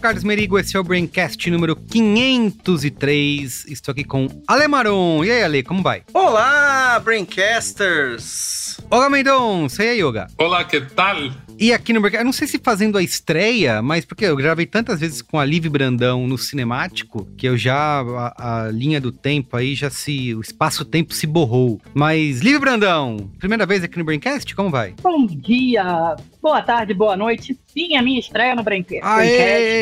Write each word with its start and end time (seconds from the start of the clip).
Carlos 0.00 0.24
Merigo, 0.24 0.58
esse 0.58 0.74
é 0.74 0.80
o 0.80 0.82
Braincast 0.82 1.50
número 1.50 1.76
503. 1.76 3.66
Estou 3.66 3.92
aqui 3.92 4.02
com 4.02 4.28
Ale 4.48 4.66
Maron. 4.66 5.22
E 5.22 5.30
aí, 5.30 5.42
Ale, 5.42 5.62
como 5.62 5.82
vai? 5.82 6.02
Olá, 6.14 6.98
Braincasters! 7.00 8.78
Olá, 8.90 9.10
Mendonça. 9.10 9.84
E 9.84 9.90
aí, 9.90 10.02
Yoga? 10.02 10.26
Olá, 10.38 10.64
que 10.64 10.80
tal? 10.80 11.16
E 11.58 11.74
aqui 11.74 11.92
no 11.92 12.00
Braincast, 12.00 12.22
eu 12.22 12.24
não 12.24 12.32
sei 12.32 12.48
se 12.48 12.58
fazendo 12.58 12.96
a 12.96 13.02
estreia, 13.02 13.82
mas 13.82 14.06
porque 14.06 14.24
eu 14.24 14.34
gravei 14.34 14.64
tantas 14.64 15.00
vezes 15.00 15.20
com 15.20 15.38
a 15.38 15.44
Liv 15.44 15.66
Brandão 15.66 16.26
no 16.26 16.38
cinemático, 16.38 17.28
que 17.36 17.46
eu 17.46 17.58
já, 17.58 18.00
a, 18.00 18.64
a 18.64 18.70
linha 18.70 18.98
do 18.98 19.12
tempo 19.12 19.54
aí 19.54 19.74
já 19.74 19.90
se, 19.90 20.34
o 20.34 20.40
espaço-tempo 20.40 21.12
se 21.12 21.26
borrou. 21.26 21.78
Mas, 21.92 22.40
Liv 22.40 22.58
Brandão, 22.58 23.30
primeira 23.38 23.66
vez 23.66 23.84
aqui 23.84 23.98
no 23.98 24.04
Braincast, 24.06 24.54
como 24.54 24.70
vai? 24.70 24.94
Bom 25.02 25.26
dia, 25.26 26.16
boa 26.42 26.62
tarde, 26.62 26.94
boa 26.94 27.16
noite. 27.16 27.58
Sim, 27.66 27.96
a 27.96 28.02
minha 28.02 28.18
estreia 28.18 28.54
no 28.54 28.62
Braincast. 28.62 29.02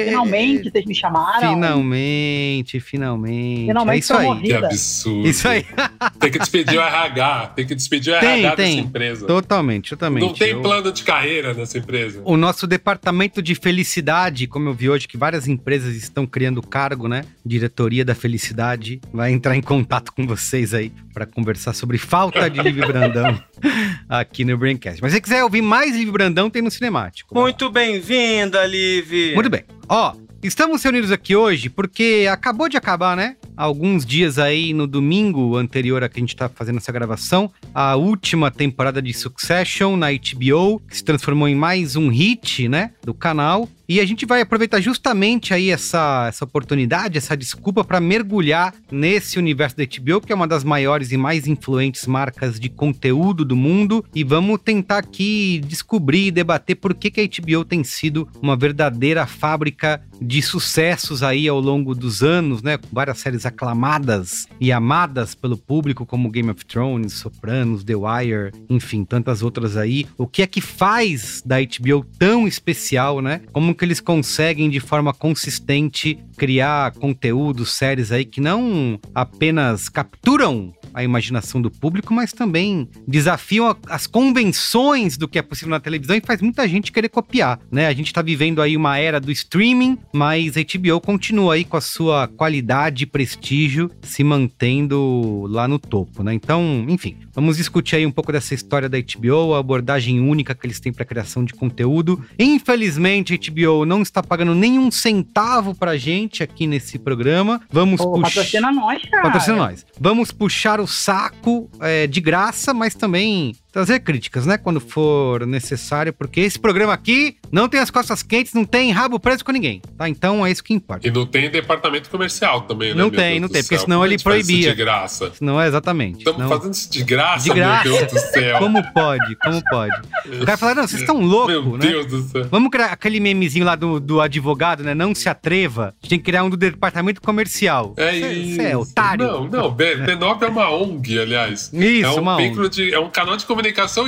Finalmente 0.04 0.70
vocês 0.70 0.84
me 0.84 0.94
chamaram. 0.94 1.54
Finalmente, 1.54 2.80
finalmente. 2.80 3.66
Finalmente 3.66 3.94
é 3.94 3.98
isso 3.98 4.14
aí. 4.14 4.26
Morrida. 4.26 4.58
Que 4.58 4.64
absurdo. 4.66 5.28
Isso 5.28 5.48
aí. 5.48 5.64
tem 6.20 6.30
que 6.30 6.38
despedir 6.38 6.78
o 6.78 6.82
RH. 6.82 7.52
Tem 7.56 7.66
que 7.66 7.74
despedir 7.74 8.14
o 8.14 8.20
tem, 8.20 8.28
RH 8.40 8.56
tem. 8.56 8.76
dessa 8.76 8.88
empresa. 8.88 9.26
Totalmente, 9.26 9.90
totalmente. 9.90 10.22
Não 10.22 10.34
tem 10.34 10.50
eu... 10.50 10.60
plano 10.60 10.92
de 10.92 11.02
carreira 11.02 11.54
nessa 11.54 11.78
empresa. 11.78 12.20
O 12.24 12.36
nosso 12.36 12.66
departamento 12.66 13.40
de 13.40 13.54
felicidade, 13.54 14.46
como 14.46 14.68
eu 14.68 14.74
vi 14.74 14.90
hoje 14.90 15.08
que 15.08 15.16
várias 15.16 15.48
empresas 15.48 15.94
estão 15.94 16.26
criando 16.26 16.60
cargo, 16.60 17.08
né? 17.08 17.24
Diretoria 17.44 18.04
da 18.04 18.14
Felicidade, 18.14 19.00
vai 19.12 19.32
entrar 19.32 19.56
em 19.56 19.62
contato 19.62 20.12
com 20.12 20.26
vocês 20.26 20.74
aí 20.74 20.92
para 21.14 21.26
conversar 21.26 21.72
sobre 21.72 21.98
falta 21.98 22.48
de 22.48 22.60
Livre 22.60 22.86
Brandão 22.86 23.42
aqui 24.08 24.44
no 24.44 24.56
Braincast. 24.56 25.00
Mas 25.02 25.12
se 25.12 25.20
quiser 25.20 25.42
ouvir 25.42 25.62
mais 25.62 25.96
Livre 25.96 26.12
Brandão, 26.12 26.47
tem 26.50 26.62
no 26.62 26.70
Cinemático. 26.70 27.34
Muito 27.34 27.70
bem-vinda, 27.70 28.64
Liv. 28.66 29.34
Muito 29.34 29.50
bem. 29.50 29.64
Ó, 29.88 30.14
Estamos 30.40 30.82
reunidos 30.84 31.10
aqui 31.10 31.34
hoje 31.34 31.68
porque 31.68 32.28
acabou 32.30 32.68
de 32.68 32.76
acabar, 32.76 33.16
né? 33.16 33.36
Alguns 33.58 34.06
dias 34.06 34.38
aí 34.38 34.72
no 34.72 34.86
domingo 34.86 35.56
anterior 35.56 36.04
a 36.04 36.08
que 36.08 36.20
a 36.20 36.22
gente 36.22 36.36
tá 36.36 36.48
fazendo 36.48 36.76
essa 36.76 36.92
gravação, 36.92 37.50
a 37.74 37.96
última 37.96 38.52
temporada 38.52 39.02
de 39.02 39.12
Succession 39.12 39.96
na 39.96 40.12
HBO, 40.12 40.80
que 40.88 40.96
se 40.96 41.02
transformou 41.02 41.48
em 41.48 41.56
mais 41.56 41.96
um 41.96 42.08
hit, 42.08 42.68
né? 42.68 42.92
Do 43.02 43.12
canal. 43.12 43.68
E 43.88 44.00
a 44.00 44.04
gente 44.04 44.26
vai 44.26 44.42
aproveitar 44.42 44.82
justamente 44.82 45.54
aí 45.54 45.70
essa, 45.70 46.26
essa 46.28 46.44
oportunidade, 46.44 47.16
essa 47.16 47.34
desculpa 47.34 47.82
para 47.82 47.98
mergulhar 47.98 48.74
nesse 48.92 49.38
universo 49.38 49.78
da 49.78 49.84
HBO, 49.84 50.20
que 50.20 50.30
é 50.30 50.34
uma 50.34 50.46
das 50.46 50.62
maiores 50.62 51.10
e 51.10 51.16
mais 51.16 51.46
influentes 51.46 52.06
marcas 52.06 52.60
de 52.60 52.68
conteúdo 52.68 53.46
do 53.46 53.56
mundo. 53.56 54.04
E 54.14 54.22
vamos 54.22 54.60
tentar 54.62 54.98
aqui 54.98 55.62
descobrir 55.66 56.26
e 56.26 56.30
debater 56.30 56.76
por 56.76 56.94
que, 56.94 57.10
que 57.10 57.20
a 57.22 57.26
HBO 57.26 57.64
tem 57.64 57.82
sido 57.82 58.28
uma 58.42 58.54
verdadeira 58.54 59.26
fábrica 59.26 60.02
de 60.20 60.42
sucessos 60.42 61.22
aí 61.22 61.48
ao 61.48 61.58
longo 61.58 61.94
dos 61.94 62.22
anos, 62.22 62.62
né? 62.62 62.76
Com 62.76 62.88
várias 62.92 63.18
séries 63.18 63.46
aclamadas 63.48 64.46
e 64.60 64.70
amadas 64.70 65.34
pelo 65.34 65.56
público, 65.56 66.06
como 66.06 66.30
Game 66.30 66.50
of 66.50 66.64
Thrones, 66.64 67.14
Sopranos, 67.14 67.84
The 67.84 67.94
Wire, 67.94 68.52
enfim, 68.68 69.04
tantas 69.04 69.42
outras 69.42 69.76
aí. 69.76 70.06
O 70.16 70.26
que 70.26 70.42
é 70.42 70.46
que 70.46 70.60
faz 70.60 71.42
da 71.44 71.56
HBO 71.58 72.04
tão 72.18 72.46
especial, 72.46 73.20
né? 73.20 73.40
Como 73.52 73.74
que 73.74 73.84
eles 73.84 74.00
conseguem 74.00 74.70
de 74.70 74.80
forma 74.80 75.12
consistente 75.12 76.18
criar 76.36 76.92
conteúdo, 76.92 77.66
séries 77.66 78.12
aí 78.12 78.24
que 78.24 78.40
não 78.40 78.98
apenas 79.14 79.88
capturam 79.88 80.72
a 80.98 81.04
imaginação 81.04 81.62
do 81.62 81.70
público, 81.70 82.12
mas 82.12 82.32
também 82.32 82.88
desafiam 83.06 83.76
as 83.88 84.06
convenções 84.06 85.16
do 85.16 85.28
que 85.28 85.38
é 85.38 85.42
possível 85.42 85.70
na 85.70 85.78
televisão 85.78 86.16
e 86.16 86.20
faz 86.20 86.42
muita 86.42 86.66
gente 86.66 86.90
querer 86.90 87.08
copiar, 87.08 87.60
né? 87.70 87.86
A 87.86 87.92
gente 87.92 88.12
tá 88.12 88.20
vivendo 88.20 88.60
aí 88.60 88.76
uma 88.76 88.98
era 88.98 89.20
do 89.20 89.30
streaming, 89.30 89.96
mas 90.12 90.56
a 90.56 90.60
HBO 90.60 91.00
continua 91.00 91.54
aí 91.54 91.64
com 91.64 91.76
a 91.76 91.80
sua 91.80 92.26
qualidade 92.26 93.04
e 93.04 93.06
prestígio 93.06 93.88
se 94.02 94.24
mantendo 94.24 95.46
lá 95.48 95.68
no 95.68 95.78
topo, 95.78 96.24
né? 96.24 96.34
Então, 96.34 96.84
enfim, 96.88 97.16
vamos 97.32 97.56
discutir 97.56 97.94
aí 97.94 98.04
um 98.04 98.10
pouco 98.10 98.32
dessa 98.32 98.52
história 98.52 98.88
da 98.88 98.98
HBO, 98.98 99.54
a 99.54 99.60
abordagem 99.60 100.18
única 100.18 100.52
que 100.52 100.66
eles 100.66 100.80
têm 100.80 100.92
para 100.92 101.04
criação 101.04 101.44
de 101.44 101.54
conteúdo. 101.54 102.24
Infelizmente, 102.36 103.34
a 103.34 103.52
HBO 103.52 103.84
não 103.84 104.02
está 104.02 104.20
pagando 104.20 104.52
nenhum 104.52 104.90
centavo 104.90 105.76
pra 105.76 105.96
gente 105.96 106.42
aqui 106.42 106.66
nesse 106.66 106.98
programa. 106.98 107.60
Vamos 107.70 108.00
Pô, 108.00 108.14
puxar. 108.14 108.28
patrocina 108.28 108.72
nós, 108.72 109.00
cara. 109.08 109.22
Patrocina 109.22 109.56
nós. 109.56 109.86
Vamos 110.00 110.32
puxar 110.32 110.80
o 110.80 110.87
saco 110.88 111.70
é, 111.80 112.06
de 112.06 112.20
graça, 112.20 112.72
mas 112.74 112.94
também 112.94 113.54
trazer 113.72 114.00
críticas, 114.00 114.46
né? 114.46 114.56
Quando 114.58 114.80
for 114.80 115.46
necessário, 115.46 116.12
porque 116.12 116.40
esse 116.40 116.58
programa 116.58 116.92
aqui 116.92 117.36
não 117.50 117.68
tem 117.68 117.80
as 117.80 117.90
costas 117.90 118.22
quentes, 118.22 118.52
não 118.54 118.64
tem 118.64 118.90
rabo 118.90 119.18
preso 119.20 119.44
com 119.44 119.52
ninguém, 119.52 119.80
tá? 119.96 120.08
Então 120.08 120.44
é 120.44 120.50
isso 120.50 120.62
que 120.64 120.72
importa. 120.74 121.06
E 121.06 121.10
não 121.10 121.26
tem 121.26 121.50
departamento 121.50 122.08
comercial 122.10 122.62
também, 122.62 122.88
né? 122.90 122.94
Não 122.94 123.10
meu 123.10 123.18
tem, 123.18 123.40
não 123.40 123.48
tem, 123.48 123.62
porque 123.62 123.78
senão 123.78 124.04
ele 124.04 124.18
proibia. 124.18 124.70
de 124.70 124.74
graça. 124.76 125.32
Não 125.40 125.60
é 125.60 125.66
exatamente. 125.68 126.18
Estamos 126.18 126.40
Não- 126.40 126.48
fazendo 126.48 126.72
isso 126.74 126.90
de 126.90 127.02
graça, 127.04 127.44
de 127.44 127.54
graça. 127.54 127.88
meu 127.88 127.98
Deus 127.98 128.12
do 128.12 128.18
céu. 128.18 128.58
Como 128.58 128.92
pode? 128.92 129.36
Como 129.36 129.62
pode? 129.70 129.96
O 130.40 130.44
cara 130.46 130.56
fala, 130.58 130.74
não, 130.74 130.86
vocês 130.88 131.00
estão 131.02 131.20
loucos, 131.20 131.52
Meu 131.54 131.76
né? 131.76 131.86
Deus 131.86 132.06
do 132.06 132.22
céu. 132.22 132.46
Vamos 132.50 132.70
criar 132.70 132.86
aquele 132.86 133.20
memezinho 133.20 133.64
lá 133.64 133.74
do, 133.76 134.00
do 134.00 134.20
advogado, 134.20 134.82
né? 134.82 134.94
Não 134.94 135.14
se 135.14 135.28
atreva. 135.28 135.88
A 135.88 136.02
gente 136.02 136.10
tem 136.10 136.18
que 136.18 136.24
criar 136.24 136.44
um 136.44 136.50
do 136.50 136.56
departamento 136.56 137.20
comercial. 137.20 137.94
É 137.96 138.10
Cê- 138.12 138.32
isso. 138.32 138.56
cê 138.56 138.62
é 138.68 138.76
otário. 138.76 139.26
Não, 139.26 139.48
não. 139.48 139.70
B- 139.70 139.96
B9 139.96 140.42
é 140.42 140.46
uma 140.46 140.70
ONG, 140.70 141.18
aliás. 141.18 141.70
Isso, 141.72 142.06
é 142.06 142.10
um 142.10 142.20
uma 142.20 142.36
ONG. 142.36 142.68
de, 142.70 142.94
é 142.94 142.98
um 142.98 143.10
canal 143.10 143.36
de 143.36 143.44
comunicação 143.44 143.57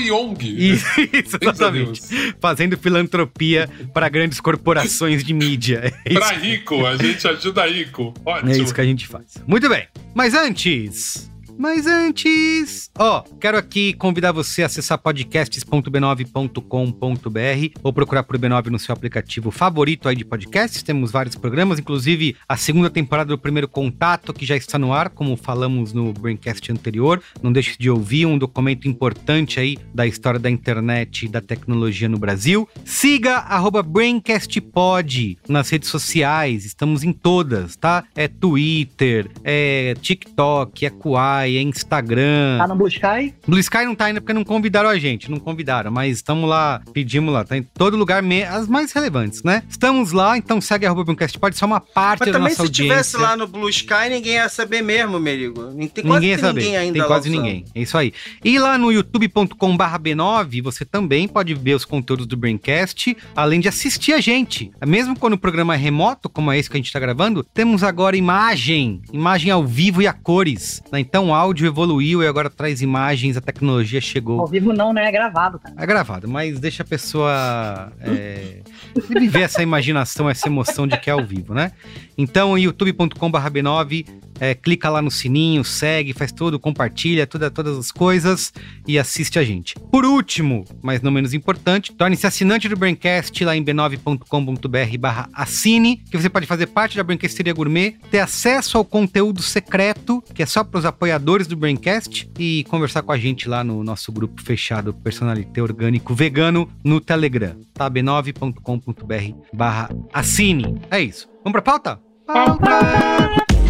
e 0.01 0.11
ONG. 0.11 0.49
Isso, 0.73 1.39
exatamente. 1.41 2.01
Fazendo 2.41 2.77
filantropia 2.77 3.69
para 3.93 4.09
grandes 4.09 4.41
corporações 4.41 5.25
de 5.25 5.33
mídia. 5.33 5.93
É 6.05 6.15
Pra 6.15 6.33
rico, 6.33 6.87
a 6.87 6.97
gente 6.97 7.27
ajuda 7.27 7.67
rico. 7.67 8.15
Ótimo. 8.25 8.51
é 8.51 8.57
isso 8.59 8.75
que 8.75 8.81
a 8.81 8.85
gente 8.85 9.07
faz. 9.07 9.35
Muito 9.47 9.69
bem. 9.69 9.87
Mas 10.15 10.35
antes. 10.35 11.31
Mas 11.61 11.87
antes, 11.87 12.91
ó, 12.99 13.23
quero 13.39 13.59
aqui 13.59 13.93
convidar 13.93 14.33
você 14.33 14.63
a 14.63 14.67
acessar 14.67 14.97
podcasts.b9.com.br 14.97 17.81
ou 17.83 17.93
procurar 17.93 18.23
por 18.23 18.39
B9 18.39 18.69
no 18.69 18.79
seu 18.79 18.95
aplicativo 18.95 19.51
favorito 19.51 20.09
aí 20.09 20.17
de 20.17 20.25
podcasts. 20.25 20.83
Temos 20.83 21.13
vários 21.13 21.37
programas, 21.37 21.79
inclusive 21.79 22.35
a 22.49 22.57
segunda 22.57 22.89
temporada 22.89 23.29
do 23.29 23.37
Primeiro 23.37 23.69
Contato, 23.69 24.33
que 24.33 24.47
já 24.47 24.57
está 24.57 24.79
no 24.79 24.95
ar, 24.95 25.11
como 25.11 25.37
falamos 25.37 25.93
no 25.93 26.15
Braincast 26.15 26.73
anterior. 26.73 27.23
Não 27.43 27.53
deixe 27.53 27.77
de 27.77 27.91
ouvir 27.91 28.25
um 28.25 28.39
documento 28.39 28.89
importante 28.89 29.61
aí 29.61 29.77
da 29.93 30.07
história 30.07 30.41
da 30.41 30.49
internet 30.49 31.27
e 31.27 31.29
da 31.29 31.43
tecnologia 31.43 32.09
no 32.09 32.17
Brasil. 32.17 32.67
Siga 32.87 33.35
arroba 33.35 33.83
BraincastPod 33.83 35.37
nas 35.47 35.69
redes 35.69 35.91
sociais, 35.91 36.65
estamos 36.65 37.05
em 37.05 37.13
todas, 37.13 37.77
tá? 37.77 38.05
É 38.17 38.29
Twitter, 38.29 39.31
é 39.45 39.95
TikTok, 40.01 40.87
é 40.87 40.91
Kuai, 40.91 41.50
é 41.57 41.63
Instagram. 41.63 42.59
Tá 42.59 42.67
no 42.69 42.77
Blue 42.77 42.89
Sky? 42.89 43.35
Blue 43.47 43.59
Sky 43.59 43.85
não 43.85 43.95
tá 43.95 44.07
ainda 44.07 44.21
porque 44.21 44.33
não 44.33 44.45
convidaram 44.45 44.89
a 44.89 44.99
gente, 44.99 45.31
não 45.31 45.39
convidaram, 45.39 45.91
mas 45.91 46.17
estamos 46.17 46.49
lá, 46.49 46.81
pedimos 46.93 47.33
lá, 47.33 47.45
tá 47.45 47.57
em 47.57 47.63
todo 47.63 47.97
lugar, 47.97 48.23
me- 48.23 48.43
as 48.45 48.67
mais 48.69 48.93
relevantes, 48.93 49.43
né? 49.43 49.63
Estamos 49.69 50.13
lá, 50.13 50.37
então 50.37 50.61
segue 50.61 50.87
arroba 50.87 51.05
Braincast 51.05 51.39
Pod, 51.39 51.55
isso 51.55 51.65
é 51.65 51.67
uma 51.67 51.81
parte 51.81 52.21
Mas 52.21 52.27
da 52.29 52.33
também 52.33 52.43
nossa 52.51 52.55
se 52.57 52.63
audiência. 52.63 52.95
tivesse 52.95 53.17
lá 53.17 53.37
no 53.37 53.47
Blue 53.47 53.69
Sky, 53.69 54.09
ninguém 54.11 54.35
ia 54.35 54.49
saber 54.49 54.83
mesmo, 54.83 55.19
Merigo. 55.21 55.65
Tem 55.93 56.05
quase 56.05 56.21
ninguém 56.21 56.29
ia 56.31 56.39
saber. 56.39 56.61
ninguém 56.61 56.77
ainda 56.77 56.99
Tem 56.99 57.07
quase 57.07 57.31
ninguém. 57.31 57.65
É 57.75 57.81
isso 57.83 57.97
aí. 57.99 58.13
E 58.45 58.59
lá 58.59 58.77
no 58.79 58.91
youtube.com 58.93 59.77
B9, 59.77 60.63
você 60.63 60.85
também 60.85 61.27
pode 61.29 61.55
ver 61.55 61.75
os 61.75 61.85
conteúdos 61.85 62.27
do 62.27 62.37
Braincast, 62.37 63.17
além 63.35 63.61
de 63.61 63.69
assistir 63.69 64.13
a 64.13 64.21
gente. 64.21 64.71
Mesmo 64.87 65.19
quando 65.19 65.35
o 65.35 65.39
programa 65.39 65.75
é 65.75 65.77
remoto, 65.77 66.29
como 66.29 66.51
é 66.51 66.59
esse 66.59 66.69
que 66.71 66.77
a 66.77 66.79
gente 66.79 66.87
está 66.87 66.99
gravando, 67.01 67.43
temos 67.45 67.83
agora 67.83 68.17
imagem, 68.17 69.01
imagem 69.13 69.51
ao 69.51 69.65
vivo 69.65 70.01
e 70.03 70.07
a 70.07 70.13
cores. 70.13 70.83
né? 70.93 71.01
Então, 71.01 71.35
áudio 71.41 71.67
evoluiu 71.67 72.23
e 72.23 72.27
agora 72.27 72.49
traz 72.51 72.81
imagens, 72.83 73.37
a 73.37 73.41
tecnologia 73.41 73.99
Ao 73.99 74.03
chegou. 74.03 74.47
vivo 74.47 74.73
não, 74.73 74.93
né? 74.93 75.07
É 75.07 75.13
gravado, 75.13 75.59
cara. 75.59 75.75
É 75.77 75.87
gravado, 75.87 76.29
mas 76.29 76.61
deixa 76.61 76.83
a 76.83 76.87
pessoa 76.87 77.93
é, 78.01 78.61
viver 79.09 79.43
essa 79.43 79.63
imaginação, 79.63 80.29
essa 80.29 80.49
emoção 80.49 80.87
de 80.87 80.97
que 80.99 81.09
é 81.11 81.13
ao 81.13 81.25
vivo, 81.25 81.55
né? 81.55 81.73
Então, 82.17 82.57
youtube.com.br 82.59 83.39
B9, 83.51 84.07
é, 84.41 84.55
clica 84.55 84.89
lá 84.89 85.03
no 85.03 85.11
sininho, 85.11 85.63
segue, 85.63 86.15
faz 86.15 86.33
tudo, 86.33 86.59
compartilha 86.59 87.27
tudo, 87.27 87.51
todas 87.51 87.77
as 87.77 87.93
coisas 87.93 88.53
e 88.87 88.99
assiste 88.99 89.39
a 89.39 89.45
gente. 89.45 89.75
Por 89.91 90.05
último, 90.05 90.65
mas 90.83 91.03
não 91.03 91.11
menos 91.11 91.35
importante, 91.35 91.93
torne-se 91.93 92.27
assinante 92.27 92.69
do 92.69 92.77
Braincast 92.77 93.45
lá 93.45 93.55
em 93.55 93.63
b9.com.br 93.63 94.99
barra 94.99 95.29
assine, 95.35 95.99
que 96.11 96.17
você 96.17 96.31
pode 96.31 96.47
fazer 96.47 96.67
parte 96.67 96.97
da 96.97 97.05
Braincasteria 97.05 97.53
Gourmet, 97.53 97.97
ter 98.11 98.21
acesso 98.21 98.79
ao 98.79 98.85
conteúdo 98.85 99.43
secreto, 99.43 100.25
que 100.35 100.43
é 100.43 100.47
só 100.47 100.65
para 100.65 100.79
os 100.79 100.87
apoiadores 100.87 101.47
do 101.47 101.57
Braincast, 101.57 102.31
e 102.39 102.65
conversar 102.65 103.03
com 103.03 103.13
a 103.13 103.19
gente 103.19 103.49
lá 103.49 103.63
no 103.63 103.85
nosso 103.85 104.11
grupo 104.11 104.43
fechado 104.43 104.95
Personalité 104.95 105.61
Orgânico 105.61 106.15
Vegano 106.15 106.69
no 106.83 107.01
Telegram, 107.01 107.57
tá? 107.75 107.91
b9.com.br 107.91 109.35
barra 109.53 109.91
assine. 110.13 110.81
É 110.91 111.01
isso. 111.01 111.29
Vamos 111.45 111.53
pra 111.53 111.63
pauta? 111.63 112.01
Pauta! 112.27 113.70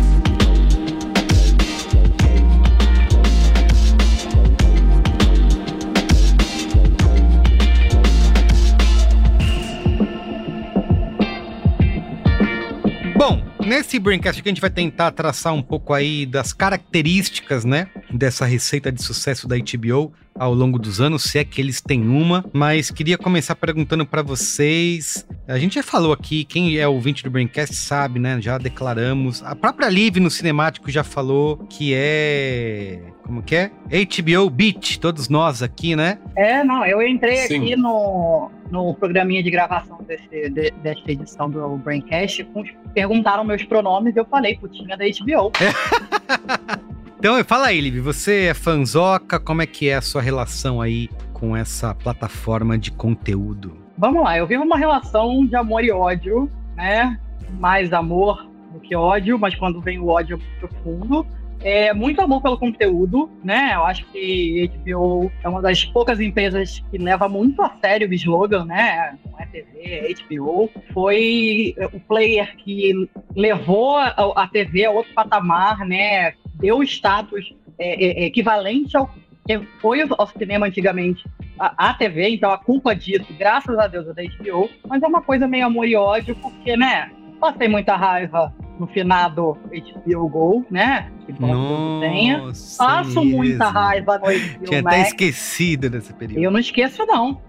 Nesse 13.70 14.00
Braincast 14.00 14.40
aqui 14.40 14.49
a 14.49 14.52
gente 14.52 14.61
vai 14.61 14.69
tentar 14.69 15.12
traçar 15.12 15.55
um 15.55 15.62
pouco 15.62 15.94
aí 15.94 16.26
das 16.26 16.52
características, 16.52 17.64
né, 17.64 17.87
dessa 18.11 18.44
receita 18.44 18.90
de 18.90 19.00
sucesso 19.00 19.46
da 19.46 19.56
HBO 19.56 20.12
ao 20.41 20.55
longo 20.55 20.79
dos 20.79 21.03
anos, 21.03 21.25
se 21.25 21.39
é 21.39 21.45
que 21.45 21.61
eles 21.61 21.83
têm 21.83 22.01
uma, 22.09 22.43
mas 22.51 22.91
queria 22.91 23.19
começar 23.19 23.55
perguntando 23.55 24.07
pra 24.07 24.23
vocês. 24.23 25.27
A 25.47 25.59
gente 25.59 25.75
já 25.75 25.83
falou 25.83 26.15
aqui, 26.15 26.45
quem 26.45 26.79
é 26.79 26.89
ouvinte 26.89 27.23
do 27.23 27.31
Braincast 27.31 27.75
sabe, 27.75 28.19
né? 28.19 28.41
Já 28.41 28.57
declaramos. 28.57 29.43
A 29.45 29.55
própria 29.55 29.91
Liv 29.91 30.17
no 30.17 30.31
cinemático 30.31 30.91
já 30.91 31.05
falou 31.05 31.59
que 31.69 31.93
é 31.95 33.01
como 33.23 33.43
que 33.43 33.55
é? 33.55 33.71
HBO 33.87 34.49
Beat, 34.49 34.97
todos 34.99 35.29
nós 35.29 35.63
aqui, 35.63 35.95
né? 35.95 36.19
É, 36.35 36.65
não, 36.65 36.87
eu 36.87 37.03
entrei 37.07 37.37
Sim. 37.47 37.59
aqui 37.59 37.77
no, 37.77 38.51
no 38.71 38.95
programinha 38.95 39.43
de 39.43 39.51
gravação 39.51 39.99
desse, 40.09 40.49
de- 40.49 40.71
desta 40.83 41.13
edição 41.13 41.51
do 41.51 41.77
Braincast, 41.77 42.49
perguntaram 42.95 43.45
meus 43.45 43.63
pronomes 43.63 44.17
e 44.17 44.19
eu 44.19 44.25
falei, 44.25 44.57
putinha 44.57 44.97
da 44.97 45.05
HBO. 45.05 45.53
Então, 47.20 47.44
fala 47.44 47.67
aí, 47.67 47.78
Liv, 47.82 48.00
você 48.00 48.46
é 48.46 48.55
fanzoca, 48.55 49.38
como 49.38 49.61
é 49.61 49.67
que 49.67 49.90
é 49.90 49.96
a 49.96 50.00
sua 50.00 50.22
relação 50.22 50.81
aí 50.81 51.11
com 51.34 51.55
essa 51.55 51.94
plataforma 51.94 52.78
de 52.78 52.90
conteúdo? 52.90 53.76
Vamos 53.99 54.25
lá, 54.25 54.38
eu 54.38 54.46
vivo 54.46 54.64
uma 54.64 54.78
relação 54.78 55.44
de 55.44 55.55
amor 55.55 55.84
e 55.84 55.90
ódio, 55.90 56.50
né? 56.75 57.20
Mais 57.58 57.93
amor 57.93 58.49
do 58.72 58.81
que 58.81 58.96
ódio, 58.96 59.38
mas 59.38 59.55
quando 59.55 59.82
vem 59.82 59.99
o 59.99 60.06
ódio 60.06 60.40
profundo. 60.58 61.26
É 61.62 61.93
muito 61.93 62.22
amor 62.22 62.40
pelo 62.40 62.56
conteúdo, 62.56 63.31
né? 63.44 63.72
Eu 63.75 63.84
acho 63.84 64.06
que 64.06 64.70
HBO 64.82 65.31
é 65.44 65.49
uma 65.50 65.61
das 65.61 65.84
poucas 65.84 66.19
empresas 66.19 66.82
que 66.90 66.96
leva 66.96 67.28
muito 67.28 67.61
a 67.61 67.70
sério 67.82 68.08
o 68.08 68.14
slogan, 68.14 68.64
né? 68.64 69.19
Não 69.31 69.38
é 69.38 69.44
TV, 69.44 69.67
é 69.82 70.14
HBO. 70.25 70.70
Foi 70.94 71.75
o 71.93 72.00
player 72.00 72.56
que 72.56 73.06
levou 73.37 73.99
a 73.99 74.49
TV 74.50 74.87
a 74.87 74.90
outro 74.90 75.12
patamar, 75.12 75.87
né? 75.87 76.32
Deu 76.55 76.82
status 76.82 77.55
é, 77.79 78.23
é, 78.23 78.25
equivalente 78.26 78.97
ao 78.97 79.11
que 79.47 79.58
foi 79.81 80.00
ao 80.02 80.26
cinema 80.26 80.67
antigamente 80.67 81.25
a, 81.58 81.91
a 81.91 81.94
TV, 81.94 82.31
então 82.31 82.52
a 82.52 82.58
culpa 82.58 82.94
disso, 82.94 83.26
graças 83.38 83.76
a 83.79 83.87
Deus, 83.87 84.06
é 84.08 84.12
da 84.12 84.23
HBO, 84.23 84.70
mas 84.87 85.02
é 85.02 85.06
uma 85.06 85.23
coisa 85.23 85.49
meio 85.49 85.67
amor 85.67 85.87
e 85.87 85.97
ódio, 85.97 86.37
porque, 86.37 86.76
né, 86.76 87.11
passei 87.41 87.67
muita 87.67 87.97
raiva 87.97 88.55
no 88.79 88.87
finado 88.87 89.59
HBO 89.71 90.29
Go, 90.29 90.67
né, 90.71 91.11
que 91.27 91.33
bom 91.33 91.49
que 91.49 91.53
eu 91.53 92.11
tenha. 92.11 92.39
Nossa, 92.39 92.85
Passo 92.85 93.25
muita 93.25 93.69
raiva 93.69 94.19
no 94.19 94.25
HBO 94.25 94.65
Tinha 94.67 94.81
até 94.81 94.99
Max. 94.99 95.09
esquecido 95.09 95.91
desse 95.91 96.15
período. 96.15 96.43
Eu 96.43 96.51
não 96.51 96.59
esqueço, 96.59 97.05
não. 97.05 97.43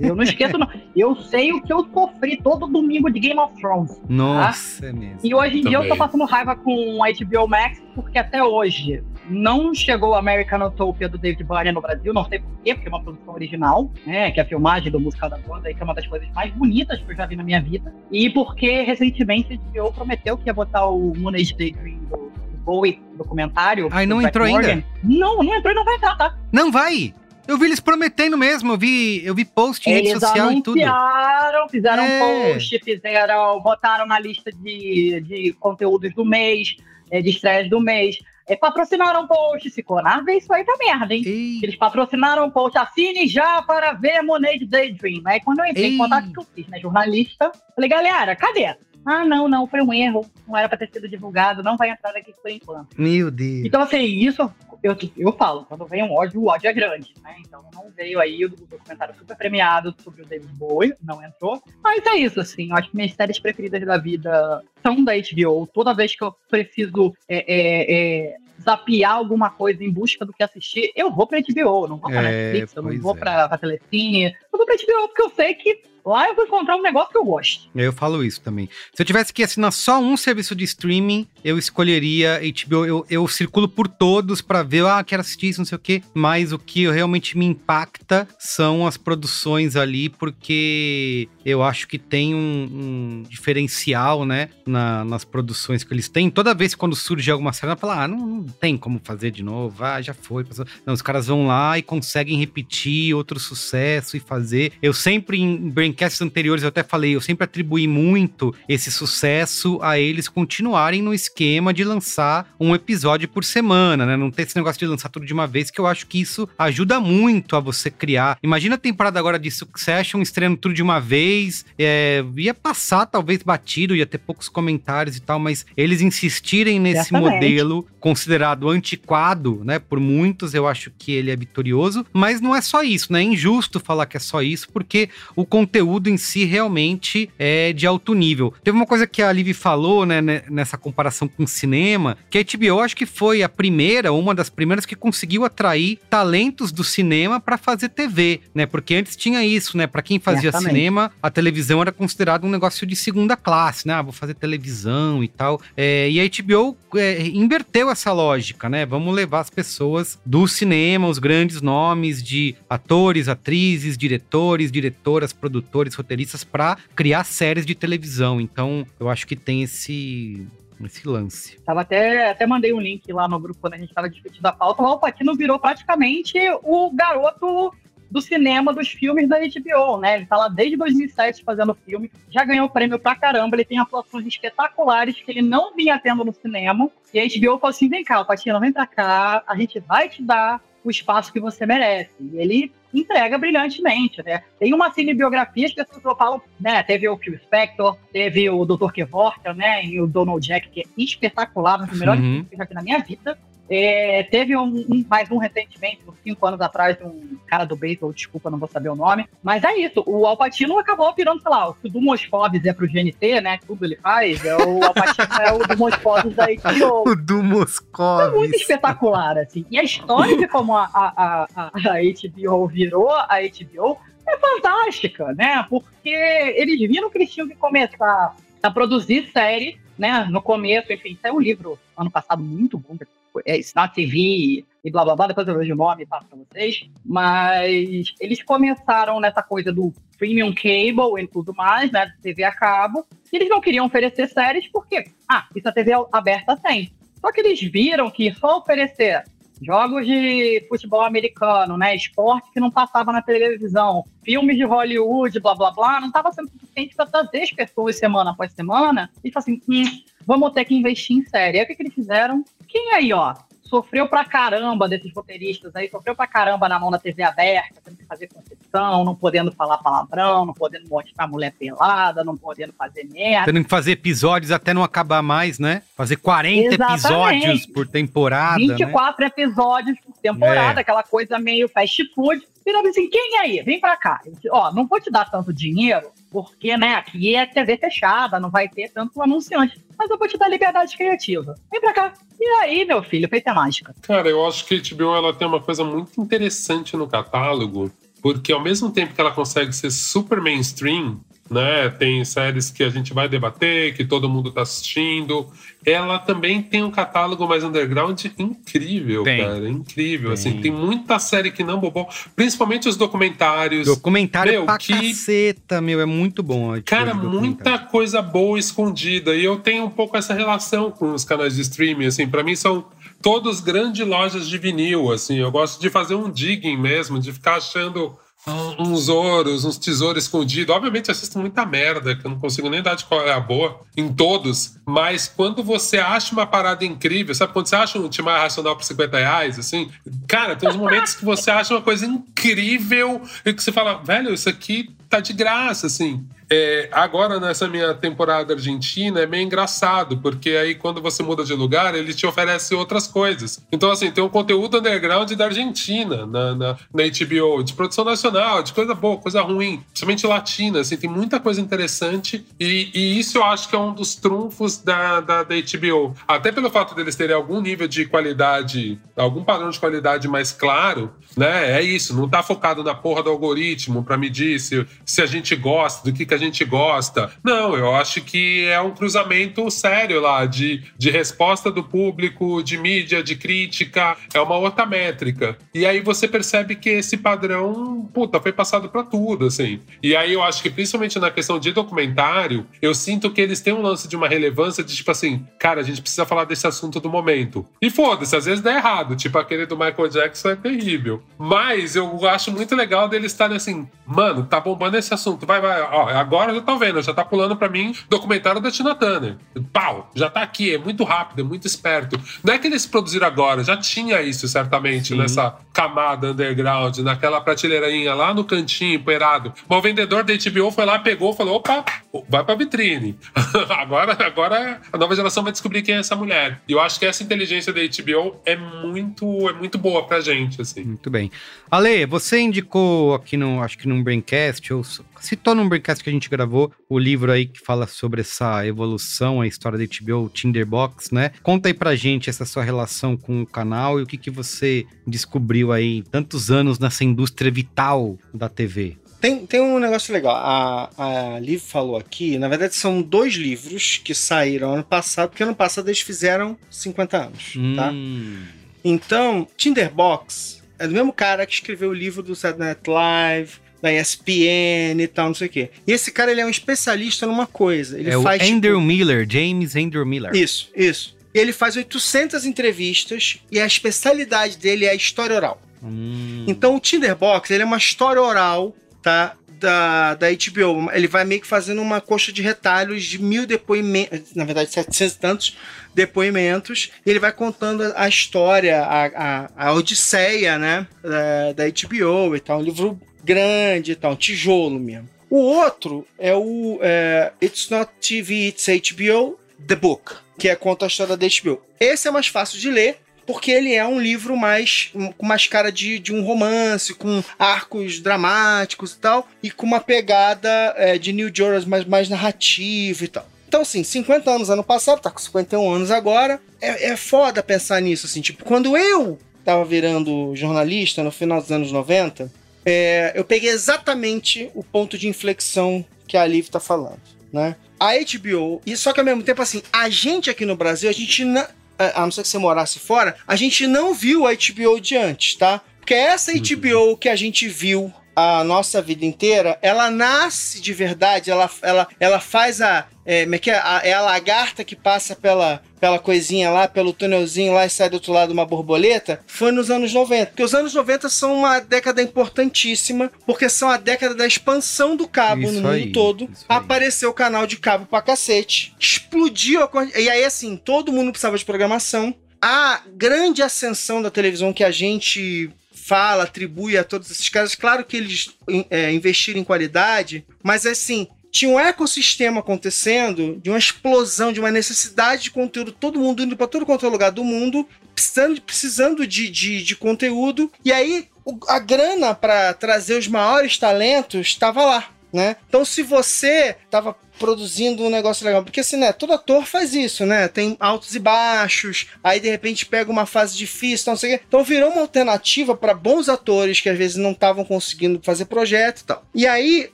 Eu 0.00 0.16
não 0.16 0.24
esqueço, 0.24 0.58
não. 0.58 0.68
Eu 0.96 1.14
sei 1.14 1.52
o 1.52 1.62
que 1.62 1.72
eu 1.72 1.86
sofri 1.94 2.36
todo 2.42 2.66
domingo 2.66 3.08
de 3.08 3.20
Game 3.20 3.38
of 3.38 3.54
Thrones. 3.60 4.00
Nossa, 4.08 4.86
é 4.86 4.92
mesmo. 4.92 5.20
E 5.22 5.32
hoje 5.32 5.60
em 5.60 5.62
dia 5.62 5.78
eu 5.78 5.88
tô 5.88 5.96
passando 5.96 6.24
raiva 6.24 6.56
com 6.56 7.04
a 7.04 7.06
HBO 7.08 7.46
Max, 7.48 7.80
porque 7.94 8.18
até 8.18 8.42
hoje 8.42 9.04
não 9.28 9.74
chegou 9.74 10.14
a 10.14 10.18
American 10.18 10.66
Utopia 10.66 11.08
do 11.08 11.16
David 11.18 11.44
Byrne 11.44 11.72
no 11.72 11.80
Brasil, 11.80 12.12
não 12.12 12.24
sei 12.28 12.38
porquê, 12.40 12.74
porque 12.74 12.88
é 12.88 12.90
uma 12.90 13.02
produção 13.02 13.34
original, 13.34 13.90
né? 14.06 14.30
Que 14.30 14.40
é 14.40 14.42
a 14.42 14.46
filmagem 14.46 14.90
do 14.90 15.00
musical 15.00 15.30
da 15.30 15.38
banda, 15.38 15.72
que 15.72 15.80
é 15.80 15.84
uma 15.84 15.94
das 15.94 16.06
coisas 16.06 16.28
mais 16.32 16.52
bonitas 16.52 17.00
que 17.00 17.10
eu 17.12 17.16
já 17.16 17.26
vi 17.26 17.36
na 17.36 17.42
minha 17.42 17.60
vida. 17.60 17.92
E 18.10 18.28
porque 18.30 18.82
recentemente 18.82 19.56
HBO 19.56 19.92
prometeu 19.92 20.36
que 20.36 20.46
ia 20.48 20.54
botar 20.54 20.86
o 20.86 21.14
Moonage 21.16 21.54
Daydream 21.56 21.98
do, 22.10 22.16
do 22.16 22.56
Bowie 22.64 23.00
documentário. 23.16 23.88
Ai, 23.90 24.06
não 24.06 24.20
entrou 24.20 24.46
ainda? 24.46 24.58
Morgan. 24.60 24.82
Não, 25.02 25.42
não 25.42 25.54
entrou 25.54 25.72
e 25.72 25.76
não 25.76 25.84
vai 25.84 25.94
entrar, 25.96 26.16
tá? 26.16 26.36
Não 26.52 26.70
vai! 26.70 27.14
Eu 27.46 27.58
vi 27.58 27.66
eles 27.66 27.78
prometendo 27.80 28.38
mesmo, 28.38 28.72
eu 28.72 28.78
vi, 28.78 29.22
eu 29.22 29.34
vi 29.34 29.44
post 29.44 29.88
em 29.88 29.92
rede 29.92 30.08
Eles 30.08 30.20
social 30.20 30.50
e 30.50 30.62
tudo. 30.62 30.80
anunciaram, 30.80 31.68
fizeram 31.68 32.02
É. 32.02 32.52
post, 32.54 32.80
fizeram, 32.82 33.60
botaram 33.60 34.06
na 34.06 34.18
lista 34.18 34.50
de, 34.50 35.20
de 35.20 35.52
conteúdos 35.60 36.14
do 36.14 36.24
mês, 36.24 36.74
é, 37.10 37.20
de 37.20 37.28
estreias 37.28 37.68
do 37.68 37.80
mês. 37.80 38.16
É, 38.46 38.54
patrocinaram 38.56 39.26
post, 39.26 39.70
ficou 39.70 40.02
na 40.02 40.20
vez 40.20 40.44
isso 40.44 40.52
aí 40.52 40.64
tá 40.64 40.74
merda, 40.78 41.14
hein? 41.14 41.22
Ei, 41.24 41.60
Eles 41.62 41.76
patrocinaram 41.76 42.50
post, 42.50 42.76
assine 42.76 43.26
já 43.26 43.62
para 43.62 43.92
ver 43.94 44.20
Monade 44.22 44.66
Daydream. 44.66 45.22
Aí 45.24 45.40
quando 45.40 45.60
eu 45.60 45.66
entrei 45.66 45.86
Ei. 45.86 45.94
em 45.94 45.98
contato 45.98 46.30
que 46.30 46.38
eu 46.38 46.46
fiz, 46.54 46.66
né, 46.68 46.78
jornalista, 46.78 47.50
falei, 47.74 47.88
galera, 47.88 48.36
cadê? 48.36 48.74
Ah, 49.06 49.24
não, 49.24 49.48
não, 49.48 49.66
foi 49.66 49.82
um 49.82 49.92
erro, 49.92 50.24
não 50.48 50.56
era 50.56 50.68
para 50.68 50.78
ter 50.78 50.90
sido 50.90 51.08
divulgado, 51.08 51.62
não 51.62 51.76
vai 51.76 51.90
entrar 51.90 52.16
aqui 52.16 52.34
por 52.40 52.50
enquanto. 52.50 52.88
meu 52.98 53.30
Deus. 53.30 53.66
Então, 53.66 53.82
assim, 53.82 54.02
isso 54.02 54.50
eu, 54.84 54.94
eu 55.16 55.32
falo, 55.32 55.64
quando 55.64 55.86
vem 55.86 56.02
um 56.02 56.12
ódio, 56.12 56.40
o 56.42 56.48
ódio 56.48 56.68
é 56.68 56.72
grande, 56.72 57.14
né? 57.22 57.36
Então 57.40 57.64
não 57.74 57.90
veio 57.90 58.20
aí 58.20 58.44
o 58.44 58.50
documentário 58.50 59.14
super 59.16 59.34
premiado 59.36 59.94
sobre 60.02 60.22
o 60.22 60.26
David 60.26 60.52
Bowie, 60.54 60.94
não 61.02 61.24
entrou. 61.24 61.62
Mas 61.82 62.04
é 62.04 62.16
isso, 62.16 62.38
assim, 62.38 62.68
eu 62.70 62.76
acho 62.76 62.90
que 62.90 62.96
minhas 62.96 63.14
séries 63.14 63.38
preferidas 63.38 63.80
da 63.84 63.96
vida 63.96 64.62
são 64.82 65.02
da 65.02 65.12
HBO. 65.14 65.66
Toda 65.72 65.94
vez 65.94 66.14
que 66.14 66.22
eu 66.22 66.34
preciso 66.50 67.14
é, 67.26 67.38
é, 67.38 68.26
é, 68.28 68.36
zapear 68.62 69.12
alguma 69.14 69.48
coisa 69.50 69.82
em 69.82 69.90
busca 69.90 70.24
do 70.24 70.32
que 70.32 70.42
assistir, 70.42 70.92
eu 70.94 71.10
vou 71.10 71.26
pra 71.26 71.40
HBO, 71.40 71.88
não 71.88 71.96
vou 71.96 72.10
pra 72.10 72.22
É, 72.30 72.52
Netflix, 72.52 72.76
eu 72.76 72.82
não 72.82 72.98
vou 73.00 73.16
é. 73.16 73.18
pra, 73.18 73.48
pra 73.48 73.58
Telecine, 73.58 74.24
eu 74.26 74.58
vou 74.58 74.66
pra 74.66 74.76
HBO 74.76 75.08
porque 75.08 75.22
eu 75.22 75.30
sei 75.30 75.54
que 75.54 75.82
lá 76.04 76.28
eu 76.28 76.34
vou 76.34 76.44
encontrar 76.44 76.76
um 76.76 76.82
negócio 76.82 77.10
que 77.10 77.18
eu 77.18 77.24
gosto. 77.24 77.68
Eu 77.74 77.92
falo 77.92 78.24
isso 78.24 78.40
também. 78.40 78.68
Se 78.94 79.00
eu 79.02 79.06
tivesse 79.06 79.32
que 79.32 79.42
assinar 79.42 79.72
só 79.72 80.00
um 80.00 80.16
serviço 80.16 80.54
de 80.54 80.64
streaming, 80.64 81.26
eu 81.44 81.58
escolheria 81.58 82.40
HBO. 82.40 82.84
Eu, 82.84 83.06
eu 83.08 83.26
circulo 83.28 83.68
por 83.68 83.88
todos 83.88 84.40
pra 84.40 84.62
ver, 84.62 84.84
ah, 84.86 85.02
quero 85.04 85.20
assistir 85.20 85.48
isso, 85.48 85.60
não 85.60 85.66
sei 85.66 85.76
o 85.76 85.78
quê. 85.80 86.02
Mas 86.14 86.52
o 86.52 86.58
que 86.58 86.88
realmente 86.90 87.36
me 87.38 87.44
impacta 87.46 88.26
são 88.38 88.86
as 88.86 88.96
produções 88.96 89.76
ali, 89.76 90.08
porque 90.08 91.28
eu 91.44 91.62
acho 91.62 91.86
que 91.88 91.98
tem 91.98 92.34
um, 92.34 92.68
um 92.72 93.22
diferencial, 93.28 94.24
né, 94.24 94.48
na- 94.66 95.04
nas 95.04 95.24
produções 95.24 95.84
que 95.84 95.92
eles 95.92 96.08
têm. 96.08 96.30
Toda 96.30 96.54
vez 96.54 96.74
quando 96.74 96.96
surge 96.96 97.30
alguma 97.30 97.52
cena, 97.52 97.72
eu 97.72 97.76
falo, 97.76 97.92
ah, 97.92 98.08
não, 98.08 98.18
não 98.26 98.44
tem 98.44 98.76
como 98.76 99.00
fazer 99.02 99.30
de 99.30 99.42
novo, 99.42 99.82
ah, 99.84 100.00
já 100.00 100.14
foi. 100.14 100.44
passou. 100.44 100.66
Não, 100.84 100.92
os 100.94 101.02
caras 101.02 101.26
vão 101.26 101.46
lá 101.46 101.78
e 101.78 101.82
conseguem 101.82 102.38
repetir 102.38 103.14
outro 103.14 103.38
sucesso 103.38 104.16
e 104.16 104.20
fazer. 104.20 104.72
Eu 104.82 104.92
sempre, 104.92 105.38
em 105.40 105.70
braincasts 105.94 106.20
anteriores, 106.20 106.62
eu 106.62 106.68
até 106.68 106.82
falei, 106.82 107.14
eu 107.14 107.20
sempre 107.20 107.44
atribuí 107.44 107.86
muito 107.86 108.54
esse 108.68 108.90
sucesso 108.90 109.78
a 109.80 109.98
eles 109.98 110.28
continuarem 110.28 111.00
no 111.00 111.14
esquema 111.14 111.72
de 111.72 111.84
lançar 111.84 112.52
um 112.58 112.74
episódio 112.74 113.28
por 113.28 113.44
semana, 113.44 114.04
né? 114.04 114.16
Não 114.16 114.30
ter 114.30 114.42
esse 114.42 114.56
negócio 114.56 114.78
de 114.78 114.86
lançar 114.86 115.08
tudo 115.08 115.24
de 115.24 115.32
uma 115.32 115.46
vez, 115.46 115.70
que 115.70 115.80
eu 115.80 115.86
acho 115.86 116.06
que 116.06 116.20
isso 116.20 116.48
ajuda 116.58 116.98
muito 116.98 117.56
a 117.56 117.60
você 117.60 117.90
criar. 117.90 118.38
Imagina 118.42 118.74
a 118.74 118.78
temporada 118.78 119.18
agora 119.18 119.38
de 119.38 119.50
Succession 119.50 120.20
estreando 120.20 120.56
tudo 120.56 120.74
de 120.74 120.82
uma 120.82 121.00
vez, 121.00 121.64
é, 121.78 122.24
ia 122.36 122.52
passar 122.52 123.06
talvez 123.06 123.42
batido, 123.42 123.94
ia 123.94 124.06
ter 124.06 124.18
poucos 124.18 124.48
comentários 124.48 125.16
e 125.16 125.20
tal, 125.20 125.38
mas 125.38 125.64
eles 125.76 126.00
insistirem 126.00 126.80
nesse 126.80 127.10
Certamente. 127.10 127.34
modelo 127.34 127.86
considerado 128.04 128.68
antiquado, 128.68 129.62
né? 129.64 129.78
Por 129.78 129.98
muitos, 129.98 130.52
eu 130.52 130.68
acho 130.68 130.92
que 130.98 131.10
ele 131.12 131.30
é 131.30 131.36
vitorioso, 131.36 132.04
mas 132.12 132.38
não 132.38 132.54
é 132.54 132.60
só 132.60 132.82
isso, 132.82 133.10
né? 133.10 133.20
É 133.20 133.22
injusto 133.22 133.80
falar 133.80 134.04
que 134.04 134.18
é 134.18 134.20
só 134.20 134.42
isso, 134.42 134.68
porque 134.70 135.08
o 135.34 135.46
conteúdo 135.46 136.10
em 136.10 136.18
si 136.18 136.44
realmente 136.44 137.30
é 137.38 137.72
de 137.72 137.86
alto 137.86 138.12
nível. 138.12 138.52
Teve 138.62 138.76
uma 138.76 138.84
coisa 138.84 139.06
que 139.06 139.22
a 139.22 139.32
Liv 139.32 139.54
falou, 139.54 140.04
né, 140.04 140.20
nessa 140.50 140.76
comparação 140.76 141.26
com 141.26 141.44
o 141.44 141.48
cinema, 141.48 142.18
que 142.28 142.36
a 142.36 142.44
HBO 142.44 142.80
acho 142.80 142.94
que 142.94 143.06
foi 143.06 143.42
a 143.42 143.48
primeira, 143.48 144.12
uma 144.12 144.34
das 144.34 144.50
primeiras 144.50 144.84
que 144.84 144.94
conseguiu 144.94 145.42
atrair 145.42 145.98
talentos 146.10 146.70
do 146.70 146.84
cinema 146.84 147.40
para 147.40 147.56
fazer 147.56 147.88
TV, 147.88 148.42
né? 148.54 148.66
Porque 148.66 148.96
antes 148.96 149.16
tinha 149.16 149.42
isso, 149.46 149.78
né? 149.78 149.86
Para 149.86 150.02
quem 150.02 150.18
fazia 150.18 150.52
Certamente. 150.52 150.74
cinema, 150.74 151.10
a 151.22 151.30
televisão 151.30 151.80
era 151.80 151.90
considerada 151.90 152.46
um 152.46 152.50
negócio 152.50 152.86
de 152.86 152.96
segunda 152.96 153.34
classe, 153.34 153.86
né? 153.86 153.94
Ah, 153.94 154.02
vou 154.02 154.12
fazer 154.12 154.34
televisão 154.34 155.24
e 155.24 155.28
tal. 155.28 155.58
É, 155.74 156.10
e 156.10 156.20
a 156.20 156.28
HBO 156.28 156.76
é, 156.96 157.28
inverteu 157.28 157.93
essa 157.94 158.12
lógica, 158.12 158.68
né? 158.68 158.84
Vamos 158.84 159.14
levar 159.14 159.40
as 159.40 159.50
pessoas 159.50 160.20
do 160.24 160.46
cinema, 160.46 161.08
os 161.08 161.18
grandes 161.18 161.62
nomes 161.62 162.22
de 162.22 162.54
atores, 162.68 163.28
atrizes, 163.28 163.96
diretores, 163.96 164.70
diretoras, 164.70 165.32
produtores, 165.32 165.94
roteiristas, 165.94 166.44
para 166.44 166.76
criar 166.94 167.24
séries 167.24 167.64
de 167.64 167.74
televisão. 167.74 168.40
Então, 168.40 168.86
eu 169.00 169.08
acho 169.08 169.26
que 169.26 169.36
tem 169.36 169.62
esse 169.62 170.46
esse 170.84 171.06
lance. 171.08 171.58
Tava 171.64 171.80
até, 171.80 172.30
até 172.30 172.46
mandei 172.46 172.72
um 172.72 172.80
link 172.80 173.10
lá 173.12 173.28
no 173.28 173.38
grupo 173.38 173.60
quando 173.60 173.74
a 173.74 173.78
gente 173.78 173.88
estava 173.88 174.10
discutindo 174.10 174.44
a 174.44 174.52
pauta. 174.52 174.82
O 174.82 174.86
Alpatino 174.86 175.34
virou 175.34 175.58
praticamente 175.58 176.36
o 176.62 176.90
garoto 176.92 177.72
do 178.14 178.22
cinema 178.22 178.72
dos 178.72 178.86
filmes 178.88 179.28
da 179.28 179.38
HBO, 179.40 179.98
né? 179.98 180.14
Ele 180.16 180.26
tá 180.26 180.36
lá 180.36 180.46
desde 180.48 180.76
2007 180.76 181.42
fazendo 181.42 181.74
filme, 181.84 182.08
já 182.30 182.44
ganhou 182.44 182.70
prêmio 182.70 182.96
pra 182.96 183.16
caramba, 183.16 183.56
ele 183.56 183.64
tem 183.64 183.76
atuações 183.80 184.24
espetaculares 184.24 185.20
que 185.20 185.28
ele 185.32 185.42
não 185.42 185.74
vinha 185.74 185.98
tendo 185.98 186.24
no 186.24 186.32
cinema. 186.32 186.88
E 187.12 187.18
a 187.18 187.24
HBO 187.24 187.58
falou 187.58 187.70
assim: 187.70 187.88
vem 187.88 188.04
cá, 188.04 188.16
Alpatino, 188.18 188.60
vem 188.60 188.72
pra 188.72 188.86
cá, 188.86 189.42
a 189.44 189.56
gente 189.56 189.80
vai 189.80 190.08
te 190.08 190.22
dar 190.22 190.60
o 190.84 190.90
espaço 190.90 191.32
que 191.32 191.40
você 191.40 191.66
merece. 191.66 192.10
E 192.20 192.36
ele 192.38 192.70
entrega 192.92 193.36
brilhantemente, 193.36 194.22
né? 194.22 194.42
Tem 194.60 194.72
uma 194.72 194.92
cinebiografia 194.92 195.68
que 195.68 195.80
as 195.80 195.88
pessoas 195.88 196.16
falam, 196.16 196.40
né? 196.60 196.84
Teve 196.84 197.08
o 197.08 197.16
Phil 197.16 197.36
Spector, 197.38 197.96
teve 198.12 198.48
o 198.48 198.64
Dr. 198.64 198.92
Kevorkian, 198.92 199.54
né? 199.54 199.84
E 199.84 200.00
o 200.00 200.06
Donald 200.06 200.46
Jack, 200.46 200.68
que 200.68 200.82
é 200.82 200.84
espetacular, 200.96 201.82
um 201.82 201.86
dos 201.86 201.98
melhores 201.98 202.20
Uhum. 202.22 202.30
filmes 202.30 202.48
que 202.48 202.54
eu 202.54 202.58
já 202.58 202.64
vi 202.64 202.74
na 202.74 202.82
minha 202.82 202.98
vida. 203.00 203.36
É, 203.70 204.22
teve 204.30 204.54
um, 204.56 204.64
um- 204.88 205.04
mais 205.08 205.30
um 205.30 205.38
recentemente, 205.38 206.00
uns 206.06 206.14
cinco 206.22 206.46
anos 206.46 206.60
atrás, 206.60 206.98
de 206.98 207.04
um 207.04 207.38
cara 207.46 207.64
do 207.64 207.74
beisebol, 207.74 208.12
desculpa, 208.12 208.50
não 208.50 208.58
vou 208.58 208.68
saber 208.68 208.90
o 208.90 208.94
nome. 208.94 209.26
Mas 209.42 209.64
é 209.64 209.74
isso, 209.78 210.02
o 210.06 210.26
Alpatino 210.26 210.78
acabou 210.78 211.14
virando, 211.14 211.40
sei 211.40 211.50
lá, 211.50 211.70
o 211.70 211.74
que 211.74 211.86
o 211.86 211.90
Dumos 211.90 212.22
Fobbs 212.24 212.64
é 212.64 212.72
pro 212.74 212.86
GNT, 212.86 213.40
né? 213.40 213.58
Tudo 213.66 213.84
ele 213.86 213.96
faz, 213.96 214.44
é 214.44 214.54
o 214.56 214.84
Alpatino 214.84 215.34
é 215.42 215.52
o 215.52 215.58
Dumos 215.66 215.94
Fobbs 215.96 216.34
da 216.34 216.46
HBO 216.46 217.10
O 217.10 217.16
do 217.16 217.42
Moscov. 217.42 218.20
é 218.22 218.30
muito 218.30 218.54
espetacular, 218.54 219.38
assim. 219.38 219.64
E 219.70 219.78
a 219.78 219.82
história 219.82 220.36
de 220.36 220.46
como 220.46 220.76
a, 220.76 220.84
a, 220.92 221.12
a, 221.16 221.46
a- 221.56 221.70
a 221.74 222.02
HBO 222.02 222.66
virou 222.68 223.10
a 223.10 223.36
HBO 223.40 223.98
é 224.26 224.36
fantástica, 224.38 225.32
né? 225.34 225.64
Porque 225.70 226.08
eles 226.10 226.78
viram 226.80 227.10
que 227.10 227.18
eles 227.18 227.32
tinham 227.32 227.48
que 227.48 227.54
começar 227.56 228.34
a 228.62 228.70
produzir 228.70 229.30
série, 229.32 229.78
né? 229.98 230.26
No 230.30 230.42
começo, 230.42 230.92
enfim, 230.92 231.18
saiu 231.20 231.36
um 231.36 231.40
livro 231.40 231.78
ano 231.96 232.10
passado 232.10 232.42
muito 232.42 232.76
bom, 232.78 232.96
é 233.44 233.58
Snap 233.58 233.94
TV 233.94 234.64
e 234.84 234.90
blá 234.90 235.04
blá 235.04 235.16
blá, 235.16 235.26
depois 235.26 235.48
eu 235.48 235.58
vejo 235.58 235.72
o 235.72 235.76
nome 235.76 236.02
e 236.02 236.06
passo 236.06 236.26
pra 236.28 236.38
vocês. 236.38 236.88
Mas 237.04 238.14
eles 238.20 238.42
começaram 238.42 239.18
nessa 239.20 239.42
coisa 239.42 239.72
do 239.72 239.92
premium 240.18 240.54
cable 240.54 241.22
e 241.22 241.26
tudo 241.26 241.54
mais, 241.54 241.90
né? 241.90 242.12
TV 242.22 242.44
a 242.44 242.52
cabo. 242.52 243.06
E 243.32 243.36
eles 243.36 243.48
não 243.48 243.60
queriam 243.60 243.86
oferecer 243.86 244.28
séries 244.28 244.68
porque, 244.68 245.04
ah, 245.28 245.46
isso 245.54 245.68
a 245.68 245.72
TV 245.72 245.92
aberta 246.12 246.56
tem. 246.56 246.92
Só 247.20 247.32
que 247.32 247.40
eles 247.40 247.60
viram 247.60 248.10
que 248.10 248.32
só 248.34 248.58
oferecer 248.58 249.24
jogos 249.62 250.06
de 250.06 250.66
futebol 250.68 251.02
americano, 251.02 251.76
né, 251.76 251.94
esporte 251.94 252.50
que 252.52 252.60
não 252.60 252.70
passava 252.70 253.12
na 253.12 253.22
televisão, 253.22 254.04
filmes 254.22 254.56
de 254.56 254.64
Hollywood, 254.64 255.40
blá 255.40 255.54
blá 255.54 255.70
blá, 255.70 256.00
não 256.00 256.08
estava 256.08 256.32
sendo 256.32 256.50
suficiente 256.50 256.94
para 256.94 257.06
trazer 257.06 257.42
as 257.42 257.50
pessoas 257.50 257.96
semana 257.96 258.32
após 258.32 258.52
semana. 258.52 259.10
E 259.22 259.28
tipo 259.28 259.38
assim, 259.38 259.62
hum, 259.68 259.84
vamos 260.26 260.52
ter 260.52 260.64
que 260.64 260.74
investir 260.74 261.16
em 261.16 261.24
série. 261.24 261.58
Aí 261.58 261.64
o 261.64 261.66
que, 261.66 261.74
que 261.74 261.82
eles 261.82 261.94
fizeram? 261.94 262.44
Quem 262.66 262.92
aí, 262.94 263.12
ó, 263.12 263.34
sofreu 263.62 264.08
pra 264.08 264.24
caramba 264.24 264.88
desses 264.88 265.12
roteiristas 265.12 265.74
aí, 265.74 265.88
sofreu 265.88 266.14
pra 266.14 266.26
caramba 266.26 266.68
na 266.68 266.78
mão 266.78 266.90
da 266.90 266.98
TV 266.98 267.22
aberta, 267.22 267.74
tendo 267.84 267.96
que 267.96 268.04
fazer 268.04 268.28
concessão, 268.28 269.04
não 269.04 269.14
podendo 269.14 269.50
falar 269.52 269.78
palavrão, 269.78 270.44
não 270.46 270.52
podendo 270.54 270.88
mostrar 270.88 271.26
mulher 271.26 271.52
pelada, 271.58 272.22
não 272.22 272.36
podendo 272.36 272.72
fazer 272.72 273.04
merda. 273.04 273.46
Tendo 273.52 273.64
que 273.64 273.70
fazer 273.70 273.92
episódios 273.92 274.50
até 274.52 274.74
não 274.74 274.82
acabar 274.84 275.22
mais, 275.22 275.58
né? 275.58 275.82
Fazer 275.96 276.16
40 276.16 276.74
Exatamente. 276.74 277.06
episódios 277.06 277.66
por 277.66 277.86
temporada, 277.88 278.58
né? 278.58 278.66
24 278.74 279.24
episódios 279.26 279.98
por 280.00 280.14
temporada, 280.18 280.80
É. 280.80 280.82
aquela 280.82 281.02
coisa 281.02 281.38
meio 281.38 281.68
fast 281.68 282.04
food. 282.14 282.46
Virava 282.64 282.88
assim, 282.88 283.10
quem 283.10 283.38
aí? 283.40 283.62
Vem 283.62 283.78
pra 283.78 283.94
cá. 283.96 284.20
Disse, 284.24 284.48
Ó, 284.50 284.72
não 284.72 284.86
vou 284.86 284.98
te 284.98 285.10
dar 285.10 285.30
tanto 285.30 285.52
dinheiro, 285.52 286.10
porque, 286.30 286.76
né, 286.78 286.94
aqui 286.94 287.34
é 287.36 287.44
TV 287.44 287.76
fechada, 287.76 288.40
não 288.40 288.50
vai 288.50 288.68
ter 288.68 288.88
tanto 288.90 289.20
anunciante. 289.20 289.83
Mas 289.98 290.10
eu 290.10 290.18
vou 290.18 290.28
te 290.28 290.36
dar 290.36 290.48
liberdade 290.48 290.96
criativa. 290.96 291.54
Vem 291.70 291.80
pra 291.80 291.92
cá. 291.92 292.12
E 292.40 292.46
aí, 292.62 292.84
meu 292.84 293.02
filho, 293.02 293.28
feita 293.28 293.54
mágica. 293.54 293.94
Cara, 294.02 294.28
eu 294.28 294.46
acho 294.46 294.66
que 294.66 294.74
a 294.74 294.96
HBO 294.96 295.14
ela 295.14 295.32
tem 295.32 295.46
uma 295.46 295.60
coisa 295.60 295.84
muito 295.84 296.20
interessante 296.20 296.96
no 296.96 297.06
catálogo, 297.06 297.90
porque 298.20 298.52
ao 298.52 298.60
mesmo 298.60 298.90
tempo 298.90 299.14
que 299.14 299.20
ela 299.20 299.30
consegue 299.30 299.72
ser 299.72 299.90
super 299.90 300.40
mainstream, 300.40 301.20
né? 301.50 301.88
Tem 301.90 302.24
séries 302.24 302.70
que 302.70 302.82
a 302.82 302.88
gente 302.88 303.12
vai 303.12 303.28
debater, 303.28 303.94
que 303.94 304.04
todo 304.04 304.28
mundo 304.28 304.50
tá 304.50 304.62
assistindo. 304.62 305.46
Ela 305.84 306.18
também 306.18 306.62
tem 306.62 306.82
um 306.82 306.90
catálogo 306.90 307.46
mais 307.46 307.62
underground 307.62 308.18
incrível, 308.38 309.22
Tem. 309.24 309.40
cara. 309.44 309.68
Incrível. 309.68 310.30
Tem. 310.30 310.34
Assim, 310.34 310.60
tem 310.60 310.70
muita 310.70 311.18
série 311.18 311.50
que 311.50 311.62
não 311.62 311.78
bobou, 311.78 312.08
principalmente 312.34 312.88
os 312.88 312.96
documentários. 312.96 313.86
Documentário 313.86 314.52
Meu, 314.52 314.64
pra 314.64 314.78
que- 314.78 314.92
caceta, 314.92 315.80
meu. 315.80 316.00
É 316.00 316.06
muito 316.06 316.42
bom. 316.42 316.72
a 316.72 316.80
Cara, 316.80 317.12
muita 317.14 317.78
coisa 317.78 318.22
boa 318.22 318.58
escondida. 318.58 319.34
E 319.34 319.44
eu 319.44 319.56
tenho 319.58 319.84
um 319.84 319.90
pouco 319.90 320.16
essa 320.16 320.32
relação 320.32 320.90
com 320.90 321.12
os 321.12 321.24
canais 321.24 321.54
de 321.56 321.60
streaming, 321.62 322.06
assim, 322.06 322.26
para 322.26 322.42
mim 322.42 322.56
são 322.56 322.86
todos 323.20 323.60
grandes 323.60 324.06
lojas 324.06 324.48
de 324.48 324.56
vinil, 324.58 325.12
assim. 325.12 325.36
Eu 325.38 325.50
gosto 325.50 325.80
de 325.80 325.88
fazer 325.90 326.14
um 326.14 326.30
digging 326.30 326.76
mesmo, 326.76 327.18
de 327.18 327.32
ficar 327.32 327.56
achando 327.56 328.16
uns 328.46 329.08
ouros, 329.08 329.64
uns 329.64 329.78
tesouros 329.78 330.24
escondidos. 330.24 330.74
Obviamente 330.74 331.10
assisto 331.10 331.38
muita 331.38 331.64
merda, 331.64 332.14
que 332.14 332.26
eu 332.26 332.30
não 332.30 332.38
consigo 332.38 332.68
nem 332.68 332.82
dar 332.82 332.94
de 332.94 333.04
qual 333.04 333.26
é 333.26 333.32
a 333.32 333.40
boa 333.40 333.80
em 333.96 334.12
todos. 334.12 334.76
Mas 334.86 335.26
quando 335.26 335.62
você 335.62 335.98
acha 335.98 336.32
uma 336.32 336.46
parada 336.46 336.84
incrível, 336.84 337.34
sabe? 337.34 337.52
Quando 337.52 337.66
você 337.66 337.76
acha 337.76 337.98
um 337.98 338.08
Timar 338.08 338.40
Racional 338.40 338.76
por 338.76 338.84
50 338.84 339.16
reais, 339.18 339.58
assim, 339.58 339.90
cara, 340.26 340.56
tem 340.56 340.68
uns 340.68 340.76
momentos 340.76 341.14
que 341.14 341.24
você 341.24 341.50
acha 341.50 341.74
uma 341.74 341.82
coisa 341.82 342.04
incrível 342.06 343.22
e 343.44 343.52
que 343.52 343.62
você 343.62 343.72
fala, 343.72 344.02
velho, 344.02 344.34
isso 344.34 344.48
aqui 344.48 344.94
tá 345.14 345.20
de 345.20 345.32
graça, 345.32 345.86
assim. 345.86 346.26
É, 346.50 346.88
agora, 346.92 347.40
nessa 347.40 347.66
minha 347.68 347.94
temporada 347.94 348.54
argentina, 348.54 349.20
é 349.20 349.26
meio 349.26 349.44
engraçado, 349.44 350.18
porque 350.18 350.50
aí 350.50 350.74
quando 350.74 351.00
você 351.00 351.22
muda 351.22 351.44
de 351.44 351.54
lugar, 351.54 351.94
ele 351.94 352.12
te 352.12 352.26
oferece 352.26 352.74
outras 352.74 353.06
coisas. 353.06 353.62
Então, 353.72 353.90
assim, 353.90 354.10
tem 354.10 354.22
um 354.22 354.28
conteúdo 354.28 354.78
underground 354.78 355.30
da 355.32 355.46
Argentina 355.46 356.26
na, 356.26 356.54
na, 356.54 356.76
na 356.92 357.02
HBO, 357.04 357.62
de 357.62 357.72
produção 357.72 358.04
nacional, 358.04 358.62
de 358.62 358.72
coisa 358.72 358.94
boa, 358.94 359.16
coisa 359.16 359.40
ruim, 359.42 359.82
principalmente 359.88 360.26
latina, 360.26 360.80
assim, 360.80 360.96
tem 360.96 361.08
muita 361.08 361.40
coisa 361.40 361.60
interessante 361.60 362.44
e, 362.60 362.90
e 362.94 363.18
isso 363.18 363.38
eu 363.38 363.44
acho 363.44 363.68
que 363.68 363.74
é 363.74 363.78
um 363.78 363.92
dos 363.92 364.14
trunfos 364.14 364.78
da, 364.78 365.20
da, 365.20 365.42
da 365.42 365.54
HBO. 365.54 366.14
Até 366.26 366.52
pelo 366.52 366.70
fato 366.70 366.94
deles 366.94 367.16
terem 367.16 367.34
algum 367.34 367.60
nível 367.60 367.88
de 367.88 368.04
qualidade, 368.06 368.98
algum 369.16 369.42
padrão 369.42 369.70
de 369.70 369.78
qualidade 369.80 370.28
mais 370.28 370.52
claro, 370.52 371.12
né? 371.36 371.72
É 371.78 371.82
isso, 371.82 372.14
não 372.14 372.28
tá 372.28 372.42
focado 372.42 372.84
na 372.84 372.94
porra 372.94 373.22
do 373.22 373.30
algoritmo 373.30 374.04
pra 374.04 374.16
medir 374.16 374.60
se, 374.60 374.86
se 375.04 375.22
a 375.22 375.26
gente 375.26 375.54
gosta, 375.54 376.10
do 376.10 376.16
que, 376.16 376.24
que 376.26 376.34
a 376.34 376.38
gente 376.38 376.64
gosta. 376.64 377.30
Não, 377.42 377.76
eu 377.76 377.94
acho 377.94 378.20
que 378.22 378.64
é 378.66 378.80
um 378.80 378.92
cruzamento 378.92 379.70
sério 379.70 380.20
lá 380.20 380.46
de, 380.46 380.82
de 380.96 381.10
resposta 381.10 381.70
do 381.70 381.82
público, 381.82 382.62
de 382.62 382.78
mídia, 382.78 383.22
de 383.22 383.36
crítica, 383.36 384.16
é 384.32 384.40
uma 384.40 384.56
outra 384.56 384.86
métrica. 384.86 385.56
E 385.74 385.84
aí 385.84 386.00
você 386.00 386.26
percebe 386.26 386.74
que 386.74 386.90
esse 386.90 387.16
padrão, 387.16 388.08
puta, 388.12 388.40
foi 388.40 388.52
passado 388.52 388.88
pra 388.88 389.02
tudo, 389.02 389.46
assim. 389.46 389.80
E 390.02 390.16
aí 390.16 390.32
eu 390.32 390.42
acho 390.42 390.62
que 390.62 390.70
principalmente 390.70 391.18
na 391.18 391.30
questão 391.30 391.58
de 391.58 391.72
documentário, 391.72 392.66
eu 392.80 392.94
sinto 392.94 393.30
que 393.30 393.40
eles 393.40 393.60
têm 393.60 393.72
um 393.72 393.82
lance 393.82 394.08
de 394.08 394.16
uma 394.16 394.28
relevância 394.28 394.82
de 394.82 394.94
tipo 394.94 395.10
assim, 395.10 395.46
cara, 395.58 395.80
a 395.80 395.84
gente 395.84 396.00
precisa 396.00 396.24
falar 396.24 396.44
desse 396.44 396.66
assunto 396.66 397.00
do 397.00 397.10
momento. 397.10 397.66
E 397.80 397.90
foda-se, 397.90 398.36
às 398.36 398.44
vezes 398.44 398.62
dá 398.62 398.74
errado, 398.74 399.16
tipo 399.16 399.38
aquele 399.38 399.66
do 399.66 399.76
Michael 399.76 400.08
Jackson 400.08 400.50
é 400.50 400.56
terrível. 400.56 401.22
Mas 401.38 401.96
eu 401.96 402.26
acho 402.28 402.52
muito 402.52 402.74
legal 402.74 403.08
deles 403.08 403.32
estarem 403.32 403.56
assim, 403.56 403.88
mano, 404.06 404.44
tá 404.44 404.60
bombando 404.60 404.93
esse 404.98 405.12
assunto, 405.12 405.46
vai, 405.46 405.60
vai, 405.60 405.80
ó, 405.82 406.08
agora 406.08 406.52
eu 406.52 406.56
já 406.56 406.62
tô 406.62 406.76
vendo, 406.76 407.02
já 407.02 407.14
tá 407.14 407.24
pulando 407.24 407.56
pra 407.56 407.68
mim 407.68 407.94
documentário 408.08 408.60
da 408.60 408.70
Tina 408.70 408.94
Turner. 408.94 409.36
Pau, 409.72 410.10
já 410.14 410.30
tá 410.30 410.42
aqui, 410.42 410.74
é 410.74 410.78
muito 410.78 411.04
rápido, 411.04 411.40
é 411.40 411.44
muito 411.44 411.66
esperto. 411.66 412.20
Não 412.42 412.54
é 412.54 412.58
que 412.58 412.66
eles 412.66 412.86
produziram 412.86 413.26
agora, 413.26 413.64
já 413.64 413.76
tinha 413.76 414.22
isso 414.22 414.46
certamente 414.48 415.08
Sim. 415.08 415.16
nessa 415.16 415.56
camada 415.72 416.30
underground, 416.30 416.98
naquela 416.98 417.40
prateleirinha 417.40 418.14
lá 418.14 418.32
no 418.32 418.44
cantinho, 418.44 418.94
empoeirado. 418.94 419.52
Mas 419.68 419.78
o 419.78 419.82
vendedor 419.82 420.22
da 420.22 420.32
HBO 420.34 420.70
foi 420.70 420.84
lá, 420.84 420.98
pegou, 420.98 421.34
falou: 421.34 421.56
opa, 421.56 421.84
vai 422.28 422.44
pra 422.44 422.54
vitrine. 422.54 423.18
agora, 423.70 424.16
agora 424.24 424.80
a 424.92 424.96
nova 424.96 425.14
geração 425.16 425.42
vai 425.42 425.52
descobrir 425.52 425.82
quem 425.82 425.96
é 425.96 425.98
essa 425.98 426.14
mulher. 426.14 426.60
E 426.68 426.72
eu 426.72 426.80
acho 426.80 426.98
que 426.98 427.06
essa 427.06 427.22
inteligência 427.22 427.72
da 427.72 427.80
HBO 427.80 428.36
é 428.46 428.56
muito, 428.56 429.48
é 429.48 429.52
muito 429.52 429.76
boa 429.78 430.04
pra 430.06 430.20
gente, 430.20 430.60
assim. 430.62 430.84
Muito 430.84 431.10
bem. 431.10 431.30
Ale, 431.70 432.06
você 432.06 432.38
indicou 432.38 433.14
aqui 433.14 433.36
no, 433.36 433.60
acho 433.62 433.76
que 433.76 433.88
num 433.88 434.02
Braincast, 434.02 434.72
ou 434.72 434.83
s- 434.84 435.02
citou 435.20 435.54
num 435.54 435.68
Braincast 435.68 436.02
que 436.04 436.10
a 436.10 436.12
gente 436.12 436.28
gravou, 436.28 436.72
o 436.88 436.98
livro 436.98 437.32
aí 437.32 437.46
que 437.46 437.60
fala 437.60 437.86
sobre 437.86 438.20
essa 438.20 438.66
evolução, 438.66 439.40
a 439.40 439.46
história 439.46 439.78
da 439.78 439.84
HBO, 439.84 440.24
o 440.24 440.28
Tinderbox, 440.28 441.10
né? 441.10 441.30
Conta 441.42 441.68
aí 441.68 441.74
pra 441.74 441.94
gente 441.96 442.30
essa 442.30 442.44
sua 442.44 442.62
relação 442.62 443.16
com 443.16 443.42
o 443.42 443.46
canal 443.46 443.98
e 443.98 444.02
o 444.02 444.06
que, 444.06 444.16
que 444.16 444.30
você 444.30 444.86
descobriu 445.06 445.72
aí 445.72 446.02
tantos 446.10 446.50
anos 446.50 446.78
nessa 446.78 447.04
indústria 447.04 447.50
vital 447.50 448.18
da 448.32 448.48
TV. 448.48 448.96
Tem, 449.20 449.46
tem 449.46 449.58
um 449.60 449.78
negócio 449.78 450.12
legal. 450.12 450.36
A, 450.36 450.90
a 451.36 451.38
Liv 451.40 451.58
falou 451.60 451.96
aqui, 451.96 452.36
na 452.36 452.46
verdade 452.46 452.74
são 452.74 453.00
dois 453.00 453.34
livros 453.34 453.96
que 454.04 454.14
saíram 454.14 454.74
ano 454.74 454.84
passado, 454.84 455.30
porque 455.30 455.42
ano 455.42 455.54
passado 455.54 455.88
eles 455.88 456.00
fizeram 456.00 456.58
50 456.70 457.16
anos, 457.16 457.54
tá? 457.74 457.90
Hum. 457.90 458.42
Então, 458.84 459.48
Tinderbox 459.56 460.62
é 460.78 460.86
do 460.86 460.92
mesmo 460.92 461.10
cara 461.12 461.46
que 461.46 461.54
escreveu 461.54 461.88
o 461.90 461.94
livro 461.94 462.22
do 462.22 462.34
Saturday 462.36 462.68
Night 462.68 462.90
Live, 462.90 463.52
da 463.84 463.92
ESPN 463.92 464.98
e 464.98 465.06
tal, 465.06 465.26
não 465.26 465.34
sei 465.34 465.46
o 465.46 465.50
quê. 465.50 465.70
E 465.86 465.92
esse 465.92 466.10
cara, 466.10 466.30
ele 466.30 466.40
é 466.40 466.46
um 466.46 466.50
especialista 466.50 467.26
numa 467.26 467.46
coisa. 467.46 467.98
Ele 468.00 468.08
é 468.08 468.22
faz, 468.22 468.40
o 468.40 468.44
tipo, 468.46 468.56
Andrew 468.56 468.80
Miller, 468.80 469.26
James 469.30 469.76
Andrew 469.76 470.06
Miller. 470.06 470.34
Isso, 470.34 470.70
isso. 470.74 471.14
Ele 471.34 471.52
faz 471.52 471.76
800 471.76 472.46
entrevistas 472.46 473.40
e 473.52 473.60
a 473.60 473.66
especialidade 473.66 474.56
dele 474.56 474.86
é 474.86 474.90
a 474.90 474.94
história 474.94 475.36
oral. 475.36 475.60
Hum. 475.82 476.46
Então 476.48 476.74
o 476.76 476.80
Tinderbox, 476.80 477.50
ele 477.50 477.62
é 477.62 477.66
uma 477.66 477.76
história 477.76 478.22
oral, 478.22 478.74
tá? 479.02 479.36
Da, 479.60 480.14
da 480.14 480.28
HBO. 480.30 480.90
Ele 480.90 481.06
vai 481.06 481.24
meio 481.24 481.42
que 481.42 481.46
fazendo 481.46 481.82
uma 481.82 482.00
coxa 482.00 482.32
de 482.32 482.40
retalhos 482.40 483.04
de 483.04 483.20
mil 483.20 483.46
depoimentos, 483.46 484.34
na 484.34 484.44
verdade, 484.44 484.72
700 484.72 485.14
e 485.14 485.18
tantos 485.18 485.56
depoimentos. 485.94 486.90
E 487.04 487.10
ele 487.10 487.18
vai 487.18 487.32
contando 487.32 487.92
a 487.96 488.08
história, 488.08 488.80
a, 488.80 489.06
a, 489.06 489.50
a 489.56 489.72
odisseia, 489.74 490.58
né? 490.58 490.86
Da, 491.02 491.52
da 491.52 491.64
HBO 491.64 492.34
e 492.34 492.40
tal. 492.40 492.60
Um 492.60 492.62
livro 492.62 493.00
grande 493.24 493.92
e 493.92 493.96
tal, 493.96 494.16
tijolo 494.16 494.78
mesmo. 494.78 495.08
O 495.30 495.38
outro 495.38 496.06
é 496.18 496.34
o 496.34 496.78
é, 496.80 497.32
It's 497.42 497.68
Not 497.68 497.90
TV, 498.00 498.48
It's 498.48 498.66
HBO, 498.66 499.38
The 499.66 499.74
Book, 499.74 500.14
que 500.38 500.48
é 500.48 500.54
conta 500.54 500.84
a 500.84 500.88
história 500.88 501.16
da 501.16 501.26
HBO. 501.26 501.60
Esse 501.80 502.06
é 502.06 502.10
mais 502.10 502.28
fácil 502.28 502.58
de 502.60 502.70
ler, 502.70 502.98
porque 503.26 503.50
ele 503.50 503.74
é 503.74 503.84
um 503.84 504.00
livro 504.00 504.36
mais 504.36 504.92
com 505.16 505.26
mais 505.26 505.46
cara 505.46 505.72
de, 505.72 505.98
de 505.98 506.12
um 506.12 506.22
romance, 506.22 506.94
com 506.94 507.22
arcos 507.38 508.00
dramáticos 508.00 508.92
e 508.92 508.98
tal, 508.98 509.28
e 509.42 509.50
com 509.50 509.66
uma 509.66 509.80
pegada 509.80 510.48
é, 510.76 510.98
de 510.98 511.12
New 511.12 511.32
York 511.34 511.68
mais, 511.68 511.84
mais 511.84 512.08
narrativa 512.08 513.04
e 513.04 513.08
tal. 513.08 513.26
Então, 513.48 513.62
assim, 513.62 513.84
50 513.84 514.30
anos 514.30 514.50
ano 514.50 514.64
passado, 514.64 515.00
tá 515.00 515.10
com 515.10 515.18
51 515.18 515.70
anos 515.70 515.90
agora. 515.90 516.40
É, 516.60 516.90
é 516.90 516.96
foda 516.96 517.42
pensar 517.42 517.80
nisso, 517.80 518.06
assim, 518.06 518.20
tipo, 518.20 518.44
quando 518.44 518.76
eu 518.76 519.18
tava 519.44 519.64
virando 519.64 520.34
jornalista 520.34 521.02
no 521.02 521.10
final 521.10 521.40
dos 521.40 521.52
anos 521.52 521.70
90, 521.70 522.30
é, 522.64 523.12
eu 523.14 523.24
peguei 523.24 523.50
exatamente 523.50 524.50
o 524.54 524.62
ponto 524.62 524.96
de 524.96 525.08
inflexão 525.08 525.84
que 526.06 526.16
a 526.16 526.26
Liv 526.26 526.48
tá 526.48 526.60
falando, 526.60 527.00
né? 527.32 527.56
A 527.78 527.92
HBO, 527.94 528.62
e 528.64 528.76
só 528.76 528.92
que 528.92 529.00
ao 529.00 529.06
mesmo 529.06 529.22
tempo, 529.22 529.42
assim, 529.42 529.62
a 529.72 529.88
gente 529.88 530.30
aqui 530.30 530.46
no 530.46 530.56
Brasil, 530.56 530.88
a 530.88 530.92
gente 530.92 531.24
não. 531.24 531.46
A 531.76 532.02
não 532.02 532.12
ser 532.12 532.22
que 532.22 532.28
você 532.28 532.38
morasse 532.38 532.78
fora, 532.78 533.16
a 533.26 533.34
gente 533.34 533.66
não 533.66 533.92
viu 533.92 534.28
a 534.28 534.30
HBO 534.32 534.80
de 534.80 534.96
antes, 534.96 535.34
tá? 535.34 535.60
Porque 535.80 535.92
essa 535.92 536.32
HBO 536.32 536.96
que 536.96 537.08
a 537.08 537.16
gente 537.16 537.48
viu 537.48 537.92
a 538.14 538.44
nossa 538.44 538.80
vida 538.80 539.04
inteira, 539.04 539.58
ela 539.60 539.90
nasce 539.90 540.60
de 540.60 540.72
verdade, 540.72 541.30
ela, 541.30 541.50
ela, 541.62 541.88
ela 541.98 542.20
faz 542.20 542.60
a. 542.60 542.86
É, 543.06 543.22
é, 543.22 543.38
que 543.38 543.50
é? 543.50 543.58
A, 543.58 543.80
é 543.84 543.92
a 543.92 544.00
lagarta 544.00 544.64
que 544.64 544.74
passa 544.74 545.14
pela, 545.14 545.62
pela 545.78 545.98
coisinha 545.98 546.50
lá, 546.50 546.66
pelo 546.66 546.92
túnelzinho 546.92 547.52
lá 547.52 547.66
e 547.66 547.70
sai 547.70 547.90
do 547.90 547.94
outro 547.94 548.12
lado 548.12 548.32
uma 548.32 548.46
borboleta, 548.46 549.20
foi 549.26 549.52
nos 549.52 549.70
anos 549.70 549.92
90. 549.92 550.26
Porque 550.26 550.42
os 550.42 550.54
anos 550.54 550.72
90 550.72 551.08
são 551.10 551.34
uma 551.36 551.60
década 551.60 552.00
importantíssima, 552.00 553.10
porque 553.26 553.48
são 553.48 553.68
a 553.68 553.76
década 553.76 554.14
da 554.14 554.26
expansão 554.26 554.96
do 554.96 555.06
cabo 555.06 555.42
Isso 555.42 555.52
no 555.52 555.60
mundo 555.60 555.68
aí, 555.68 555.92
todo. 555.92 556.24
isso 556.32 556.46
aí. 556.48 556.56
Apareceu 556.56 557.10
o 557.10 557.14
canal 557.14 557.46
de 557.46 557.58
cabo 557.58 557.84
pra 557.84 558.00
cacete, 558.00 558.74
explodiu 558.78 559.62
a 559.62 559.70
E 559.98 560.08
aí, 560.08 560.24
assim, 560.24 560.56
todo 560.56 560.92
mundo 560.92 561.10
precisava 561.10 561.36
de 561.36 561.44
programação. 561.44 562.14
A 562.40 562.82
grande 562.94 563.42
ascensão 563.42 564.00
da 564.00 564.10
televisão 564.10 564.52
que 564.52 564.64
a 564.64 564.70
gente 564.70 565.50
fala, 565.86 566.24
atribui 566.24 566.78
a 566.78 566.84
todos 566.84 567.10
esses 567.10 567.28
caras, 567.28 567.54
claro 567.54 567.84
que 567.84 567.96
eles 567.96 568.30
é, 568.70 568.90
investiram 568.90 569.38
em 569.38 569.44
qualidade, 569.44 570.24
mas 570.42 570.64
assim, 570.64 571.06
tinha 571.30 571.50
um 571.50 571.60
ecossistema 571.60 572.40
acontecendo 572.40 573.38
de 573.42 573.50
uma 573.50 573.58
explosão, 573.58 574.32
de 574.32 574.40
uma 574.40 574.50
necessidade 574.50 575.24
de 575.24 575.30
conteúdo, 575.30 575.72
todo 575.72 576.00
mundo 576.00 576.22
indo 576.22 576.36
para 576.36 576.46
todo 576.46 576.64
quanto 576.64 576.86
é 576.86 576.88
lugar 576.88 577.10
do 577.10 577.22
mundo, 577.22 577.68
precisando, 577.94 578.40
precisando 578.40 579.06
de, 579.06 579.28
de, 579.28 579.62
de 579.62 579.76
conteúdo, 579.76 580.50
e 580.64 580.72
aí 580.72 581.06
a 581.48 581.58
grana 581.58 582.14
para 582.14 582.54
trazer 582.54 582.96
os 582.96 583.06
maiores 583.06 583.58
talentos 583.58 584.28
estava 584.28 584.64
lá. 584.64 584.90
Né? 585.12 585.36
Então, 585.48 585.64
se 585.64 585.82
você 585.82 586.56
estava 586.64 586.96
produzindo 587.18 587.84
um 587.84 587.90
negócio 587.90 588.24
legal, 588.24 588.42
porque 588.42 588.60
assim, 588.60 588.76
né, 588.76 588.92
todo 588.92 589.12
ator 589.12 589.44
faz 589.44 589.74
isso, 589.74 590.04
né? 590.04 590.28
Tem 590.28 590.56
altos 590.60 590.94
e 590.94 590.98
baixos, 590.98 591.86
aí 592.02 592.20
de 592.20 592.28
repente 592.28 592.66
pega 592.66 592.90
uma 592.90 593.06
fase 593.06 593.36
difícil, 593.36 593.90
não 593.90 593.96
sei 593.96 594.14
o 594.14 594.18
quê. 594.18 594.24
Então 594.26 594.44
virou 594.44 594.70
uma 594.70 594.82
alternativa 594.82 595.56
para 595.56 595.74
bons 595.74 596.08
atores 596.08 596.60
que 596.60 596.68
às 596.68 596.78
vezes 596.78 596.96
não 596.96 597.12
estavam 597.12 597.44
conseguindo 597.44 598.00
fazer 598.02 598.26
projeto 598.26 598.80
e 598.80 598.84
tal. 598.84 599.04
E 599.14 599.26
aí, 599.26 599.70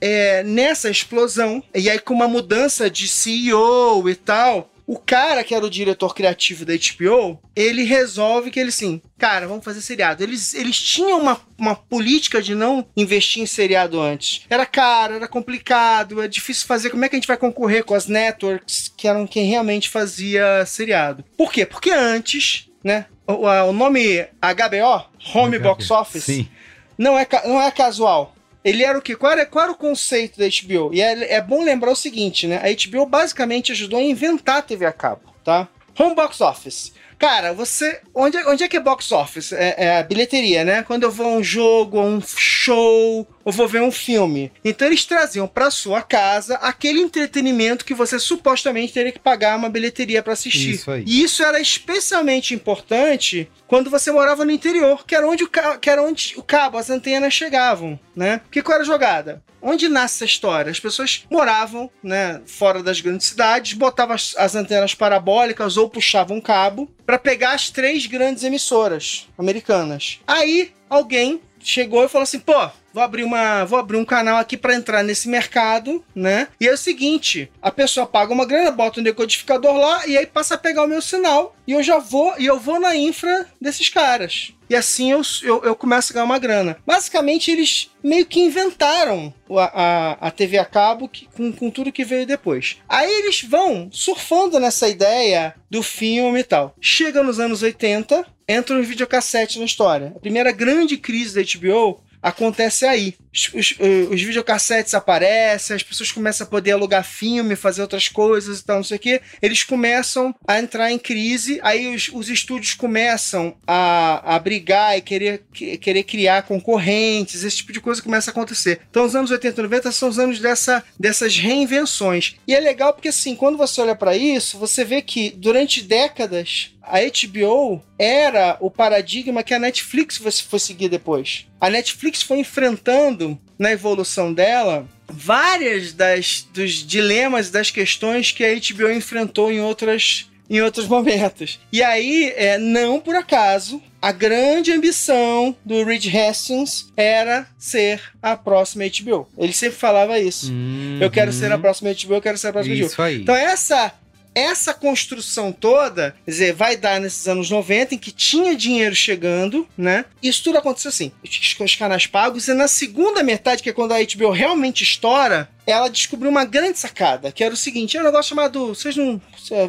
é, 0.00 0.42
nessa 0.42 0.90
explosão, 0.90 1.62
e 1.74 1.90
aí 1.90 1.98
com 1.98 2.14
uma 2.14 2.28
mudança 2.28 2.88
de 2.90 3.08
CEO 3.08 4.08
e 4.08 4.14
tal, 4.14 4.70
o 4.86 4.96
cara 4.96 5.42
que 5.42 5.54
era 5.54 5.64
o 5.64 5.70
diretor 5.70 6.14
criativo 6.14 6.64
da 6.64 6.74
HBO, 6.74 7.40
ele 7.56 7.82
resolve 7.82 8.52
que 8.52 8.60
ele 8.60 8.68
assim, 8.68 9.02
cara, 9.18 9.48
vamos 9.48 9.64
fazer 9.64 9.80
seriado. 9.80 10.22
Eles, 10.22 10.54
eles 10.54 10.78
tinham 10.78 11.20
uma, 11.20 11.40
uma 11.58 11.74
política 11.74 12.40
de 12.40 12.54
não 12.54 12.86
investir 12.96 13.42
em 13.42 13.46
seriado 13.46 14.00
antes. 14.00 14.42
Era 14.48 14.64
caro, 14.64 15.14
era 15.14 15.26
complicado, 15.26 16.22
é 16.22 16.28
difícil 16.28 16.66
fazer. 16.68 16.90
Como 16.90 17.04
é 17.04 17.08
que 17.08 17.16
a 17.16 17.18
gente 17.18 17.26
vai 17.26 17.36
concorrer 17.36 17.84
com 17.84 17.94
as 17.94 18.06
networks 18.06 18.92
que 18.96 19.08
eram 19.08 19.26
quem 19.26 19.46
realmente 19.46 19.88
fazia 19.88 20.64
seriado? 20.64 21.24
Por 21.36 21.52
quê? 21.52 21.66
Porque 21.66 21.90
antes, 21.90 22.68
né? 22.84 23.06
O, 23.26 23.48
o 23.48 23.72
nome 23.72 24.22
HBO, 24.40 25.06
Home 25.34 25.58
Box 25.58 25.90
Office, 25.90 26.22
Sim. 26.22 26.48
não 26.96 27.18
é, 27.18 27.26
não 27.44 27.60
é 27.60 27.72
casual. 27.72 28.35
Ele 28.66 28.82
era 28.82 28.98
o 28.98 29.02
quê? 29.02 29.14
Qual 29.14 29.30
era, 29.30 29.46
qual 29.46 29.62
era 29.64 29.72
o 29.72 29.76
conceito 29.76 30.38
da 30.40 30.46
HBO? 30.46 30.92
E 30.92 31.00
é, 31.00 31.34
é 31.34 31.40
bom 31.40 31.62
lembrar 31.62 31.92
o 31.92 31.96
seguinte, 31.96 32.48
né? 32.48 32.56
A 32.56 32.66
HBO 32.88 33.06
basicamente 33.06 33.70
ajudou 33.70 34.00
a 34.00 34.02
inventar 34.02 34.58
a 34.58 34.62
TV 34.62 34.84
a 34.84 34.92
cabo, 34.92 35.22
tá? 35.44 35.68
Home 35.96 36.16
Box 36.16 36.40
Office. 36.40 36.92
Cara, 37.18 37.52
você. 37.54 38.00
Onde, 38.12 38.36
é- 38.36 38.46
onde 38.48 38.64
é 38.64 38.68
que 38.68 38.76
é 38.76 38.80
box 38.80 39.10
office? 39.12 39.52
É, 39.52 39.74
é 39.78 39.98
a 39.98 40.02
bilheteria, 40.02 40.64
né? 40.64 40.82
Quando 40.82 41.04
eu 41.04 41.10
vou 41.10 41.26
a 41.26 41.30
um 41.38 41.42
jogo, 41.44 41.98
a 41.98 42.02
um 42.02 42.20
show, 42.20 43.26
ou 43.46 43.52
vou 43.52 43.68
ver 43.68 43.80
um 43.80 43.92
filme. 43.92 44.50
Então 44.64 44.88
eles 44.88 45.04
traziam 45.04 45.46
pra 45.46 45.70
sua 45.70 46.02
casa 46.02 46.56
aquele 46.56 47.00
entretenimento 47.00 47.84
que 47.84 47.94
você 47.94 48.18
supostamente 48.18 48.92
teria 48.92 49.12
que 49.12 49.20
pagar 49.20 49.56
uma 49.56 49.68
bilheteria 49.68 50.20
pra 50.20 50.32
assistir. 50.32 50.72
Isso 50.72 50.90
aí. 50.90 51.04
E 51.06 51.22
isso 51.22 51.44
era 51.44 51.60
especialmente 51.60 52.52
importante 52.52 53.48
quando 53.68 53.88
você 53.88 54.10
morava 54.10 54.44
no 54.44 54.50
interior, 54.50 55.06
que 55.06 55.14
era 55.14 55.28
onde 55.28 55.44
o, 55.44 55.48
que 55.80 55.88
era 55.88 56.02
onde 56.02 56.34
o 56.36 56.42
cabo, 56.42 56.76
as 56.76 56.90
antenas 56.90 57.32
chegavam, 57.32 57.98
né? 58.16 58.38
Porque 58.38 58.62
qual 58.62 58.74
era 58.74 58.82
a 58.82 58.86
jogada? 58.86 59.42
Onde 59.62 59.88
nasce 59.88 60.16
essa 60.16 60.24
história? 60.24 60.70
As 60.70 60.80
pessoas 60.80 61.24
moravam, 61.30 61.90
né, 62.02 62.40
fora 62.46 62.82
das 62.82 63.00
grandes 63.00 63.28
cidades, 63.28 63.72
botavam 63.72 64.14
as, 64.14 64.34
as 64.36 64.54
antenas 64.54 64.94
parabólicas 64.94 65.76
ou 65.76 65.88
puxavam 65.88 66.40
cabo 66.40 66.90
para 67.04 67.18
pegar 67.18 67.52
as 67.52 67.70
três 67.70 68.06
grandes 68.06 68.42
emissoras 68.42 69.28
americanas. 69.38 70.20
Aí 70.26 70.72
alguém 70.88 71.40
chegou 71.66 72.04
e 72.04 72.08
falou 72.08 72.22
assim: 72.22 72.38
"Pô, 72.38 72.54
vou 72.92 73.02
abrir 73.02 73.24
uma, 73.24 73.64
vou 73.64 73.78
abrir 73.78 73.96
um 73.96 74.04
canal 74.04 74.38
aqui 74.38 74.56
para 74.56 74.74
entrar 74.74 75.02
nesse 75.02 75.28
mercado, 75.28 76.02
né? 76.14 76.48
E 76.60 76.66
é 76.66 76.72
o 76.72 76.78
seguinte, 76.78 77.50
a 77.60 77.70
pessoa 77.70 78.06
paga 78.06 78.32
uma 78.32 78.46
grana, 78.46 78.70
bota 78.70 79.00
um 79.00 79.02
decodificador 79.02 79.76
lá 79.76 80.06
e 80.06 80.16
aí 80.16 80.26
passa 80.26 80.54
a 80.54 80.58
pegar 80.58 80.84
o 80.84 80.88
meu 80.88 81.02
sinal 81.02 81.54
e 81.66 81.72
eu 81.72 81.82
já 81.82 81.98
vou 81.98 82.34
e 82.38 82.46
eu 82.46 82.58
vou 82.58 82.80
na 82.80 82.94
infra 82.94 83.46
desses 83.60 83.88
caras. 83.88 84.52
E 84.68 84.74
assim 84.74 85.12
eu, 85.12 85.22
eu, 85.42 85.62
eu 85.64 85.76
começo 85.76 86.12
a 86.12 86.14
ganhar 86.14 86.24
uma 86.24 86.38
grana. 86.38 86.76
Basicamente, 86.86 87.50
eles 87.50 87.90
meio 88.02 88.26
que 88.26 88.40
inventaram 88.40 89.32
a, 89.50 89.62
a, 89.64 90.12
a 90.28 90.30
TV 90.30 90.58
a 90.58 90.64
cabo 90.64 91.08
que- 91.08 91.28
com, 91.36 91.52
com 91.52 91.70
tudo 91.70 91.92
que 91.92 92.04
veio 92.04 92.26
depois. 92.26 92.76
Aí 92.88 93.10
eles 93.10 93.42
vão 93.42 93.88
surfando 93.92 94.58
nessa 94.58 94.88
ideia 94.88 95.54
do 95.70 95.82
filme 95.82 96.40
e 96.40 96.44
tal. 96.44 96.74
Chega 96.80 97.22
nos 97.22 97.38
anos 97.38 97.62
80, 97.62 98.26
entra 98.48 98.78
os 98.78 98.86
videocassete 98.86 99.58
na 99.58 99.64
história. 99.64 100.12
A 100.16 100.20
primeira 100.20 100.52
grande 100.52 100.96
crise 100.96 101.34
da 101.34 101.58
HBO 101.58 102.00
acontece 102.26 102.84
aí. 102.84 103.14
Os, 103.32 103.50
os, 103.54 103.74
os 104.10 104.22
videocassetes 104.22 104.94
aparecem, 104.94 105.76
as 105.76 105.82
pessoas 105.82 106.10
começam 106.10 106.46
a 106.46 106.50
poder 106.50 106.72
alugar 106.72 107.04
filme, 107.04 107.54
fazer 107.54 107.82
outras 107.82 108.08
coisas 108.08 108.58
e 108.60 108.64
tal, 108.64 108.76
não 108.76 108.84
sei 108.84 108.96
o 108.96 109.00
quê. 109.00 109.20
Eles 109.40 109.62
começam 109.62 110.34
a 110.48 110.58
entrar 110.58 110.90
em 110.90 110.98
crise, 110.98 111.60
aí 111.62 111.94
os, 111.94 112.08
os 112.12 112.28
estúdios 112.28 112.74
começam 112.74 113.56
a, 113.66 114.34
a 114.36 114.38
brigar 114.38 114.96
e 114.96 115.02
querer, 115.02 115.44
que- 115.52 115.76
querer 115.78 116.02
criar 116.02 116.42
concorrentes, 116.42 117.44
esse 117.44 117.58
tipo 117.58 117.72
de 117.72 117.80
coisa 117.80 118.02
começa 118.02 118.30
a 118.30 118.32
acontecer. 118.32 118.80
Então, 118.90 119.04
os 119.04 119.14
anos 119.14 119.30
80 119.30 119.60
e 119.60 119.62
90 119.62 119.92
são 119.92 120.08
os 120.08 120.18
anos 120.18 120.40
dessa, 120.40 120.82
dessas 120.98 121.36
reinvenções. 121.36 122.36
E 122.48 122.54
é 122.54 122.60
legal 122.60 122.92
porque, 122.92 123.08
assim, 123.08 123.36
quando 123.36 123.58
você 123.58 123.80
olha 123.80 123.94
para 123.94 124.16
isso, 124.16 124.58
você 124.58 124.84
vê 124.84 125.02
que 125.02 125.30
durante 125.30 125.82
décadas 125.82 126.74
a 126.86 127.00
HBO 127.00 127.82
era 127.98 128.56
o 128.60 128.70
paradigma 128.70 129.42
que 129.42 129.52
a 129.52 129.58
Netflix 129.58 130.16
foi, 130.16 130.58
seguir 130.58 130.88
depois. 130.88 131.46
A 131.60 131.68
Netflix 131.68 132.22
foi 132.22 132.38
enfrentando 132.38 133.38
na 133.58 133.72
evolução 133.72 134.32
dela 134.32 134.86
várias 135.08 135.92
das 135.92 136.46
dos 136.52 136.86
dilemas, 136.86 137.50
das 137.50 137.70
questões 137.70 138.32
que 138.32 138.44
a 138.44 138.54
HBO 138.54 138.90
enfrentou 138.90 139.50
em 139.50 139.60
outras 139.60 140.28
em 140.48 140.60
outros 140.60 140.86
momentos. 140.86 141.58
E 141.72 141.82
aí, 141.82 142.32
é, 142.36 142.56
não 142.56 143.00
por 143.00 143.16
acaso, 143.16 143.82
a 144.00 144.12
grande 144.12 144.70
ambição 144.70 145.56
do 145.64 145.82
Reed 145.82 146.06
Hastings 146.14 146.92
era 146.96 147.46
ser 147.58 148.00
a 148.22 148.36
próxima 148.36 148.84
HBO. 148.84 149.28
Ele 149.36 149.52
sempre 149.52 149.76
falava 149.76 150.18
isso. 150.20 150.52
Uhum. 150.52 150.98
Eu 151.00 151.10
quero 151.10 151.32
ser 151.32 151.50
a 151.50 151.58
próxima 151.58 151.90
HBO, 151.90 152.14
eu 152.14 152.22
quero 152.22 152.38
ser 152.38 152.48
a 152.48 152.52
próxima 152.52 152.76
HBO. 152.76 152.86
Isso 152.86 153.02
aí. 153.02 153.22
Então 153.22 153.34
essa 153.34 153.92
essa 154.36 154.74
construção 154.74 155.50
toda, 155.50 156.14
quer 156.26 156.30
dizer, 156.30 156.52
vai 156.52 156.76
dar 156.76 157.00
nesses 157.00 157.26
anos 157.26 157.48
90 157.48 157.94
em 157.94 157.98
que 157.98 158.12
tinha 158.12 158.54
dinheiro 158.54 158.94
chegando, 158.94 159.66
né? 159.78 160.04
Isso 160.22 160.44
tudo 160.44 160.58
aconteceu 160.58 160.90
assim, 160.90 161.10
os, 161.24 161.74
canais 161.74 162.06
pagos 162.06 162.46
e 162.46 162.52
na 162.52 162.68
segunda 162.68 163.22
metade, 163.22 163.62
que 163.62 163.70
é 163.70 163.72
quando 163.72 163.92
a 163.92 163.98
HBO 163.98 164.30
realmente 164.30 164.84
estoura, 164.84 165.48
ela 165.66 165.88
descobriu 165.88 166.30
uma 166.30 166.44
grande 166.44 166.78
sacada, 166.78 167.32
que 167.32 167.42
era 167.42 167.52
o 167.52 167.56
seguinte, 167.56 167.96
é 167.96 168.00
um 168.00 168.04
negócio 168.04 168.28
chamado, 168.28 168.68
vocês 168.68 168.96
não, 168.96 169.20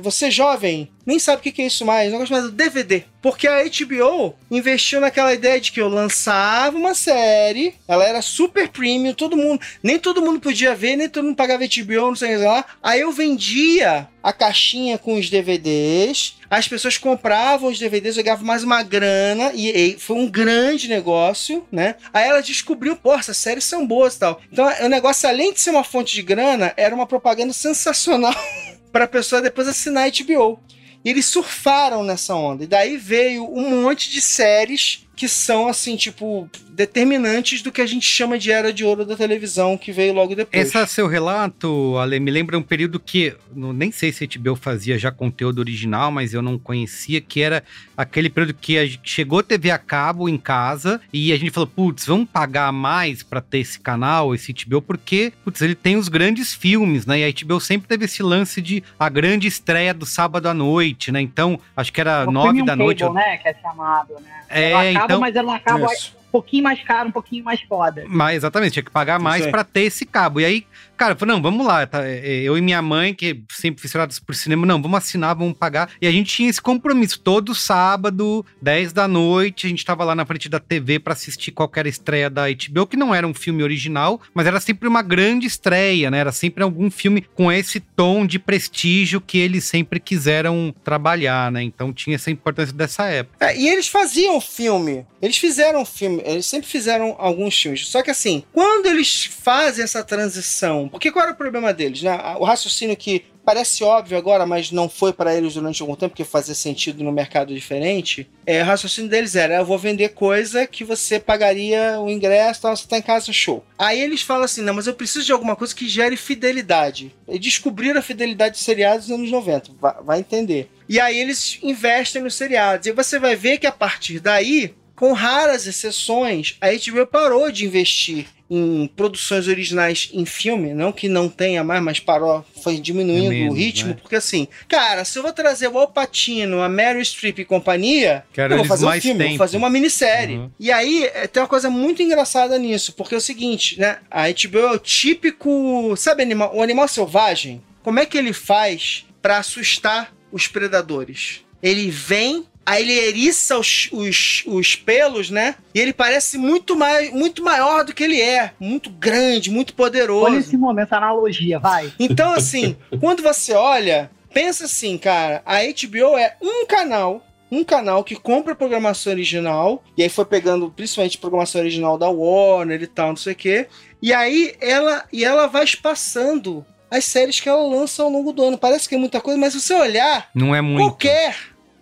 você 0.01 0.29
jovem, 0.29 0.89
nem 1.05 1.17
sabe 1.17 1.39
o 1.39 1.53
que 1.53 1.61
é 1.61 1.65
isso 1.65 1.85
mais, 1.85 2.09
um 2.09 2.11
negócio 2.11 2.35
chamado 2.35 2.51
DVD. 2.51 3.03
Porque 3.21 3.47
a 3.47 3.63
HBO 3.63 4.35
investiu 4.51 5.01
naquela 5.01 5.33
ideia 5.33 5.59
de 5.59 5.71
que 5.71 5.81
eu 5.81 5.89
lançava 5.89 6.77
uma 6.77 6.93
série, 6.93 7.73
ela 7.87 8.05
era 8.05 8.21
super 8.21 8.69
premium, 8.69 9.13
todo 9.13 9.35
mundo, 9.35 9.59
nem 9.81 9.97
todo 9.97 10.21
mundo 10.21 10.39
podia 10.39 10.75
ver, 10.75 10.95
nem 10.95 11.09
todo 11.09 11.25
mundo 11.25 11.35
pagava 11.35 11.63
HBO, 11.65 12.07
não 12.07 12.15
sei 12.15 12.35
o 12.35 12.39
que 12.39 12.45
lá. 12.45 12.65
Aí 12.83 13.01
eu 13.01 13.11
vendia 13.11 14.07
a 14.21 14.31
caixinha 14.31 14.97
com 14.97 15.17
os 15.17 15.29
DVDs, 15.29 16.35
as 16.49 16.67
pessoas 16.67 16.97
compravam 16.97 17.69
os 17.69 17.79
DVDs, 17.79 18.17
ganhava 18.17 18.43
mais 18.43 18.63
uma 18.63 18.83
grana, 18.83 19.51
e, 19.53 19.69
e, 19.69 19.99
foi 19.99 20.17
um 20.17 20.29
grande 20.29 20.87
negócio, 20.87 21.65
né? 21.71 21.95
Aí 22.13 22.27
ela 22.27 22.41
descobriu, 22.41 22.95
pô, 22.95 23.13
essas 23.13 23.37
séries 23.37 23.63
são 23.63 23.85
boas 23.85 24.15
e 24.15 24.19
tal. 24.19 24.41
Então 24.51 24.67
o 24.83 24.89
negócio, 24.89 25.27
além 25.27 25.53
de 25.53 25.59
ser 25.59 25.71
uma 25.71 25.83
fonte 25.83 26.13
de 26.13 26.21
grana, 26.21 26.73
era 26.77 26.93
uma 26.93 27.05
propaganda 27.05 27.53
sensacional 27.53 28.35
para 28.91 29.05
a 29.05 29.07
pessoa 29.07 29.41
depois 29.41 29.67
assinar 29.67 30.07
a 30.07 30.09
HBO. 30.09 30.59
E 31.03 31.09
eles 31.09 31.25
surfaram 31.25 32.03
nessa 32.03 32.35
onda. 32.35 32.63
E 32.63 32.67
daí 32.67 32.97
veio 32.97 33.45
um 33.45 33.81
monte 33.81 34.09
de 34.09 34.19
séries 34.19 35.06
que 35.17 35.27
são, 35.27 35.67
assim, 35.67 35.95
tipo, 35.97 36.47
determinantes 36.69 37.63
do 37.63 37.71
que 37.71 37.81
a 37.81 37.87
gente 37.87 38.05
chama 38.05 38.37
de 38.37 38.51
era 38.51 38.71
de 38.71 38.85
ouro 38.85 39.03
da 39.03 39.15
televisão, 39.15 39.75
que 39.75 39.91
veio 39.91 40.13
logo 40.13 40.35
depois. 40.35 40.75
Esse 40.75 40.87
seu 40.93 41.07
relato, 41.07 41.97
Ale, 41.97 42.19
me 42.19 42.29
lembra 42.29 42.55
um 42.55 42.61
período 42.61 42.99
que, 42.99 43.35
não, 43.53 43.73
nem 43.73 43.91
sei 43.91 44.11
se 44.11 44.23
a 44.23 44.27
HBO 44.27 44.55
fazia 44.55 44.95
já 44.95 45.11
conteúdo 45.11 45.57
original, 45.57 46.11
mas 46.11 46.35
eu 46.35 46.41
não 46.43 46.59
conhecia, 46.59 47.19
que 47.19 47.41
era 47.41 47.63
aquele 47.97 48.29
período 48.29 48.53
que 48.53 48.77
a, 48.77 48.87
chegou 49.01 49.41
TV 49.41 49.71
a 49.71 49.79
cabo 49.79 50.29
em 50.29 50.37
casa 50.37 51.01
e 51.11 51.33
a 51.33 51.37
gente 51.37 51.49
falou, 51.49 51.65
putz, 51.65 52.05
vamos 52.05 52.29
pagar 52.29 52.71
mais 52.71 53.23
para 53.23 53.41
ter 53.41 53.57
esse 53.57 53.79
canal, 53.79 54.35
esse 54.35 54.53
HBO, 54.53 54.83
porque, 54.83 55.33
putz, 55.43 55.63
ele 55.63 55.73
tem 55.73 55.97
os 55.97 56.07
grandes 56.07 56.53
filmes, 56.53 57.07
né? 57.07 57.21
E 57.21 57.25
a 57.25 57.33
HBO 57.33 57.59
sempre 57.59 57.87
teve 57.87 58.05
esse 58.05 58.21
lance 58.21 58.61
de 58.61 58.83
a 58.99 59.09
grande 59.09 59.47
estreia 59.47 59.95
do 59.95 60.05
sábado 60.05 60.47
à 60.47 60.53
noite, 60.53 61.11
né? 61.11 61.19
Então, 61.19 61.59
acho 61.75 61.91
que 61.91 61.99
era 61.99 62.23
O 62.27 62.31
nove 62.31 62.63
da 62.63 62.75
noite. 62.75 62.99
Cable, 62.99 63.15
né? 63.15 63.37
Que 63.37 63.47
é 63.47 63.55
chamado, 63.55 64.13
né? 64.21 64.37
É, 64.49 64.71
ela 64.71 64.89
acaba, 64.89 65.05
então- 65.05 65.19
mas 65.19 65.35
ela 65.35 65.55
acaba 65.55 65.93
Isso. 65.93 66.15
um 66.27 66.31
pouquinho 66.31 66.63
mais 66.63 66.83
caro, 66.83 67.09
um 67.09 67.11
pouquinho 67.11 67.43
mais 67.43 67.61
foda. 67.61 68.03
Mas 68.07 68.37
exatamente, 68.37 68.73
tinha 68.73 68.83
que 68.83 68.91
pagar 68.91 69.19
mais 69.19 69.45
pra 69.47 69.63
ter 69.63 69.81
esse 69.81 70.05
cabo. 70.05 70.39
E 70.39 70.45
aí, 70.45 70.67
cara, 70.97 71.13
eu 71.13 71.17
falei, 71.17 71.35
não, 71.35 71.41
vamos 71.41 71.65
lá. 71.65 71.85
tá, 71.85 72.05
é, 72.05 72.41
eu 72.41 72.57
e 72.57 72.61
minha 72.61 72.81
mãe, 72.81 73.13
que 73.13 73.41
sempre 73.51 73.81
fisurados 73.81 74.19
por 74.19 74.35
cinema, 74.35 74.65
não, 74.65 74.81
vamos 74.81 74.97
assinar, 74.97 75.35
vamos 75.35 75.57
pagar. 75.57 75.89
E 76.01 76.07
a 76.07 76.11
gente 76.11 76.33
tinha 76.33 76.49
esse 76.49 76.61
compromisso. 76.61 77.19
Todo 77.19 77.53
sábado, 77.53 78.45
10 78.61 78.93
da 78.93 79.07
noite, 79.07 79.67
a 79.67 79.69
gente 79.69 79.85
tava 79.85 80.03
lá 80.03 80.15
na 80.15 80.25
frente 80.25 80.49
da 80.49 80.59
TV 80.59 80.99
pra 80.99 81.13
assistir 81.13 81.51
qualquer 81.51 81.85
estreia 81.87 82.29
da 82.29 82.43
HBO, 82.47 82.87
que 82.87 82.97
não 82.97 83.13
era 83.13 83.27
um 83.27 83.33
filme 83.33 83.63
original, 83.63 84.19
mas 84.33 84.47
era 84.47 84.59
sempre 84.59 84.87
uma 84.87 85.01
grande 85.01 85.47
estreia, 85.47 86.09
né? 86.09 86.19
Era 86.19 86.31
sempre 86.31 86.63
algum 86.63 86.89
filme 86.89 87.21
com 87.35 87.51
esse 87.51 87.79
tom 87.79 88.25
de 88.25 88.39
prestígio 88.39 89.21
que 89.21 89.37
eles 89.37 89.63
sempre 89.63 89.99
quiseram 89.99 90.73
trabalhar, 90.83 91.51
né? 91.51 91.61
Então 91.61 91.93
tinha 91.93 92.15
essa 92.15 92.31
importância 92.31 92.73
dessa 92.73 93.05
época. 93.05 93.45
É, 93.45 93.57
e 93.57 93.67
eles 93.67 93.87
faziam 93.87 94.39
filme. 94.41 95.05
Eles 95.21 95.37
fizeram 95.37 95.85
filme. 95.85 96.21
Eles 96.25 96.45
sempre 96.45 96.67
fizeram 96.67 97.15
alguns 97.17 97.59
filmes. 97.59 97.87
Só 97.87 98.01
que 98.01 98.11
assim, 98.11 98.43
quando 98.53 98.87
eles 98.87 99.25
fazem 99.25 99.83
essa 99.83 100.03
transição, 100.03 100.86
porque 100.87 101.11
qual 101.11 101.23
era 101.23 101.33
o 101.33 101.37
problema 101.37 101.73
deles, 101.73 102.01
né? 102.01 102.17
O 102.39 102.43
raciocínio 102.43 102.95
que 102.95 103.25
parece 103.47 103.81
óbvio 103.81 104.17
agora, 104.17 104.45
mas 104.45 104.71
não 104.71 104.89
foi 104.89 105.13
para 105.13 105.33
eles 105.33 105.53
durante 105.53 105.81
algum 105.81 105.95
tempo, 105.95 106.09
porque 106.09 106.25
fazia 106.25 106.53
sentido 106.53 107.01
no 107.01 107.13
mercado 107.13 107.53
diferente. 107.53 108.29
É, 108.45 108.61
o 108.61 108.65
raciocínio 108.65 109.09
deles 109.09 109.35
era: 109.35 109.55
eu 109.55 109.65
vou 109.65 109.77
vender 109.77 110.09
coisa 110.09 110.67
que 110.67 110.83
você 110.83 111.17
pagaria 111.17 111.97
o 112.01 112.09
ingresso, 112.09 112.61
tal, 112.61 112.75
você 112.75 112.85
tá 112.85 112.97
em 112.97 113.01
casa, 113.01 113.31
show. 113.31 113.63
Aí 113.77 114.01
eles 114.01 114.21
falam 114.21 114.43
assim: 114.43 114.61
não, 114.61 114.73
mas 114.73 114.85
eu 114.85 114.93
preciso 114.93 115.25
de 115.25 115.31
alguma 115.31 115.55
coisa 115.55 115.73
que 115.73 115.87
gere 115.87 116.17
fidelidade. 116.17 117.15
E 117.27 117.39
descobriram 117.39 117.99
a 117.99 118.03
fidelidade 118.03 118.55
de 118.55 118.61
seriados 118.61 119.07
nos 119.07 119.17
anos 119.17 119.31
90, 119.31 119.71
vai, 119.79 119.95
vai 120.03 120.19
entender. 120.19 120.69
E 120.89 120.99
aí 120.99 121.17
eles 121.17 121.59
investem 121.63 122.21
nos 122.21 122.35
seriados. 122.35 122.87
E 122.87 122.91
você 122.91 123.17
vai 123.17 123.35
ver 123.35 123.57
que 123.59 123.67
a 123.67 123.71
partir 123.71 124.19
daí, 124.19 124.73
com 124.97 125.13
raras 125.13 125.67
exceções, 125.67 126.57
a 126.59 126.67
HBO 126.71 127.05
parou 127.05 127.51
de 127.51 127.65
investir 127.65 128.25
em 128.49 128.89
produções 128.95 129.47
originais 129.47 130.09
em 130.11 130.25
filme, 130.25 130.73
não 130.73 130.91
que 130.91 131.07
não 131.07 131.29
tenha 131.29 131.63
mais, 131.63 131.83
mas 131.83 131.99
parou, 131.99 132.43
foi 132.63 132.79
diminuindo 132.79 133.31
É 133.33 133.49
o 133.49 133.53
ritmo, 133.53 133.89
né? 133.89 133.97
porque 134.01 134.15
assim, 134.15 134.47
cara, 134.67 135.05
se 135.05 135.19
eu 135.19 135.23
vou 135.23 135.31
trazer 135.31 135.67
o 135.67 135.77
Al 135.77 135.89
Pacino, 135.89 136.61
a 136.61 136.67
Meryl 136.69 137.03
Streep 137.03 137.39
e 137.39 137.45
companhia, 137.45 138.23
Quero 138.33 138.53
eu 138.53 138.57
vou 138.59 138.65
fazer 138.65 138.87
um 138.87 138.91
filme, 139.01 139.19
tempo. 139.19 139.29
vou 139.31 139.37
fazer 139.37 139.57
uma 139.57 139.69
minissérie. 139.69 140.37
Uhum. 140.37 140.51
E 140.59 140.71
aí, 140.71 141.03
é, 141.13 141.27
tem 141.27 141.43
uma 141.43 141.49
coisa 141.49 141.69
muito 141.69 142.01
engraçada 142.01 142.57
nisso, 142.57 142.93
porque 142.93 143.13
é 143.13 143.17
o 143.17 143.21
seguinte, 143.21 143.79
né, 143.79 143.99
a 144.09 144.23
HBO 144.29 144.59
é 144.59 144.71
o 144.71 144.79
típico, 144.79 145.93
sabe 145.95 146.23
animal, 146.23 146.55
o 146.55 146.63
animal 146.63 146.87
selvagem? 146.87 147.61
Como 147.83 147.99
é 147.99 148.05
que 148.05 148.17
ele 148.17 148.33
faz 148.33 149.05
pra 149.21 149.37
assustar 149.37 150.11
os 150.31 150.47
predadores? 150.47 151.41
Ele 151.61 151.91
vem 151.91 152.45
Aí 152.67 152.81
ele 152.83 152.99
eriça 152.99 153.57
os, 153.57 153.87
os, 153.93 154.43
os 154.45 154.75
pelos, 154.75 155.29
né? 155.29 155.55
E 155.73 155.79
ele 155.79 155.93
parece 155.93 156.37
muito, 156.37 156.75
mais, 156.75 157.09
muito 157.13 157.41
maior 157.41 157.85
do 157.85 157.93
que 157.93 158.03
ele 158.03 158.19
é. 158.19 158.51
Muito 158.59 158.89
grande, 158.89 159.49
muito 159.49 159.73
poderoso. 159.73 160.25
Olha 160.25 160.37
esse 160.39 160.57
momento, 160.57 160.91
a 160.91 160.97
analogia, 160.97 161.59
vai. 161.59 161.93
Então, 161.97 162.33
assim, 162.33 162.75
quando 162.99 163.23
você 163.23 163.53
olha, 163.53 164.11
pensa 164.33 164.65
assim, 164.65 164.97
cara, 164.97 165.41
a 165.45 165.59
HBO 165.59 166.17
é 166.17 166.35
um 166.41 166.65
canal. 166.65 167.25
Um 167.49 167.63
canal 167.63 168.03
que 168.03 168.17
compra 168.17 168.53
programação 168.53 169.13
original, 169.13 169.81
e 169.97 170.03
aí 170.03 170.09
foi 170.09 170.25
pegando 170.25 170.69
principalmente 170.69 171.17
programação 171.17 171.61
original 171.61 171.97
da 171.97 172.09
Warner 172.09 172.83
e 172.83 172.87
tal, 172.87 173.07
não 173.07 173.15
sei 173.15 173.31
o 173.31 173.35
quê. 173.37 173.67
E 174.01 174.13
aí 174.13 174.53
ela, 174.59 175.05
e 175.13 175.23
ela 175.23 175.47
vai 175.47 175.63
espaçando 175.63 176.65
as 176.91 177.05
séries 177.05 177.39
que 177.39 177.47
ela 177.47 177.65
lança 177.65 178.03
ao 178.03 178.09
longo 178.09 178.33
do 178.33 178.43
ano. 178.43 178.57
Parece 178.57 178.89
que 178.89 178.95
é 178.95 178.97
muita 178.97 179.21
coisa, 179.21 179.39
mas 179.39 179.53
se 179.53 179.61
você 179.61 179.73
olhar, 179.73 180.29
Não 180.35 180.53
é 180.53 180.59
muito. 180.59 180.81
qualquer. 180.89 181.37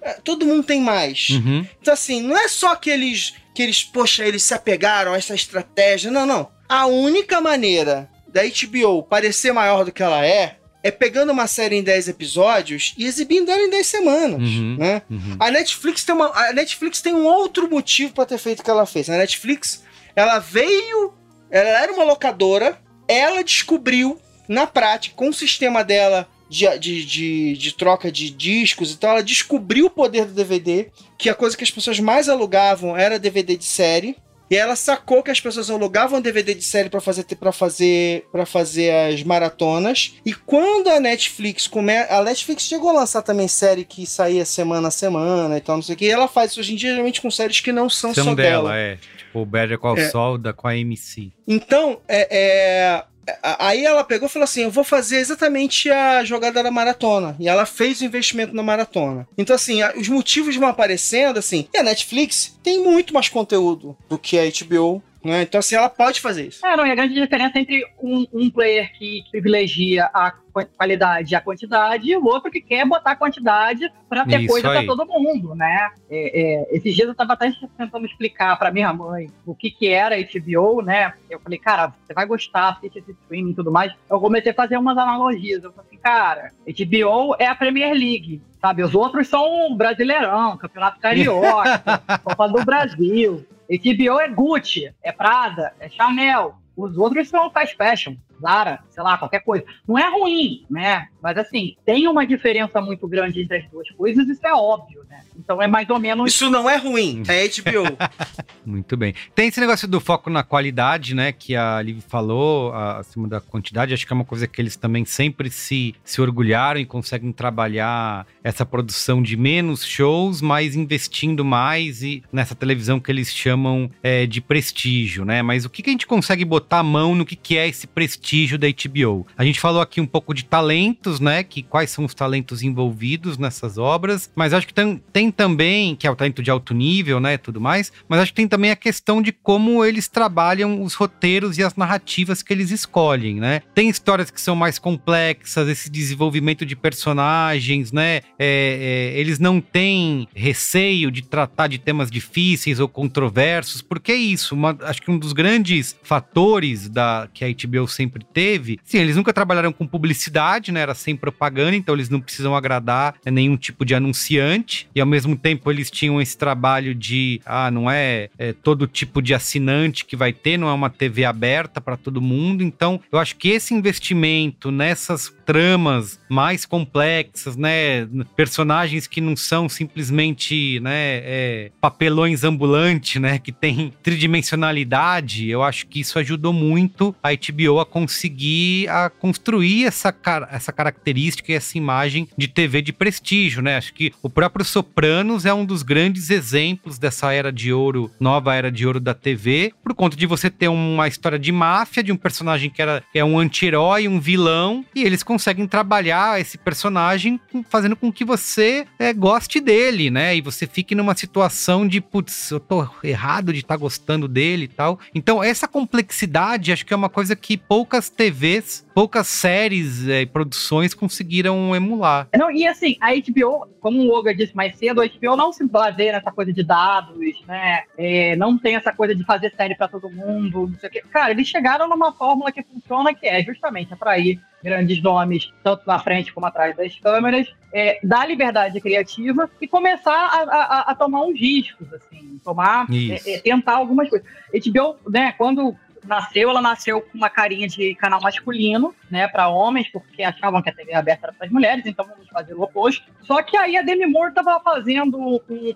É, 0.06 0.14
Todo 0.24 0.46
mundo 0.46 0.64
tem 0.64 0.80
mais. 0.80 1.30
Uhum. 1.32 1.66
Então, 1.82 1.94
assim, 1.94 2.22
não 2.22 2.38
é 2.38 2.48
só 2.48 2.76
que 2.76 2.90
eles, 2.90 3.34
que 3.54 3.62
eles, 3.64 3.84
poxa, 3.84 4.24
eles 4.26 4.44
se 4.44 4.54
apegaram 4.54 5.14
a 5.14 5.18
essa 5.18 5.34
estratégia. 5.36 6.12
Não, 6.12 6.26
não. 6.26 6.50
A 6.70 6.86
única 6.86 7.42
maneira 7.42 8.10
da 8.28 8.42
HBO 8.44 9.04
parecer 9.04 9.52
maior 9.52 9.84
do 9.86 9.92
que 9.92 10.04
ela 10.04 10.26
é, 10.26 10.58
é 10.84 10.92
pegando 10.92 11.32
uma 11.32 11.48
série 11.48 11.76
em 11.76 11.84
10 11.84 12.10
episódios 12.10 12.94
e 12.98 13.06
exibindo 13.06 13.50
ela 13.50 13.62
em 13.64 13.70
10 13.70 13.88
semanas, 13.88 14.42
Uhum. 14.42 14.78
né? 14.78 15.02
Uhum. 15.10 15.36
A 15.40 15.50
Netflix 15.50 16.04
tem 16.04 16.14
uma, 16.14 16.28
a 16.28 16.54
Netflix 16.54 17.02
tem 17.02 17.14
um 17.14 17.26
outro 17.26 17.70
motivo 17.70 18.14
para 18.14 18.26
ter 18.26 18.38
feito 18.38 18.60
o 18.60 18.64
que 18.64 18.70
ela 18.70 18.86
fez. 18.86 19.10
A 19.10 19.18
Netflix, 19.18 19.84
ela 20.16 20.38
veio, 20.40 21.14
ela 21.50 21.70
era 21.82 21.92
uma 21.92 22.04
locadora, 22.04 22.80
ela 23.08 23.44
descobriu 23.44 24.20
na 24.48 24.68
prática 24.68 25.16
com 25.16 25.30
o 25.30 25.34
sistema 25.34 25.84
dela 25.84 26.28
de, 26.50 26.78
de, 26.80 27.06
de, 27.06 27.54
de 27.58 27.74
troca 27.74 28.12
de 28.12 28.30
discos 28.30 28.92
e 28.92 28.98
tal, 28.98 29.12
ela 29.12 29.24
descobriu 29.24 29.88
o 29.88 29.90
poder 29.90 30.26
do 30.26 30.34
DVD, 30.34 30.88
que 31.18 31.30
a 31.30 31.34
coisa 31.34 31.56
que 31.58 31.64
as 31.64 31.72
pessoas 31.72 32.00
mais 32.00 32.30
alugavam 32.30 32.96
era 32.96 33.20
DVD 33.20 33.56
de 33.56 33.66
série. 33.66 34.16
E 34.48 34.56
ela 34.56 34.76
sacou 34.76 35.24
que 35.24 35.32
as 35.32 35.40
pessoas 35.40 35.72
alugavam 35.72 36.22
DVD 36.22 36.54
de 36.54 36.64
série 36.64 36.88
para 36.88 37.02
fazer 37.02 37.24
para 37.36 37.52
fazer 37.52 38.28
para 38.32 38.46
fazer 38.46 38.92
as 38.92 39.24
maratonas. 39.24 40.14
E 40.24 40.36
quando 40.36 40.88
a 40.88 41.00
Netflix 41.00 41.66
come... 41.66 41.92
a 41.98 42.22
Netflix 42.24 42.64
chegou 42.66 42.92
a 42.92 42.94
lançar 42.94 43.24
também 43.24 43.48
série 43.48 43.84
que 43.84 44.06
saía 44.06 44.46
semana 44.46 44.90
a 44.90 44.92
semana 44.92 45.58
e 45.58 45.62
tal, 45.62 45.78
não 45.78 45.82
sei 45.84 45.96
o 45.96 45.98
que. 45.98 46.06
E 46.06 46.12
ela 46.12 46.28
faz 46.28 46.52
isso 46.52 46.60
hoje 46.60 46.74
em 46.74 46.76
dia 46.76 46.92
geralmente 46.92 47.22
com 47.22 47.32
séries 47.32 47.60
que 47.60 47.72
não 47.72 47.90
são, 47.90 48.14
São 48.14 48.24
só 48.24 48.36
dela. 48.36 48.70
dela, 48.70 48.78
é. 48.78 48.98
Tipo, 49.18 49.40
o 49.40 49.46
Better 49.48 49.80
Call 49.80 49.98
É. 49.98 50.10
Saul 50.10 50.38
da, 50.38 50.54
com 50.54 50.68
a 50.68 50.78
MC. 50.78 51.32
Então, 51.48 52.00
é, 52.08 52.28
é, 52.30 53.04
Aí 53.42 53.84
ela 53.84 54.04
pegou 54.04 54.28
e 54.28 54.32
falou 54.32 54.44
assim: 54.44 54.64
eu 54.64 54.72
vou 54.72 54.84
fazer 54.84 55.18
exatamente 55.18 55.90
a 55.90 56.24
jogada 56.24 56.62
da 56.62 56.72
maratona. 56.72 57.36
E 57.40 57.48
ela 57.48 57.66
fez 57.66 58.02
o 58.02 58.06
investimento 58.06 58.56
na 58.56 58.64
maratona. 58.64 59.28
Então, 59.38 59.56
assim, 59.56 59.80
os 59.98 60.08
motivos 60.08 60.56
vão 60.56 60.68
aparecendo, 60.68 61.38
assim. 61.38 61.68
E 61.74 61.78
a 61.78 61.84
Netflix 61.84 62.58
tem 62.64 62.84
muito 62.84 63.14
mais 63.14 63.30
conteúdo 63.30 63.98
do 64.10 64.18
que 64.18 64.38
a 64.38 64.44
HBO 64.46 65.02
Né? 65.26 65.42
Então, 65.42 65.58
assim, 65.58 65.76
ela 65.76 65.90
pode 65.90 66.22
fazer 66.22 66.48
isso. 66.48 66.64
É, 66.64 66.78
não, 66.78 66.86
e 66.86 66.92
a 66.92 66.96
grande 66.96 67.16
diferença 67.16 67.58
entre 67.58 67.84
um, 68.00 68.28
um 68.32 68.50
player 68.52 68.94
que 68.94 69.24
privilegia 69.32 70.06
a 70.14 70.32
qualidade 70.78 71.34
e 71.34 71.36
a 71.36 71.42
quantidade, 71.42 72.10
e 72.10 72.16
o 72.16 72.24
outro 72.24 72.52
que 72.52 72.62
quer 72.62 72.86
botar 72.86 73.16
quantidade 73.16 73.92
para 74.08 74.24
ter 74.24 74.42
Isso 74.42 74.48
coisa 74.48 74.70
para 74.70 74.86
todo 74.86 75.06
mundo, 75.06 75.56
né? 75.56 75.90
É, 76.10 76.42
é, 76.42 76.78
esses 76.78 76.96
dias 76.96 77.08
eu 77.08 77.12
estava 77.12 77.34
até 77.34 77.52
tentando 77.76 78.06
explicar 78.06 78.58
para 78.58 78.72
minha 78.72 78.94
mãe 78.94 79.30
o 79.46 79.56
que 79.56 79.72
que 79.72 79.88
era 79.88 80.16
HBO, 80.16 80.82
né? 80.82 81.14
Eu 81.30 81.40
falei, 81.40 81.58
cara, 81.58 81.94
você 82.06 82.14
vai 82.14 82.26
gostar, 82.26 82.70
assiste 82.70 83.00
esse 83.00 83.12
streaming 83.12 83.52
e 83.52 83.56
tudo 83.56 83.72
mais. 83.72 83.92
Eu 84.10 84.20
comecei 84.20 84.52
a 84.52 84.56
fazer 84.56 84.78
umas 84.78 84.98
analogias. 84.98 85.64
Eu 85.64 85.74
falei 85.74 85.88
assim, 85.88 85.98
cara, 86.02 86.52
HBO 86.68 87.36
é 87.40 87.48
a 87.48 87.56
Premier 87.56 87.94
League. 87.94 88.42
Sabe, 88.66 88.82
os 88.82 88.96
outros 88.96 89.28
são 89.28 89.78
Brasileirão, 89.78 90.58
Campeonato 90.58 91.00
Carioca, 91.00 91.84
Copa 92.24 92.48
do 92.48 92.66
Brasil. 92.66 93.46
HBO 93.70 94.20
é 94.20 94.28
Gucci, 94.28 94.92
é 95.04 95.12
Prada, 95.12 95.72
é 95.80 95.88
Chanel. 95.88 96.56
Os 96.76 96.98
outros 96.98 97.30
são 97.30 97.52
fast 97.52 97.76
fashion, 97.76 98.16
Zara, 98.42 98.80
sei 98.90 99.04
lá, 99.04 99.18
qualquer 99.18 99.40
coisa. 99.40 99.64
Não 99.88 99.98
é 99.98 100.10
ruim, 100.10 100.66
né? 100.70 101.08
Mas 101.22 101.38
assim, 101.38 101.76
tem 101.86 102.08
uma 102.08 102.26
diferença 102.26 102.80
muito 102.82 103.08
grande 103.08 103.42
entre 103.42 103.58
as 103.58 103.70
duas 103.70 103.90
coisas, 103.92 104.28
isso 104.28 104.46
é 104.46 104.54
óbvio, 104.54 105.04
né? 105.10 105.22
Então 105.38 105.62
é 105.62 105.68
mais 105.68 105.90
ou 105.90 106.00
menos. 106.00 106.34
Isso 106.34 106.50
não 106.50 106.70
é 106.70 106.78
ruim, 106.78 107.24
é 107.28 107.48
HBO. 107.48 107.96
Muito 108.66 108.96
bem. 108.98 109.14
Tem 109.36 109.48
esse 109.48 109.60
negócio 109.60 109.88
do 109.88 110.00
foco 110.00 110.30
na 110.30 110.44
qualidade, 110.44 111.14
né? 111.14 111.32
Que 111.32 111.56
a 111.56 111.82
Liv 111.82 112.00
falou, 112.08 112.72
a- 112.74 113.00
acima 113.00 113.28
da 113.28 113.40
quantidade. 113.40 113.94
Acho 113.94 114.08
que 114.08 114.14
é 114.14 114.16
uma 114.16 114.26
coisa 114.26 114.48
que 114.48 114.60
eles 114.62 114.76
também 114.76 115.06
sempre 115.06 115.50
se, 115.52 115.94
se 116.04 116.22
orgulharam 116.22 116.80
e 116.80 116.86
conseguem 116.86 117.32
trabalhar 117.32 118.26
essa 118.44 118.66
produção 118.66 119.22
de 119.22 119.36
menos 119.38 119.86
shows, 119.86 120.42
mas 120.42 120.76
investindo 120.76 121.44
mais 121.46 122.02
e 122.02 122.24
nessa 122.32 122.56
televisão 122.56 123.00
que 123.00 123.12
eles 123.12 123.32
chamam 123.34 123.90
é, 124.02 124.26
de 124.26 124.42
prestígio, 124.42 125.26
né? 125.26 125.42
Mas 125.42 125.66
o 125.66 125.70
que, 125.70 125.84
que 125.84 125.90
a 125.90 125.94
gente 125.94 126.08
consegue 126.08 126.44
botar 126.46 126.80
a 126.80 126.84
mão 126.84 127.14
no 127.14 127.26
que, 127.26 127.36
que 127.36 127.58
é 127.58 127.68
esse 127.68 127.86
prestígio 127.86 128.25
da 128.58 128.68
HBO? 128.68 129.28
A 129.38 129.46
gente 129.46 129.60
falou 129.60 129.82
aqui 129.82 130.02
um 130.02 130.06
pouco 130.08 130.34
de 130.34 130.46
talentos, 130.46 131.20
né? 131.20 131.44
Que 131.44 131.62
quais 131.62 131.92
são 131.92 132.06
os 132.06 132.14
talentos 132.14 132.64
envolvidos 132.64 133.38
nessas 133.38 133.78
obras, 133.78 134.32
mas 134.36 134.52
acho 134.54 134.66
que 134.68 134.74
tem, 134.74 135.02
tem 135.14 135.30
também, 135.32 135.96
que 135.96 136.08
é 136.08 136.12
o 136.12 136.16
talento 136.16 136.42
de 136.42 136.50
alto 136.50 136.74
nível, 136.74 137.20
né? 137.20 137.38
Tudo 137.38 137.62
mais, 137.62 137.92
mas 138.10 138.20
acho 138.20 138.32
que 138.32 138.36
tem 138.38 138.48
também 138.48 138.72
a 138.72 138.76
questão 138.76 139.22
de 139.22 139.32
como 139.32 139.86
eles 139.86 140.08
trabalham 140.08 140.82
os 140.82 140.94
roteiros 140.96 141.58
e 141.58 141.64
as 141.64 141.76
narrativas 141.76 142.42
que 142.42 142.52
eles 142.52 142.72
escolhem, 142.72 143.36
né? 143.36 143.62
Tem 143.74 143.90
histórias 143.90 144.32
que 144.32 144.42
são 144.42 144.56
mais 144.56 144.80
complexas, 144.80 145.68
esse 145.68 145.90
desenvolvimento 145.90 146.66
de 146.66 146.76
personagens, 146.76 147.92
né? 147.92 148.22
É, 148.40 149.14
é, 149.16 149.20
eles 149.20 149.40
não 149.40 149.62
têm 149.62 150.28
receio 150.34 151.12
de 151.12 151.22
tratar 151.22 151.68
de 151.68 151.78
temas 151.78 152.10
difíceis 152.12 152.80
ou 152.80 152.88
controversos, 152.88 153.82
porque 153.82 154.12
é 154.12 154.16
isso. 154.16 154.56
uma- 154.56 154.78
acho 154.82 155.02
que 155.02 155.12
um 155.12 155.18
dos 155.18 155.34
grandes 155.34 155.96
fatores 156.04 156.88
da 156.90 157.28
que 157.34 157.44
a 157.44 157.48
HBO 157.50 157.88
sempre 157.88 158.15
teve, 158.24 158.80
sim, 158.84 159.00
eles 159.00 159.16
nunca 159.16 159.34
trabalharam 159.34 159.72
com 159.72 159.88
publicidade, 159.88 160.72
né? 160.72 160.82
Era 160.82 160.94
sem 160.94 161.16
propaganda, 161.16 161.76
então 161.76 161.96
eles 161.96 162.10
não 162.10 162.22
precisam 162.22 162.56
agradar 162.56 163.16
né, 163.26 163.32
nenhum 163.32 163.58
tipo 163.58 163.86
de 163.86 163.96
anunciante. 163.96 164.88
E 164.96 165.02
ao 165.02 165.08
mesmo 165.08 165.36
tempo 165.36 165.72
eles 165.72 165.92
tinham 165.92 166.22
esse 166.22 166.38
trabalho 166.38 166.94
de, 166.94 167.42
ah, 167.46 167.70
não 167.72 167.90
é, 167.90 168.30
é 168.38 168.54
todo 168.54 168.88
tipo 168.88 169.22
de 169.22 169.34
assinante 169.34 170.06
que 170.06 170.16
vai 170.16 170.34
ter, 170.34 170.58
não 170.58 170.70
é 170.70 170.74
uma 170.74 170.90
TV 170.90 171.26
aberta 171.26 171.82
para 171.82 171.98
todo 171.98 172.22
mundo. 172.22 172.64
Então, 172.64 173.00
eu 173.12 173.20
acho 173.20 173.36
que 173.36 173.50
esse 173.50 173.74
investimento 173.74 174.72
nessas 174.72 175.34
tramas 175.46 176.20
mais 176.28 176.66
complexas, 176.66 177.56
né, 177.56 178.08
personagens 178.36 179.08
que 179.08 179.22
não 179.22 179.36
são 179.36 179.70
simplesmente, 179.70 180.80
né, 180.80 181.22
é, 181.24 181.72
papelões 181.80 182.44
ambulantes, 182.44 183.22
né, 183.22 183.38
que 183.38 183.52
tem 183.52 183.94
tridimensionalidade, 184.02 185.48
eu 185.48 185.62
acho 185.62 185.86
que 185.88 186.00
isso 186.00 186.18
ajudou 186.18 186.52
muito 186.52 187.16
a 187.22 187.30
HBO 187.32 187.80
a 187.80 187.86
conseguir 188.06 188.88
a 188.88 189.10
construir 189.10 189.86
essa, 189.86 190.12
car- 190.12 190.48
essa 190.52 190.72
característica 190.72 191.52
e 191.52 191.56
essa 191.56 191.78
imagem 191.78 192.28
de 192.38 192.48
TV 192.48 192.82
de 192.82 192.94
prestígio, 192.94 193.62
né? 193.62 193.78
Acho 193.78 193.94
que 193.94 194.14
o 194.22 194.30
próprio 194.30 194.64
Sopranos 194.64 195.46
é 195.46 195.54
um 195.54 195.66
dos 195.66 195.82
grandes 195.82 196.30
exemplos 196.30 197.00
dessa 197.00 197.34
era 197.34 197.52
de 197.52 197.74
ouro, 197.74 198.12
nova 198.20 198.54
era 198.56 198.72
de 198.72 198.86
ouro 198.86 199.00
da 199.00 199.14
TV, 199.14 199.74
por 199.84 199.94
conta 199.96 200.16
de 200.16 200.26
você 200.26 200.50
ter 200.50 200.68
uma 200.68 201.08
história 201.08 201.40
de 201.40 201.52
máfia, 201.52 202.04
de 202.04 202.12
um 202.12 202.18
personagem 202.18 202.70
que 202.70 202.82
era, 202.82 203.04
é 203.14 203.24
um 203.24 203.38
anti-herói, 203.40 204.08
um 204.08 204.20
vilão, 204.20 204.86
e 204.96 205.04
eles 205.04 205.24
conseguem 205.24 205.68
trabalhar 205.68 206.40
esse 206.40 206.58
personagem 206.58 207.40
fazendo 207.70 207.96
com 207.96 208.12
que 208.12 208.24
você 208.24 208.86
é, 209.00 209.12
goste 209.14 209.60
dele, 209.60 210.10
né? 210.12 210.36
E 210.36 210.42
você 210.42 210.68
fique 210.68 210.94
numa 210.94 211.16
situação 211.16 211.88
de, 211.88 212.00
putz, 212.00 212.52
eu 212.52 212.60
tô 212.60 212.88
errado 213.04 213.52
de 213.52 213.60
estar 213.60 213.78
gostando 213.78 214.28
dele 214.28 214.66
e 214.66 214.68
tal. 214.68 215.00
Então, 215.14 215.44
essa 215.44 215.68
complexidade 215.68 216.72
acho 216.72 216.86
que 216.86 216.94
é 216.94 216.98
uma 216.98 217.10
coisa 217.10 217.36
que 217.36 217.58
poucas 217.96 218.10
TVs, 218.10 218.86
poucas 218.94 219.28
séries 219.28 220.08
é, 220.08 220.22
e 220.22 220.26
produções 220.26 220.94
conseguiram 220.94 221.74
emular. 221.74 222.28
Não, 222.38 222.52
e 222.52 222.68
assim, 222.68 222.98
a 223.00 223.12
HBO, 223.14 223.68
como 223.80 224.02
o 224.02 224.12
Olga 224.14 224.36
disse 224.36 224.54
mais 224.56 224.78
cedo, 224.78 225.02
a 225.02 225.06
HBO 225.08 225.36
não 225.38 225.54
se 225.54 225.66
baseia 225.66 226.12
nessa 226.12 226.32
coisa 226.32 226.52
de 226.52 226.62
dados, 226.64 227.18
né? 227.48 227.84
É, 227.98 228.36
não 228.36 228.58
tem 228.58 228.76
essa 228.76 228.92
coisa 228.92 229.16
de 229.16 229.24
fazer 229.24 229.54
série 229.56 229.76
pra 229.76 229.88
todo 229.88 230.10
mundo, 230.10 230.68
não 230.68 230.80
sei 230.80 230.90
o 230.90 230.92
quê. 230.92 231.04
Cara, 231.12 231.32
eles 231.32 231.48
chegaram 231.48 231.88
numa 231.88 232.12
fórmula 232.12 232.52
que 232.52 232.64
funciona, 232.64 233.14
que 233.14 233.26
é 233.28 233.42
justamente 233.44 233.94
atrair 233.94 234.40
grandes 234.64 235.02
nomes, 235.02 235.52
tanto 235.64 235.84
na 235.86 236.00
frente 236.00 236.34
como 236.34 236.48
atrás 236.48 236.76
das 236.76 236.98
câmeras, 237.00 237.48
é, 237.72 238.00
dar 238.04 238.28
liberdade 238.28 238.82
criativa 238.82 239.50
e 239.62 239.68
começar 239.68 240.12
a, 240.12 240.42
a- 240.44 240.92
a 240.92 240.96
tomar 240.96 241.24
uns 241.24 241.40
riscos, 241.40 241.88
assim, 241.94 242.40
tomar, 242.44 242.88
é, 242.92 243.34
é, 243.36 243.40
tentar 243.40 243.76
algumas 243.76 244.10
coisas. 244.10 244.28
HBO, 244.52 244.98
né, 245.10 245.34
quando 245.38 245.76
nasceu, 246.08 246.50
ela 246.50 246.62
nasceu 246.62 247.02
com 247.02 247.18
uma 247.18 247.30
carinha 247.30 247.68
de 247.68 247.96
canal 247.96 248.22
masculino, 248.22 248.94
né, 249.10 249.28
para 249.28 249.48
homens, 249.50 249.88
porque 249.90 250.24
achavam 250.24 250.62
que 250.62 250.70
a 250.70 250.74
TV 250.74 250.94
aberta 250.94 251.28
era 251.28 251.34
para 251.34 251.46
as 251.48 251.52
mulheres, 251.52 251.86
então 251.86 252.06
vamos 252.06 252.28
fazer 252.30 252.54
o 252.54 252.62
oposto. 252.62 253.04
Só 253.24 253.42
que 253.42 253.56
aí 253.58 253.78
a 253.78 253.82
Demi 253.82 254.06
Moore 254.06 254.30
estava 254.30 254.60
fazendo 254.60 255.18
um, 255.18 255.40
um- 255.50 255.76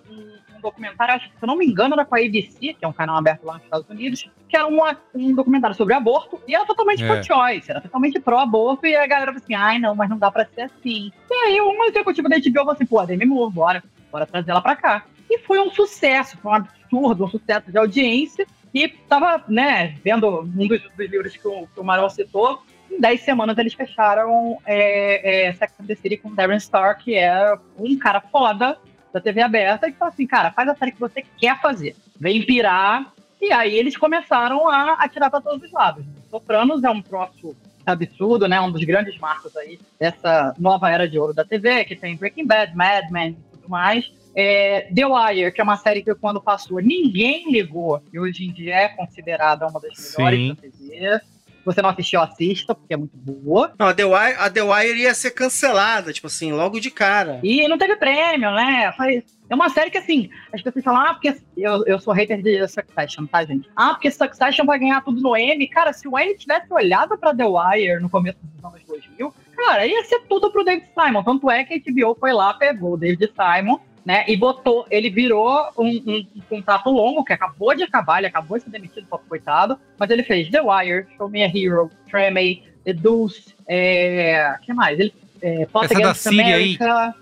um 0.56 0.60
documentário, 0.60 1.14
acho 1.14 1.30
que 1.30 1.36
se 1.38 1.42
eu 1.42 1.46
não 1.46 1.56
me 1.56 1.66
engano, 1.66 1.94
era 1.94 2.04
com 2.04 2.14
a 2.14 2.18
ABC, 2.18 2.74
que 2.74 2.84
é 2.84 2.88
um 2.88 2.92
canal 2.92 3.16
aberto 3.16 3.44
lá 3.44 3.54
nos 3.54 3.62
Estados 3.64 3.88
Unidos, 3.88 4.28
que 4.48 4.56
era 4.56 4.66
uma- 4.66 4.96
um 5.14 5.34
documentário 5.34 5.74
sobre 5.74 5.94
aborto, 5.94 6.38
e 6.46 6.54
era 6.54 6.66
totalmente 6.66 7.02
É. 7.02 7.06
pro-choice, 7.06 7.70
era 7.70 7.80
totalmente 7.80 8.20
pró-aborto, 8.20 8.86
e 8.86 8.94
a 8.94 9.06
galera 9.06 9.32
falou 9.32 9.42
assim, 9.42 9.54
ai 9.54 9.78
não, 9.78 9.94
mas 9.94 10.10
não 10.10 10.18
dá 10.18 10.30
pra 10.30 10.44
ser 10.46 10.62
assim. 10.62 11.10
E 11.30 11.34
aí 11.34 11.60
uma 11.60 11.86
executiva 11.86 12.28
da 12.28 12.36
HBO 12.36 12.52
falou 12.60 12.72
assim, 12.72 12.86
pô, 12.86 12.98
a 12.98 13.06
Demi 13.06 13.24
Moore, 13.24 13.52
bora, 13.54 13.82
bora 14.12 14.26
trazer 14.26 14.50
ela 14.50 14.60
pra 14.60 14.76
cá. 14.76 15.04
E 15.30 15.38
foi 15.38 15.58
um 15.60 15.70
sucesso, 15.70 16.36
foi 16.38 16.50
um 16.50 16.54
absurdo, 16.54 17.24
um 17.24 17.28
sucesso 17.28 17.70
de 17.70 17.78
audiência, 17.78 18.46
e 18.72 18.88
tava, 18.88 19.44
né, 19.48 19.96
vendo 20.04 20.42
um 20.42 20.66
dos, 20.68 20.82
dos 20.82 21.10
livros 21.10 21.36
que 21.36 21.46
o, 21.46 21.66
que 21.66 21.80
o 21.80 21.84
Marol 21.84 22.10
citou, 22.10 22.62
em 22.90 23.00
10 23.00 23.20
semanas 23.20 23.56
eles 23.58 23.74
fecharam 23.74 24.58
é, 24.66 25.46
é, 25.48 25.52
Sex 25.52 25.72
and 25.80 25.86
the 25.86 25.94
City 25.94 26.16
com 26.16 26.34
Darren 26.34 26.58
Star, 26.58 26.98
que 26.98 27.14
é 27.14 27.56
um 27.78 27.96
cara 27.98 28.20
foda 28.20 28.76
da 29.12 29.20
TV 29.20 29.42
aberta, 29.42 29.88
e 29.88 29.92
falou 29.92 30.12
assim, 30.12 30.26
cara, 30.26 30.50
faz 30.52 30.68
a 30.68 30.74
série 30.74 30.92
que 30.92 31.00
você 31.00 31.22
quer 31.38 31.60
fazer. 31.60 31.96
Vem 32.18 32.44
pirar. 32.44 33.12
E 33.40 33.52
aí 33.52 33.74
eles 33.74 33.96
começaram 33.96 34.68
a 34.68 34.92
atirar 34.94 35.30
para 35.30 35.40
todos 35.40 35.64
os 35.64 35.72
lados. 35.72 36.04
Sopranos 36.28 36.84
é 36.84 36.90
um 36.90 37.00
troço 37.00 37.56
absurdo, 37.86 38.46
né? 38.46 38.60
Um 38.60 38.70
dos 38.70 38.84
grandes 38.84 39.18
marcos 39.18 39.56
aí 39.56 39.80
dessa 39.98 40.54
nova 40.58 40.90
era 40.90 41.08
de 41.08 41.18
ouro 41.18 41.32
da 41.32 41.44
TV, 41.44 41.84
que 41.84 41.96
tem 41.96 42.16
Breaking 42.16 42.46
Bad, 42.46 42.76
Mad 42.76 43.10
Men 43.10 43.30
e 43.30 43.56
tudo 43.56 43.68
mais. 43.68 44.12
É, 44.34 44.88
The 44.94 45.06
Wire, 45.06 45.52
que 45.52 45.60
é 45.60 45.64
uma 45.64 45.76
série 45.76 46.02
que 46.02 46.14
quando 46.14 46.40
passou 46.40 46.80
ninguém 46.80 47.50
ligou, 47.50 48.02
e 48.12 48.18
hoje 48.18 48.44
em 48.46 48.52
dia 48.52 48.74
é 48.74 48.88
considerada 48.88 49.66
uma 49.66 49.80
das 49.80 50.14
melhores 50.16 50.38
Sim. 50.40 50.48
da 50.54 50.60
TV. 50.62 51.20
Se 51.60 51.66
você 51.66 51.82
não 51.82 51.90
assistiu, 51.90 52.22
assista, 52.22 52.74
porque 52.74 52.94
é 52.94 52.96
muito 52.96 53.16
boa. 53.18 53.74
Não, 53.78 53.88
a 53.88 53.92
The, 53.94 54.04
Wire, 54.04 54.36
a 54.38 54.48
The 54.48 54.62
Wire 54.62 55.00
ia 55.02 55.12
ser 55.12 55.32
cancelada, 55.32 56.10
tipo 56.10 56.26
assim, 56.26 56.52
logo 56.52 56.80
de 56.80 56.90
cara. 56.90 57.38
E 57.42 57.68
não 57.68 57.76
teve 57.76 57.96
prêmio, 57.96 58.50
né? 58.52 58.92
Foi- 58.96 59.22
É 59.50 59.54
uma 59.54 59.68
série 59.68 59.90
que, 59.90 59.98
assim, 59.98 60.30
as 60.54 60.62
pessoas 60.62 60.82
falam, 60.84 61.02
ah, 61.02 61.12
porque 61.12 61.36
eu, 61.56 61.84
eu 61.84 61.98
sou 61.98 62.14
hater 62.14 62.40
de 62.40 62.66
Succession, 62.68 63.26
tá, 63.26 63.44
gente? 63.44 63.68
Ah, 63.76 63.90
porque 63.90 64.08
Succession 64.10 64.64
vai 64.64 64.78
ganhar 64.78 65.02
tudo 65.02 65.20
no 65.20 65.36
Emmy. 65.36 65.66
Cara, 65.68 65.92
se 65.92 66.06
o 66.08 66.16
Emmy 66.18 66.34
tivesse 66.38 66.72
olhado 66.72 67.18
pra 67.18 67.34
The 67.34 67.44
Wire 67.44 68.00
no 68.00 68.08
começo 68.08 68.38
dos 68.42 68.64
anos 68.64 68.80
2000, 68.86 69.34
cara, 69.56 69.84
ia 69.86 70.02
ser 70.04 70.20
tudo 70.28 70.50
pro 70.52 70.64
David 70.64 70.86
Simon. 70.98 71.22
Tanto 71.24 71.50
é 71.50 71.64
que 71.64 71.74
a 71.74 71.92
HBO 71.92 72.16
foi 72.18 72.32
lá, 72.32 72.54
pegou 72.54 72.94
o 72.94 72.96
David 72.96 73.28
Simon, 73.34 73.78
né, 74.04 74.24
e 74.26 74.36
botou, 74.36 74.86
ele 74.90 75.10
virou 75.10 75.68
um, 75.78 75.88
um- 75.88 76.26
um 76.36 76.40
contrato 76.48 76.90
longo, 76.90 77.22
que 77.24 77.32
acabou 77.32 77.74
de 77.74 77.82
acabar, 77.82 78.18
ele 78.18 78.26
acabou 78.26 78.56
de 78.58 78.64
ser 78.64 78.70
demitido, 78.70 79.06
pobre 79.06 79.26
coitado, 79.28 79.78
mas 79.98 80.08
ele 80.10 80.22
fez 80.22 80.48
The 80.50 80.60
Wire, 80.62 81.06
Show 81.16 81.28
Me 81.28 81.42
a 81.42 81.46
Hero, 81.46 81.90
Treme, 82.10 82.62
The 82.84 82.92
Deuce, 82.94 83.54
é, 83.68 84.54
que 84.62 84.72
mais? 84.72 84.98
Ele, 84.98 85.12
é, 85.42 85.64
Plot 85.66 85.86
Essa 85.86 86.00
da 86.00 86.14
Síria 86.14 86.56
aí, 86.56 86.78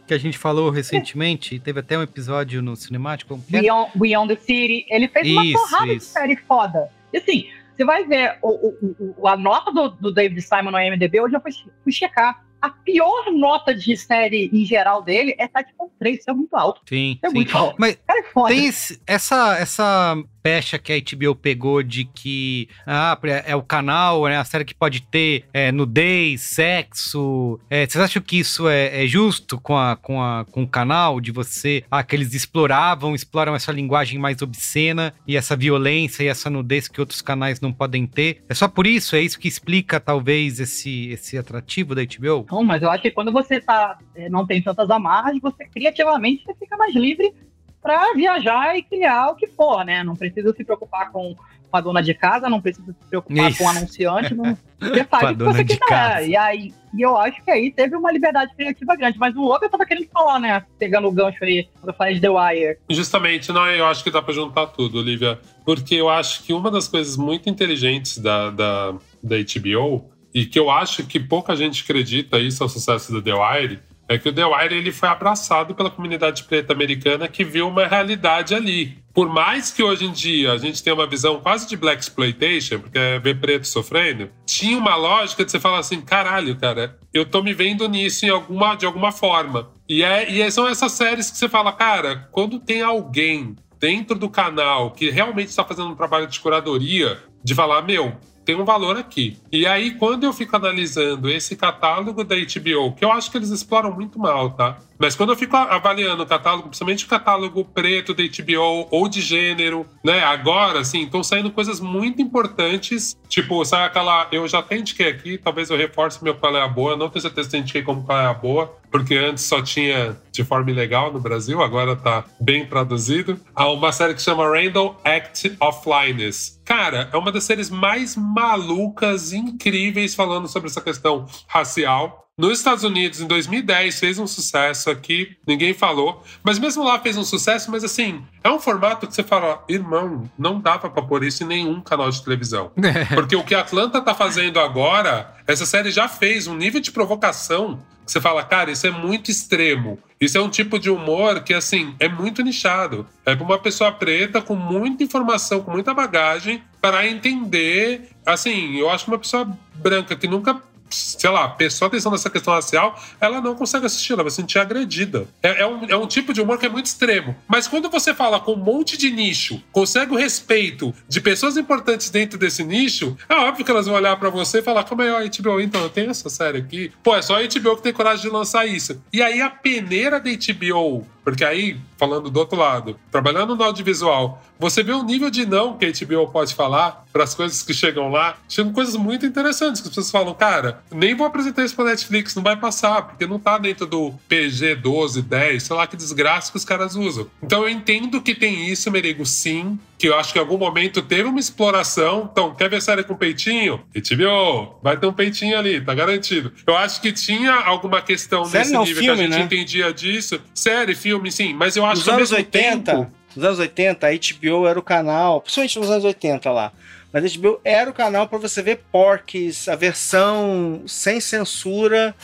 que 0.06 0.14
a 0.14 0.18
gente 0.18 0.36
falou 0.38 0.70
recentemente, 0.70 1.58
teve 1.58 1.80
até 1.80 1.96
um 1.98 2.02
episódio 2.02 2.60
no 2.62 2.74
cinemático. 2.76 3.34
é? 3.52 3.60
Beyond, 3.60 3.90
Beyond 3.94 4.34
the 4.34 4.40
City. 4.40 4.86
Ele 4.88 5.06
fez 5.08 5.28
uma 5.30 5.44
Isso, 5.44 5.52
porrada 5.60 5.92
isso. 5.92 6.06
de 6.06 6.12
série 6.12 6.36
foda. 6.36 6.88
E 7.12 7.18
assim, 7.18 7.46
você 7.76 7.84
vai 7.84 8.04
ver 8.04 8.36
o, 8.42 8.48
o- 8.48 9.14
o- 9.18 9.28
a 9.28 9.36
nota 9.36 9.70
do, 9.72 9.88
do 9.90 10.12
David 10.12 10.40
Simon 10.42 10.70
no 10.72 10.80
IMDB, 10.80 11.20
hoje 11.20 11.36
eu 11.36 11.40
fui, 11.40 11.52
fui 11.84 11.92
checar. 11.92 12.44
A 12.60 12.70
pior 12.70 13.30
nota 13.32 13.74
de 13.74 13.96
série 13.96 14.50
em 14.52 14.64
geral 14.64 15.02
dele 15.02 15.34
é 15.38 15.46
7.3, 15.46 16.18
isso 16.18 16.30
é 16.30 16.32
muito 16.32 16.54
alto. 16.56 16.80
Sim, 16.88 17.12
Isso 17.12 17.26
é 17.26 17.28
sim. 17.28 17.34
muito 17.34 17.56
alto. 17.56 17.76
Mas 17.78 17.98
Cara, 18.06 18.20
é 18.20 18.22
foda. 18.24 18.54
Tem 18.54 18.70
essa, 19.06 19.56
essa 19.58 20.16
pecha 20.42 20.78
que 20.78 20.92
a 20.92 20.98
HBO 20.98 21.34
pegou 21.34 21.82
de 21.82 22.04
que 22.04 22.68
ah, 22.86 23.18
é 23.44 23.54
o 23.54 23.62
canal, 23.62 24.26
é 24.26 24.36
a 24.36 24.44
série 24.44 24.64
que 24.64 24.74
pode 24.74 25.02
ter 25.02 25.44
é, 25.52 25.70
nudez, 25.70 26.40
sexo. 26.40 27.60
É, 27.68 27.86
vocês 27.86 28.02
acham 28.02 28.22
que 28.22 28.38
isso 28.38 28.68
é, 28.68 29.04
é 29.04 29.06
justo 29.06 29.60
com, 29.60 29.76
a, 29.76 29.96
com, 29.96 30.22
a, 30.22 30.46
com 30.50 30.62
o 30.62 30.68
canal? 30.68 31.20
De 31.20 31.30
você. 31.30 31.84
Ah, 31.90 32.02
que 32.02 32.16
eles 32.16 32.32
exploravam, 32.32 33.14
exploram 33.14 33.54
essa 33.54 33.70
linguagem 33.72 34.18
mais 34.18 34.40
obscena 34.40 35.12
e 35.26 35.36
essa 35.36 35.54
violência 35.54 36.22
e 36.22 36.28
essa 36.28 36.48
nudez 36.48 36.88
que 36.88 37.00
outros 37.00 37.20
canais 37.20 37.60
não 37.60 37.72
podem 37.72 38.06
ter. 38.06 38.42
É 38.48 38.54
só 38.54 38.68
por 38.68 38.86
isso? 38.86 39.16
É 39.16 39.20
isso 39.20 39.38
que 39.38 39.48
explica, 39.48 40.00
talvez, 40.00 40.60
esse, 40.60 41.08
esse 41.10 41.36
atrativo 41.36 41.94
da 41.94 42.02
HBO? 42.02 42.46
Não, 42.50 42.64
mas 42.64 42.82
eu 42.82 42.90
acho 42.90 43.02
que 43.02 43.10
quando 43.10 43.32
você 43.32 43.60
tá, 43.60 43.98
eh, 44.14 44.28
não 44.28 44.46
tem 44.46 44.62
tantas 44.62 44.90
amarras, 44.90 45.38
você 45.40 45.64
criativamente 45.66 46.44
você 46.44 46.54
fica 46.54 46.76
mais 46.76 46.94
livre 46.94 47.34
para 47.82 48.12
viajar 48.14 48.76
e 48.76 48.82
criar 48.82 49.30
o 49.30 49.36
que 49.36 49.46
for, 49.46 49.84
né? 49.84 50.02
Não 50.02 50.16
precisa 50.16 50.52
se 50.54 50.64
preocupar 50.64 51.10
com 51.10 51.34
a 51.70 51.80
dona 51.80 52.02
de 52.02 52.14
casa, 52.14 52.48
não 52.48 52.60
precisa 52.60 52.92
se 52.92 53.08
preocupar 53.08 53.50
Isso. 53.50 53.58
com 53.58 53.64
o 53.64 53.68
anunciante, 53.68 54.34
não, 54.34 54.56
você 54.80 55.04
faz 55.04 55.30
o 55.30 55.36
que 55.36 55.44
você 55.44 55.64
quiser. 55.64 55.86
casa. 55.86 56.22
E 56.22 56.36
aí, 56.36 56.72
e 56.94 57.02
eu 57.02 57.16
acho 57.16 57.42
que 57.44 57.50
aí 57.50 57.70
teve 57.70 57.94
uma 57.94 58.10
liberdade 58.10 58.54
criativa 58.54 58.96
grande. 58.96 59.18
Mas 59.18 59.36
o 59.36 59.42
outro 59.42 59.66
eu 59.66 59.70
tava 59.70 59.84
querendo 59.84 60.08
falar, 60.08 60.40
né? 60.40 60.64
Pegando 60.78 61.08
o 61.08 61.12
gancho 61.12 61.44
aí, 61.44 61.68
quando 61.74 61.88
eu 61.88 61.94
falei 61.94 62.14
de 62.14 62.20
The 62.20 62.30
Wire. 62.30 62.78
Justamente, 62.90 63.52
não, 63.52 63.66
eu 63.66 63.86
acho 63.86 64.02
que 64.02 64.10
dá 64.10 64.22
pra 64.22 64.32
juntar 64.32 64.66
tudo, 64.68 64.98
Olivia. 64.98 65.38
Porque 65.64 65.94
eu 65.94 66.08
acho 66.08 66.42
que 66.42 66.52
uma 66.52 66.70
das 66.70 66.88
coisas 66.88 67.16
muito 67.16 67.50
inteligentes 67.50 68.18
da, 68.18 68.50
da, 68.50 68.92
da 69.22 69.36
HBO, 69.36 70.10
e 70.38 70.46
que 70.46 70.56
eu 70.56 70.70
acho 70.70 71.02
que 71.04 71.18
pouca 71.18 71.56
gente 71.56 71.82
acredita 71.82 72.38
isso 72.38 72.62
ao 72.62 72.68
sucesso 72.68 73.10
do 73.10 73.20
The 73.20 73.32
Wire, 73.34 73.80
é 74.08 74.16
que 74.16 74.28
o 74.28 74.32
The 74.32 74.44
Wire 74.44 74.76
ele 74.76 74.92
foi 74.92 75.08
abraçado 75.08 75.74
pela 75.74 75.90
comunidade 75.90 76.44
preta 76.44 76.72
americana 76.72 77.26
que 77.26 77.42
viu 77.42 77.66
uma 77.66 77.88
realidade 77.88 78.54
ali. 78.54 78.98
Por 79.12 79.28
mais 79.28 79.72
que 79.72 79.82
hoje 79.82 80.04
em 80.04 80.12
dia 80.12 80.52
a 80.52 80.56
gente 80.56 80.80
tenha 80.80 80.94
uma 80.94 81.08
visão 81.08 81.40
quase 81.40 81.68
de 81.68 81.76
black 81.76 82.00
exploitation, 82.00 82.78
porque 82.78 82.96
é 82.96 83.18
ver 83.18 83.40
preto 83.40 83.66
sofrendo, 83.66 84.30
tinha 84.46 84.78
uma 84.78 84.94
lógica 84.94 85.44
de 85.44 85.50
você 85.50 85.58
falar 85.58 85.80
assim, 85.80 86.00
caralho, 86.00 86.54
cara, 86.54 86.96
eu 87.12 87.26
tô 87.26 87.42
me 87.42 87.52
vendo 87.52 87.88
nisso 87.88 88.24
em 88.24 88.28
alguma, 88.28 88.76
de 88.76 88.86
alguma 88.86 89.10
forma. 89.10 89.72
E, 89.88 90.04
é, 90.04 90.30
e 90.30 90.48
são 90.52 90.68
essas 90.68 90.92
séries 90.92 91.32
que 91.32 91.36
você 91.36 91.48
fala, 91.48 91.72
cara, 91.72 92.28
quando 92.30 92.60
tem 92.60 92.80
alguém 92.80 93.56
dentro 93.80 94.16
do 94.16 94.30
canal 94.30 94.92
que 94.92 95.10
realmente 95.10 95.48
está 95.48 95.64
fazendo 95.64 95.88
um 95.88 95.96
trabalho 95.96 96.28
de 96.28 96.38
curadoria, 96.38 97.18
de 97.42 97.56
falar, 97.56 97.82
meu, 97.82 98.16
tem 98.48 98.56
um 98.56 98.64
valor 98.64 98.96
aqui. 98.96 99.36
E 99.52 99.66
aí, 99.66 99.90
quando 99.90 100.24
eu 100.24 100.32
fico 100.32 100.56
analisando 100.56 101.28
esse 101.28 101.54
catálogo 101.54 102.24
da 102.24 102.34
HBO, 102.34 102.94
que 102.94 103.04
eu 103.04 103.12
acho 103.12 103.30
que 103.30 103.36
eles 103.36 103.50
exploram 103.50 103.92
muito 103.92 104.18
mal, 104.18 104.52
tá? 104.52 104.78
Mas 104.98 105.14
quando 105.14 105.30
eu 105.30 105.36
fico 105.36 105.54
avaliando 105.54 106.22
o 106.22 106.26
catálogo, 106.26 106.68
principalmente 106.68 107.04
o 107.04 107.08
catálogo 107.08 107.62
preto 107.62 108.14
da 108.14 108.22
HBO 108.22 108.88
ou 108.90 109.06
de 109.06 109.20
gênero, 109.20 109.86
né? 110.02 110.24
Agora, 110.24 110.80
assim, 110.80 111.02
estão 111.04 111.22
saindo 111.22 111.50
coisas 111.50 111.78
muito 111.78 112.22
importantes. 112.22 113.16
Tipo, 113.28 113.62
sai 113.66 113.84
aquela. 113.84 114.26
Eu 114.32 114.48
já 114.48 114.60
até 114.60 114.78
indiquei 114.78 115.08
aqui, 115.08 115.36
talvez 115.36 115.68
eu 115.68 115.76
reforce 115.76 116.24
meu 116.24 116.34
qual 116.34 116.56
é 116.56 116.62
a 116.62 116.66
boa. 116.66 116.96
Não 116.96 117.10
tenho 117.10 117.20
certeza 117.20 117.50
se 117.50 117.56
eu 117.56 117.60
indiquei 117.60 117.82
como 117.82 118.02
qual 118.02 118.18
é 118.18 118.26
a 118.26 118.34
boa, 118.34 118.74
porque 118.90 119.14
antes 119.14 119.44
só 119.44 119.62
tinha 119.62 120.16
de 120.32 120.42
forma 120.42 120.70
ilegal 120.70 121.12
no 121.12 121.20
Brasil, 121.20 121.62
agora 121.62 121.94
tá 121.94 122.24
bem 122.40 122.66
traduzido. 122.66 123.38
Há 123.54 123.70
uma 123.70 123.92
série 123.92 124.14
que 124.14 124.22
chama 124.22 124.48
Randall 124.48 124.98
Act 125.04 125.56
of 125.60 125.84
Flyness. 125.84 126.57
Cara, 126.68 127.08
é 127.10 127.16
uma 127.16 127.32
das 127.32 127.44
séries 127.44 127.70
mais 127.70 128.14
malucas, 128.14 129.32
incríveis, 129.32 130.14
falando 130.14 130.46
sobre 130.46 130.68
essa 130.68 130.82
questão 130.82 131.24
racial. 131.46 132.28
Nos 132.36 132.58
Estados 132.58 132.84
Unidos, 132.84 133.22
em 133.22 133.26
2010, 133.26 133.98
fez 133.98 134.18
um 134.18 134.26
sucesso 134.26 134.90
aqui, 134.90 135.34
ninguém 135.46 135.72
falou. 135.72 136.22
Mas 136.42 136.58
mesmo 136.58 136.84
lá 136.84 136.98
fez 136.98 137.16
um 137.16 137.24
sucesso, 137.24 137.70
mas 137.70 137.84
assim, 137.84 138.22
é 138.44 138.50
um 138.50 138.60
formato 138.60 139.06
que 139.06 139.14
você 139.14 139.22
fala, 139.22 139.64
irmão, 139.66 140.30
não 140.38 140.60
dava 140.60 140.90
pra 140.90 141.00
pôr 141.00 141.24
isso 141.24 141.42
em 141.42 141.46
nenhum 141.46 141.80
canal 141.80 142.10
de 142.10 142.22
televisão. 142.22 142.70
Porque 143.16 143.34
o 143.34 143.42
que 143.42 143.54
a 143.54 143.60
Atlanta 143.60 144.02
tá 144.02 144.14
fazendo 144.14 144.60
agora, 144.60 145.38
essa 145.46 145.64
série 145.64 145.90
já 145.90 146.06
fez 146.06 146.46
um 146.46 146.54
nível 146.54 146.82
de 146.82 146.92
provocação 146.92 147.80
você 148.12 148.20
fala, 148.20 148.42
cara, 148.42 148.70
isso 148.70 148.86
é 148.86 148.90
muito 148.90 149.30
extremo. 149.30 149.98
Isso 150.20 150.36
é 150.36 150.40
um 150.40 150.48
tipo 150.48 150.78
de 150.78 150.90
humor 150.90 151.42
que, 151.42 151.54
assim, 151.54 151.94
é 152.00 152.08
muito 152.08 152.42
nichado. 152.42 153.06
É 153.24 153.34
pra 153.36 153.44
uma 153.44 153.58
pessoa 153.58 153.92
preta 153.92 154.40
com 154.40 154.54
muita 154.54 155.04
informação, 155.04 155.62
com 155.62 155.70
muita 155.70 155.94
bagagem, 155.94 156.62
para 156.80 157.06
entender. 157.06 158.10
Assim, 158.26 158.76
eu 158.76 158.90
acho 158.90 159.04
que 159.04 159.10
uma 159.10 159.18
pessoa 159.18 159.48
branca 159.74 160.16
que 160.16 160.26
nunca 160.26 160.60
sei 160.90 161.30
lá, 161.30 161.48
prestou 161.48 161.86
atenção 161.86 162.12
nessa 162.12 162.30
questão 162.30 162.54
racial, 162.54 163.00
ela 163.20 163.40
não 163.40 163.54
consegue 163.54 163.86
assistir, 163.86 164.12
ela 164.12 164.22
vai 164.22 164.30
se 164.30 164.36
sentir 164.36 164.58
agredida. 164.58 165.26
É, 165.42 165.62
é 165.62 165.66
um, 165.66 165.84
é 165.86 165.96
um 165.96 166.06
tipo 166.06 166.32
de 166.32 166.40
humor 166.40 166.58
que 166.58 166.66
é 166.66 166.68
muito 166.68 166.86
extremo. 166.86 167.36
Mas 167.46 167.66
quando 167.66 167.90
você 167.90 168.14
fala 168.14 168.40
com 168.40 168.52
um 168.52 168.56
monte 168.56 168.96
de 168.96 169.10
nicho, 169.10 169.62
consegue 169.72 170.12
o 170.12 170.16
respeito 170.16 170.94
de 171.08 171.20
pessoas 171.20 171.56
importantes 171.56 172.10
dentro 172.10 172.38
desse 172.38 172.64
nicho, 172.64 173.16
é 173.28 173.34
óbvio 173.34 173.64
que 173.64 173.70
elas 173.70 173.86
vão 173.86 173.94
olhar 173.94 174.16
pra 174.16 174.30
você 174.30 174.58
e 174.58 174.62
falar: 174.62 174.84
como 174.84 175.02
é 175.02 175.10
a 175.10 175.20
HBO? 175.20 175.60
Então, 175.60 175.82
eu 175.82 175.90
tenho 175.90 176.10
essa 176.10 176.28
série 176.28 176.58
aqui. 176.58 176.92
Pô, 177.02 177.16
é 177.16 177.22
só 177.22 177.36
a 177.36 177.42
HBO 177.42 177.76
que 177.76 177.82
tem 177.82 177.92
coragem 177.92 178.22
de 178.22 178.30
lançar 178.30 178.66
isso. 178.66 179.00
E 179.12 179.22
aí 179.22 179.40
a 179.40 179.50
peneira 179.50 180.20
da 180.20 180.30
HBO 180.30 181.06
porque 181.30 181.44
aí, 181.44 181.76
falando 181.96 182.30
do 182.30 182.38
outro 182.38 182.58
lado, 182.58 182.98
trabalhando 183.10 183.54
no 183.54 183.62
audiovisual, 183.62 184.42
você 184.58 184.82
vê 184.82 184.92
o 184.92 185.02
nível 185.02 185.30
de 185.30 185.44
não 185.44 185.76
que 185.76 185.84
a 185.84 185.92
HBO 185.92 186.28
pode 186.28 186.54
falar 186.54 187.04
para 187.12 187.24
as 187.24 187.34
coisas 187.34 187.62
que 187.62 187.74
chegam 187.74 188.10
lá, 188.10 188.36
chegam 188.48 188.72
coisas 188.72 188.96
muito 188.96 189.26
interessantes, 189.26 189.80
que 189.80 189.88
as 189.88 189.94
pessoas 189.94 190.10
falam, 190.10 190.34
cara, 190.34 190.82
nem 190.90 191.14
vou 191.14 191.26
apresentar 191.26 191.64
isso 191.64 191.76
pra 191.76 191.84
Netflix, 191.84 192.34
não 192.34 192.42
vai 192.42 192.56
passar, 192.56 193.02
porque 193.02 193.26
não 193.26 193.38
tá 193.38 193.58
dentro 193.58 193.86
do 193.86 194.12
PG 194.28 194.76
12, 194.76 195.22
10, 195.22 195.62
sei 195.62 195.76
lá 195.76 195.86
que 195.86 195.96
desgraça 195.96 196.50
que 196.50 196.56
os 196.56 196.64
caras 196.64 196.96
usam. 196.96 197.26
Então 197.42 197.62
eu 197.62 197.68
entendo 197.68 198.20
que 198.20 198.34
tem 198.34 198.70
isso, 198.70 198.90
Merigo, 198.90 199.26
sim, 199.26 199.78
que 199.98 200.08
eu 200.08 200.16
acho 200.16 200.32
que 200.32 200.38
em 200.38 200.42
algum 200.42 200.56
momento 200.56 201.02
teve 201.02 201.28
uma 201.28 201.40
exploração. 201.40 202.28
Então, 202.30 202.54
quer 202.54 202.70
ver 202.70 202.80
série 202.80 203.02
com 203.02 203.16
peitinho? 203.16 203.80
HBO, 203.92 204.78
vai 204.80 204.96
ter 204.96 205.06
um 205.06 205.12
peitinho 205.12 205.58
ali, 205.58 205.80
tá 205.80 205.92
garantido. 205.92 206.52
Eu 206.64 206.76
acho 206.76 207.00
que 207.02 207.12
tinha 207.12 207.52
alguma 207.52 208.00
questão 208.00 208.44
Série 208.44 208.70
nesse 208.70 208.78
nível 208.78 209.02
filme, 209.02 209.06
que 209.06 209.10
a 209.10 209.24
gente 209.24 209.38
né? 209.38 209.44
entendia 209.44 209.92
disso. 209.92 210.40
Série, 210.54 210.94
filme, 210.94 211.17
sim, 211.30 211.54
mas 211.54 211.76
eu 211.76 211.84
acho 211.84 211.96
Nos 211.96 212.04
que 212.04 212.10
anos 212.10 212.30
mesmo 212.30 212.36
80, 212.36 212.92
tempo. 212.92 213.12
nos 213.36 213.44
anos 213.44 213.58
80, 213.58 214.06
a 214.06 214.10
HBO 214.10 214.66
era 214.66 214.78
o 214.78 214.82
canal, 214.82 215.40
principalmente 215.40 215.78
nos 215.78 215.90
anos 215.90 216.04
80 216.04 216.50
lá. 216.50 216.72
Mas 217.12 217.24
a 217.24 217.38
HBO 217.38 217.60
era 217.64 217.88
o 217.88 217.94
canal 217.94 218.28
para 218.28 218.38
você 218.38 218.60
ver 218.62 218.82
Porques, 218.92 219.66
a 219.68 219.74
versão 219.74 220.82
sem 220.86 221.20
censura 221.20 222.14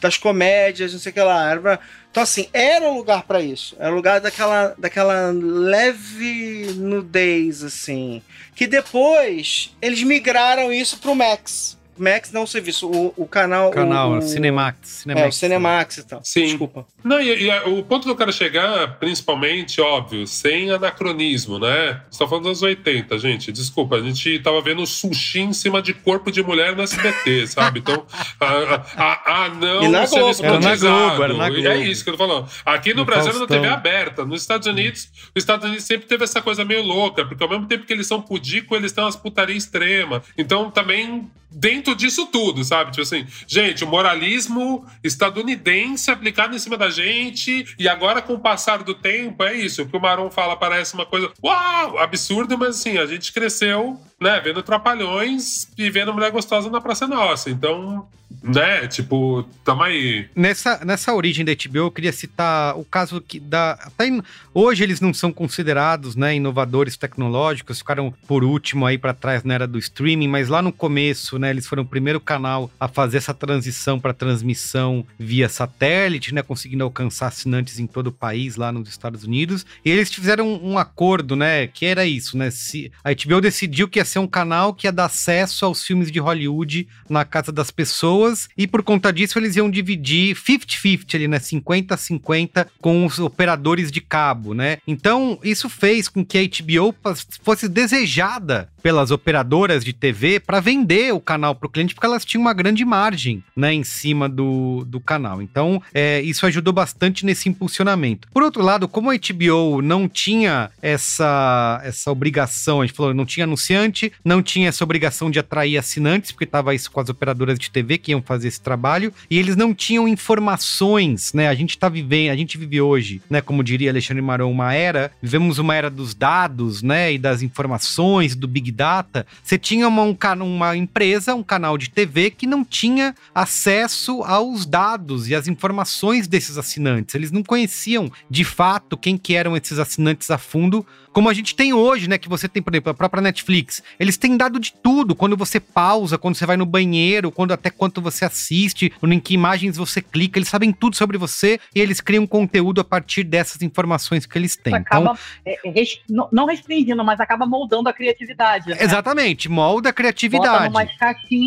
das 0.00 0.18
comédias, 0.18 0.92
não 0.92 1.00
sei 1.00 1.10
o 1.10 1.14
que 1.14 1.20
lá. 1.20 1.50
Era 1.50 1.60
pra- 1.60 1.78
Então, 2.10 2.22
assim, 2.22 2.48
era 2.52 2.86
o 2.86 2.94
lugar 2.96 3.22
para 3.24 3.40
isso. 3.40 3.74
Era 3.78 3.90
o 3.90 3.94
lugar 3.96 4.20
daquela, 4.20 4.74
daquela 4.78 5.32
leve 5.32 6.72
nudez, 6.76 7.64
assim. 7.64 8.22
Que 8.54 8.66
depois 8.66 9.74
eles 9.80 10.02
migraram 10.02 10.70
isso 10.72 10.98
pro 10.98 11.14
Max. 11.14 11.76
Max 11.96 12.32
não 12.32 12.42
é 12.42 12.44
um 12.44 12.46
serviço, 12.46 12.88
o, 12.88 13.14
o 13.16 13.26
canal. 13.26 13.70
Canal, 13.70 14.18
o, 14.18 14.22
Cinemax. 14.22 14.78
É, 14.80 14.86
Cinemax. 15.02 15.36
o 15.36 15.38
Cinemax 15.38 15.98
e 15.98 16.06
tal. 16.06 16.20
Sim. 16.24 16.46
Desculpa. 16.46 16.86
Não, 17.02 17.20
e, 17.20 17.46
e 17.46 17.50
o 17.68 17.82
ponto 17.82 18.04
que 18.04 18.10
eu 18.10 18.16
quero 18.16 18.32
chegar, 18.32 18.98
principalmente, 18.98 19.80
óbvio, 19.80 20.26
sem 20.26 20.70
anacronismo, 20.70 21.58
né? 21.58 22.00
Você 22.10 22.18
tá 22.18 22.26
falando 22.28 22.44
dos 22.44 22.62
anos 22.62 22.62
80, 22.62 23.18
gente. 23.18 23.52
Desculpa, 23.52 23.96
a 23.96 24.02
gente 24.02 24.38
tava 24.40 24.60
vendo 24.60 24.86
sushi 24.86 25.40
em 25.40 25.52
cima 25.52 25.82
de 25.82 25.92
corpo 25.92 26.30
de 26.30 26.42
mulher 26.42 26.74
no 26.74 26.82
SBT, 26.82 27.46
sabe? 27.48 27.80
Então, 27.80 28.06
ah, 28.40 29.20
ah, 29.26 29.48
não, 29.50 29.82
E 29.82 29.88
na 29.88 30.06
Globo. 30.06 30.44
Era 30.44 30.60
na. 30.60 30.76
Globo, 30.76 31.22
era 31.22 31.34
na 31.34 31.50
E 31.50 31.66
É 31.66 31.74
Globo. 31.74 31.90
isso 31.90 32.04
que 32.04 32.10
eu 32.10 32.16
tô 32.16 32.26
falando. 32.26 32.48
Aqui 32.64 32.90
no, 32.90 33.00
No 33.00 33.04
Brasil 33.04 33.30
era 33.30 33.40
na. 33.40 33.46
TV 33.46 33.66
aberta. 33.66 34.24
Nos 34.24 34.40
Estados 34.40 34.66
Unidos, 34.66 35.10
os 35.34 35.42
Estados 35.42 35.66
Unidos 35.66 35.84
sempre 35.84 36.06
teve 36.06 36.24
essa 36.24 36.40
coisa 36.40 36.64
meio 36.64 36.82
louca, 36.82 37.24
porque 37.24 37.42
ao 37.42 37.50
mesmo 37.50 37.66
tempo 37.66 37.84
que 37.84 37.92
eles 37.92 38.06
são 38.06 38.20
pudico, 38.20 38.74
eles 38.74 38.92
têm 38.92 39.04
umas 39.04 39.16
putaria 39.16 39.56
extrema. 39.56 40.22
Então, 40.36 40.70
também 40.70 41.30
dentro 41.54 41.83
disso 41.92 42.26
tudo, 42.26 42.62
sabe? 42.62 42.92
Tipo 42.92 43.02
assim, 43.02 43.26
gente, 43.48 43.82
o 43.82 43.88
moralismo 43.88 44.86
estadunidense 45.02 46.08
aplicado 46.08 46.54
em 46.54 46.58
cima 46.60 46.76
da 46.76 46.88
gente, 46.88 47.66
e 47.76 47.88
agora 47.88 48.22
com 48.22 48.34
o 48.34 48.38
passar 48.38 48.84
do 48.84 48.94
tempo, 48.94 49.42
é 49.42 49.54
isso. 49.54 49.82
O 49.82 49.88
que 49.88 49.96
o 49.96 50.00
Maron 50.00 50.30
fala 50.30 50.56
parece 50.56 50.94
uma 50.94 51.04
coisa, 51.04 51.32
uau, 51.42 51.98
absurdo, 51.98 52.56
mas 52.56 52.76
assim, 52.76 52.96
a 52.96 53.06
gente 53.06 53.32
cresceu, 53.32 54.00
né, 54.24 54.40
vendo 54.40 54.62
Trapalhões 54.62 55.68
e 55.76 55.90
vendo 55.90 56.14
Mulher 56.14 56.32
Gostosa 56.32 56.70
na 56.70 56.80
Praça 56.80 57.06
Nossa. 57.06 57.50
Então, 57.50 58.08
né, 58.42 58.86
tipo, 58.86 59.46
tamo 59.64 59.82
aí. 59.82 60.28
Nessa, 60.34 60.84
nessa 60.84 61.14
origem 61.14 61.44
da 61.44 61.52
HBO, 61.52 61.78
eu 61.78 61.90
queria 61.90 62.12
citar 62.12 62.76
o 62.78 62.84
caso 62.84 63.20
que 63.20 63.38
da. 63.38 63.72
Até 63.72 64.10
hoje 64.52 64.82
eles 64.82 65.00
não 65.00 65.14
são 65.14 65.32
considerados 65.32 66.14
né, 66.16 66.36
inovadores 66.36 66.96
tecnológicos, 66.96 67.78
ficaram 67.78 68.12
por 68.26 68.44
último 68.44 68.86
aí 68.86 68.98
para 68.98 69.14
trás 69.14 69.44
na 69.44 69.54
era 69.54 69.66
do 69.66 69.78
streaming, 69.78 70.28
mas 70.28 70.48
lá 70.48 70.60
no 70.60 70.72
começo, 70.72 71.38
né, 71.38 71.50
eles 71.50 71.66
foram 71.66 71.82
o 71.82 71.86
primeiro 71.86 72.20
canal 72.20 72.70
a 72.78 72.88
fazer 72.88 73.18
essa 73.18 73.32
transição 73.32 73.98
para 73.98 74.12
transmissão 74.12 75.06
via 75.18 75.48
satélite, 75.48 76.34
né, 76.34 76.42
conseguindo 76.42 76.84
alcançar 76.84 77.28
assinantes 77.28 77.78
em 77.78 77.86
todo 77.86 78.08
o 78.08 78.12
país, 78.12 78.56
lá 78.56 78.72
nos 78.72 78.88
Estados 78.88 79.24
Unidos. 79.24 79.64
E 79.84 79.90
eles 79.90 80.12
fizeram 80.12 80.48
um, 80.48 80.72
um 80.72 80.78
acordo, 80.78 81.36
né, 81.36 81.66
que 81.66 81.86
era 81.86 82.04
isso, 82.04 82.36
né? 82.36 82.50
Se 82.50 82.92
a 83.02 83.10
HBO 83.12 83.40
decidiu 83.40 83.88
que 83.88 83.98
ia 83.98 84.04
ser 84.14 84.18
um 84.20 84.26
canal 84.26 84.72
que 84.72 84.86
ia 84.86 84.92
dar 84.92 85.06
acesso 85.06 85.64
aos 85.64 85.84
filmes 85.84 86.10
de 86.10 86.18
Hollywood 86.18 86.88
na 87.08 87.24
casa 87.24 87.52
das 87.52 87.70
pessoas, 87.70 88.48
e 88.56 88.66
por 88.66 88.82
conta 88.82 89.12
disso 89.12 89.38
eles 89.38 89.56
iam 89.56 89.70
dividir 89.70 90.36
50-50 90.36 91.14
ali, 91.14 91.28
né? 91.28 91.38
50-50 91.38 92.66
com 92.80 93.04
os 93.04 93.18
operadores 93.18 93.90
de 93.90 94.00
cabo, 94.00 94.54
né? 94.54 94.78
Então, 94.86 95.38
isso 95.42 95.68
fez 95.68 96.08
com 96.08 96.24
que 96.24 96.38
a 96.38 96.42
HBO 96.42 96.94
fosse 97.42 97.68
desejada 97.68 98.68
pelas 98.84 99.10
operadoras 99.10 99.82
de 99.82 99.94
TV 99.94 100.38
para 100.38 100.60
vender 100.60 101.14
o 101.14 101.18
canal 101.18 101.54
para 101.54 101.66
o 101.66 101.70
cliente, 101.70 101.94
porque 101.94 102.06
elas 102.06 102.22
tinham 102.22 102.42
uma 102.42 102.52
grande 102.52 102.84
margem 102.84 103.42
né, 103.56 103.72
em 103.72 103.82
cima 103.82 104.28
do, 104.28 104.84
do 104.86 105.00
canal. 105.00 105.40
Então, 105.40 105.82
é, 105.94 106.20
isso 106.20 106.44
ajudou 106.44 106.70
bastante 106.70 107.24
nesse 107.24 107.48
impulsionamento. 107.48 108.28
Por 108.30 108.42
outro 108.42 108.62
lado, 108.62 108.86
como 108.86 109.10
a 109.10 109.14
HBO 109.14 109.80
não 109.80 110.06
tinha 110.06 110.70
essa, 110.82 111.80
essa 111.82 112.12
obrigação, 112.12 112.82
a 112.82 112.86
gente 112.86 112.94
falou, 112.94 113.14
não 113.14 113.24
tinha 113.24 113.44
anunciante, 113.44 113.93
não 114.24 114.42
tinha 114.42 114.68
essa 114.68 114.84
obrigação 114.84 115.30
de 115.30 115.38
atrair 115.38 115.78
assinantes, 115.78 116.32
porque 116.32 116.44
estava 116.44 116.74
isso 116.74 116.90
com 116.90 117.00
as 117.00 117.08
operadoras 117.08 117.58
de 117.58 117.70
TV 117.70 117.98
que 117.98 118.12
iam 118.12 118.22
fazer 118.22 118.48
esse 118.48 118.60
trabalho, 118.60 119.12
e 119.30 119.38
eles 119.38 119.56
não 119.56 119.74
tinham 119.74 120.08
informações, 120.08 121.32
né? 121.32 121.48
A 121.48 121.54
gente 121.54 121.70
está 121.70 121.88
vivendo, 121.88 122.32
a 122.32 122.36
gente 122.36 122.58
vive 122.58 122.80
hoje, 122.80 123.22
né? 123.28 123.40
Como 123.40 123.62
diria 123.62 123.90
Alexandre 123.90 124.22
Maron, 124.22 124.50
uma 124.50 124.74
era, 124.74 125.10
vivemos 125.22 125.58
uma 125.58 125.74
era 125.74 125.90
dos 125.90 126.14
dados, 126.14 126.82
né? 126.82 127.12
E 127.12 127.18
das 127.18 127.42
informações, 127.42 128.34
do 128.34 128.48
Big 128.48 128.70
Data, 128.70 129.26
você 129.42 129.58
tinha 129.58 129.88
uma, 129.88 130.02
um, 130.02 130.16
uma 130.42 130.76
empresa, 130.76 131.34
um 131.34 131.42
canal 131.42 131.78
de 131.78 131.90
TV 131.90 132.30
que 132.30 132.46
não 132.46 132.64
tinha 132.64 133.14
acesso 133.34 134.22
aos 134.22 134.66
dados 134.66 135.28
e 135.28 135.34
às 135.34 135.48
informações 135.48 136.26
desses 136.26 136.58
assinantes. 136.58 137.14
Eles 137.14 137.30
não 137.30 137.42
conheciam 137.42 138.10
de 138.30 138.44
fato 138.44 138.96
quem 138.96 139.16
que 139.16 139.34
eram 139.34 139.56
esses 139.56 139.78
assinantes 139.78 140.30
a 140.30 140.38
fundo 140.38 140.86
como 141.14 141.28
a 141.28 141.32
gente 141.32 141.54
tem 141.54 141.72
hoje, 141.72 142.08
né? 142.08 142.18
Que 142.18 142.28
você 142.28 142.48
tem, 142.48 142.60
por 142.60 142.74
exemplo, 142.74 142.90
a 142.90 142.94
própria 142.94 143.22
Netflix. 143.22 143.80
Eles 144.00 144.16
têm 144.16 144.36
dado 144.36 144.58
de 144.58 144.72
tudo. 144.72 145.14
Quando 145.14 145.36
você 145.36 145.60
pausa, 145.60 146.18
quando 146.18 146.34
você 146.34 146.44
vai 146.44 146.56
no 146.56 146.66
banheiro, 146.66 147.30
quando 147.30 147.52
até 147.52 147.70
quanto 147.70 148.02
você 148.02 148.24
assiste, 148.24 148.92
em 149.00 149.20
que 149.20 149.32
imagens 149.32 149.76
você 149.76 150.02
clica, 150.02 150.40
eles 150.40 150.48
sabem 150.48 150.72
tudo 150.72 150.96
sobre 150.96 151.16
você 151.16 151.60
e 151.72 151.80
eles 151.80 152.00
criam 152.00 152.26
conteúdo 152.26 152.80
a 152.80 152.84
partir 152.84 153.22
dessas 153.22 153.62
informações 153.62 154.26
que 154.26 154.36
eles 154.36 154.56
têm. 154.56 154.74
Acaba 154.74 155.12
então, 155.12 155.18
é, 155.46 155.70
rest... 155.70 156.00
não 156.08 156.46
restringindo, 156.46 157.04
mas 157.04 157.20
acaba 157.20 157.46
moldando 157.46 157.88
a 157.88 157.92
criatividade. 157.92 158.70
Né? 158.70 158.78
Exatamente, 158.80 159.48
molda 159.48 159.90
a 159.90 159.92
criatividade. 159.92 160.74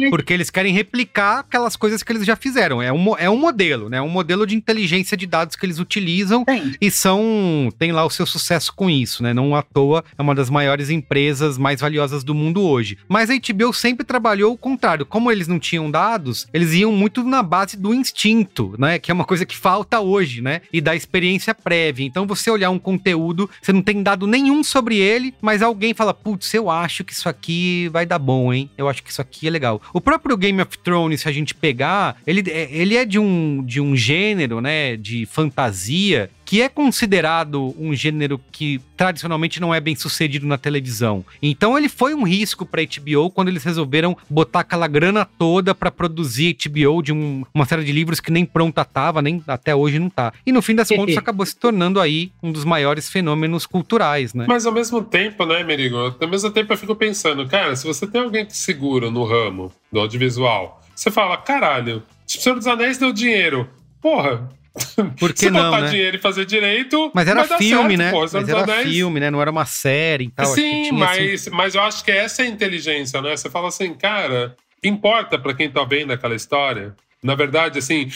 Porque 0.10 0.32
eles 0.32 0.50
querem 0.50 0.74
replicar 0.74 1.40
aquelas 1.40 1.76
coisas 1.76 2.02
que 2.02 2.12
eles 2.14 2.26
já 2.26 2.38
fizeram. 2.38 2.82
É 2.82 2.94
um, 2.94 3.18
é 3.18 3.30
um 3.30 3.38
modelo, 3.38 3.90
né? 3.90 3.98
É 3.98 4.02
um 4.02 4.08
modelo 4.08 4.48
de 4.48 4.56
inteligência 4.56 5.18
de 5.18 5.28
dados 5.28 5.58
que 5.58 5.66
eles 5.66 5.78
utilizam 5.78 6.46
Sim. 6.50 6.74
e 6.80 6.90
são. 6.90 7.70
tem 7.78 7.92
lá 7.92 8.06
o 8.06 8.10
seu 8.10 8.26
sucesso 8.26 8.74
com 8.74 8.90
isso, 8.90 9.22
né? 9.22 9.34
Não 9.34 9.57
à 9.58 9.62
toa 9.62 10.04
é 10.18 10.22
uma 10.22 10.36
das 10.36 10.50
maiores 10.50 10.90
empresas 10.90 11.58
mais 11.58 11.82
valiosas 11.82 12.24
do 12.24 12.34
mundo 12.34 12.62
hoje. 12.62 12.98
Mas 13.08 13.30
a 13.30 13.34
HBO 13.34 13.74
sempre 13.74 14.06
trabalhou 14.06 14.54
o 14.54 14.58
contrário. 14.58 15.06
Como 15.06 15.32
eles 15.32 15.48
não 15.48 15.60
tinham 15.60 15.90
dados, 15.90 16.48
eles 16.54 16.74
iam 16.74 16.92
muito 16.92 17.24
na 17.24 17.42
base 17.44 17.78
do 17.78 17.94
instinto, 17.94 18.76
né? 18.78 19.00
Que 19.00 19.12
é 19.12 19.14
uma 19.14 19.26
coisa 19.26 19.46
que 19.46 19.56
falta 19.56 20.00
hoje, 20.00 20.42
né? 20.42 20.62
E 20.72 20.82
da 20.82 20.96
experiência 20.96 21.54
prévia. 21.54 22.06
Então 22.06 22.28
você 22.28 22.50
olhar 22.50 22.70
um 22.70 22.80
conteúdo, 22.80 23.50
você 23.62 23.74
não 23.74 23.82
tem 23.82 24.02
dado 24.04 24.28
nenhum 24.28 24.64
sobre 24.64 24.98
ele, 24.98 25.34
mas 25.42 25.62
alguém 25.62 25.94
fala, 25.94 26.14
putz, 26.14 26.54
eu 26.54 26.70
acho 26.70 27.04
que 27.04 27.14
isso 27.14 27.30
aqui 27.30 27.90
vai 27.90 28.06
dar 28.06 28.20
bom, 28.20 28.54
hein? 28.54 28.70
Eu 28.78 28.88
acho 28.88 29.04
que 29.04 29.12
isso 29.12 29.22
aqui 29.22 29.48
é 29.48 29.50
legal. 29.50 29.82
O 29.94 30.02
próprio 30.02 30.38
Game 30.38 30.62
of 30.62 30.78
Thrones, 30.80 31.22
se 31.22 31.30
a 31.30 31.32
gente 31.32 31.54
pegar, 31.54 32.18
ele, 32.26 32.44
é, 32.50 32.70
ele 32.72 32.96
é 32.96 33.06
de 33.06 33.20
um, 33.20 33.64
de 33.64 33.82
um 33.82 33.96
gênero, 33.96 34.62
né? 34.62 34.96
De 34.96 35.26
fantasia 35.26 36.30
que 36.48 36.62
é 36.62 36.70
considerado 36.70 37.76
um 37.78 37.94
gênero 37.94 38.40
que 38.54 38.80
tradicionalmente 38.96 39.60
não 39.60 39.76
é 39.76 39.82
bem 39.82 39.98
sucedido 39.98 40.48
na 40.48 40.58
televisão. 40.58 41.26
Então 41.42 41.78
ele 41.78 41.90
foi 41.90 42.16
um 42.16 42.24
risco 42.24 42.66
para 42.66 42.82
HBO 42.82 43.30
quando 43.30 43.50
eles 43.50 43.66
resolveram 43.66 44.16
botar 44.30 44.62
aquela 44.62 44.88
grana 44.88 45.26
toda 45.26 45.76
para 45.76 45.92
produzir 45.92 46.56
HBO 46.56 47.04
de 47.04 47.12
um, 47.12 47.44
uma 47.54 47.66
série 47.66 47.84
de 47.84 47.92
livros 47.92 48.22
que 48.22 48.32
nem 48.32 48.46
pronta 48.46 48.86
tava, 48.86 49.22
nem 49.22 49.44
até 49.46 49.76
hoje 49.76 50.00
não 50.00 50.10
tá. 50.10 50.32
E 50.46 50.54
no 50.54 50.62
fim 50.62 50.74
das 50.74 50.88
contas 50.90 51.18
acabou 51.18 51.46
se 51.46 51.54
tornando 51.54 52.00
aí 52.00 52.32
um 52.42 52.50
dos 52.50 52.64
maiores 52.64 53.10
fenômenos 53.10 53.66
culturais, 53.66 54.34
né? 54.34 54.46
Mas 54.48 54.66
ao 54.66 54.72
mesmo 54.72 55.04
tempo, 55.04 55.46
né, 55.46 55.66
Merigo? 55.66 56.16
Ao 56.18 56.30
mesmo 56.30 56.50
tempo 56.50 56.72
eu 56.72 56.78
fico 56.78 56.96
pensando, 56.96 57.46
cara, 57.46 57.76
se 57.76 57.86
você 57.86 58.08
tem 58.08 58.22
alguém 58.22 58.46
que 58.46 58.56
segura 58.56 59.12
no 59.12 59.26
ramo 59.26 59.70
do 59.92 60.00
audiovisual, 60.00 60.82
você 60.96 61.12
fala, 61.12 61.36
caralho, 61.36 62.04
o 62.26 62.32
Senhor 62.32 62.56
dos 62.56 62.68
Anéis 62.68 62.98
deu 62.98 63.12
dinheiro. 63.12 63.70
Porra, 64.02 64.50
por 65.20 65.34
que 65.34 65.40
Se 65.40 65.50
não, 65.50 65.72
botar 65.72 65.82
né? 65.82 65.90
dinheiro 65.90 66.18
e 66.18 66.20
fazer 66.20 66.46
direito. 66.46 67.12
Mas 67.14 67.28
era 67.28 67.44
filme, 67.44 67.98
certo, 67.98 67.98
né? 67.98 68.12
Pô, 68.12 68.22
mas 68.22 68.50
era 68.50 68.64
10... 68.64 68.90
filme, 68.90 69.20
né? 69.20 69.32
Não 69.32 69.42
era 69.42 69.52
uma 69.52 69.66
série 69.66 70.26
e 70.26 70.32
tal. 70.32 70.46
Sim, 70.48 70.92
mas, 70.92 71.42
assim... 71.42 71.50
mas 71.50 71.76
eu 71.76 71.82
acho 71.82 72.04
que 72.04 72.12
essa 72.12 72.44
é 72.44 72.46
a 72.46 72.50
inteligência, 72.50 73.22
né? 73.22 73.36
Você 73.36 73.50
fala 73.50 73.68
assim, 73.68 73.94
cara, 73.94 74.56
importa 74.84 75.38
para 75.38 75.54
quem 75.54 75.70
tá 75.70 75.84
vendo 75.84 76.12
aquela 76.14 76.36
história? 76.36 76.96
Na 77.22 77.34
verdade, 77.34 77.80
assim, 77.80 78.12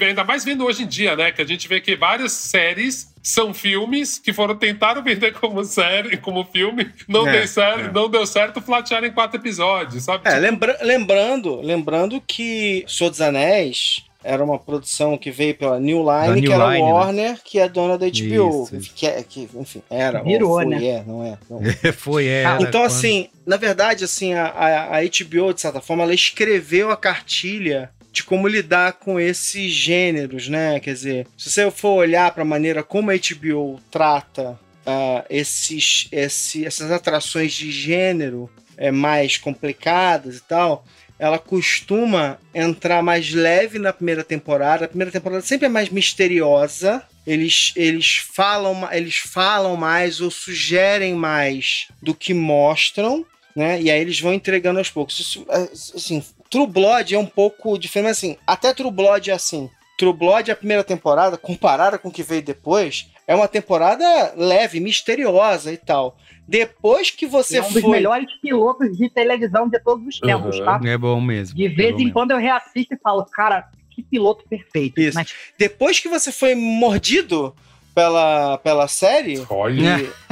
ainda 0.00 0.24
mais 0.24 0.42
vendo 0.42 0.64
hoje 0.64 0.82
em 0.82 0.86
dia, 0.86 1.14
né? 1.14 1.30
Que 1.30 1.42
a 1.42 1.44
gente 1.44 1.68
vê 1.68 1.78
que 1.78 1.94
várias 1.94 2.32
séries 2.32 3.14
são 3.22 3.52
filmes 3.52 4.18
que 4.18 4.32
foram 4.32 4.56
tentar 4.56 4.94
vender 5.00 5.32
como 5.32 5.62
série, 5.62 6.16
como 6.16 6.44
filme, 6.44 6.90
não, 7.06 7.28
é, 7.28 7.32
deu, 7.32 7.48
certo, 7.48 7.80
é. 7.80 7.92
não 7.92 8.08
deu 8.08 8.24
certo, 8.24 8.62
flatearam 8.62 9.06
em 9.06 9.12
quatro 9.12 9.38
episódios, 9.38 10.04
sabe? 10.04 10.26
É, 10.26 10.30
tipo... 10.30 10.42
lembra 10.42 10.78
lembrando, 10.80 11.60
lembrando 11.60 12.22
que 12.26 12.84
Senhor 12.88 13.10
dos 13.10 13.20
Anéis 13.20 14.05
era 14.26 14.42
uma 14.44 14.58
produção 14.58 15.16
que 15.16 15.30
veio 15.30 15.54
pela 15.54 15.78
New 15.78 15.98
Line, 15.98 16.40
New 16.40 16.50
que 16.50 16.52
era 16.52 16.68
Line, 16.68 16.82
né? 16.84 16.92
Warner, 16.92 17.30
né? 17.30 17.38
que 17.44 17.58
é 17.58 17.68
dona 17.68 17.96
da 17.96 18.06
HBO. 18.06 18.68
Isso, 18.72 18.92
Que, 18.94 19.06
é, 19.06 19.22
que, 19.22 19.48
enfim, 19.54 19.82
era. 19.88 20.22
Virou, 20.22 20.54
foi, 20.54 20.66
né? 20.66 20.84
É, 20.84 21.04
não 21.06 21.24
é? 21.24 21.38
Não. 21.48 21.60
foi, 21.94 22.26
é. 22.26 22.44
Então, 22.60 22.82
quando... 22.82 22.86
assim, 22.86 23.28
na 23.46 23.56
verdade, 23.56 24.04
assim, 24.04 24.34
a, 24.34 24.46
a, 24.46 24.98
a 24.98 25.02
HBO, 25.02 25.54
de 25.54 25.60
certa 25.60 25.80
forma, 25.80 26.02
ela 26.02 26.14
escreveu 26.14 26.90
a 26.90 26.96
cartilha 26.96 27.90
de 28.12 28.24
como 28.24 28.48
lidar 28.48 28.94
com 28.94 29.20
esses 29.20 29.70
gêneros, 29.70 30.48
né? 30.48 30.80
Quer 30.80 30.94
dizer, 30.94 31.26
se 31.36 31.50
você 31.50 31.70
for 31.70 31.96
olhar 31.96 32.30
para 32.32 32.42
a 32.42 32.46
maneira 32.46 32.82
como 32.82 33.10
a 33.10 33.14
HBO 33.14 33.78
trata 33.90 34.58
uh, 34.86 35.24
esses, 35.28 36.08
esse, 36.10 36.64
essas 36.64 36.90
atrações 36.90 37.52
de 37.52 37.70
gênero 37.70 38.50
é, 38.76 38.90
mais 38.90 39.36
complicadas 39.36 40.38
e 40.38 40.42
tal, 40.42 40.84
ela 41.18 41.38
costuma 41.38 42.38
entrar 42.54 43.02
mais 43.02 43.32
leve 43.32 43.78
na 43.78 43.92
primeira 43.92 44.22
temporada. 44.22 44.84
A 44.84 44.88
primeira 44.88 45.10
temporada 45.10 45.42
sempre 45.42 45.66
é 45.66 45.68
mais 45.68 45.88
misteriosa. 45.88 47.02
Eles, 47.26 47.72
eles, 47.74 48.16
falam, 48.32 48.88
eles 48.92 49.16
falam 49.16 49.76
mais 49.76 50.20
ou 50.20 50.30
sugerem 50.30 51.14
mais 51.14 51.88
do 52.00 52.14
que 52.14 52.32
mostram, 52.32 53.24
né? 53.54 53.80
E 53.80 53.90
aí 53.90 54.00
eles 54.00 54.20
vão 54.20 54.32
entregando 54.32 54.78
aos 54.78 54.90
poucos. 54.90 55.18
Isso, 55.18 55.46
é, 55.48 55.62
assim, 55.72 56.22
True 56.50 56.66
Blood 56.66 57.14
é 57.14 57.18
um 57.18 57.26
pouco 57.26 57.76
diferente, 57.78 58.10
assim, 58.10 58.36
até 58.46 58.72
True 58.72 58.92
Blood 58.92 59.30
é 59.30 59.34
assim. 59.34 59.68
True 59.98 60.12
Blood, 60.12 60.50
a 60.50 60.56
primeira 60.56 60.84
temporada, 60.84 61.38
comparada 61.38 61.98
com 61.98 62.08
o 62.08 62.12
que 62.12 62.22
veio 62.22 62.42
depois, 62.42 63.08
é 63.26 63.34
uma 63.34 63.48
temporada 63.48 64.34
leve, 64.36 64.78
misteriosa 64.78 65.72
e 65.72 65.76
tal. 65.76 66.16
Depois 66.48 67.10
que 67.10 67.26
você 67.26 67.58
é 67.58 67.60
um 67.60 67.64
foi. 67.64 67.82
dos 67.82 67.90
melhores 67.90 68.32
pilotos 68.40 68.96
de 68.96 69.10
televisão 69.10 69.68
de 69.68 69.80
todos 69.80 70.06
os 70.06 70.20
tempos, 70.20 70.58
uhum. 70.58 70.64
tá? 70.64 70.80
É 70.84 70.96
bom 70.96 71.20
mesmo. 71.20 71.56
De 71.56 71.68
vez 71.68 71.90
é 71.90 71.94
em 71.94 71.96
mesmo. 71.96 72.12
quando 72.12 72.30
eu 72.30 72.38
reassisto 72.38 72.94
e 72.94 72.98
falo, 72.98 73.24
cara, 73.24 73.68
que 73.90 74.02
piloto 74.02 74.44
perfeito. 74.48 75.00
Isso. 75.00 75.16
Mas... 75.16 75.34
Depois 75.58 75.98
que 75.98 76.08
você 76.08 76.30
foi 76.30 76.54
mordido 76.54 77.54
pela, 77.94 78.58
pela 78.58 78.86
série. 78.86 79.42
Olha. 79.48 80.00
E, 80.00 80.25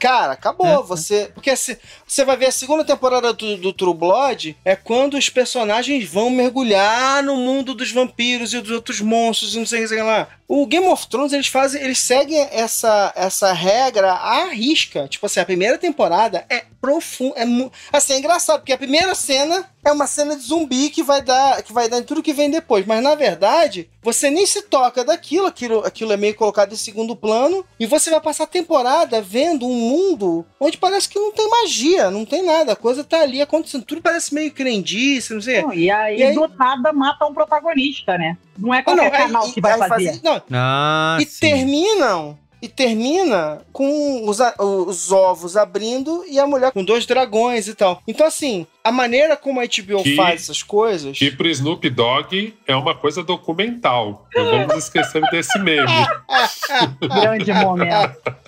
cara, 0.00 0.32
acabou. 0.32 0.84
Você. 0.84 1.30
Porque 1.34 1.54
se, 1.56 1.78
você 2.06 2.24
vai 2.24 2.36
ver 2.36 2.46
a 2.46 2.52
segunda 2.52 2.84
temporada 2.84 3.32
do, 3.32 3.56
do 3.56 3.72
True 3.72 3.94
Blood 3.94 4.56
é 4.64 4.76
quando 4.76 5.16
os 5.16 5.28
personagens 5.28 6.08
vão 6.08 6.30
mergulhar 6.30 7.22
no 7.22 7.36
mundo 7.36 7.74
dos 7.74 7.90
vampiros 7.92 8.52
e 8.52 8.60
dos 8.60 8.70
outros 8.70 9.00
monstros 9.00 9.54
e 9.54 9.58
não 9.58 9.66
sei 9.66 9.84
o 9.84 9.88
que 9.88 9.96
lá. 9.96 10.28
O 10.46 10.66
Game 10.66 10.86
of 10.86 11.06
Thrones, 11.08 11.34
eles 11.34 11.46
fazem, 11.46 11.82
eles 11.82 11.98
seguem 11.98 12.40
essa, 12.50 13.12
essa 13.14 13.52
regra 13.52 14.12
à 14.12 14.46
risca. 14.46 15.06
Tipo 15.06 15.26
assim, 15.26 15.40
a 15.40 15.44
primeira 15.44 15.76
temporada 15.76 16.46
é 16.48 16.64
profunda. 16.80 17.34
É, 17.38 17.44
assim, 17.92 18.14
é 18.14 18.18
engraçado, 18.18 18.60
porque 18.60 18.72
a 18.72 18.78
primeira 18.78 19.14
cena 19.14 19.68
é 19.84 19.92
uma 19.92 20.06
cena 20.06 20.36
de 20.36 20.42
zumbi 20.42 20.90
que 20.90 21.02
vai 21.02 21.20
dar, 21.20 21.62
que 21.62 21.72
vai 21.72 21.88
dar 21.88 21.98
em 21.98 22.02
tudo 22.02 22.22
que 22.22 22.32
vem 22.32 22.50
depois. 22.50 22.86
Mas 22.86 23.02
na 23.02 23.14
verdade, 23.14 23.90
você 24.02 24.30
nem 24.30 24.46
se 24.46 24.62
toca 24.62 25.04
daquilo, 25.04 25.46
aquilo, 25.46 25.84
aquilo 25.84 26.12
é 26.12 26.16
meio 26.16 26.34
colocado 26.34 26.72
em 26.72 26.76
segundo 26.76 27.16
plano, 27.16 27.64
e 27.78 27.86
você 27.86 28.10
vai 28.10 28.20
passar 28.20 28.44
a 28.44 28.48
temporada 28.48 29.20
vendo 29.20 29.47
um 29.50 29.72
mundo 29.72 30.44
onde 30.58 30.76
parece 30.76 31.08
que 31.08 31.18
não 31.18 31.32
tem 31.32 31.48
magia, 31.48 32.10
não 32.10 32.24
tem 32.24 32.44
nada. 32.44 32.72
A 32.72 32.76
coisa 32.76 33.04
tá 33.04 33.20
ali 33.20 33.40
acontecendo, 33.40 33.84
tudo 33.84 34.02
parece 34.02 34.34
meio 34.34 34.52
crendice, 34.52 35.34
não 35.34 35.40
sei. 35.40 35.62
Não, 35.62 35.72
e 35.72 35.90
aí, 35.90 36.18
e 36.18 36.22
aí 36.22 36.34
do 36.34 36.48
nada 36.48 36.92
mata 36.92 37.26
um 37.26 37.34
protagonista, 37.34 38.18
né? 38.18 38.36
Não 38.56 38.74
é 38.74 38.82
qualquer 38.82 39.10
não, 39.10 39.18
canal 39.18 39.52
que 39.52 39.60
vai 39.60 39.78
fazer. 39.78 40.06
fazer 40.06 40.20
não. 40.22 40.42
Ah, 40.50 41.18
e 41.20 41.24
sim. 41.24 41.40
terminam 41.40 42.36
e 42.60 42.68
termina 42.68 43.60
com 43.72 44.28
os, 44.28 44.38
os, 44.58 45.12
ovos 45.12 45.56
abrindo 45.56 46.24
e 46.28 46.38
a 46.38 46.46
mulher 46.46 46.72
com 46.72 46.84
dois 46.84 47.06
dragões 47.06 47.68
e 47.68 47.74
tal. 47.74 48.02
Então, 48.06 48.26
assim, 48.26 48.66
a 48.82 48.90
maneira 48.90 49.36
como 49.36 49.60
a 49.60 49.64
HBO 49.64 50.02
que, 50.02 50.16
faz 50.16 50.42
essas 50.42 50.62
coisas. 50.62 51.16
Que 51.16 51.30
pro 51.30 51.48
Snoop 51.48 51.88
Dogg 51.88 52.54
é 52.66 52.74
uma 52.74 52.94
coisa 52.94 53.22
documental. 53.22 54.26
Não 54.34 54.66
vamos 54.66 54.84
esquecer 54.84 55.22
desse 55.30 55.58
meme. 55.58 55.86
Grande 57.00 57.52
momento. 57.52 58.18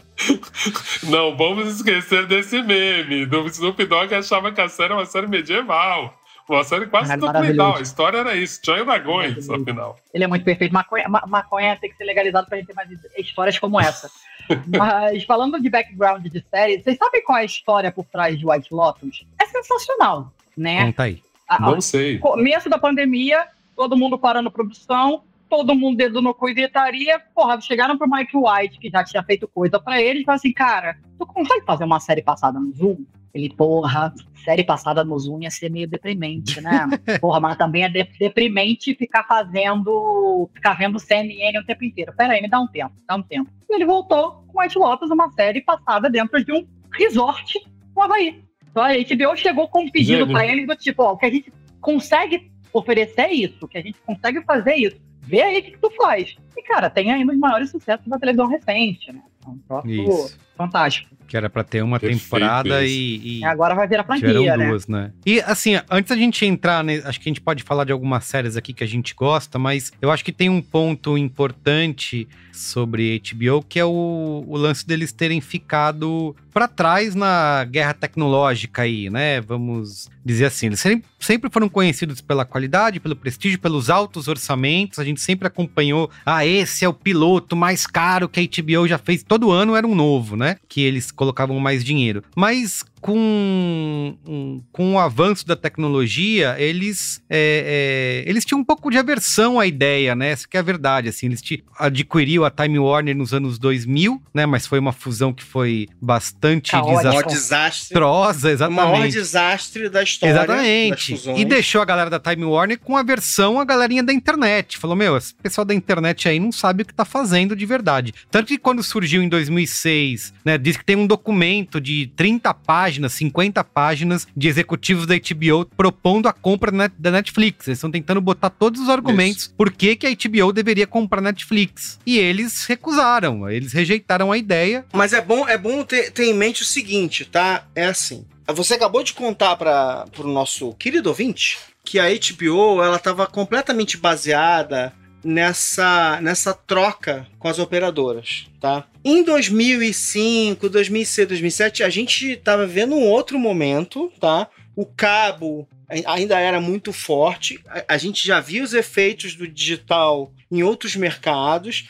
Não 1.04 1.36
vamos 1.36 1.76
esquecer 1.76 2.26
desse 2.26 2.60
meme. 2.62 3.26
Do 3.26 3.46
Snoop 3.46 3.84
Dogg 3.84 4.12
achava 4.14 4.52
que 4.52 4.60
a 4.60 4.68
série 4.68 4.86
era 4.92 4.94
uma 5.00 5.06
série 5.06 5.26
medieval. 5.26 6.14
Uma 6.48 6.64
série 6.64 6.86
quase 6.86 7.08
Caralho, 7.16 7.32
documental. 7.32 7.76
A 7.76 7.80
história 7.80 8.18
era 8.18 8.34
isso. 8.34 8.60
Tinha 8.60 8.84
dragões, 8.84 9.48
afinal. 9.48 9.96
Ele 10.12 10.24
é 10.24 10.26
muito 10.26 10.44
perfeito. 10.44 10.72
Maconha, 10.72 11.08
ma- 11.08 11.24
maconha 11.26 11.76
tem 11.80 11.88
que 11.90 11.96
ser 11.96 12.04
legalizado 12.04 12.48
pra 12.48 12.56
gente 12.58 12.66
ter 12.66 12.74
mais 12.74 12.88
histórias 13.16 13.58
como 13.58 13.80
essa. 13.80 14.10
Mas 14.66 15.22
falando 15.24 15.60
de 15.60 15.70
background 15.70 16.26
de 16.26 16.44
série, 16.50 16.82
vocês 16.82 16.96
sabem 16.98 17.22
qual 17.22 17.38
é 17.38 17.42
a 17.42 17.44
história 17.44 17.92
por 17.92 18.04
trás 18.04 18.36
de 18.36 18.44
White 18.44 18.74
Lotus? 18.74 19.24
É 19.40 19.46
sensacional, 19.46 20.32
né? 20.56 20.86
Conta 20.86 21.04
aí. 21.04 21.22
A- 21.48 21.60
Não 21.60 21.80
sei. 21.80 22.18
começo 22.18 22.68
da 22.68 22.78
pandemia, 22.78 23.46
todo 23.76 23.96
mundo 23.96 24.18
parando 24.18 24.50
produção, 24.50 25.22
todo 25.50 25.74
mundo 25.74 25.96
dedo 25.98 26.22
no 26.22 26.32
cu 26.32 26.48
e 26.48 26.54
gritaria. 26.54 27.20
Porra, 27.34 27.60
chegaram 27.60 27.98
pro 27.98 28.08
Mike 28.08 28.36
White, 28.36 28.78
que 28.78 28.88
já 28.88 29.04
tinha 29.04 29.22
feito 29.22 29.46
coisa 29.48 29.78
pra 29.78 30.00
ele, 30.00 30.20
e 30.20 30.24
falaram 30.24 30.36
assim, 30.38 30.52
cara, 30.52 30.96
tu 31.18 31.26
consegue 31.26 31.66
fazer 31.66 31.84
uma 31.84 32.00
série 32.00 32.22
passada 32.22 32.58
no 32.58 32.72
Zoom? 32.72 33.04
Ele, 33.34 33.48
porra, 33.48 34.12
série 34.44 34.64
passada 34.64 35.04
no 35.04 35.16
Zoom 35.18 35.42
ia 35.42 35.50
ser 35.50 35.70
meio 35.70 35.86
deprimente, 35.88 36.60
né? 36.60 36.86
Porra, 37.20 37.38
mas 37.38 37.56
também 37.56 37.84
é 37.84 37.88
de- 37.88 38.08
deprimente 38.18 38.92
ficar 38.96 39.22
fazendo, 39.24 40.50
ficar 40.52 40.74
vendo 40.74 40.98
CNN 40.98 41.56
o 41.58 41.64
tempo 41.64 41.84
inteiro. 41.84 42.12
Pera 42.16 42.32
aí, 42.32 42.42
me 42.42 42.48
dá 42.48 42.58
um 42.60 42.66
tempo, 42.66 42.92
dá 43.06 43.14
um 43.14 43.22
tempo. 43.22 43.48
E 43.68 43.74
ele 43.74 43.84
voltou 43.84 44.44
com 44.48 44.60
White 44.60 44.76
Lotus, 44.76 45.10
uma 45.12 45.30
série 45.30 45.60
passada 45.60 46.10
dentro 46.10 46.44
de 46.44 46.52
um 46.52 46.66
resort 46.92 47.60
no 47.94 48.02
Havaí. 48.02 48.42
Então 48.68 48.82
a 48.82 48.88
HBO 48.94 49.36
chegou 49.36 49.68
com 49.68 49.82
um 49.84 49.90
pedido 49.90 50.24
pra 50.32 50.44
ele 50.46 50.66
do 50.66 50.74
tipo, 50.74 51.02
ó, 51.04 51.12
o 51.12 51.16
que 51.16 51.26
a 51.26 51.30
gente 51.30 51.52
consegue 51.80 52.50
oferecer 52.72 53.22
é 53.22 53.32
isso, 53.32 53.68
que 53.68 53.78
a 53.78 53.82
gente 53.82 53.98
consegue 54.04 54.42
fazer 54.42 54.74
isso. 54.74 55.00
Vê 55.22 55.42
aí 55.42 55.60
o 55.60 55.62
que, 55.62 55.70
que 55.72 55.78
tu 55.78 55.90
faz. 55.96 56.36
E, 56.56 56.62
cara, 56.62 56.90
tem 56.90 57.12
aí 57.12 57.22
um 57.22 57.26
dos 57.26 57.38
maiores 57.38 57.70
sucessos 57.70 58.06
da 58.06 58.18
televisão 58.18 58.46
recente, 58.48 59.12
né? 59.12 59.22
É 59.46 59.48
um 59.48 59.58
troço 59.58 59.88
Isso. 59.88 60.38
fantástico. 60.56 61.10
Que 61.26 61.36
era 61.36 61.48
pra 61.48 61.62
ter 61.62 61.82
uma 61.82 62.00
Perfeito 62.00 62.22
temporada 62.22 62.84
e, 62.84 63.38
e 63.38 63.44
agora 63.44 63.74
vai 63.74 63.86
virar 63.86 64.04
franquia, 64.04 64.32
tiveram 64.32 64.56
né? 64.56 64.68
duas, 64.68 64.86
né? 64.88 65.12
E 65.24 65.40
assim, 65.40 65.80
antes 65.88 66.10
da 66.10 66.16
gente 66.16 66.44
entrar, 66.44 66.82
né, 66.82 67.00
acho 67.04 67.20
que 67.20 67.28
a 67.28 67.30
gente 67.30 67.40
pode 67.40 67.62
falar 67.62 67.84
de 67.84 67.92
algumas 67.92 68.24
séries 68.24 68.56
aqui 68.56 68.72
que 68.72 68.82
a 68.82 68.86
gente 68.86 69.14
gosta, 69.14 69.58
mas 69.58 69.92
eu 70.02 70.10
acho 70.10 70.24
que 70.24 70.32
tem 70.32 70.48
um 70.48 70.60
ponto 70.60 71.16
importante 71.16 72.28
sobre 72.60 73.20
HBO 73.20 73.62
que 73.62 73.78
é 73.78 73.84
o, 73.84 74.44
o 74.46 74.56
lance 74.56 74.86
deles 74.86 75.12
terem 75.12 75.40
ficado 75.40 76.34
pra 76.52 76.68
trás 76.68 77.14
na 77.14 77.64
guerra 77.64 77.94
tecnológica 77.94 78.82
aí, 78.82 79.08
né? 79.08 79.40
Vamos 79.40 80.10
dizer 80.24 80.46
assim, 80.46 80.66
eles 80.66 80.84
sempre 81.18 81.50
foram 81.50 81.68
conhecidos 81.68 82.20
pela 82.20 82.44
qualidade, 82.44 83.00
pelo 83.00 83.16
prestígio, 83.16 83.58
pelos 83.58 83.88
altos 83.88 84.28
orçamentos. 84.28 84.98
A 84.98 85.04
gente 85.04 85.20
sempre 85.20 85.46
acompanhou, 85.46 86.10
ah, 86.24 86.44
esse 86.44 86.84
é 86.84 86.88
o 86.88 86.94
piloto 86.94 87.56
mais 87.56 87.86
caro 87.86 88.28
que 88.28 88.40
a 88.40 88.62
HBO 88.62 88.86
já 88.86 88.98
fez. 88.98 89.22
Todo 89.22 89.50
ano 89.50 89.76
era 89.76 89.86
um 89.86 89.94
novo, 89.94 90.36
né? 90.36 90.56
Que 90.68 90.82
eles 90.82 91.10
colocavam 91.10 91.58
mais 91.58 91.84
dinheiro. 91.84 92.22
Mas 92.36 92.84
com, 93.00 94.16
um- 94.26 94.62
com 94.72 94.94
o 94.94 94.98
avanço 94.98 95.46
da 95.46 95.56
tecnologia, 95.56 96.54
eles, 96.58 97.22
é, 97.28 98.22
é, 98.26 98.30
eles 98.30 98.44
tinham 98.44 98.60
um 98.60 98.64
pouco 98.64 98.90
de 98.90 98.98
aversão 98.98 99.58
à 99.58 99.66
ideia, 99.66 100.14
né? 100.14 100.30
Essa 100.30 100.46
que 100.46 100.56
é 100.56 100.60
a 100.60 100.62
verdade, 100.62 101.08
assim. 101.08 101.26
Eles 101.26 101.42
adquiriu 101.78 102.44
a 102.44 102.50
Time 102.50 102.78
Warner 102.78 103.16
nos 103.16 103.32
anos 103.32 103.58
2000, 103.58 104.20
né? 104.34 104.46
Mas 104.46 104.66
foi 104.66 104.78
uma 104.78 104.92
fusão 104.92 105.32
que 105.32 105.42
foi 105.42 105.88
bastante 106.00 106.72
Caótica. 106.72 107.00
O 107.00 107.04
maior 107.04 107.24
desastrosa, 107.26 108.48
desastre. 108.50 108.66
O 108.66 108.76
maior 108.76 108.88
exatamente. 108.90 109.12
desastre 109.12 109.88
da 109.88 110.02
história. 110.02 110.32
Exatamente. 110.32 111.20
E 111.36 111.44
deixou 111.44 111.80
a 111.80 111.84
galera 111.84 112.10
da 112.10 112.20
Time 112.20 112.44
Warner 112.44 112.78
com 112.78 112.96
aversão 112.96 113.58
à 113.60 113.64
galerinha 113.64 114.02
da 114.02 114.12
internet. 114.12 114.76
Falou, 114.78 114.96
meu, 114.96 115.16
esse 115.16 115.34
pessoal 115.34 115.64
da 115.64 115.74
internet 115.74 116.28
aí 116.28 116.38
não 116.38 116.52
sabe 116.52 116.82
o 116.82 116.86
que 116.86 116.94
tá 116.94 117.04
fazendo 117.04 117.56
de 117.56 117.64
verdade. 117.66 118.12
Tanto 118.30 118.48
que 118.48 118.58
quando 118.58 118.82
surgiu 118.82 119.22
em 119.22 119.28
2006, 119.28 120.34
né, 120.44 120.58
diz 120.58 120.76
que 120.76 120.84
tem 120.84 120.96
um 120.96 121.06
documento 121.06 121.80
de 121.80 122.10
30 122.16 122.52
páginas, 122.54 122.89
50 123.08 123.62
páginas 123.64 124.26
de 124.36 124.48
executivos 124.48 125.06
da 125.06 125.14
HBO 125.14 125.64
propondo 125.76 126.28
a 126.28 126.32
compra 126.32 126.70
da 126.98 127.10
Netflix. 127.10 127.68
Eles 127.68 127.78
estão 127.78 127.90
tentando 127.90 128.20
botar 128.20 128.50
todos 128.50 128.80
os 128.80 128.88
argumentos 128.88 129.52
por 129.56 129.70
que, 129.72 129.96
que 129.96 130.06
a 130.06 130.10
HBO 130.10 130.52
deveria 130.52 130.86
comprar 130.86 131.18
a 131.18 131.22
Netflix. 131.22 131.98
E 132.04 132.18
eles 132.18 132.64
recusaram, 132.66 133.48
eles 133.48 133.72
rejeitaram 133.72 134.32
a 134.32 134.38
ideia. 134.38 134.84
Mas 134.92 135.12
é 135.12 135.20
bom, 135.20 135.48
é 135.48 135.56
bom 135.56 135.82
ter, 135.84 136.10
ter 136.10 136.24
em 136.24 136.34
mente 136.34 136.62
o 136.62 136.66
seguinte, 136.66 137.24
tá? 137.24 137.66
É 137.74 137.86
assim. 137.86 138.24
Você 138.48 138.74
acabou 138.74 139.02
de 139.02 139.12
contar 139.12 139.56
para 139.56 140.06
o 140.18 140.24
nosso 140.24 140.74
querido 140.74 141.08
ouvinte 141.08 141.58
que 141.84 141.98
a 141.98 142.06
HBO 142.08 142.82
ela 142.82 142.96
estava 142.96 143.26
completamente 143.26 143.96
baseada 143.96 144.92
nessa, 145.22 146.20
nessa 146.20 146.54
troca 146.54 147.26
com 147.38 147.48
as 147.48 147.58
operadoras, 147.58 148.46
tá? 148.60 148.86
Em 149.04 149.22
2005, 149.22 150.68
2006, 150.68 151.28
2007, 151.28 151.82
a 151.82 151.88
gente 151.88 152.32
estava 152.32 152.66
vendo 152.66 152.94
um 152.94 153.06
outro 153.06 153.38
momento, 153.38 154.12
tá? 154.20 154.48
O 154.76 154.86
cabo 154.86 155.68
ainda 156.06 156.38
era 156.38 156.60
muito 156.60 156.92
forte. 156.92 157.58
A, 157.88 157.98
gente 157.98 158.26
já 158.26 158.40
via 158.40 158.62
os 158.62 158.72
efeitos 158.72 159.34
do 159.34 159.46
digital 159.46 160.32
em 160.50 160.62
outros 160.62 160.94
mercados. 160.94 161.88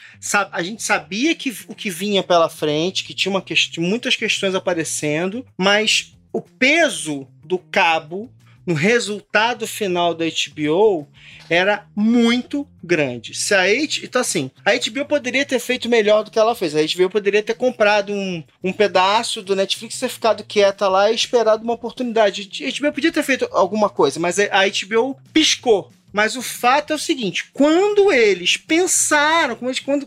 A 0.50 0.62
gente 0.62 0.82
sabia 0.82 1.34
que 1.34 1.54
o 1.68 1.74
que 1.74 1.90
vinha 1.90 2.22
pela 2.22 2.48
frente, 2.48 3.04
que 3.04 3.14
tinha 3.14 3.30
uma 3.30 3.42
quest 3.42 3.76
muitas 3.78 4.16
questões 4.16 4.54
aparecendo, 4.54 5.44
mas 5.56 6.16
o 6.32 6.40
peso 6.40 7.28
do 7.44 7.58
cabo 7.58 8.32
no 8.70 8.74
resultado 8.74 9.66
final 9.66 10.14
da 10.14 10.24
HBO 10.26 11.08
era 11.48 11.86
muito 11.96 12.66
grande. 12.82 13.34
Se 13.34 13.52
a 13.52 13.62
H, 13.62 14.02
então 14.04 14.20
assim, 14.20 14.48
a 14.64 14.70
HBO 14.74 15.04
poderia 15.06 15.44
ter 15.44 15.58
feito 15.58 15.88
melhor 15.88 16.22
do 16.22 16.30
que 16.30 16.38
ela 16.38 16.54
fez. 16.54 16.76
A 16.76 16.80
HBO 16.80 17.10
poderia 17.10 17.42
ter 17.42 17.54
comprado 17.54 18.12
um, 18.12 18.44
um 18.62 18.72
pedaço 18.72 19.42
do 19.42 19.56
Netflix, 19.56 19.98
ter 19.98 20.08
ficado 20.08 20.44
quieta 20.44 20.86
lá 20.86 21.10
e 21.10 21.14
esperado 21.16 21.64
uma 21.64 21.72
oportunidade. 21.72 22.48
A 22.64 22.80
HBO 22.80 22.92
podia 22.92 23.10
ter 23.10 23.24
feito 23.24 23.48
alguma 23.50 23.90
coisa, 23.90 24.20
mas 24.20 24.38
a 24.38 24.62
HBO 24.68 25.16
piscou. 25.32 25.90
Mas 26.12 26.36
o 26.36 26.42
fato 26.42 26.92
é 26.92 26.96
o 26.96 26.98
seguinte: 26.98 27.50
quando 27.52 28.12
eles 28.12 28.56
pensaram, 28.56 29.54
quando, 29.56 29.80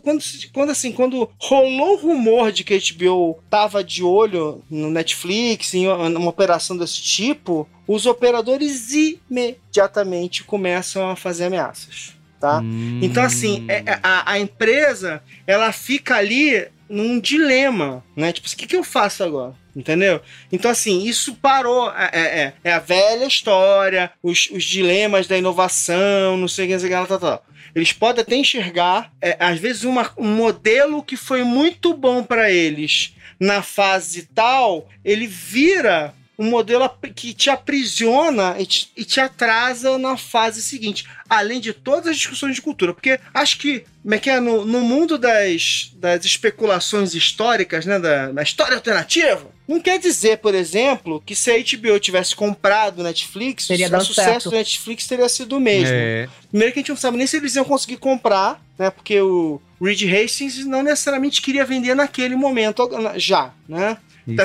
quando, 0.52 0.70
assim, 0.70 0.92
quando 0.92 1.30
rolou 1.38 1.94
o 1.94 2.00
rumor 2.00 2.52
de 2.52 2.64
que 2.64 2.74
a 2.74 2.78
HBO 2.78 3.38
tava 3.48 3.82
de 3.82 4.02
olho 4.02 4.62
no 4.70 4.90
Netflix, 4.90 5.72
em 5.74 5.86
uma 5.88 6.28
operação 6.30 6.76
desse 6.76 7.00
tipo, 7.02 7.68
os 7.86 8.06
operadores 8.06 8.92
imediatamente 8.92 10.44
começam 10.44 11.08
a 11.10 11.16
fazer 11.16 11.44
ameaças. 11.44 12.14
Tá? 12.40 12.60
Hum. 12.60 13.00
Então, 13.02 13.22
assim, 13.22 13.64
é- 13.68 13.82
é- 13.86 14.00
a, 14.02 14.32
a 14.32 14.38
empresa 14.38 15.22
ela 15.46 15.72
fica 15.72 16.16
ali 16.16 16.66
num 16.88 17.18
dilema, 17.20 18.04
né? 18.16 18.32
Tipo, 18.32 18.48
o 18.48 18.56
que, 18.56 18.66
que 18.66 18.76
eu 18.76 18.84
faço 18.84 19.22
agora? 19.24 19.54
Entendeu? 19.74 20.20
Então, 20.52 20.70
assim, 20.70 21.04
isso 21.04 21.34
parou. 21.34 21.90
É, 21.90 22.10
é- 22.12 22.38
é- 22.40 22.52
é 22.64 22.72
a 22.72 22.78
velha 22.78 23.24
história, 23.24 24.10
os, 24.22 24.48
os 24.52 24.62
dilemas 24.64 25.26
da 25.26 25.36
inovação, 25.36 26.36
não 26.36 26.46
sei 26.48 26.64
o 26.64 26.68
que, 26.68 26.72
não 26.74 26.80
sei 26.80 26.94
o 26.94 27.00
que, 27.02 27.08
tal, 27.08 27.18
tal. 27.18 27.46
Eles 27.74 27.92
podem 27.92 28.22
até 28.22 28.36
enxergar, 28.36 29.10
é, 29.20 29.36
às 29.40 29.58
vezes, 29.58 29.82
uma- 29.84 30.12
um 30.16 30.28
modelo 30.28 31.02
que 31.02 31.16
foi 31.16 31.42
muito 31.42 31.92
bom 31.94 32.22
para 32.22 32.50
eles 32.50 33.14
na 33.40 33.62
fase 33.62 34.28
tal, 34.32 34.88
ele 35.04 35.26
vira 35.26 36.14
um 36.38 36.50
modelo 36.50 36.88
que 37.14 37.32
te 37.32 37.48
aprisiona 37.48 38.56
e 38.58 38.66
te, 38.66 38.90
e 38.96 39.04
te 39.04 39.20
atrasa 39.20 39.96
na 39.98 40.16
fase 40.16 40.62
seguinte. 40.62 41.06
Além 41.28 41.60
de 41.60 41.72
todas 41.72 42.08
as 42.08 42.16
discussões 42.16 42.56
de 42.56 42.62
cultura. 42.62 42.92
Porque 42.92 43.18
acho 43.32 43.58
que, 43.58 43.84
como 44.02 44.14
é 44.14 44.18
que 44.18 44.30
é, 44.30 44.40
no, 44.40 44.64
no 44.64 44.80
mundo 44.80 45.16
das, 45.16 45.92
das 45.94 46.24
especulações 46.24 47.14
históricas, 47.14 47.86
né, 47.86 47.98
da, 47.98 48.32
da 48.32 48.42
história 48.42 48.74
alternativa, 48.74 49.54
não 49.66 49.80
quer 49.80 49.98
dizer, 49.98 50.38
por 50.38 50.54
exemplo, 50.54 51.22
que 51.24 51.34
se 51.34 51.50
a 51.50 51.56
HBO 51.56 51.98
tivesse 51.98 52.36
comprado 52.36 52.98
o 52.98 53.02
Netflix, 53.02 53.66
Teria 53.66 53.86
o 53.86 53.90
dado 53.90 54.04
sucesso 54.04 54.28
certo. 54.28 54.50
do 54.50 54.56
Netflix 54.56 55.06
teria 55.06 55.28
sido 55.28 55.56
o 55.56 55.60
mesmo. 55.60 55.94
É, 55.94 56.28
Primeiro 56.48 56.72
que 56.72 56.80
a 56.80 56.82
gente 56.82 56.90
não 56.90 56.96
sabe 56.96 57.16
nem 57.16 57.26
se 57.26 57.36
eles 57.36 57.54
iam 57.54 57.64
conseguir 57.64 57.96
comprar, 57.96 58.62
né? 58.78 58.90
Porque 58.90 59.20
o 59.20 59.60
Reed 59.80 60.02
Hastings 60.02 60.66
não 60.66 60.82
necessariamente 60.82 61.40
queria 61.40 61.64
vender 61.64 61.94
naquele 61.94 62.36
momento 62.36 62.88
já, 63.16 63.52
né? 63.66 63.96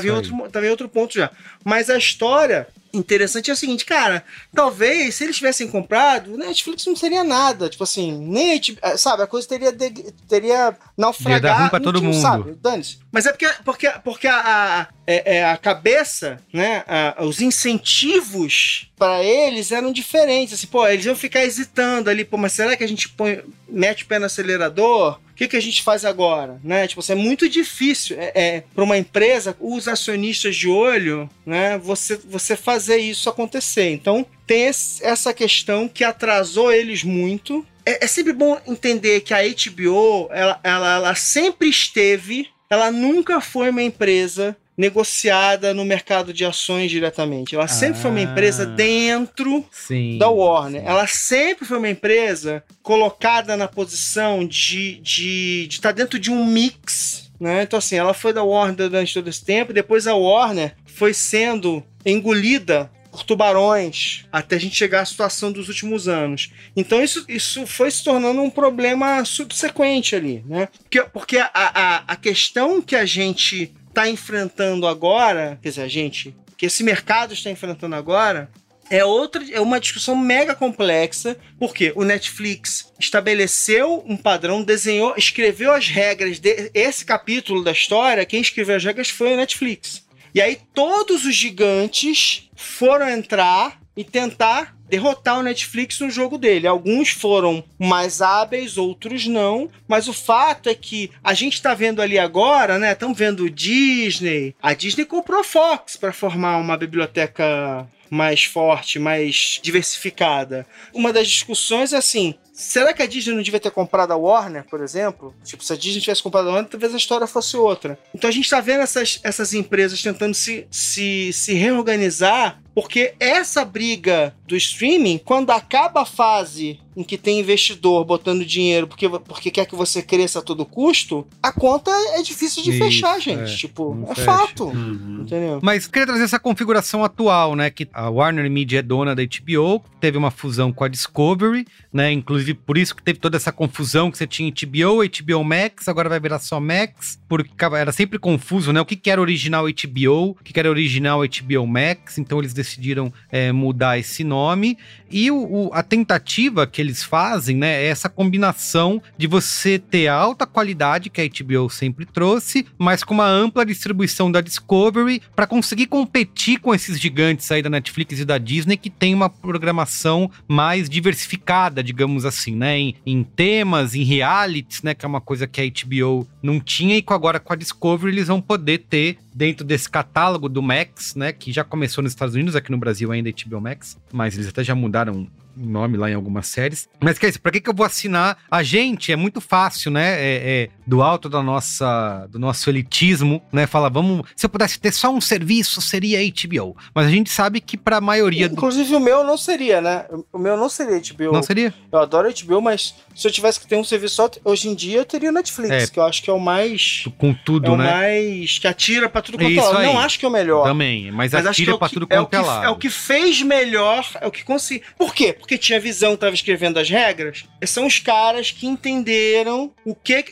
Em, 0.07 0.11
aí. 0.11 0.15
outro, 0.15 0.49
tava 0.51 0.65
em 0.65 0.69
outro 0.69 0.89
ponto 0.89 1.13
já. 1.13 1.29
Mas 1.63 1.89
a 1.89 1.97
história 1.97 2.67
interessante 2.91 3.51
é 3.51 3.53
a 3.53 3.55
seguinte, 3.55 3.85
cara, 3.85 4.23
talvez 4.53 5.13
se 5.13 5.23
eles 5.23 5.37
tivessem 5.37 5.67
comprado, 5.67 6.33
o 6.33 6.37
Netflix 6.37 6.85
não 6.87 6.95
seria 6.95 7.23
nada. 7.23 7.69
Tipo 7.69 7.83
assim, 7.83 8.11
nem, 8.27 8.57
HBO 8.59 8.97
sabe, 8.97 9.21
a 9.23 9.27
coisa 9.27 9.47
teria, 9.47 9.71
de- 9.71 10.11
teria 10.27 10.75
naufragado. 10.97 11.45
Ia 11.45 11.51
dar 11.53 11.59
ruim 11.59 11.69
pra 11.69 11.79
todo 11.79 12.01
mundo. 12.01 12.19
Sabe, 12.19 12.55
dane-se. 12.59 12.97
Mas 13.11 13.25
é 13.27 13.31
porque, 13.31 13.47
porque, 13.63 13.89
porque 14.03 14.27
a, 14.27 14.39
a, 14.41 14.87
é- 15.05 15.37
é 15.37 15.45
a 15.51 15.55
cabeça, 15.57 16.39
né, 16.51 16.83
a- 16.87 17.23
os 17.23 17.39
incentivos 17.41 18.88
para 18.99 19.23
eles 19.23 19.71
eram 19.71 19.91
diferentes. 19.91 20.53
Assim, 20.53 20.67
pô, 20.67 20.85
eles 20.87 21.05
iam 21.05 21.15
ficar 21.15 21.43
hesitando 21.45 22.09
ali, 22.09 22.25
pô, 22.25 22.37
mas 22.37 22.51
será 22.53 22.75
que 22.75 22.83
a 22.83 22.87
gente 22.87 23.07
põe, 23.09 23.41
mete 23.67 24.03
o 24.03 24.05
pé 24.05 24.19
no 24.19 24.25
acelerador? 24.25 25.19
O 25.31 25.33
que, 25.33 25.47
que 25.47 25.55
a 25.55 25.61
gente 25.61 25.81
faz 25.81 26.03
agora? 26.03 26.59
Né? 26.61 26.85
Tipo, 26.85 26.99
assim, 26.99 27.13
é 27.13 27.15
muito 27.15 27.47
difícil 27.47 28.17
é, 28.19 28.31
é, 28.35 28.63
para 28.75 28.83
uma 28.83 28.97
empresa, 28.97 29.55
os 29.59 29.87
acionistas 29.87 30.55
de 30.55 30.67
olho, 30.67 31.29
né, 31.45 31.77
você, 31.77 32.17
você 32.17 32.57
fazer 32.57 32.97
isso 32.97 33.29
acontecer. 33.29 33.89
Então, 33.89 34.25
tem 34.45 34.67
esse- 34.67 35.03
essa 35.03 35.33
questão 35.33 35.87
que 35.87 36.03
atrasou 36.03 36.71
eles 36.71 37.03
muito. 37.03 37.65
É, 37.85 38.03
é 38.03 38.07
sempre 38.07 38.33
bom 38.33 38.59
entender 38.67 39.21
que 39.21 39.33
a 39.33 39.39
HBO, 39.41 40.27
ela, 40.31 40.59
ela, 40.61 40.95
ela 40.95 41.15
sempre 41.15 41.69
esteve 41.69 42.47
ela 42.69 42.91
nunca 42.91 43.41
foi 43.41 43.71
uma 43.71 43.81
empresa 43.81 44.55
negociada 44.79 45.73
no 45.73 45.83
mercado 45.83 46.31
de 46.31 46.45
ações 46.45 46.89
diretamente. 46.89 47.53
Ela 47.53 47.67
sempre 47.67 47.99
foi 47.99 48.11
uma 48.11 48.21
empresa 48.21 48.63
Ah. 48.63 48.65
dentro 48.65 49.65
Sim. 49.69 50.17
da 50.17 50.29
Warner. 50.29 50.83
Ela 50.85 51.05
sempre 51.05 51.65
foi 51.67 51.77
uma 51.77 51.89
empresa 51.89 52.63
colocada 52.81 53.57
na 53.57 53.67
posição 53.67 54.47
de 54.47 54.91
estar 54.93 55.03
de, 55.03 55.67
de 55.67 55.81
tá 55.81 55.91
dentro 55.91 56.17
de 56.17 56.31
um 56.31 56.45
mix. 56.45 57.29
Né? 57.37 57.63
Então, 57.63 57.77
assim, 57.77 57.97
ela 57.97 58.13
foi 58.13 58.31
da 58.31 58.41
Warner 58.41 58.75
durante 58.75 59.13
todo 59.13 59.27
esse 59.29 59.43
tempo, 59.43 59.73
depois 59.73 60.07
a 60.07 60.15
Warner 60.15 60.75
foi 60.85 61.13
sendo 61.13 61.83
engolida 62.05 62.89
por 63.11 63.23
tubarões 63.23 64.25
até 64.31 64.55
a 64.55 64.59
gente 64.59 64.75
chegar 64.75 65.01
à 65.01 65.05
situação 65.05 65.51
dos 65.51 65.67
últimos 65.67 66.07
anos. 66.07 66.51
Então 66.75 67.03
isso, 67.03 67.25
isso 67.27 67.65
foi 67.65 67.89
se 67.91 68.03
tornando 68.03 68.41
um 68.41 68.49
problema 68.49 69.25
subsequente 69.25 70.15
ali, 70.15 70.43
né? 70.45 70.67
Porque, 70.83 71.01
porque 71.11 71.37
a, 71.37 71.49
a, 71.53 72.03
a 72.07 72.15
questão 72.15 72.81
que 72.81 72.95
a 72.95 73.05
gente 73.05 73.73
está 73.89 74.09
enfrentando 74.09 74.87
agora, 74.87 75.59
quer 75.61 75.69
dizer, 75.69 75.81
a 75.81 75.87
gente, 75.87 76.35
que 76.57 76.65
esse 76.65 76.83
mercado 76.83 77.33
está 77.33 77.49
enfrentando 77.49 77.95
agora, 77.95 78.49
é 78.89 79.05
outra, 79.05 79.43
é 79.51 79.61
uma 79.61 79.79
discussão 79.79 80.15
mega 80.15 80.55
complexa, 80.55 81.37
porque 81.59 81.93
o 81.95 82.03
Netflix 82.03 82.91
estabeleceu 82.99 84.03
um 84.07 84.17
padrão, 84.17 84.63
desenhou, 84.63 85.13
escreveu 85.15 85.71
as 85.73 85.87
regras 85.87 86.39
desse 86.39 87.05
capítulo 87.05 87.63
da 87.63 87.71
história, 87.71 88.25
quem 88.25 88.41
escreveu 88.41 88.75
as 88.75 88.83
regras 88.83 89.09
foi 89.09 89.33
o 89.33 89.37
Netflix. 89.37 90.07
E 90.33 90.41
aí 90.41 90.59
todos 90.73 91.25
os 91.25 91.35
gigantes 91.35 92.49
foram 92.55 93.09
entrar 93.09 93.79
e 93.95 94.03
tentar 94.03 94.75
derrotar 94.89 95.39
o 95.39 95.43
Netflix 95.43 95.99
no 95.99 96.09
jogo 96.09 96.37
dele. 96.37 96.67
Alguns 96.67 97.09
foram 97.09 97.63
mais 97.77 98.21
hábeis, 98.21 98.77
outros 98.77 99.27
não. 99.27 99.69
Mas 99.87 100.07
o 100.07 100.13
fato 100.13 100.69
é 100.69 100.75
que 100.75 101.11
a 101.23 101.33
gente 101.33 101.53
está 101.53 101.73
vendo 101.73 102.01
ali 102.01 102.17
agora, 102.17 102.79
né? 102.79 102.91
Estamos 102.91 103.17
vendo 103.17 103.43
o 103.43 103.49
Disney. 103.49 104.55
A 104.61 104.73
Disney 104.73 105.05
comprou 105.05 105.39
a 105.39 105.43
Fox 105.43 105.95
para 105.95 106.11
formar 106.11 106.57
uma 106.57 106.75
biblioteca 106.75 107.87
mais 108.09 108.43
forte, 108.43 108.97
mais 108.97 109.59
diversificada. 109.61 110.65
Uma 110.93 111.13
das 111.13 111.27
discussões 111.27 111.93
é 111.93 111.97
assim: 111.97 112.33
será 112.59 112.93
que 112.93 113.01
a 113.01 113.07
Disney 113.07 113.33
não 113.33 113.41
devia 113.41 113.59
ter 113.59 113.71
comprado 113.71 114.11
a 114.11 114.17
Warner, 114.17 114.65
por 114.65 114.81
exemplo? 114.83 115.33
Tipo, 115.43 115.63
se 115.63 115.71
a 115.71 115.77
Disney 115.77 116.01
tivesse 116.01 116.21
comprado 116.21 116.49
a 116.49 116.51
Warner, 116.51 116.69
talvez 116.69 116.93
a 116.93 116.97
história 116.97 117.25
fosse 117.25 117.55
outra. 117.55 117.97
Então 118.13 118.29
a 118.29 118.33
gente 118.33 118.43
está 118.43 118.59
vendo 118.59 118.81
essas, 118.81 119.19
essas 119.23 119.53
empresas 119.53 120.01
tentando 120.01 120.33
se, 120.33 120.67
se, 120.69 121.31
se 121.31 121.53
reorganizar, 121.53 122.61
porque 122.75 123.13
essa 123.17 123.63
briga 123.63 124.35
do 124.45 124.57
streaming, 124.57 125.19
quando 125.19 125.51
acaba 125.51 126.01
a 126.01 126.05
fase 126.05 126.79
em 126.99 127.03
que 127.03 127.17
tem 127.17 127.39
investidor 127.39 128.03
botando 128.03 128.45
dinheiro 128.45 128.85
porque, 128.87 129.07
porque 129.07 129.49
quer 129.49 129.65
que 129.65 129.73
você 129.75 130.01
cresça 130.01 130.39
a 130.39 130.41
todo 130.41 130.65
custo, 130.65 131.25
a 131.41 131.49
conta 131.51 131.89
é 132.17 132.21
difícil 132.21 132.61
de 132.61 132.71
Isso, 132.71 132.79
fechar, 132.79 133.19
gente. 133.21 133.53
é. 133.53 133.55
tipo, 133.55 134.05
é 134.09 134.15
fecha. 134.15 134.25
fato. 134.25 134.65
Uhum. 134.65 135.19
Entendeu? 135.21 135.59
Mas 135.63 135.87
queria 135.87 136.05
trazer 136.07 136.23
essa 136.23 136.39
configuração 136.39 137.03
atual, 137.03 137.55
né? 137.55 137.69
Que 137.69 137.87
a 137.93 138.09
Warner 138.09 138.49
Media 138.51 138.79
é 138.79 138.81
dona 138.81 139.15
da 139.15 139.23
HBO, 139.23 139.81
teve 140.01 140.17
uma 140.17 140.29
fusão 140.31 140.73
com 140.73 140.83
a 140.83 140.87
Discovery, 140.89 141.65
né? 141.93 142.11
Inclusive 142.11 142.53
por 142.55 142.77
isso 142.77 142.93
que 142.95 143.01
teve 143.03 143.17
toda 143.19 143.37
essa 143.37 143.51
confusão 143.51 144.11
que 144.11 144.17
você 144.17 144.27
tinha 144.27 144.51
HBO, 144.51 144.97
HBO 144.97 145.43
Max, 145.43 145.87
agora 145.87 146.09
vai 146.09 146.19
virar 146.19 146.39
só 146.39 146.59
Max, 146.59 147.17
porque 147.29 147.49
era 147.77 147.91
sempre 147.93 148.19
confuso, 148.19 148.73
né? 148.73 148.81
O 148.81 148.85
que, 148.85 148.95
que 148.97 149.09
era 149.09 149.21
original 149.21 149.65
HBO, 149.65 150.31
o 150.31 150.43
que, 150.43 150.51
que 150.51 150.59
era 150.59 150.69
original 150.69 151.21
HBO 151.21 151.65
Max, 151.65 152.17
então 152.17 152.39
eles 152.39 152.53
decidiram 152.53 153.13
é, 153.31 153.51
mudar 153.53 153.97
esse 153.97 154.23
nome. 154.23 154.77
E 155.11 155.29
o, 155.31 155.37
o- 155.37 155.69
a 155.73 155.81
tentativa 155.83 156.65
que 156.67 156.81
eles 156.81 156.88
fazem, 156.97 157.55
né, 157.55 157.83
é 157.83 157.87
essa 157.87 158.09
combinação 158.09 159.01
de 159.17 159.27
você 159.27 159.77
ter 159.77 160.07
a 160.07 160.15
alta 160.15 160.45
qualidade 160.45 161.09
que 161.09 161.21
a 161.21 161.27
HBO 161.27 161.69
sempre 161.69 162.05
trouxe, 162.05 162.65
mas 162.77 163.03
com 163.03 163.13
uma 163.13 163.27
ampla 163.27 163.65
distribuição 163.65 164.31
da 164.31 164.41
Discovery 164.41 165.21
para 165.35 165.47
conseguir 165.47 165.87
competir 165.87 166.59
com 166.59 166.73
esses 166.73 166.99
gigantes 166.99 167.51
aí 167.51 167.61
da 167.61 167.69
Netflix 167.69 168.19
e 168.19 168.25
da 168.25 168.37
Disney 168.37 168.77
que 168.77 168.89
tem 168.89 169.13
uma 169.13 169.29
programação 169.29 170.29
mais 170.47 170.89
diversificada, 170.89 171.83
digamos 171.83 172.25
assim, 172.25 172.55
né, 172.55 172.77
em, 172.77 172.95
em 173.05 173.23
temas, 173.23 173.95
em 173.95 174.03
realities, 174.03 174.81
né, 174.81 174.93
que 174.93 175.05
é 175.05 175.07
uma 175.07 175.21
coisa 175.21 175.47
que 175.47 175.61
a 175.61 175.85
HBO 175.85 176.27
não 176.41 176.59
tinha 176.59 176.97
e 176.97 177.01
com 177.01 177.13
agora 177.13 177.39
com 177.39 177.53
a 177.53 177.55
Discovery 177.55 178.13
eles 178.13 178.27
vão 178.27 178.41
poder 178.41 178.79
ter 178.89 179.17
dentro 179.33 179.65
desse 179.65 179.89
catálogo 179.89 180.49
do 180.49 180.61
Max, 180.61 181.15
né, 181.15 181.31
que 181.31 181.51
já 181.51 181.63
começou 181.63 182.03
nos 182.03 182.11
Estados 182.11 182.35
Unidos, 182.35 182.55
aqui 182.55 182.71
no 182.71 182.77
Brasil 182.77 183.11
ainda 183.11 183.29
é 183.29 183.33
HBO 183.33 183.61
Max, 183.61 183.97
mas 184.11 184.35
eles 184.35 184.47
até 184.47 184.63
já 184.63 184.75
mudaram 184.75 185.27
nome 185.59 185.97
lá 185.97 186.09
em 186.09 186.13
algumas 186.13 186.47
séries. 186.47 186.87
Mas 186.99 187.17
que 187.17 187.25
é 187.25 187.29
isso, 187.29 187.41
pra 187.41 187.51
que, 187.51 187.61
que 187.61 187.69
eu 187.69 187.73
vou 187.73 187.85
assinar? 187.85 188.37
A 188.49 188.63
gente 188.63 189.11
é 189.11 189.15
muito 189.15 189.41
fácil, 189.41 189.91
né? 189.91 190.15
É, 190.19 190.63
é, 190.63 190.69
do 190.89 191.03
alto 191.03 191.29
da 191.29 191.43
nossa, 191.43 192.25
do 192.31 192.39
nosso 192.39 192.67
elitismo, 192.67 193.39
né? 193.51 193.67
Fala, 193.67 193.91
vamos. 193.91 194.23
Se 194.35 194.45
eu 194.45 194.49
pudesse 194.49 194.79
ter 194.79 194.91
só 194.91 195.11
um 195.11 195.21
serviço, 195.21 195.79
seria 195.81 196.17
HBO. 196.19 196.75
Mas 196.95 197.05
a 197.05 197.09
gente 197.11 197.29
sabe 197.29 197.61
que 197.61 197.77
pra 197.77 198.01
maioria 198.01 198.49
do. 198.49 198.53
Inclusive 198.53 198.95
o 198.95 198.99
meu 198.99 199.23
não 199.23 199.37
seria, 199.37 199.79
né? 199.81 200.05
O 200.33 200.39
meu 200.39 200.57
não 200.57 200.67
seria 200.67 200.99
HBO. 200.99 201.31
Não 201.31 201.43
seria? 201.43 201.71
Eu 201.91 201.99
adoro 201.99 202.27
HBO, 202.43 202.59
mas 202.59 202.95
se 203.15 203.27
eu 203.27 203.31
tivesse 203.31 203.59
que 203.59 203.67
ter 203.67 203.75
um 203.75 203.83
serviço 203.83 204.15
só, 204.15 204.29
hoje 204.43 204.67
em 204.67 204.73
dia 204.73 204.97
eu 204.97 205.05
teria 205.05 205.31
Netflix, 205.31 205.69
É. 205.71 205.87
que 205.87 205.99
eu 205.99 206.03
acho 206.03 206.23
que 206.23 206.29
é 206.29 206.33
o 206.33 206.39
mais. 206.39 207.03
Com 207.19 207.29
É 207.31 207.39
tudo, 207.45 207.73
o 207.73 207.77
né? 207.77 207.83
mais. 207.91 208.57
que 208.57 208.67
atira 208.67 209.07
pra 209.07 209.21
tudo 209.21 209.37
quanto 209.37 209.47
é 209.47 209.53
Isso 209.53 209.71
lado. 209.71 209.83
Não 209.83 209.99
acho 209.99 210.17
que 210.17 210.25
é 210.25 210.27
o 210.27 210.31
melhor. 210.31 210.63
Também. 210.63 211.11
Mas, 211.11 211.33
Mas 211.33 211.45
atira 211.45 211.73
é 211.73 211.77
pra 211.77 211.87
que- 211.87 211.93
tudo 211.93 212.07
é 212.09 212.15
quanto 212.17 212.33
é 212.33 212.39
que, 212.39 212.45
lado. 212.47 212.65
é 212.65 212.69
o 212.69 212.75
que 212.75 212.89
fez 212.89 213.41
melhor, 213.43 214.03
é 214.19 214.25
o 214.27 214.31
que 214.31 214.43
consegui. 214.43 214.81
Por 214.97 215.13
quê? 215.13 215.33
Porque 215.33 215.55
tinha 215.55 215.79
visão, 215.79 216.17
tava 216.17 216.33
escrevendo 216.33 216.79
as 216.79 216.89
regras. 216.89 217.43
São 217.65 217.85
os 217.85 217.99
caras 217.99 218.49
que 218.51 218.65
entenderam 218.65 219.71
o 219.85 219.93
que. 219.93 220.25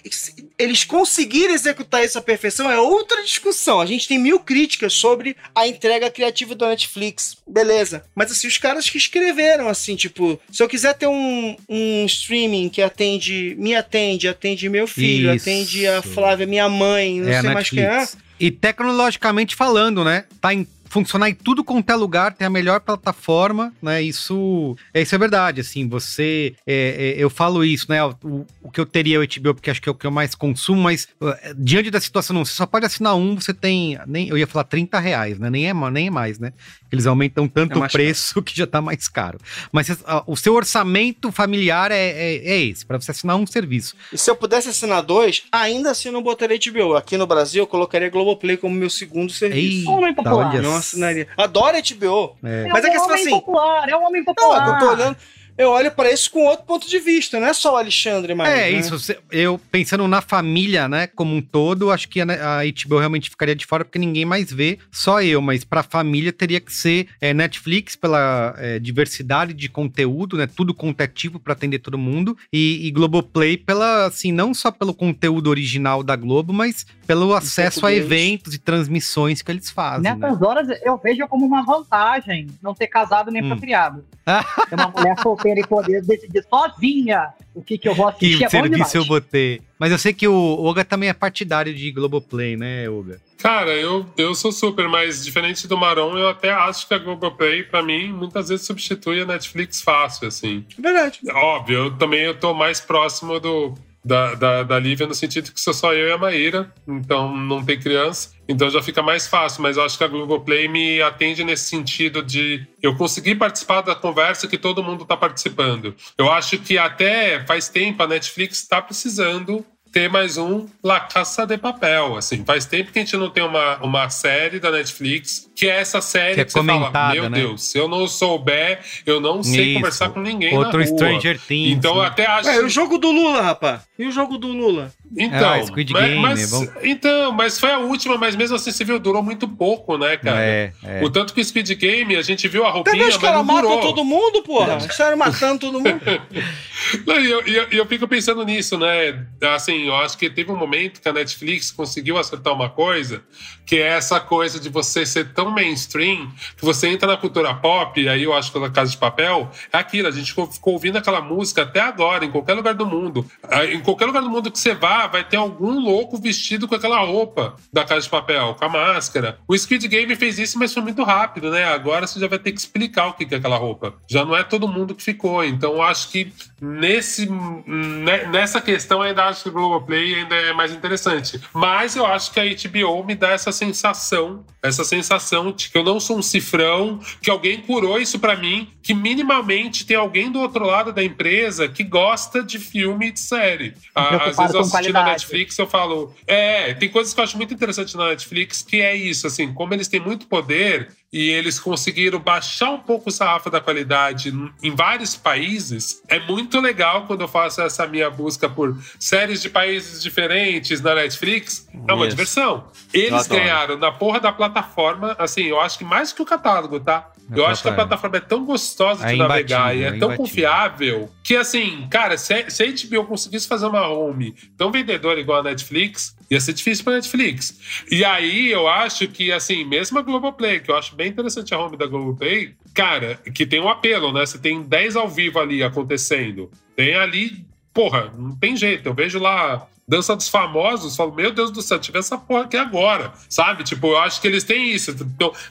Eles 0.58 0.84
conseguiram 0.84 1.54
executar 1.54 2.04
isso 2.04 2.18
à 2.18 2.22
perfeição 2.22 2.70
é 2.70 2.80
outra 2.80 3.24
discussão. 3.24 3.82
A 3.82 3.86
gente 3.86 4.08
tem 4.08 4.18
mil 4.18 4.39
críticas 4.39 4.93
sobre 4.93 5.36
a 5.56 5.68
entrega 5.68 6.10
criativa 6.10 6.56
da 6.56 6.70
Netflix. 6.70 7.38
Beleza. 7.48 8.04
Mas 8.16 8.32
assim, 8.32 8.48
os 8.48 8.58
caras 8.58 8.89
que 8.89 8.98
escreveram, 8.98 9.68
assim, 9.68 9.95
tipo, 9.95 10.39
se 10.52 10.62
eu 10.62 10.68
quiser 10.68 10.93
ter 10.93 11.08
um, 11.08 11.56
um 11.68 12.06
streaming 12.06 12.70
que 12.70 12.82
atende, 12.82 13.56
me 13.58 13.76
atende, 13.76 14.28
atende 14.28 14.70
meu 14.70 14.88
filho, 14.88 15.34
Isso. 15.34 15.43
atende 15.43 15.88
a 15.88 16.02
Flávia, 16.02 16.45
minha 16.45 16.70
mãe, 16.70 17.22
não 17.22 17.32
é 17.32 17.41
sei 17.41 17.50
mais 17.50 17.70
quem 17.70 17.84
é. 17.84 18.08
E 18.39 18.52
tecnologicamente 18.52 19.56
falando, 19.56 20.04
né? 20.04 20.26
Tá 20.39 20.54
em 20.54 20.68
funcionar 20.89 21.29
em 21.29 21.33
tudo 21.33 21.63
quanto 21.63 21.89
é 21.89 21.95
lugar, 21.95 22.33
tem 22.33 22.47
a 22.47 22.49
melhor 22.49 22.79
plataforma, 22.79 23.73
né? 23.81 24.01
Isso, 24.01 24.75
é, 24.93 25.01
isso 25.01 25.15
é 25.15 25.17
verdade, 25.17 25.61
assim, 25.61 25.88
você, 25.88 26.55
é, 26.65 27.15
é, 27.17 27.23
eu 27.23 27.29
falo 27.29 27.63
isso, 27.63 27.88
né? 27.89 28.03
O, 28.03 28.45
o 28.61 28.71
que 28.71 28.79
eu 28.79 28.85
teria 28.85 29.17
é 29.17 29.19
o 29.19 29.27
HBO, 29.27 29.53
porque 29.55 29.69
acho 29.69 29.81
que 29.81 29.89
é 29.89 29.91
o 29.91 29.95
que 29.95 30.05
eu 30.05 30.11
mais 30.11 30.35
consumo, 30.35 30.81
mas 30.81 31.07
uh, 31.21 31.33
diante 31.55 31.91
da 31.91 31.99
situação, 31.99 32.33
não, 32.33 32.45
você 32.45 32.53
só 32.53 32.65
pode 32.65 32.85
assinar 32.85 33.15
um, 33.15 33.35
você 33.35 33.53
tem, 33.53 33.97
nem, 34.07 34.29
eu 34.29 34.38
ia 34.38 34.47
falar 34.47 34.63
30 34.65 34.99
reais, 34.99 35.39
né? 35.39 35.49
Nem 35.49 35.69
é, 35.69 35.73
nem 35.91 36.07
é 36.07 36.11
mais, 36.11 36.39
né? 36.39 36.53
Eles 36.91 37.05
aumentam 37.05 37.47
tanto 37.47 37.81
É 37.81 37.85
o 37.85 37.89
preço 37.89 38.41
que 38.43 38.55
já 38.55 38.65
tá 38.65 38.81
mais 38.81 39.07
caro. 39.07 39.38
Mas 39.71 39.89
ah, 40.05 40.23
o 40.25 40.35
seu 40.35 40.53
orçamento 40.53 41.31
familiar 41.31 41.91
é, 41.91 42.09
é, 42.09 42.35
é 42.38 42.61
esse, 42.61 42.85
para 42.85 42.99
você 42.99 43.11
assinar 43.11 43.35
um 43.35 43.45
serviço. 43.45 43.95
E 44.11 44.17
se 44.17 44.29
eu 44.29 44.35
pudesse 44.35 44.69
assinar 44.69 45.01
dois, 45.03 45.43
ainda 45.51 45.91
assim 45.91 46.11
não 46.11 46.21
botaria 46.21 46.57
HBO. 46.57 46.95
Aqui 46.95 47.17
no 47.17 47.27
Brasil 47.27 47.63
eu 47.63 47.67
colocaria 47.67 48.09
Globoplay 48.09 48.57
como 48.57 48.75
meu 48.75 48.89
segundo 48.89 49.31
serviço. 49.31 49.89
Homem 49.89 50.13
popular. 50.13 50.47
olha 50.47 50.61
Não 50.61 50.76
assinaria. 50.80 51.28
Adoro 51.38 51.78
HBO. 51.78 52.36
É. 52.43 52.67
Mas 52.67 52.86
é 52.86 52.89
que 52.89 52.97
um 52.97 52.99
você 52.99 53.05
fala 53.05 53.11
homem 53.11 53.21
assim- 53.21 53.30
popular, 53.32 53.89
é 53.89 53.95
um 53.97 54.05
homem 54.05 54.23
Não, 54.25 54.34
popular. 54.34 54.67
eu 54.67 54.80
tô 54.80 54.93
olhando. 54.93 55.17
Eu 55.58 55.70
olho 55.72 55.91
pra 55.91 56.12
isso 56.12 56.30
com 56.30 56.45
outro 56.45 56.66
ponto 56.66 56.88
de 56.88 56.99
vista, 56.99 57.39
não 57.39 57.47
é 57.47 57.53
só 57.53 57.74
o 57.74 57.78
Alexandre 57.78 58.36
mais. 58.36 58.53
É, 58.53 58.72
né? 58.72 58.80
isso. 58.80 59.16
Eu 59.32 59.60
pensando 59.72 60.08
na 60.08 60.22
família, 60.22 60.88
né, 60.88 61.08
como 61.08 61.36
um 61.36 61.41
todo, 61.41 61.89
acho 61.91 62.08
que 62.08 62.22
a, 62.22 62.26
a 62.26 62.60
HBO 62.66 62.99
realmente 62.99 63.30
ficaria 63.30 63.55
de 63.55 63.66
fora 63.66 63.84
porque 63.84 63.97
ninguém 63.97 64.24
mais 64.26 64.51
vê, 64.51 64.78
só 64.91 65.22
eu. 65.22 65.41
Mas 65.41 65.64
pra 65.64 65.82
família 65.82 66.32
teria 66.32 66.60
que 66.60 66.72
ser 66.72 67.08
é, 67.20 67.34
Netflix 67.34 67.95
pela 67.95 68.53
é, 68.58 68.78
diversidade 68.78 69.53
de 69.53 69.68
conteúdo, 69.70 70.38
né, 70.38 70.45
tudo 70.47 70.74
contativo 70.74 71.39
pra 71.39 71.53
atender 71.53 71.80
todo 71.80 71.97
mundo 71.97 72.38
e, 72.53 72.86
e 72.88 72.91
Globoplay 72.91 73.58
pela, 73.58 74.05
assim, 74.05 74.32
não 74.32 74.53
só 74.53 74.70
pelo 74.72 74.93
conteúdo 74.93 75.49
original 75.49 76.03
da 76.03 76.16
Globo, 76.16 76.53
mas 76.53 76.86
pelo 77.08 77.34
acesso 77.34 77.86
a 77.86 77.93
eventos 77.93 78.53
e 78.53 78.60
transmissões 78.60 79.41
que 79.41 79.49
eles 79.51 79.70
fazem. 79.72 80.03
né? 80.03 80.14
Nessas 80.16 80.41
horas 80.41 80.68
eu 80.84 80.97
vejo 80.97 81.26
como 81.28 81.45
uma 81.45 81.64
vantagem 81.64 82.47
não 82.62 82.74
ter 82.76 82.88
casado 82.88 83.32
nem 83.32 83.43
Hum. 83.43 83.49
procriado. 83.49 84.03
Ter 84.70 84.76
uma 84.76 84.89
mulher 84.89 85.18
solteira 85.22 85.47
e 85.56 85.68
poder 85.68 86.02
decidir 86.04 86.43
sozinha 86.50 87.30
o 87.54 87.62
que, 87.62 87.78
que 87.78 87.88
eu 87.88 87.95
vou 87.95 88.08
assistir 88.08 88.38
Que 88.38 88.45
é 88.45 88.50
serviço 88.50 88.98
eu 88.98 89.06
vou 89.06 89.22
ter. 89.22 89.62
Mas 89.80 89.91
eu 89.91 89.98
sei 89.98 90.14
que 90.14 90.28
o 90.28 90.66
Oga 90.66 90.84
também 90.84 91.10
é 91.10 91.14
partidário 91.14 91.74
de 91.74 91.91
Globoplay, 91.91 92.58
né, 92.58 92.89
Oga? 92.89 93.20
Cara, 93.38 93.72
eu, 93.72 94.06
eu 94.18 94.34
sou 94.34 94.52
super, 94.52 94.89
mas 94.89 95.24
diferente 95.24 95.68
do 95.68 95.78
Maron, 95.78 96.18
eu 96.18 96.28
até 96.28 96.52
acho 96.52 96.88
que 96.88 96.93
a 96.93 96.98
Globoplay, 96.98 97.64
pra 97.64 97.84
mim, 97.84 98.12
muitas 98.12 98.50
vezes 98.50 98.66
substitui 98.66 99.22
a 99.22 99.26
Netflix 99.26 99.82
fácil, 99.82 100.28
assim. 100.28 100.66
É 100.78 100.82
verdade. 100.82 101.20
Óbvio, 101.32 101.78
eu 101.78 101.98
também 101.98 102.22
eu 102.22 102.38
tô 102.38 102.54
mais 102.54 102.82
próximo 102.82 103.39
do, 103.39 103.76
da, 104.08 104.36
da, 104.36 104.64
da 104.64 104.80
Lívia 104.80 105.05
no 105.05 105.14
sentido 105.14 105.51
que 105.51 105.60
sou 105.60 105.74
só 105.74 105.93
eu 105.93 106.08
e 106.08 106.12
a 106.12 106.18
Maíra, 106.18 106.72
então 106.88 107.36
não 107.36 107.64
tem 107.64 107.78
criança, 107.78 108.32
então 108.47 108.70
já 108.70 108.82
fica 108.82 109.03
mais 109.03 109.28
fácil, 109.28 109.62
mas 109.62 109.76
eu 109.76 109.84
acho 109.84 109.97
que 109.97 110.03
a 110.03 110.08
Globoplay 110.08 110.70
me 110.70 111.01
atende 111.01 111.43
nesse 111.43 111.66
sentido 111.66 112.24
de 112.24 112.66
eu 112.82 112.95
conseguir 112.95 113.36
participar 113.36 113.82
da 113.82 113.93
conversa 113.93 114.47
que 114.47 114.58
todo 114.58 114.84
mundo 114.84 115.03
tá 115.03 115.18
participando. 115.18 115.93
Eu 116.18 116.32
acho 116.32 116.58
que 116.58 116.78
até 116.78 117.43
faz 117.45 117.68
tempo 117.68 118.01
a 118.01 118.08
Netflix 118.08 118.60
está 118.60 118.82
precisando 118.82 119.66
ter 119.91 120.09
mais 120.09 120.38
um 120.38 120.67
La 120.83 120.99
Caça 120.99 121.45
de 121.45 121.57
Papel. 121.57 122.15
Assim, 122.17 122.43
faz 122.45 122.65
tempo 122.65 122.91
que 122.91 122.99
a 122.99 123.01
gente 123.01 123.15
não 123.17 123.29
tem 123.29 123.43
uma, 123.43 123.77
uma 123.77 124.09
série 124.09 124.59
da 124.59 124.71
Netflix 124.71 125.47
que 125.55 125.67
é 125.67 125.79
essa 125.79 126.01
série 126.01 126.35
Que 126.35 126.41
é 126.41 126.45
que, 126.45 126.51
você 126.51 126.63
fala, 126.63 127.13
meu 127.13 127.29
né? 127.29 127.39
Deus, 127.39 127.63
se 127.63 127.79
eu 127.79 127.88
não 127.88 128.07
souber, 128.07 128.79
eu 129.07 129.19
não 129.19 129.41
sei 129.41 129.69
Isso. 129.69 129.73
conversar 129.79 130.09
com 130.09 130.19
ninguém 130.19 130.55
Outro 130.55 130.77
na 130.79 130.85
rua. 130.85 130.97
Stranger 130.97 131.39
Things. 131.39 131.71
Então 131.77 131.99
né? 131.99 132.05
até 132.05 132.27
acho... 132.27 132.47
Ué, 132.47 132.59
o 132.63 132.69
jogo 132.69 132.99
do 132.99 133.11
Lula, 133.11 133.41
rapaz. 133.41 133.81
E 133.97 134.05
o 134.05 134.11
jogo 134.11 134.38
do 134.38 134.49
Lula? 134.49 134.91
Então, 135.17 135.53
Ah, 135.53 135.63
Squid 135.65 135.91
mas, 135.93 136.03
Game, 136.09 136.21
mas- 136.21 136.53
é 136.53 136.55
bom. 136.55 136.71
então, 136.83 137.31
mas 137.31 137.59
foi 137.59 137.71
a 137.71 137.79
última, 137.79 138.17
mas 138.17 138.35
mesmo 138.35 138.55
assim, 138.55 138.71
você 138.71 138.83
viu, 138.83 138.99
durou 138.99 139.23
muito 139.23 139.47
pouco, 139.47 139.97
né, 139.97 140.15
cara? 140.17 140.39
É, 140.39 140.71
é. 140.83 141.03
O 141.03 141.09
tanto 141.09 141.33
que 141.33 141.41
o 141.41 141.43
Squid 141.45 141.73
Game, 141.73 142.15
a 142.15 142.21
gente 142.21 142.47
viu 142.47 142.63
a 142.63 142.69
roupinha, 142.69 143.05
mas 143.05 143.17
caras 143.17 143.38
não 143.38 143.43
matam 143.43 143.69
durou. 143.71 143.81
todo 143.81 144.05
mundo, 144.05 144.43
porra. 144.43 144.77
Os 144.77 144.85
caras 144.95 145.17
matando 145.17 145.59
todo 145.59 145.79
mundo. 145.79 145.99
Não, 147.05 147.19
E 147.19 147.29
eu, 147.31 147.47
e 147.47 147.55
eu- 147.55 147.67
e 147.71 147.77
eu 147.77 147.85
fico 147.88 148.07
pensando 148.07 148.45
nisso, 148.45 148.77
né? 148.77 149.25
Assim, 149.55 149.76
eu 149.86 149.95
acho 149.95 150.17
que 150.17 150.30
teve 150.30 150.51
um 150.51 150.55
momento 150.57 151.01
que 151.01 151.07
a 151.07 151.13
Netflix 151.13 151.69
conseguiu 151.71 152.17
acertar 152.17 152.53
uma 152.53 152.69
coisa, 152.69 153.21
que 153.65 153.75
é 153.78 153.88
essa 153.88 154.19
coisa 154.19 154.59
de 154.59 154.69
você 154.69 155.05
ser 155.05 155.34
tão 155.34 155.51
mainstream 155.51 156.32
que 156.55 156.63
você 156.65 156.88
entra 156.88 157.07
na 157.07 157.17
cultura 157.17 157.53
pop, 157.53 158.01
e 158.01 158.07
aí 158.09 158.23
eu 158.23 158.34
acho 158.34 158.51
que 158.51 158.59
na 158.59 158.69
Casa 158.69 158.91
de 158.91 158.97
Papel 158.97 159.49
é 159.71 159.78
aquilo, 159.78 160.07
a 160.07 160.11
gente 160.11 160.34
ficou, 160.34 160.73
ouvindo 160.73 160.97
aquela 160.97 161.21
música 161.21 161.63
até 161.63 161.80
agora, 161.82 162.25
em 162.25 162.32
qualquer 162.32 162.53
lugar 162.53 162.73
do 162.73 162.86
mundo. 162.86 163.25
Ah, 163.43 163.65
Em 163.65 163.80
qualquer 163.82 164.05
lugar 164.05 164.21
do 164.21 164.30
mundo 164.30 164.51
que 164.51 164.59
você 164.59 164.73
vá, 164.73 165.07
vai 165.07 165.23
ter 165.23 165.38
algum 165.38 165.80
louco 165.80 166.17
vestido 166.17 166.67
com 166.67 166.75
aquela 166.75 166.99
roupa 166.99 167.55
da 167.71 167.84
Casa 167.84 168.01
de 168.01 168.09
Papel, 168.09 168.55
com 168.55 168.65
a 168.65 168.69
máscara. 168.69 169.39
O 169.47 169.57
Squid 169.57 169.88
Game 169.88 170.15
fez 170.15 170.39
isso, 170.39 170.57
mas 170.57 170.73
foi 170.73 170.82
muito 170.84 171.03
rápido, 171.03 171.51
né? 171.51 171.65
Agora 171.65 172.07
você 172.07 172.19
já 172.19 172.28
vai 172.28 172.39
ter 172.39 172.51
que 172.51 172.59
explicar 172.59 173.07
o 173.07 173.13
que 173.13 173.28
é 173.34 173.38
aquela 173.38 173.57
roupa. 173.57 173.95
Já 174.09 174.23
não 174.23 174.36
é 174.36 174.43
todo 174.43 174.67
mundo 174.67 174.95
que 174.95 175.03
ficou. 175.03 175.43
Então 175.43 175.73
eu 175.73 175.82
acho 175.82 176.09
que 176.09 176.32
nesse, 176.61 177.25
ne- 177.28 178.25
nessa 178.28 178.61
questão 178.61 179.01
ainda 179.01 179.25
acho 179.25 179.43
que 179.43 179.49
Globoplay 179.68 180.15
ainda 180.15 180.36
é 180.36 180.53
mais 180.53 180.72
interessante. 180.72 181.39
Mas 181.53 181.95
eu 181.95 182.05
acho 182.05 182.32
que 182.32 182.39
a 182.39 182.43
HBO 182.43 183.03
me 183.03 183.15
dá 183.15 183.32
essa 183.32 183.51
sensação, 183.51 184.45
essa 184.61 184.84
sensação 184.84 185.51
de 185.51 185.70
que 185.70 185.78
eu 185.78 185.84
não 185.84 185.99
sou 185.99 186.18
um 186.18 186.22
cifrão, 186.22 186.99
que 187.22 187.30
alguém 187.30 187.61
curou 187.61 187.99
isso 187.99 188.20
pra 188.20 188.36
mim, 188.36 188.70
que 188.82 188.93
minimamente 188.93 189.86
tem 189.86 189.97
alguém 189.97 190.32
do 190.32 190.39
outro 190.39 190.65
lado 190.65 190.91
da 190.93 191.03
empresa 191.03 191.68
que 191.68 191.84
gosta 191.84 192.43
de 192.43 192.59
filme 192.59 193.07
e 193.07 193.11
de 193.11 193.20
série. 193.20 193.74
Ah, 193.93 194.28
Às 194.28 194.38
vezes 194.38 194.53
eu 194.53 194.61
assisti 194.61 194.91
na. 194.91 195.07
Netflix 195.07 195.57
eu 195.57 195.68
falo, 195.68 196.13
é, 196.26 196.74
tem 196.74 196.89
coisas 196.89 197.13
que 197.13 197.20
eu 197.20 197.24
acho 197.24 197.38
muito 197.38 197.53
interessante 197.53 197.95
na 197.95 198.09
Netflix 198.09 198.61
que 198.61 198.82
é 198.82 198.95
isso, 198.95 199.26
assim, 199.26 199.53
como 199.53 199.74
eles 199.74 199.88
têm 199.88 199.99
muito 199.99 200.28
poder 200.28 200.89
e 201.11 201.30
eles 201.30 201.59
conseguiram 201.59 202.20
baixar 202.20 202.72
um 202.72 202.80
pouco 202.80 203.09
o 203.09 203.11
sarrafo 203.11 203.49
da 203.49 203.61
qualidade 203.61 204.34
em 204.61 204.76
vários 204.76 205.15
países, 205.15 206.01
é 206.07 206.20
muito 206.20 206.59
legal 206.59 207.05
quando 207.05 207.22
eu 207.22 207.28
faço 207.28 207.61
essa 207.61 207.88
minha 207.88 208.09
busca 208.09 208.49
por 208.49 208.78
séries 208.99 209.41
de 209.41 209.49
países 209.58 210.03
diferentes 210.03 210.82
na 210.82 210.93
Netflix. 210.93 211.68
É 211.88 211.93
uma 211.93 212.05
Isso. 212.05 212.16
diversão. 212.16 212.66
Eles 212.93 213.26
ganharam 213.28 213.76
na 213.76 213.91
porra 213.91 214.20
da 214.20 214.32
plataforma, 214.32 215.16
assim, 215.18 215.45
eu 215.45 215.60
acho 215.60 215.80
que 215.80 215.84
mais 215.84 216.14
que 216.14 216.22
o 216.22 216.26
catálogo, 216.26 216.80
tá? 216.80 217.10
É 217.32 217.39
Eu 217.39 217.45
acho 217.47 217.64
que 217.64 217.70
a 217.70 217.74
plataforma. 217.74 218.18
é 218.18 218.20
tão 218.20 218.45
gostosa 218.45 219.05
de 219.05 219.14
É 219.14 219.18
navegar 219.18 219.76
e 219.76 219.84
é 219.84 219.88
é 219.88 219.89
tão 219.89 219.95
imbatível. 220.14 220.18
confiável 220.18 221.10
que, 221.24 221.36
assim, 221.36 221.88
cara, 221.89 222.18
se 222.20 222.49
se 222.49 222.64
a 222.64 222.68
HBO 222.68 223.05
conseguisse 223.05 223.47
fazer 223.47 223.66
uma 223.66 223.88
home 223.88 224.36
tão 224.55 224.72
vendedora 224.72 225.20
igual 225.20 225.39
a 225.39 225.43
Netflix, 225.43 226.16
ia 226.30 226.39
ser 226.39 226.53
difícil 226.53 226.84
pra 226.86 226.93
Netflix. 226.93 227.60
E 227.89 228.05
aí 228.05 228.51
eu 228.51 228.68
acho 228.68 229.08
que, 229.08 229.32
assim, 229.32 229.66
mesmo 229.66 229.97
a 229.97 230.03
Globoplay, 230.03 230.60
que 230.60 230.70
eu 230.70 230.78
acho 230.78 230.95
bem 230.95 231.08
interessante 231.10 231.51
a 231.53 231.60
home 231.60 231.76
da 231.78 231.88
Globoplay, 231.88 232.53
cara, 232.76 233.20
que 233.34 233.43
tem 233.45 233.60
um 233.60 233.68
apelo, 233.70 234.14
né? 234.14 234.24
Você 234.26 234.38
tem 234.38 234.62
10 234.62 234.95
ao 234.95 235.10
vivo 235.10 235.39
ali 235.39 235.64
acontecendo. 235.64 236.49
Tem 236.76 236.93
ali, 236.95 237.43
porra, 237.78 238.11
não 238.17 238.36
tem 238.36 238.57
jeito. 238.57 238.89
Eu 238.89 238.95
vejo 238.95 239.19
lá. 239.19 239.67
Dança 239.89 240.17
dos 240.17 240.28
Famosos, 240.28 240.97
falo, 240.97 241.13
meu 241.13 241.32
Deus 241.32 241.49
do 241.49 241.61
céu, 241.61 241.80
tive 241.80 241.97
essa 241.97 242.17
porra 242.17 242.43
aqui 242.43 242.57
agora, 242.57 243.13
sabe? 243.30 243.63
Tipo, 243.63 243.88
eu 243.88 243.99
acho 243.99 244.19
que 244.19 244.28
eles 244.28 244.43
têm 244.43 244.69
isso. 244.71 244.93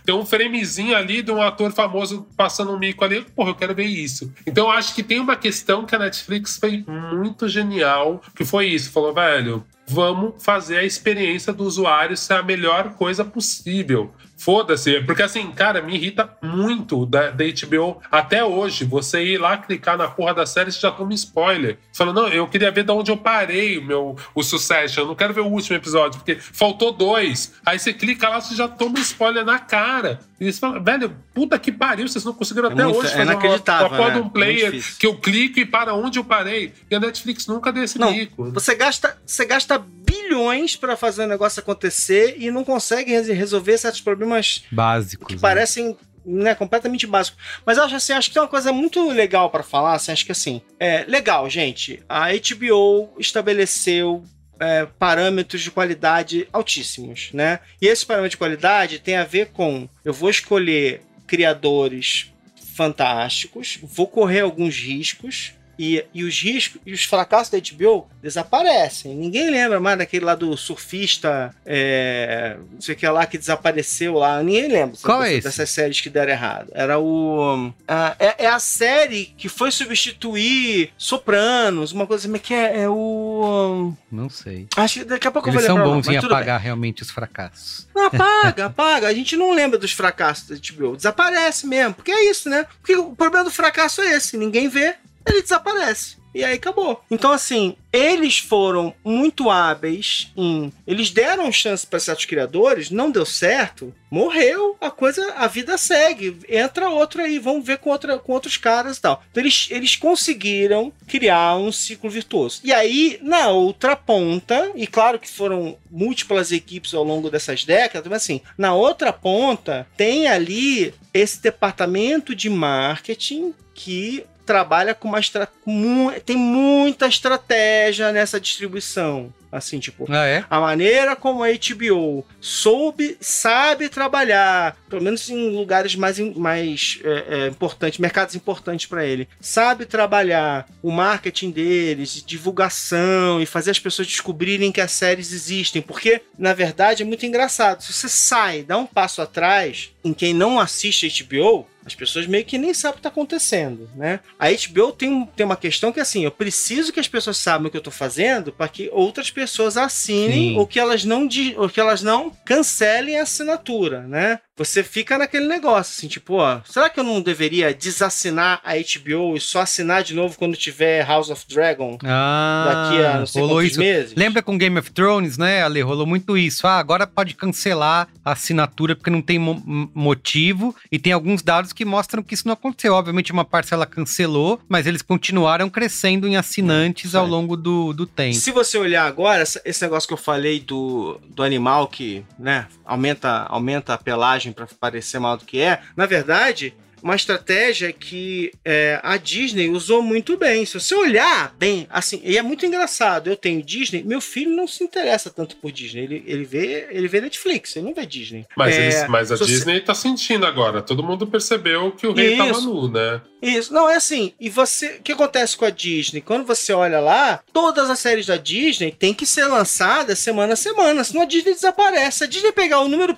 Tem 0.05 0.14
um 0.14 0.27
framezinho 0.27 0.95
ali 0.95 1.22
de 1.22 1.33
um 1.33 1.41
ator 1.41 1.72
famoso 1.72 2.27
passando 2.37 2.70
um 2.70 2.79
mico 2.79 3.03
ali, 3.03 3.22
porra, 3.22 3.49
eu 3.51 3.55
quero 3.55 3.74
ver 3.74 3.87
isso. 3.87 4.31
Então, 4.47 4.66
eu 4.66 4.72
acho 4.72 4.95
que 4.95 5.03
tem 5.03 5.20
uma 5.20 5.37
questão 5.37 5.87
que 5.87 5.95
a 5.95 5.99
Netflix 5.99 6.59
fez 6.59 6.85
muito 6.85 7.49
genial, 7.49 8.20
que 8.35 8.45
foi 8.45 8.66
isso. 8.66 8.93
Falou, 8.93 9.14
velho, 9.14 9.64
vamos 9.87 10.35
fazer 10.45 10.77
a 10.77 10.85
experiência 10.85 11.51
do 11.51 11.64
usuário 11.64 12.14
ser 12.14 12.35
a 12.35 12.43
melhor 12.43 12.91
coisa 12.91 13.24
possível. 13.24 14.12
Foda-se, 14.37 15.01
porque 15.01 15.22
assim, 15.22 15.51
cara, 15.51 15.80
me 15.80 15.95
irrita 15.95 16.28
muito 16.43 17.07
da, 17.07 17.30
da 17.30 17.45
HBO 17.45 18.01
até 18.11 18.45
hoje. 18.45 18.84
Você 18.84 19.22
ir 19.24 19.39
lá 19.39 19.57
clicar 19.57 19.97
na 19.97 20.09
porra 20.09 20.34
da 20.34 20.45
série, 20.47 20.70
você 20.70 20.80
já 20.80 20.91
toma 20.91 21.14
spoiler. 21.14 21.78
Você 21.91 21.99
fala, 22.05 22.12
não, 22.12 22.28
eu 22.28 22.47
queria 22.47 22.70
ver 22.70 22.84
de 22.84 22.93
onde 22.93 23.11
eu 23.11 23.16
parei 23.16 23.78
o 23.78 23.82
meu 23.84 24.16
o 24.34 24.43
Succession. 24.43 25.03
Eu 25.03 25.07
não 25.09 25.14
quero 25.14 25.32
ver 25.32 25.41
o 25.41 25.47
último 25.47 25.76
episódio, 25.76 26.18
porque 26.20 26.37
faltou 26.37 26.93
dois. 26.93 27.55
Aí 27.64 27.78
você 27.78 27.93
clica 27.93 28.28
lá, 28.28 28.41
você 28.41 28.55
já 28.55 28.68
toma 28.68 28.99
spoiler 29.01 29.45
na 29.45 29.59
cara. 29.59 30.20
E 30.39 30.53
você 30.53 30.61
fala, 30.61 30.78
velho, 30.78 31.16
puta 31.32 31.59
que 31.59 31.72
pariu, 31.72 32.07
vocês 32.07 32.22
não 32.24 32.34
conseguiram 32.34 32.68
É 32.68 32.72
até 32.74 32.84
muito- 32.84 32.99
hoje 32.99 33.09
é 33.09 33.11
fazer 33.12 33.22
uma, 33.22 33.32
inacreditável, 33.32 33.89
uma 33.99 34.11
de 34.11 34.16
né? 34.18 34.22
um 34.22 34.28
player 34.28 34.70
difícil. 34.70 34.97
que 35.01 35.07
eu 35.07 35.16
clico 35.16 35.59
e 35.61 35.64
para 35.64 35.95
onde 35.95 36.18
eu 36.18 36.24
parei. 36.24 36.74
E 36.91 36.95
a 36.95 37.01
Netflix 37.01 37.47
nunca 37.47 37.72
deu 37.72 37.82
esse 37.84 37.99
Não, 37.99 38.12
bico. 38.12 38.51
Você 38.53 38.74
gasta, 38.74 39.16
você 39.24 39.47
gasta 39.47 39.78
bilhões 39.78 40.76
pra 40.76 40.95
fazer 40.97 41.24
o 41.24 41.26
negócio 41.26 41.61
acontecer 41.61 42.37
e 42.39 42.51
não 42.51 42.64
consegue 42.64 43.11
res- 43.12 43.28
resolver 43.28 43.78
certos 43.78 44.01
problemas 44.03 44.26
Básicos. 44.70 45.27
que 45.27 45.35
né? 45.35 45.41
parecem 45.41 45.97
né, 46.27 46.55
completamente 46.55 47.07
básicos. 47.07 47.39
Mas 47.64 47.79
eu 47.79 47.85
acho 47.85 47.95
assim, 47.95 48.12
acho 48.12 48.29
que 48.29 48.35
tem 48.35 48.43
uma 48.43 48.49
coisa 48.49 48.72
muito 48.72 49.09
legal 49.11 49.49
pra 49.49 49.62
falar, 49.62 49.95
assim, 49.95 50.12
acho 50.12 50.27
que 50.27 50.33
assim, 50.33 50.61
é 50.79 51.05
legal, 51.07 51.49
gente. 51.49 52.03
A 52.09 52.29
HBO 52.33 53.14
estabeleceu 53.18 54.24
é, 54.59 54.87
parâmetros 54.99 55.62
de 55.62 55.70
qualidade 55.70 56.49
altíssimos, 56.53 57.31
né? 57.33 57.61
E 57.81 57.87
esses 57.87 58.05
parâmetros 58.05 58.33
de 58.33 58.39
qualidade 58.39 58.99
tem 58.99 59.16
a 59.16 59.24
ver 59.24 59.47
com 59.53 59.89
eu 60.05 60.12
vou 60.12 60.31
escolher 60.31 61.03
criadores 61.27 62.33
fantásticos, 62.74 63.79
vou 63.83 64.07
correr 64.07 64.41
alguns 64.41 64.77
riscos. 64.77 65.55
E, 65.79 66.05
e 66.14 66.24
os 66.24 66.41
riscos 66.41 66.81
e 66.87 66.93
os 66.93 67.05
fracassos 67.05 67.51
da 67.51 67.59
HBO 67.59 68.09
desaparecem. 68.22 69.14
Ninguém 69.14 69.51
lembra 69.51 69.79
mais 69.79 69.99
daquele 69.99 70.24
lá 70.24 70.35
do 70.35 70.57
surfista, 70.57 71.55
é, 71.64 72.57
não 72.72 72.81
sei 72.81 72.95
o 72.95 72.99
que 72.99 73.07
lá, 73.09 73.27
que 73.27 73.37
desapareceu 73.39 74.14
lá. 74.14 74.43
Ninguém 74.43 74.68
lembra 74.68 74.97
Qual 75.03 75.18
dessa- 75.20 75.31
é 75.33 75.35
esse? 75.37 75.45
dessas 75.47 75.70
séries 75.70 76.01
que 76.01 76.09
deram 76.11 76.33
errado. 76.33 76.70
Era 76.74 76.99
o. 76.99 77.72
ah, 77.87 78.16
é, 78.18 78.45
é 78.45 78.47
a 78.49 78.59
série 78.59 79.27
que 79.37 79.49
foi 79.49 79.70
substituir 79.70 80.91
Sopranos, 80.97 81.93
uma 81.93 82.07
coisa 82.07 82.27
assim, 82.29 82.39
que 82.39 82.55
é, 82.55 82.83
é 82.83 82.89
o. 82.89 83.93
Não 84.11 84.29
sei. 84.29 84.66
Acho 84.77 85.01
que 85.01 85.05
daqui 85.05 85.27
a 85.27 85.31
pouco 85.31 85.49
Eles 85.49 85.57
eu 85.57 85.61
vou 85.61 85.66
são 85.68 85.74
lembrar. 85.77 85.89
o 85.89 85.95
nome, 85.95 86.03
bons 86.03 86.12
em 86.14 86.20
tudo 86.20 86.29
bem. 86.29 86.37
apagar 86.39 86.61
realmente 86.61 87.03
os 87.03 87.11
fracassos. 87.11 87.87
Não, 87.95 88.07
apaga, 88.07 88.66
apaga. 88.66 89.09
A 89.09 89.14
gente 89.14 89.37
não 89.37 89.53
lembra 89.53 89.79
dos 89.79 89.93
fracassos 89.93 90.49
da 90.49 90.57
HBO. 90.57 90.97
Desaparece 90.97 91.66
mesmo. 91.66 91.95
Porque 91.95 92.11
é 92.12 92.31
isso, 92.31 92.49
né? 92.49 92.66
Porque 92.81 92.97
o 92.97 93.14
problema 93.14 93.45
do 93.45 93.51
fracasso 93.51 94.01
é 94.01 94.14
esse. 94.14 94.37
Ninguém 94.37 94.68
vê, 94.68 94.95
ele 95.27 95.43
desaparece. 95.43 96.16
E 96.37 96.45
aí 96.45 96.57
acabou. 96.57 97.03
Então, 97.11 97.33
assim, 97.33 97.74
eles 97.91 98.37
foram 98.37 98.95
muito 99.03 99.49
hábeis 99.49 100.31
em. 100.37 100.70
Eles 100.87 101.11
deram 101.11 101.51
chance 101.51 101.87
para 101.87 101.99
certos 101.99 102.27
criadores, 102.27 102.91
não 102.91 103.11
deu 103.11 103.24
certo, 103.24 103.95
morreu, 104.11 104.77
a 104.79 104.91
coisa, 104.91 105.33
a 105.39 105.47
vida 105.47 105.79
segue. 105.79 106.37
Entra 106.47 106.91
outro 106.91 107.22
aí, 107.22 107.39
vamos 107.39 107.64
ver 107.64 107.79
com, 107.79 107.89
outra, 107.89 108.18
com 108.18 108.33
outros 108.33 108.59
caras 108.59 108.99
e 108.99 109.01
tal. 109.01 109.22
Então, 109.31 109.43
eles, 109.43 109.68
eles 109.70 109.97
conseguiram 109.97 110.93
criar 111.07 111.57
um 111.57 111.72
ciclo 111.72 112.11
virtuoso. 112.11 112.61
E 112.62 112.70
aí, 112.70 113.18
na 113.22 113.49
outra 113.49 113.97
ponta, 113.97 114.70
e 114.74 114.87
claro 114.87 115.18
que 115.18 115.31
foram 115.31 115.79
múltiplas 115.91 116.53
equipes 116.53 116.93
ao 116.93 117.03
longo 117.03 117.31
dessas 117.31 117.64
décadas, 117.64 118.11
mas 118.11 118.22
assim, 118.22 118.43
na 118.59 118.74
outra 118.74 119.11
ponta, 119.11 119.87
tem 119.97 120.29
ali 120.29 120.93
esse 121.14 121.41
departamento 121.41 122.35
de 122.35 122.51
marketing 122.51 123.55
que 123.72 124.22
trabalha 124.47 124.95
com 124.95 125.09
uma 125.09 125.19
estra... 125.19 125.49
mu- 125.67 126.13
tem 126.25 126.37
muita 126.37 127.07
estratégia 127.09 128.13
nessa 128.13 128.41
distribuição. 128.41 129.35
Assim, 129.53 129.79
tipo, 129.79 130.07
Ah, 130.11 130.27
é? 130.27 130.45
a 130.51 130.61
maneira 130.61 131.17
como 131.17 131.43
a 131.43 131.47
HBO 131.49 132.27
soube, 132.41 133.17
sabe 133.21 133.89
trabalhar, 133.89 134.77
pelo 134.91 135.01
menos 135.03 135.31
em 135.31 135.51
lugares 135.57 135.95
mais, 135.95 136.19
mais 136.37 136.99
é, 137.03 137.25
é, 137.29 137.47
importantes, 137.47 137.99
mercados 137.99 138.35
importantes 138.35 138.85
para 138.87 139.07
ele, 139.07 139.27
sabe 139.41 139.87
trabalhar 139.87 140.69
o 140.83 140.91
marketing 140.91 141.51
deles, 141.53 142.23
divulgação 142.27 143.41
e 143.41 143.47
fazer 143.47 143.71
as 143.71 143.79
pessoas 143.79 144.09
descobrirem 144.09 144.73
que 144.73 144.81
as 144.81 144.91
séries 144.91 145.33
existem, 145.33 145.81
porque 145.81 146.21
na 146.39 146.53
verdade 146.53 147.03
é 147.03 147.07
muito 147.07 147.25
engraçado. 147.25 147.83
Se 147.83 147.93
você 147.93 148.09
sai, 148.09 148.63
dá 148.63 148.77
um 148.77 148.85
passo 148.87 149.23
atrás 149.23 149.91
em 150.05 150.13
quem 150.13 150.35
não 150.35 150.59
assiste 150.61 151.09
HBO, 151.25 151.67
as 151.87 151.95
pessoas 151.95 152.26
meio 152.26 152.45
que 152.45 152.59
nem 152.59 152.74
sabem 152.74 152.91
o 152.91 152.95
que 152.95 152.99
está 152.99 153.09
acontecendo, 153.09 153.89
né? 153.95 154.18
A 154.39 154.49
HBO 154.51 154.91
tem, 154.93 155.09
um- 155.09 155.24
tem 155.24 155.47
uma 155.47 155.57
questão 155.57 155.93
que 155.93 156.01
assim, 156.01 156.24
eu 156.24 156.30
preciso 156.32 156.93
que 156.93 156.99
as 156.99 157.07
pessoas 157.07 157.37
saibam 157.39 157.68
o 157.68 157.70
que 157.70 157.76
eu 157.76 157.80
estou 157.80 157.93
fazendo 157.93 158.51
para 158.53 158.68
que 158.68 158.91
outras 158.93 159.30
pessoas 159.30 159.76
assinem 159.76 160.51
Sim. 160.51 160.57
ou 160.59 160.66
que 160.66 160.80
elas 160.80 161.05
não 161.05 161.28
ou 161.57 161.68
que 161.68 161.78
elas 161.80 162.03
não 162.03 162.30
cancelem 162.45 163.18
a 163.18 163.22
assinatura, 163.22 164.01
né? 164.03 164.41
Você 164.57 164.83
fica 164.83 165.19
naquele 165.19 165.47
negócio, 165.47 165.93
assim, 165.97 166.09
tipo, 166.09 166.35
ó, 166.35 166.61
será 166.65 166.89
que 166.89 166.99
eu 166.99 167.05
não 167.05 167.21
deveria 167.21 167.75
desassinar 167.75 168.61
a 168.65 168.73
HBO 168.75 169.37
e 169.37 169.41
só 169.41 169.61
assinar 169.61 170.03
de 170.03 170.15
novo 170.15 170.37
quando 170.39 170.57
tiver 170.57 171.05
House 171.07 171.29
of 171.31 171.45
Dragon 171.49 171.99
Ah, 172.05 172.65
daqui 172.91 173.05
a 173.05 173.19
não 173.21 173.27
sei 173.27 173.43
rolou 173.43 173.63
isso. 173.63 173.79
meses? 173.79 174.15
Lembra 174.17 174.43
com 174.43 174.57
Game 174.57 174.79
of 174.79 174.91
Thrones, 174.93 175.37
né, 175.37 175.63
Ale? 175.63 175.81
Rolou 175.83 176.07
muito 176.07 176.37
isso. 176.39 176.67
Ah, 176.67 176.79
agora 176.79 177.07
pode 177.07 177.35
cancelar 177.35 178.09
a 178.25 178.33
assinatura 178.33 178.95
porque 178.97 179.11
não 179.11 179.21
tem 179.23 179.39
mo- 179.39 179.63
motivo. 179.95 180.75
E 180.91 180.99
tem 180.99 181.13
alguns 181.13 181.43
dados 181.43 181.73
que 181.73 181.85
mostram 181.85 182.23
que 182.23 182.35
isso 182.35 182.47
não 182.47 182.55
aconteceu. 182.55 182.95
Obviamente, 182.95 183.33
uma 183.33 183.45
parcela 183.45 183.87
cancelou, 183.87 184.61
mas 184.69 184.87
eles 184.87 185.03
continuaram 185.03 185.69
crescendo 185.69 186.27
em 186.27 186.37
assinantes 186.37 187.07
Isso 187.07 187.19
ao 187.19 187.27
longo 187.27 187.57
do, 187.57 187.93
do 187.93 188.07
tempo. 188.07 188.35
Se 188.35 188.51
você 188.51 188.79
olhar 188.79 189.07
agora, 189.07 189.43
esse 189.43 189.83
negócio 189.83 190.07
que 190.09 190.15
eu 190.15 190.19
falei 190.19 190.61
do, 190.61 191.21
do 191.29 191.43
animal 191.43 191.89
que, 191.89 192.25
né, 192.39 192.67
aumenta, 192.85 193.47
aumenta 193.49 193.95
a 193.95 193.99
pelagem 193.99 194.46
para 194.53 194.67
parecer 194.81 195.19
maior 195.19 195.37
do 195.37 195.45
que 195.45 195.61
é, 195.61 195.81
na 195.97 196.07
verdade, 196.07 196.75
uma 197.03 197.15
estratégia 197.15 197.93
que 197.93 198.51
é, 198.65 198.99
a 199.03 199.17
Disney 199.17 199.69
usou 199.69 200.03
muito 200.03 200.37
bem. 200.37 200.65
Se 200.65 200.81
você 200.81 200.95
olhar 200.95 201.55
bem, 201.59 201.87
assim, 201.91 202.21
e 202.25 202.37
é 202.39 202.43
muito 202.43 202.65
engraçado. 202.67 203.29
Eu 203.29 203.37
tenho 203.37 203.63
Disney, 203.63 204.03
meu 204.03 204.21
filho 204.21 204.51
não 204.57 204.67
se 204.67 204.83
interessa 204.83 205.31
tanto 205.31 205.57
por 205.57 205.71
Disney. 205.71 206.03
Ele, 206.05 206.25
ele, 206.27 206.45
vê, 206.45 206.89
ele 206.91 207.07
vê 207.07 207.21
Netflix, 207.21 207.77
ele 207.77 207.87
não 207.87 207.95
vê 207.95 208.05
Disney. 208.07 208.45
Mas, 208.57 208.75
É, 208.75 208.83
eles- 208.83 209.09
mas 209.09 209.31
a 209.31 209.37
se 209.37 209.45
você- 209.45 209.53
Disney 209.53 209.81
tá 209.81 209.95
sentindo 209.95 210.47
agora. 210.47 210.83
Todo 210.83 211.03
mundo 211.05 211.27
percebeu 211.27 211.93
que 211.93 212.07
o 212.07 212.13
rei 212.13 212.37
tava 212.37 212.51
Isso. 212.53 212.63
nu, 212.65 212.89
né? 212.91 213.21
Isso, 213.47 213.73
não, 213.73 213.89
é 213.89 213.95
assim, 213.95 214.33
e 214.41 214.51
você, 214.51 214.97
o 214.97 215.03
que 215.03 215.13
acontece 215.13 215.57
com 215.57 215.65
a 215.65 215.71
Disney? 215.71 216.21
Quando 216.21 216.45
você 216.45 216.73
olha 216.73 216.99
lá, 216.99 217.41
todas 217.53 217.89
as 217.89 218.01
séries 218.01 218.27
da 218.27 218.37
Disney 218.37 218.91
têm 218.91 219.15
que 219.15 219.25
ser 219.25 219.47
lançadas 219.47 220.19
semana 220.19 220.55
a 220.55 220.57
semana, 220.57 221.05
senão 221.05 221.23
a 221.23 221.27
Disney 221.27 221.55
desaparece. 221.55 222.25
A 222.25 222.27
Disney 222.27 222.51
pegar 222.51 222.81
o 222.81 222.89
número 222.89 223.17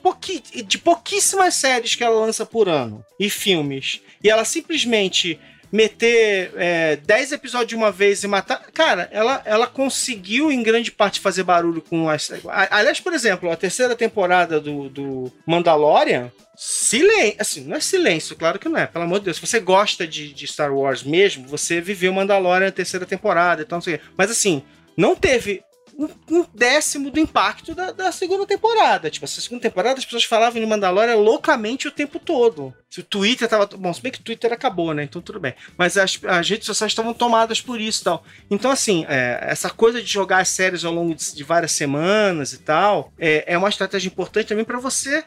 de 0.66 0.76
pouquíssimas 0.76 1.54
séries 1.54 1.94
que 1.94 2.04
ela 2.04 2.20
lança 2.20 2.44
por 2.44 2.68
ano, 2.68 3.02
e 3.18 3.30
filmes, 3.30 4.02
e 4.22 4.28
ela 4.28 4.44
simplesmente 4.44 5.40
meter 5.70 6.52
é, 6.56 6.96
10 6.96 7.32
episódios 7.32 7.68
de 7.68 7.76
uma 7.76 7.90
vez 7.90 8.22
e 8.22 8.26
matar. 8.26 8.62
Cara, 8.72 9.08
ela, 9.12 9.42
ela 9.44 9.66
conseguiu, 9.66 10.50
em 10.50 10.62
grande 10.62 10.90
parte, 10.90 11.20
fazer 11.20 11.42
barulho 11.42 11.82
com 11.82 12.08
as. 12.08 12.30
Aliás, 12.70 13.00
por 13.00 13.12
exemplo, 13.12 13.50
a 13.50 13.56
terceira 13.56 13.94
temporada 13.94 14.60
do, 14.60 14.88
do 14.88 15.32
Mandalorian. 15.46 16.30
Silêncio, 16.60 17.36
assim, 17.38 17.64
não 17.64 17.76
é 17.76 17.80
silêncio, 17.80 18.34
claro 18.34 18.58
que 18.58 18.68
não 18.68 18.76
é, 18.76 18.84
pelo 18.84 19.04
amor 19.04 19.20
de 19.20 19.26
Deus. 19.26 19.36
Se 19.36 19.46
você 19.46 19.60
gosta 19.60 20.04
de, 20.04 20.32
de 20.32 20.44
Star 20.44 20.74
Wars 20.74 21.04
mesmo, 21.04 21.46
você 21.46 21.80
viveu 21.80 22.12
Mandalorian 22.12 22.66
na 22.66 22.72
terceira 22.72 23.06
temporada, 23.06 23.62
então 23.62 23.76
não 23.76 23.82
sei 23.82 23.94
o 23.94 23.98
quê. 23.98 24.04
Mas 24.16 24.28
assim, 24.28 24.60
não 24.96 25.14
teve 25.14 25.62
um, 25.98 26.08
um 26.30 26.46
décimo 26.54 27.10
do 27.10 27.18
impacto 27.18 27.74
da, 27.74 27.90
da 27.90 28.12
segunda 28.12 28.46
temporada. 28.46 29.10
Tipo, 29.10 29.24
essa 29.24 29.40
segunda 29.40 29.62
temporada 29.62 29.98
as 29.98 30.04
pessoas 30.04 30.22
falavam 30.22 30.60
de 30.60 30.66
Mandalorian 30.66 31.16
loucamente 31.16 31.88
o 31.88 31.90
tempo 31.90 32.20
todo. 32.20 32.72
Se 32.88 33.00
o 33.00 33.02
Twitter 33.02 33.48
tava. 33.48 33.66
Bom, 33.66 33.92
se 33.92 34.00
bem 34.00 34.12
que 34.12 34.20
o 34.20 34.22
Twitter 34.22 34.52
acabou, 34.52 34.94
né? 34.94 35.02
Então 35.02 35.20
tudo 35.20 35.40
bem. 35.40 35.54
Mas 35.76 35.96
as, 35.96 36.18
as 36.24 36.48
redes 36.48 36.66
sociais 36.66 36.92
estavam 36.92 37.12
tomadas 37.12 37.60
por 37.60 37.80
isso 37.80 38.00
e 38.00 38.04
tal. 38.04 38.24
Então, 38.48 38.70
assim, 38.70 39.04
é, 39.08 39.40
essa 39.42 39.68
coisa 39.68 40.00
de 40.00 40.06
jogar 40.06 40.38
as 40.38 40.48
séries 40.48 40.84
ao 40.84 40.92
longo 40.92 41.14
de, 41.14 41.34
de 41.34 41.42
várias 41.42 41.72
semanas 41.72 42.52
e 42.52 42.58
tal, 42.58 43.12
é, 43.18 43.44
é 43.46 43.58
uma 43.58 43.68
estratégia 43.68 44.06
importante 44.06 44.46
também 44.46 44.64
para 44.64 44.78
você 44.78 45.24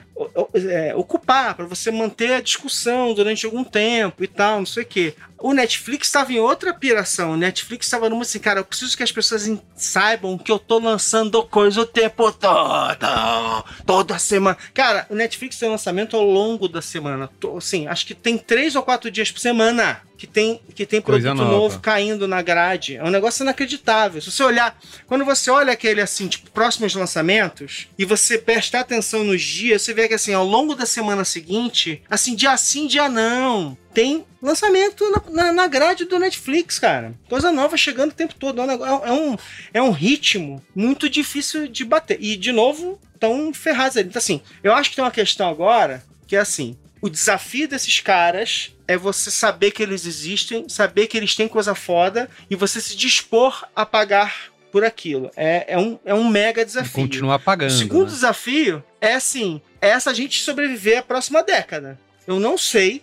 é, 0.54 0.93
ocupar, 0.95 1.56
para 1.56 1.66
você 1.66 1.91
manter 1.91 2.34
a 2.34 2.41
discussão 2.41 3.14
durante 3.14 3.45
algum 3.45 3.64
tempo 3.64 4.24
e 4.24 4.28
tal, 4.28 4.60
não 4.60 4.66
sei 4.66 4.84
o 4.84 4.86
quê. 4.86 5.14
O 5.38 5.54
Netflix 5.54 6.06
estava 6.08 6.32
em 6.32 6.38
outra 6.39 6.72
piração. 6.72 7.32
O 7.32 7.38
Netflix 7.38 7.88
estava 7.88 8.08
numa 8.10 8.22
assim, 8.22 8.38
cara, 8.38 8.60
eu 8.60 8.66
preciso 8.66 8.95
que 8.95 9.02
as 9.02 9.12
pessoas 9.12 9.49
saibam 9.76 10.38
que 10.38 10.52
eu 10.52 10.60
tô 10.60 10.78
lançando 10.78 11.41
coisa 11.43 11.82
o 11.82 11.86
tempo 11.86 12.32
todo. 12.32 13.66
Toda 13.86 14.20
semana. 14.20 14.56
Cara, 14.74 15.06
o 15.10 15.16
Netflix 15.16 15.58
tem 15.58 15.70
lançamento 15.70 16.16
ao 16.16 16.24
longo 16.24 16.68
da 16.68 16.82
semana. 16.82 17.28
Tô- 17.39 17.58
Assim, 17.58 17.88
acho 17.88 18.06
que 18.06 18.14
tem 18.14 18.38
três 18.38 18.76
ou 18.76 18.84
quatro 18.84 19.10
dias 19.12 19.32
por 19.32 19.39
semana 19.39 20.02
que 20.18 20.28
tem, 20.28 20.62
que 20.76 20.86
tem 20.86 21.02
Coisa 21.02 21.30
produto 21.30 21.43
nova. 21.43 21.58
novo 21.58 21.80
caindo 21.80 22.28
na 22.28 22.41
grade. 22.43 22.95
É 22.97 23.04
um 23.04 23.10
negócio 23.10 23.41
inacreditável. 23.43 24.22
Se 24.22 24.32
você 24.32 24.43
olhar, 24.43 24.78
quando 25.08 25.26
você 25.26 25.49
olha 25.49 25.74
aquele 25.74 25.99
assim, 26.02 26.28
tipo, 26.28 26.52
próximos 26.52 26.93
lançamentos, 26.93 27.88
e 27.97 28.06
você 28.06 28.38
prestar 28.38 28.82
atenção 28.82 29.24
nos 29.24 29.41
dias, 29.41 29.82
você 29.82 29.93
vê 29.93 30.08
que 30.08 30.14
assim, 30.14 30.34
ao 30.41 30.47
longo 30.47 30.75
da 30.75 30.85
semana 30.85 31.23
seguinte, 31.23 32.01
assim, 32.09 32.35
dia 32.35 32.57
sim, 32.57 32.87
dia 32.87 33.07
não, 33.07 33.77
tem 33.93 34.25
lançamento 34.41 35.03
na, 35.11 35.43
na, 35.43 35.53
na 35.53 35.67
grade 35.67 36.05
do 36.05 36.17
Netflix, 36.19 36.79
cara. 36.79 37.13
Coisa 37.29 37.51
nova 37.51 37.77
chegando 37.77 38.11
o 38.11 38.15
tempo 38.15 38.33
todo. 38.35 38.59
É 38.61 38.65
um, 38.65 39.05
é 39.05 39.11
um, 39.11 39.37
é 39.75 39.81
um 39.81 39.91
ritmo 39.91 40.61
muito 40.75 41.09
difícil 41.09 41.67
de 41.67 41.85
bater. 41.85 42.17
E, 42.19 42.35
de 42.35 42.51
novo, 42.51 42.99
estão 43.13 43.53
ferrados 43.53 43.97
ali. 43.97 44.09
Então, 44.09 44.19
assim, 44.19 44.41
eu 44.63 44.73
acho 44.73 44.89
que 44.89 44.95
tem 44.95 45.05
uma 45.05 45.11
questão 45.11 45.47
agora 45.47 46.03
que 46.25 46.35
é 46.35 46.39
assim: 46.39 46.75
o 47.01 47.09
desafio 47.09 47.67
desses 47.67 47.99
caras 47.99 48.73
é 48.87 48.97
você 48.97 49.29
saber 49.29 49.71
que 49.71 49.83
eles 49.83 50.05
existem, 50.05 50.67
saber 50.67 51.07
que 51.07 51.17
eles 51.17 51.35
têm 51.35 51.47
coisa 51.47 51.75
foda 51.75 52.29
e 52.49 52.55
você 52.55 52.81
se 52.81 52.95
dispor 52.95 53.65
a 53.75 53.85
pagar 53.85 54.51
por 54.71 54.83
aquilo. 54.83 55.29
É, 55.35 55.73
é, 55.73 55.77
um, 55.77 55.99
é 56.05 56.13
um 56.13 56.27
mega 56.27 56.61
E 56.61 56.65
desafio. 56.65 56.93
continuar 56.93 57.35
O 57.35 57.39
pagando. 57.39 57.71
segundo 57.71 58.05
né? 58.05 58.11
desafio 58.11 58.83
é 58.99 59.13
assim: 59.13 59.61
essa 59.89 60.13
gente 60.13 60.41
sobreviver 60.41 60.99
a 60.99 61.03
próxima 61.03 61.43
década. 61.43 61.99
Eu 62.27 62.39
não 62.39 62.57
sei. 62.57 63.01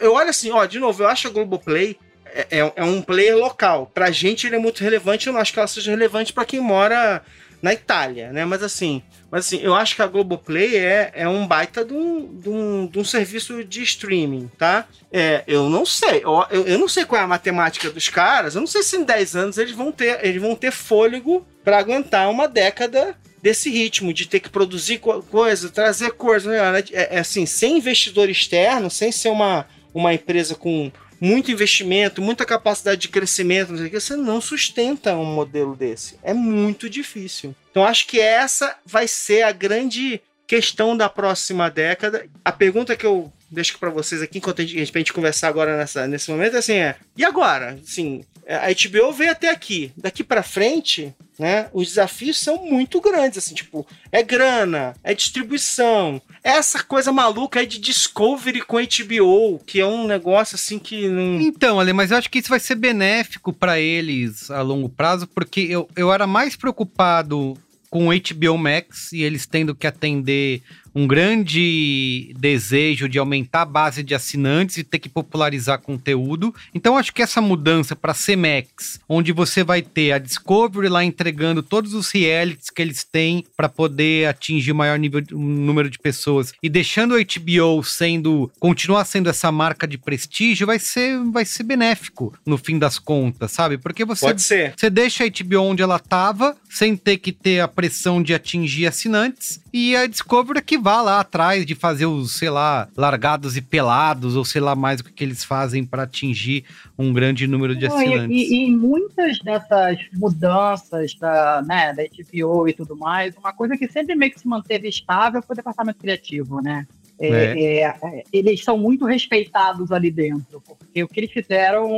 Eu 0.00 0.14
olho 0.14 0.30
assim, 0.30 0.50
ó, 0.50 0.64
de 0.66 0.78
novo, 0.78 1.02
eu 1.02 1.08
acho 1.08 1.28
a 1.28 1.30
Globoplay 1.30 1.96
é, 2.26 2.58
é, 2.58 2.72
é 2.76 2.84
um 2.84 3.00
player 3.00 3.36
local. 3.36 3.90
Pra 3.94 4.10
gente 4.10 4.46
ele 4.46 4.56
é 4.56 4.58
muito 4.58 4.82
relevante, 4.82 5.26
eu 5.26 5.32
não 5.32 5.40
acho 5.40 5.52
que 5.52 5.58
ela 5.58 5.68
seja 5.68 5.90
relevante 5.90 6.32
pra 6.32 6.44
quem 6.44 6.60
mora 6.60 7.22
na 7.62 7.72
Itália, 7.72 8.32
né? 8.32 8.44
Mas 8.44 8.62
assim, 8.62 9.02
mas 9.30 9.46
assim, 9.46 9.58
eu 9.60 9.74
acho 9.74 9.96
que 9.96 10.02
a 10.02 10.06
Globoplay 10.06 10.76
é, 10.76 11.10
é 11.14 11.28
um 11.28 11.46
baita 11.46 11.84
de 11.84 11.94
um, 11.94 12.38
de, 12.38 12.48
um, 12.48 12.86
de 12.86 12.98
um 12.98 13.04
serviço 13.04 13.64
de 13.64 13.82
streaming, 13.82 14.50
tá? 14.58 14.86
É, 15.10 15.42
eu 15.46 15.68
não 15.68 15.86
sei. 15.86 16.22
Eu, 16.22 16.64
eu, 16.64 16.78
não 16.78 16.88
sei 16.88 17.04
qual 17.04 17.20
é 17.20 17.24
a 17.24 17.28
matemática 17.28 17.90
dos 17.90 18.08
caras. 18.08 18.54
Eu 18.54 18.60
não 18.60 18.68
sei 18.68 18.82
se 18.82 18.96
em 18.96 19.04
10 19.04 19.36
anos 19.36 19.58
eles 19.58 19.72
vão 19.72 19.90
ter, 19.90 20.24
eles 20.24 20.40
vão 20.40 20.54
ter 20.54 20.70
fôlego 20.70 21.46
pra 21.64 21.78
aguentar 21.78 22.30
uma 22.30 22.46
década 22.46 23.16
desse 23.46 23.70
ritmo 23.70 24.12
de 24.12 24.26
ter 24.26 24.40
que 24.40 24.50
produzir 24.50 24.98
co- 24.98 25.22
coisa, 25.22 25.68
trazer 25.70 26.10
coisa, 26.14 26.50
né? 26.50 26.82
É, 26.90 27.14
é 27.14 27.18
assim, 27.20 27.46
sem 27.46 27.78
investidor 27.78 28.28
externo, 28.28 28.90
sem 28.90 29.12
ser 29.12 29.28
uma, 29.28 29.64
uma 29.94 30.12
empresa 30.12 30.56
com 30.56 30.90
muito 31.20 31.52
investimento, 31.52 32.20
muita 32.20 32.44
capacidade 32.44 33.00
de 33.02 33.08
crescimento, 33.08 33.70
não 33.70 33.78
sei 33.78 33.86
o 33.86 33.90
que, 33.90 34.00
você 34.00 34.16
não 34.16 34.40
sustenta 34.40 35.14
um 35.14 35.24
modelo 35.24 35.76
desse. 35.76 36.16
É 36.24 36.34
muito 36.34 36.90
difícil. 36.90 37.54
Então 37.70 37.84
acho 37.84 38.08
que 38.08 38.18
essa 38.18 38.76
vai 38.84 39.06
ser 39.06 39.42
a 39.42 39.52
grande 39.52 40.20
questão 40.44 40.96
da 40.96 41.08
próxima 41.08 41.70
década. 41.70 42.26
A 42.44 42.50
pergunta 42.50 42.96
que 42.96 43.06
eu 43.06 43.32
deixo 43.48 43.78
para 43.78 43.90
vocês 43.90 44.20
aqui, 44.22 44.38
enquanto 44.38 44.60
a 44.60 44.64
gente, 44.64 44.80
a 44.80 44.98
gente 44.98 45.12
conversar 45.12 45.46
agora 45.46 45.76
nessa, 45.78 46.08
nesse 46.08 46.28
momento, 46.32 46.56
é 46.56 46.58
assim, 46.58 46.74
é, 46.74 46.96
e 47.16 47.24
agora? 47.24 47.78
Assim, 47.80 48.24
a 48.48 48.66
HBO 48.72 49.12
veio 49.12 49.30
até 49.30 49.50
aqui. 49.50 49.92
Daqui 49.96 50.24
para 50.24 50.42
frente, 50.42 51.14
né, 51.38 51.68
os 51.72 51.88
desafios 51.88 52.38
são 52.38 52.64
muito 52.64 53.00
grandes, 53.00 53.38
assim, 53.38 53.54
tipo, 53.54 53.86
é 54.10 54.22
grana, 54.22 54.94
é 55.04 55.14
distribuição, 55.14 56.20
é 56.42 56.50
essa 56.50 56.82
coisa 56.82 57.12
maluca 57.12 57.60
aí 57.60 57.66
de 57.66 57.78
Discovery 57.78 58.62
com 58.62 58.76
HBO, 58.76 59.58
que 59.66 59.80
é 59.80 59.86
um 59.86 60.06
negócio 60.06 60.54
assim 60.54 60.78
que 60.78 61.08
não... 61.08 61.40
Então, 61.40 61.78
Ale, 61.78 61.92
mas 61.92 62.10
eu 62.10 62.16
acho 62.16 62.30
que 62.30 62.38
isso 62.38 62.48
vai 62.48 62.60
ser 62.60 62.74
benéfico 62.74 63.52
pra 63.52 63.78
eles 63.78 64.50
a 64.50 64.62
longo 64.62 64.88
prazo, 64.88 65.26
porque 65.26 65.60
eu, 65.60 65.88
eu 65.94 66.12
era 66.12 66.26
mais 66.26 66.56
preocupado 66.56 67.56
com 67.90 68.08
HBO 68.08 68.58
Max 68.58 69.12
e 69.12 69.22
eles 69.22 69.46
tendo 69.46 69.74
que 69.74 69.86
atender 69.86 70.62
um 70.96 71.06
grande 71.06 72.32
desejo 72.38 73.06
de 73.06 73.18
aumentar 73.18 73.62
a 73.62 73.66
base 73.66 74.02
de 74.02 74.14
assinantes 74.14 74.78
e 74.78 74.82
ter 74.82 74.98
que 74.98 75.10
popularizar 75.10 75.78
conteúdo. 75.78 76.54
Então 76.74 76.96
acho 76.96 77.12
que 77.12 77.20
essa 77.20 77.38
mudança 77.38 77.94
para 77.94 78.14
CMAX, 78.14 78.98
onde 79.06 79.30
você 79.30 79.62
vai 79.62 79.82
ter 79.82 80.12
a 80.12 80.18
Discovery 80.18 80.88
lá 80.88 81.04
entregando 81.04 81.62
todos 81.62 81.92
os 81.92 82.10
realities 82.10 82.70
que 82.70 82.80
eles 82.80 83.04
têm 83.04 83.44
para 83.54 83.68
poder 83.68 84.26
atingir 84.26 84.72
o 84.72 84.74
maior 84.74 84.98
nível, 84.98 85.22
um 85.34 85.44
número 85.44 85.90
de 85.90 85.98
pessoas 85.98 86.54
e 86.62 86.70
deixando 86.70 87.14
o 87.14 87.18
HBO 87.18 87.84
sendo 87.84 88.50
continuar 88.58 89.04
sendo 89.04 89.28
essa 89.28 89.52
marca 89.52 89.86
de 89.86 89.98
prestígio, 89.98 90.66
vai 90.66 90.78
ser 90.78 91.18
vai 91.30 91.44
ser 91.44 91.64
benéfico 91.64 92.32
no 92.46 92.56
fim 92.56 92.78
das 92.78 92.98
contas, 92.98 93.52
sabe? 93.52 93.76
Porque 93.76 94.02
você 94.02 94.24
Pode 94.24 94.40
ser. 94.40 94.72
você 94.74 94.88
deixa 94.88 95.24
a 95.24 95.28
HBO 95.28 95.60
onde 95.60 95.82
ela 95.82 95.98
tava, 95.98 96.56
sem 96.70 96.96
ter 96.96 97.18
que 97.18 97.32
ter 97.32 97.60
a 97.60 97.68
pressão 97.68 98.22
de 98.22 98.32
atingir 98.32 98.86
assinantes, 98.86 99.60
e 99.76 99.94
a 99.94 100.06
Discovery 100.06 100.62
que 100.62 100.78
vá 100.86 101.02
lá 101.02 101.18
atrás 101.18 101.66
de 101.66 101.74
fazer 101.74 102.06
os, 102.06 102.36
sei 102.36 102.48
lá, 102.48 102.86
largados 102.96 103.56
e 103.56 103.60
pelados, 103.60 104.36
ou 104.36 104.44
sei 104.44 104.60
lá 104.60 104.76
mais 104.76 105.00
o 105.00 105.04
que, 105.04 105.12
que 105.12 105.24
eles 105.24 105.42
fazem 105.42 105.84
para 105.84 106.04
atingir 106.04 106.64
um 106.96 107.12
grande 107.12 107.44
número 107.48 107.74
de 107.74 107.86
e, 107.86 107.88
assinantes. 107.88 108.36
e- 108.36 108.66
e 108.66 108.70
muitas 108.70 109.40
dessas 109.40 109.98
mudanças 110.14 111.12
da, 111.16 111.60
né, 111.66 111.92
da 111.92 112.04
HBO 112.04 112.68
e 112.68 112.72
tudo 112.72 112.96
mais, 112.96 113.36
uma 113.36 113.52
coisa 113.52 113.76
que 113.76 113.88
sempre 113.88 114.14
meio 114.14 114.30
que 114.30 114.38
se 114.38 114.46
manteve 114.46 114.86
estável 114.88 115.42
foi 115.42 115.54
o 115.54 115.56
departamento 115.56 115.98
criativo, 115.98 116.60
né? 116.62 116.86
É, 117.18 117.80
é, 117.80 117.80
é, 117.82 118.22
eles 118.32 118.62
são 118.62 118.78
muito 118.78 119.06
respeitados 119.06 119.90
ali 119.90 120.10
dentro, 120.12 120.60
porque 120.60 121.02
o 121.02 121.08
que 121.08 121.18
eles 121.18 121.32
fizeram 121.32 121.88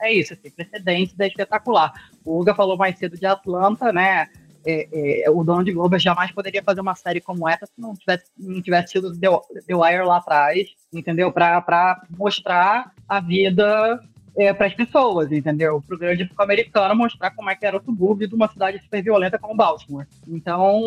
é 0.00 0.12
isso, 0.12 0.32
assim, 0.32 0.50
precedente 0.50 1.16
da 1.16 1.28
espetacular. 1.28 1.92
O 2.24 2.40
Uga 2.40 2.56
falou 2.56 2.76
mais 2.76 2.98
cedo 2.98 3.16
de 3.16 3.26
Atlanta, 3.26 3.92
né? 3.92 4.26
É, 4.66 5.24
é, 5.24 5.30
o 5.30 5.44
dono 5.44 5.62
de 5.62 5.72
Globo 5.72 5.96
jamais 5.98 6.32
poderia 6.32 6.62
fazer 6.62 6.80
uma 6.80 6.94
série 6.94 7.20
como 7.20 7.48
essa 7.48 7.66
se 7.66 7.72
não 7.78 7.94
tivesse, 7.94 8.24
não 8.36 8.60
tivesse 8.60 8.92
sido 8.92 9.16
The, 9.18 9.28
The 9.66 9.74
Wire 9.74 10.04
lá 10.04 10.16
atrás, 10.16 10.68
entendeu? 10.92 11.30
Para 11.30 12.02
mostrar 12.18 12.92
a 13.08 13.20
vida 13.20 14.00
é, 14.36 14.52
para 14.52 14.66
as 14.66 14.74
pessoas, 14.74 15.32
entendeu? 15.32 15.82
Para 15.86 15.96
o 15.96 15.98
grande 15.98 16.24
público 16.24 16.42
americano 16.42 16.94
mostrar 16.94 17.30
como 17.30 17.50
é 17.50 17.54
que 17.54 17.64
era 17.64 17.76
o 17.76 17.82
subúrbio 17.82 18.28
de 18.28 18.34
uma 18.34 18.48
cidade 18.48 18.80
super 18.82 19.02
violenta 19.02 19.38
como 19.38 19.56
Baltimore. 19.56 20.06
Então, 20.28 20.80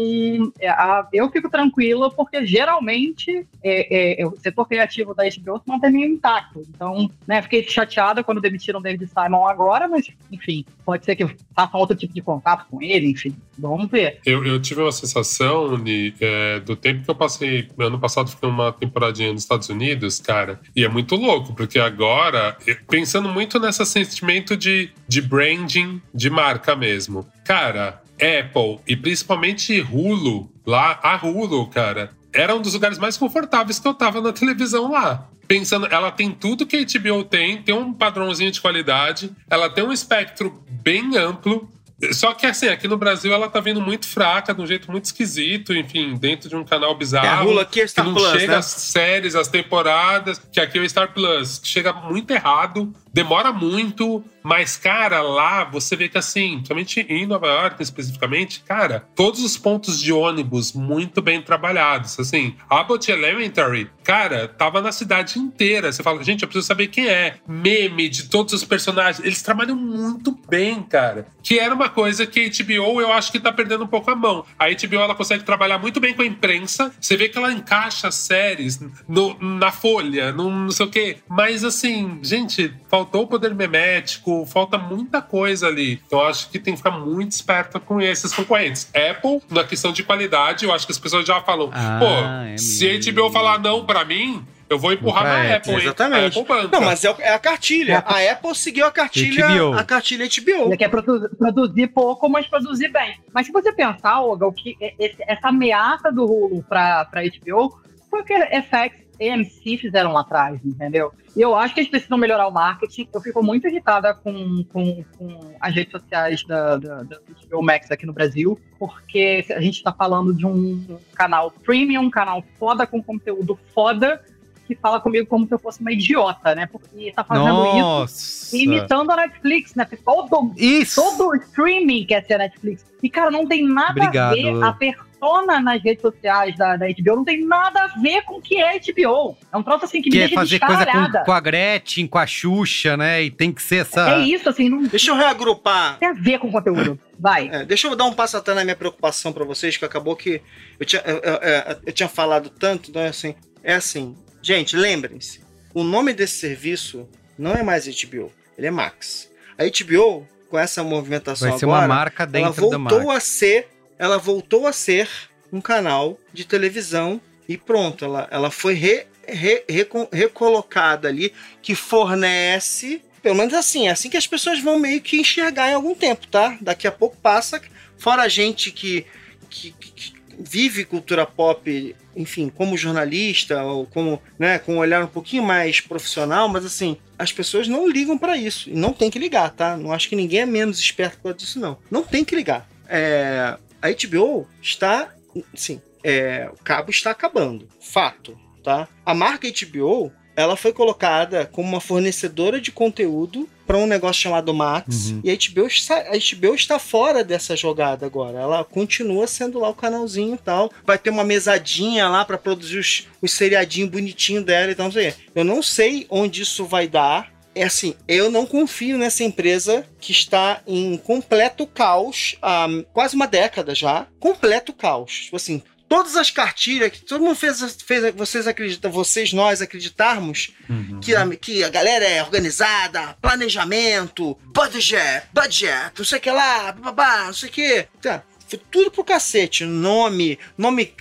é, 0.60 0.70
a, 0.70 1.08
eu 1.12 1.30
fico 1.32 1.50
tranquila 1.50 2.12
porque 2.12 2.46
geralmente 2.46 3.48
é, 3.64 4.22
é, 4.22 4.28
o 4.28 4.38
setor 4.38 4.68
criativo 4.68 5.14
da 5.14 5.24
HBO 5.24 5.58
se 5.58 5.68
mantém 5.68 5.90
intacto. 6.06 6.62
Então, 6.70 7.10
né, 7.28 7.42
fiquei 7.42 7.64
chateada 7.68 8.24
quando 8.24 8.42
demitiram 8.42 8.82
David 8.82 9.08
Simon 9.08 9.48
agora, 9.48 9.88
mas, 9.88 10.08
enfim, 10.32 10.66
pode 10.86 11.06
ser 11.06 11.16
que 11.16 11.28
façam 11.56 11.80
outro 11.80 11.96
tipo 11.96 12.14
de 12.14 12.22
contato 12.22 12.66
com 12.70 12.82
ele, 12.82 13.08
enfim, 13.12 13.36
vamos 13.58 13.90
ver. 13.90 14.20
Eu, 14.26 14.46
eu 14.46 14.62
tive 14.62 14.82
uma 14.82 14.92
sensação 14.92 15.82
de, 15.82 16.14
é, 16.20 16.60
do 16.60 16.76
tempo 16.76 17.04
que 17.04 17.10
eu 17.10 17.16
passei, 17.16 17.68
ano 17.78 18.00
passado 18.00 18.30
fiquei 18.30 18.48
uma 18.48 18.72
temporadinha 18.72 19.32
nos 19.32 19.44
Estados 19.44 19.70
Unidos, 19.70 20.20
cara, 20.20 20.60
e 20.76 20.84
é 20.84 20.90
muito 20.90 21.16
louco, 21.16 21.54
porque 21.54 21.80
agora, 21.80 22.58
pensando 22.88 23.30
muito 23.30 23.39
muito 23.40 23.58
nesse 23.58 23.86
sentimento 23.86 24.58
de, 24.58 24.90
de 25.08 25.22
branding 25.22 26.02
de 26.14 26.30
marca 26.30 26.76
mesmo. 26.76 27.26
Cara, 27.46 28.02
Apple 28.16 28.80
e 28.86 28.98
principalmente 28.98 29.80
Hulu, 29.80 30.52
lá, 30.66 31.00
a 31.02 31.16
Hulu, 31.26 31.68
cara, 31.68 32.12
era 32.34 32.54
um 32.54 32.62
dos 32.62 32.74
lugares 32.74 32.98
mais 32.98 33.16
confortáveis 33.16 33.80
que 33.80 33.88
eu 33.88 33.94
tava 33.94 34.20
na 34.20 34.34
televisão 34.34 34.92
lá. 34.92 35.30
Pensando, 35.48 35.88
ela 35.88 36.12
tem 36.12 36.32
tudo 36.32 36.66
que 36.66 36.76
a 36.76 36.82
HBO 36.82 37.24
tem, 37.24 37.62
tem 37.62 37.74
um 37.74 37.94
padrãozinho 37.94 38.52
de 38.52 38.60
qualidade, 38.60 39.32
ela 39.50 39.70
tem 39.70 39.86
um 39.86 39.94
espectro 39.94 40.62
bem 40.70 41.16
amplo, 41.18 41.72
só 42.14 42.34
que 42.34 42.46
assim, 42.46 42.68
aqui 42.68 42.88
no 42.88 42.98
Brasil 42.98 43.34
ela 43.34 43.50
tá 43.50 43.60
vindo 43.60 43.82
muito 43.82 44.08
fraca, 44.08 44.54
de 44.54 44.62
um 44.62 44.66
jeito 44.66 44.90
muito 44.90 45.06
esquisito, 45.06 45.74
enfim, 45.74 46.16
dentro 46.16 46.48
de 46.48 46.56
um 46.56 46.64
canal 46.64 46.96
bizarro. 46.96 47.26
É, 47.26 47.30
a 47.30 47.36
Rula 47.36 47.62
aqui 47.64 47.82
é 47.82 47.88
Star 47.88 48.06
que 48.06 48.12
não 48.12 48.18
Plus, 48.18 48.32
chega 48.32 48.54
né? 48.54 48.58
as 48.58 48.66
séries, 48.66 49.36
as 49.36 49.48
temporadas, 49.48 50.42
que 50.52 50.60
aqui 50.60 50.78
é 50.78 50.82
o 50.82 50.90
Star 50.90 51.14
Plus, 51.14 51.60
que 51.60 51.68
chega 51.68 51.92
muito 51.92 52.32
errado, 52.32 52.94
demora 53.14 53.52
muito, 53.52 54.24
mas, 54.44 54.78
cara, 54.78 55.22
lá 55.22 55.64
você 55.64 55.96
vê 55.96 56.10
que 56.10 56.18
assim, 56.18 56.56
principalmente 56.58 57.02
em 57.10 57.26
Nova 57.26 57.48
York 57.48 57.82
especificamente, 57.82 58.62
cara, 58.62 59.08
todos 59.16 59.44
os 59.44 59.58
pontos 59.58 60.00
de 60.00 60.12
ônibus 60.12 60.74
muito 60.74 61.22
bem 61.22 61.42
trabalhados. 61.42 62.20
Assim, 62.20 62.56
Abbott 62.70 63.12
Elementary, 63.12 63.90
cara, 64.04 64.48
tava 64.48 64.82
na 64.82 64.92
cidade 64.92 65.40
inteira. 65.40 65.92
Você 65.92 66.04
fala, 66.04 66.24
gente, 66.24 66.44
eu 66.44 66.48
preciso 66.48 66.68
saber 66.68 66.88
quem 66.88 67.08
é. 67.08 67.36
Meme 67.48 68.10
de 68.10 68.30
todos 68.30 68.54
os 68.54 68.64
personagens. 68.64 69.26
Eles 69.26 69.42
trabalham 69.42 69.76
muito 69.76 70.38
bem, 70.48 70.82
cara. 70.84 71.28
Que 71.42 71.60
era 71.60 71.74
uma 71.74 71.90
coisa 71.90 72.26
que 72.26 72.40
a 72.40 72.64
HBO 72.64 73.02
eu 73.02 73.12
acho 73.14 73.32
que 73.32 73.40
tá 73.40 73.52
perdendo 73.52 73.84
um 73.84 73.88
pouco 73.88 74.10
a 74.12 74.16
mão. 74.16 74.46
A 74.58 74.70
HBO 74.70 75.02
ela 75.02 75.16
consegue 75.16 75.44
trabalhar 75.44 75.78
muito 75.78 76.00
bem 76.00 76.14
com 76.14 76.22
a 76.22 76.26
imprensa. 76.26 76.92
Você 77.00 77.16
vê 77.18 77.30
que 77.30 77.38
ela 77.38 77.52
encaixa 77.52 78.12
séries 78.12 78.80
no, 79.08 79.38
na 79.40 79.72
folha, 79.72 80.32
no 80.32 80.50
não 80.50 80.72
sei 80.72 80.86
o 80.86 80.90
quê. 80.90 81.18
Mas 81.28 81.64
assim, 81.64 82.20
gente, 82.22 82.74
faltou 82.88 83.24
o 83.24 83.28
poder 83.28 83.54
memético, 83.54 84.29
falta 84.46 84.78
muita 84.78 85.22
coisa 85.22 85.68
ali. 85.68 86.02
Então, 86.06 86.20
eu 86.20 86.28
acho 86.28 86.50
que 86.50 86.60
tem 86.60 86.74
que 86.74 86.78
ficar 86.78 86.92
muito 86.92 87.32
esperto 87.32 87.80
com 87.80 88.02
esses 88.02 88.34
concorrentes. 88.34 88.90
Apple, 88.94 89.42
na 89.50 89.64
questão 89.64 89.92
de 89.92 90.04
qualidade, 90.04 90.66
eu 90.66 90.74
acho 90.74 90.86
que 90.86 90.92
as 90.92 91.00
pessoas 91.00 91.26
já 91.26 91.42
falam, 91.42 91.70
Ah, 91.74 91.98
pô, 92.00 92.46
é 92.54 92.58
se 92.58 92.88
a. 92.90 93.12
HBO 93.14 93.30
falar 93.32 93.60
não 93.60 93.86
pra 93.86 94.04
mim, 94.06 94.46
eu 94.70 94.78
vou 94.78 94.94
empurrar 94.94 95.24
Pra 95.24 95.32
na 95.34 95.40
Apple, 95.40 95.54
Apple, 95.56 95.72
hein? 95.74 95.80
Exatamente. 95.80 96.40
Apple. 96.40 96.68
Não, 96.72 96.82
mas 96.82 97.04
é, 97.04 97.16
é 97.20 97.34
a 97.34 97.40
cartilha. 97.40 98.04
A 98.06 98.32
Apple 98.32 98.56
seguiu 98.56 98.86
a 98.86 98.92
cartilha, 98.92 99.48
HBO. 99.48 99.74
a 99.74 99.84
cartilha 99.84 100.26
HBO. 100.28 100.68
Ele 100.68 100.78
quer 100.78 100.90
produ- 100.90 101.30
produzir 101.38 101.88
pouco, 101.88 102.30
mas 102.30 102.46
produzir 102.48 102.90
bem. 102.90 103.20
Mas 103.34 103.48
se 103.48 103.52
você 103.52 103.72
pensar, 103.74 104.22
Olga, 104.22 104.46
o 104.46 104.54
que 104.54 104.78
é- 104.80 104.94
esse- 105.00 105.24
essa 105.28 105.48
ameaça 105.50 106.12
do 106.12 106.24
Hulu 106.24 106.64
para 106.70 107.08
HBO 107.14 107.80
foi 108.10 108.22
o 108.22 108.24
que 108.24 108.34
FX 108.34 109.09
AMC 109.22 109.78
fizeram 109.78 110.14
lá 110.14 110.22
atrás, 110.22 110.60
entendeu? 110.64 111.12
E 111.36 111.42
eu 111.42 111.56
acho 111.56 111.74
que 111.74 111.82
eles 111.82 111.90
precisam 111.90 112.18
melhorar 112.18 112.48
o 112.48 112.52
marketing. 112.52 113.08
Eu 113.14 113.22
fico 113.22 113.44
muito 113.44 113.68
irritada 113.68 114.14
com, 114.14 114.64
com, 114.72 115.04
com 115.18 115.40
as 115.60 115.76
redes 115.76 115.92
sociais 115.92 116.44
da, 116.44 116.78
da, 116.78 117.04
da 117.04 117.20
HBO 117.50 117.62
Max 117.62 117.92
aqui 117.92 118.06
no 118.06 118.14
Brasil, 118.14 118.60
porque 118.78 119.46
a 119.50 119.60
gente 119.62 119.76
está 119.76 119.92
falando 119.92 120.34
de 120.34 120.46
um 120.46 120.98
canal 121.14 121.52
premium, 121.52 122.04
um 122.04 122.10
canal 122.10 122.44
foda 122.58 122.88
com 122.88 123.02
conteúdo 123.04 123.60
foda, 123.74 124.22
que 124.70 124.76
fala 124.76 125.02
comigo 125.02 125.26
como 125.26 125.48
se 125.48 125.54
eu 125.54 125.58
fosse 125.58 125.82
uma 125.82 125.92
idiota, 125.92 126.54
né? 126.54 126.68
Porque 126.68 127.12
tá 127.12 127.24
fazendo 127.24 127.66
isso 127.66 127.78
Nossa. 127.78 128.58
imitando 128.58 129.12
a 129.12 129.16
Netflix, 129.16 129.74
né? 129.74 129.88
Todo, 130.06 130.54
Isso. 130.56 131.02
todo 131.02 131.36
streaming 131.38 132.06
quer 132.06 132.24
ser 132.24 132.36
a 132.36 132.38
Netflix. 132.38 132.86
E, 133.02 133.10
cara, 133.10 133.32
não 133.32 133.48
tem 133.48 133.68
nada 133.68 133.92
Obrigado. 133.92 134.34
a 134.34 134.36
ver. 134.36 134.64
A 134.64 134.74
persona 134.74 135.09
nas 135.22 135.82
redes 135.84 136.02
sociais 136.02 136.56
da, 136.58 136.76
da 136.78 136.88
HBO 136.88 137.16
não 137.18 137.26
tem 137.26 137.46
nada 137.46 137.84
a 137.84 137.88
ver 138.00 138.22
com 138.24 138.38
o 138.38 138.42
que 138.42 138.58
é 138.62 138.80
HBO. 138.80 139.38
É 139.52 139.58
um 139.58 139.64
troço 139.64 139.86
assim 139.86 140.02
que 140.02 140.10
me 140.10 140.16
Quer 140.16 140.20
deixa 140.28 140.36
fazer 140.36 140.60
coisa 140.60 140.86
com, 140.86 141.24
com 141.26 141.32
a 141.32 141.40
Gretchen, 141.40 142.08
com 142.08 142.18
a 142.18 142.26
Xuxa, 142.28 142.96
né? 142.98 143.24
E 143.24 143.32
tem 143.32 143.52
que 143.52 143.62
ser 143.62 143.78
essa. 143.82 144.10
É 144.16 144.20
isso, 144.22 144.48
assim, 144.50 144.70
não 144.70 144.84
Deixa 144.84 145.12
eu 145.12 145.16
reagrupar. 145.16 145.98
tem 146.00 146.10
a 146.10 146.14
ver 146.14 146.40
com 146.40 146.48
o 146.48 146.52
conteúdo. 146.52 147.00
Vai. 147.20 147.50
É, 147.52 147.66
deixa 147.66 147.88
eu 147.88 147.96
dar 147.96 148.06
um 148.06 148.14
passo 148.14 148.38
atrás 148.38 148.58
na 148.58 148.64
minha 148.64 148.76
preocupação 148.76 149.34
pra 149.34 149.44
vocês, 149.44 149.76
que 149.76 149.84
acabou 149.86 150.16
que 150.16 150.42
eu 150.80 150.86
tinha, 150.86 151.02
eu, 151.06 151.18
eu- 151.18 151.34
eu- 151.34 151.78
eu 151.88 151.94
tinha 151.94 152.08
falado 152.08 152.50
tanto, 152.50 152.90
então 152.90 153.02
é 153.02 153.08
assim, 153.10 153.36
é 153.62 153.74
assim, 153.74 154.16
gente, 154.42 154.76
lembrem-se, 154.78 155.42
o 155.74 155.84
nome 155.84 156.14
desse 156.14 156.38
serviço 156.40 157.08
não 157.38 157.52
é 157.52 157.62
mais 157.62 157.86
HBO, 157.88 158.32
ele 158.58 158.68
é 158.68 158.72
Max. 158.72 159.30
A 159.58 159.64
HBO, 159.66 160.26
com 160.50 160.58
essa 160.58 160.82
movimentação 160.84 161.50
Vai 161.50 161.60
ser 161.60 161.66
agora, 161.66 161.82
uma 161.86 161.88
marca 161.96 162.24
ela 162.24 162.32
dentro 162.32 162.70
da 162.70 162.78
voltou 162.78 163.00
marca. 163.04 163.18
a 163.18 163.20
ser, 163.20 163.68
ela 164.00 164.18
voltou 164.18 164.66
a 164.66 164.74
ser 164.74 165.08
um 165.54 165.62
canal 165.62 166.18
de 166.34 166.46
televisão 166.46 167.20
e 167.48 167.58
pronto, 167.58 168.06
ela, 168.06 168.28
ela 168.32 168.50
foi 168.50 168.74
re- 168.74 169.06
re- 169.28 169.66
recolocada 170.12 171.08
ali, 171.08 171.34
que 171.62 171.76
fornece, 171.76 173.02
pelo 173.22 173.36
menos 173.36 173.54
assim, 173.54 173.88
é 173.88 173.92
assim 173.92 174.10
que 174.10 174.18
as 174.18 174.28
pessoas 174.28 174.60
vão 174.62 174.80
meio 174.80 175.02
que 175.02 175.20
enxergar 175.20 175.70
em 175.70 175.74
algum 175.74 175.94
tempo, 175.96 176.28
tá? 176.28 176.58
Daqui 176.62 176.88
a 176.88 176.92
pouco 176.92 177.18
passa, 177.18 177.62
fora 177.98 178.24
a 178.24 178.28
gente 178.28 178.72
que, 178.72 179.06
que, 179.50 179.72
que- 179.72 180.20
vive 180.42 180.86
cultura 180.86 181.26
pop, 181.26 181.94
enfim, 182.16 182.48
como 182.48 182.78
jornalista 182.78 183.62
ou 183.64 183.86
como, 183.86 184.22
né, 184.38 184.58
com 184.58 184.76
um 184.76 184.78
olhar 184.78 185.04
um 185.04 185.08
pouquinho 185.08 185.44
mais 185.44 185.82
profissional, 185.82 186.48
mas 186.48 186.64
assim, 186.64 186.96
as 187.18 187.34
pessoas 187.34 187.68
não 187.68 187.86
ligam 187.90 188.18
pra 188.18 188.38
isso 188.38 188.70
e 188.70 188.74
não 188.74 188.94
tem 188.94 189.10
que 189.12 189.20
ligar, 189.20 189.50
tá? 189.50 189.76
Não 189.76 189.92
acho 189.92 190.08
que 190.08 190.16
ninguém 190.16 190.40
é 190.40 190.46
menos 190.46 190.80
esperto 190.80 191.18
por 191.22 191.34
disso 191.34 191.60
não. 191.60 191.78
Não 191.92 192.04
tem 192.04 192.24
que 192.24 192.36
ligar. 192.38 192.70
É, 192.88 193.58
a 193.82 193.90
HBO 193.90 194.48
está, 194.62 195.14
sim, 195.56 195.82
é, 196.04 196.50
o 196.52 196.64
cabo 196.64 196.90
está 196.92 197.12
acabando, 197.12 197.68
fato, 197.82 198.38
tá? 198.64 198.88
A 199.06 199.14
marca 199.14 199.48
HBO 199.48 200.12
ela 200.36 200.56
foi 200.56 200.72
colocada 200.72 201.46
como 201.52 201.68
uma 201.68 201.82
fornecedora 201.82 202.62
de 202.62 202.72
conteúdo 202.72 203.48
para 203.68 203.78
um 203.78 203.86
negócio 203.86 204.22
chamado 204.22 204.54
Max 204.54 205.10
Uhum. 205.10 205.22
e 205.22 205.30
a 205.30 205.36
HBO, 205.36 205.68
está, 205.68 205.98
a 205.98 206.14
HBO 206.18 206.56
está 206.56 206.80
fora 206.80 207.26
dessa 207.26 207.58
jogada 207.58 208.06
agora. 208.06 208.40
Ela 208.40 208.64
continua 208.64 209.28
sendo 209.28 209.60
lá 209.60 209.68
o 209.68 209.76
canalzinho 209.76 210.36
e 210.36 210.38
tal. 210.38 210.72
Vai 210.86 210.98
ter 210.98 211.10
uma 211.10 211.26
mesadinha 211.26 212.08
lá 212.08 212.24
para 212.24 212.38
produzir 212.38 212.80
os, 212.80 213.08
os 213.22 213.32
seriadinhos 213.34 213.92
bonitinhos 213.92 214.46
dela 214.46 214.72
e 214.72 214.76
tal. 214.76 214.86
não 214.86 214.94
sei. 214.94 215.14
Eu 215.36 215.44
não 215.44 215.62
sei 215.62 216.08
onde 216.10 216.42
isso 216.44 216.66
vai 216.66 216.88
dar. 216.88 217.32
É 217.56 217.64
assim, 217.64 217.96
eu 218.08 218.32
não 218.32 218.46
confio 218.46 218.98
nessa 218.98 219.24
empresa 219.24 219.86
que 220.00 220.12
está 220.12 220.62
em 220.68 220.98
completo 220.98 221.66
caos 221.66 222.38
há 222.42 222.68
quase 222.94 223.16
uma 223.16 223.28
década 223.28 223.74
já. 223.74 224.08
Completo 224.20 224.72
caos. 224.72 225.24
Tipo 225.26 225.36
assim, 225.36 225.62
todas 225.90 226.16
as 226.16 226.30
cartilhas 226.30 226.92
que 226.92 227.02
todo 227.02 227.24
mundo 227.24 227.36
fez, 227.36 227.76
fez 227.84 228.14
vocês 228.14 228.48
acreditam, 228.48 228.92
vocês, 228.92 229.34
nós 229.34 229.62
acreditarmos 229.62 230.52
Uhum. 230.70 231.00
que 231.00 231.16
a, 231.16 231.28
que 231.36 231.64
a 231.64 231.70
galera 231.70 232.06
é 232.06 232.22
organizada, 232.22 233.18
planejamento, 233.20 234.38
budget, 234.54 235.26
budget, 235.34 235.92
não 235.98 236.06
sei 236.06 236.20
o 236.20 236.22
que 236.22 236.30
lá, 236.30 236.72
babá, 236.72 237.26
não 237.26 237.34
sei 237.34 237.50
o 237.50 237.52
que. 237.52 237.88
Tá. 238.00 238.24
Foi 238.50 238.60
tudo 238.72 238.90
pro 238.90 239.04
cacete. 239.04 239.64
Nome, 239.64 240.40
nome. 240.58 240.92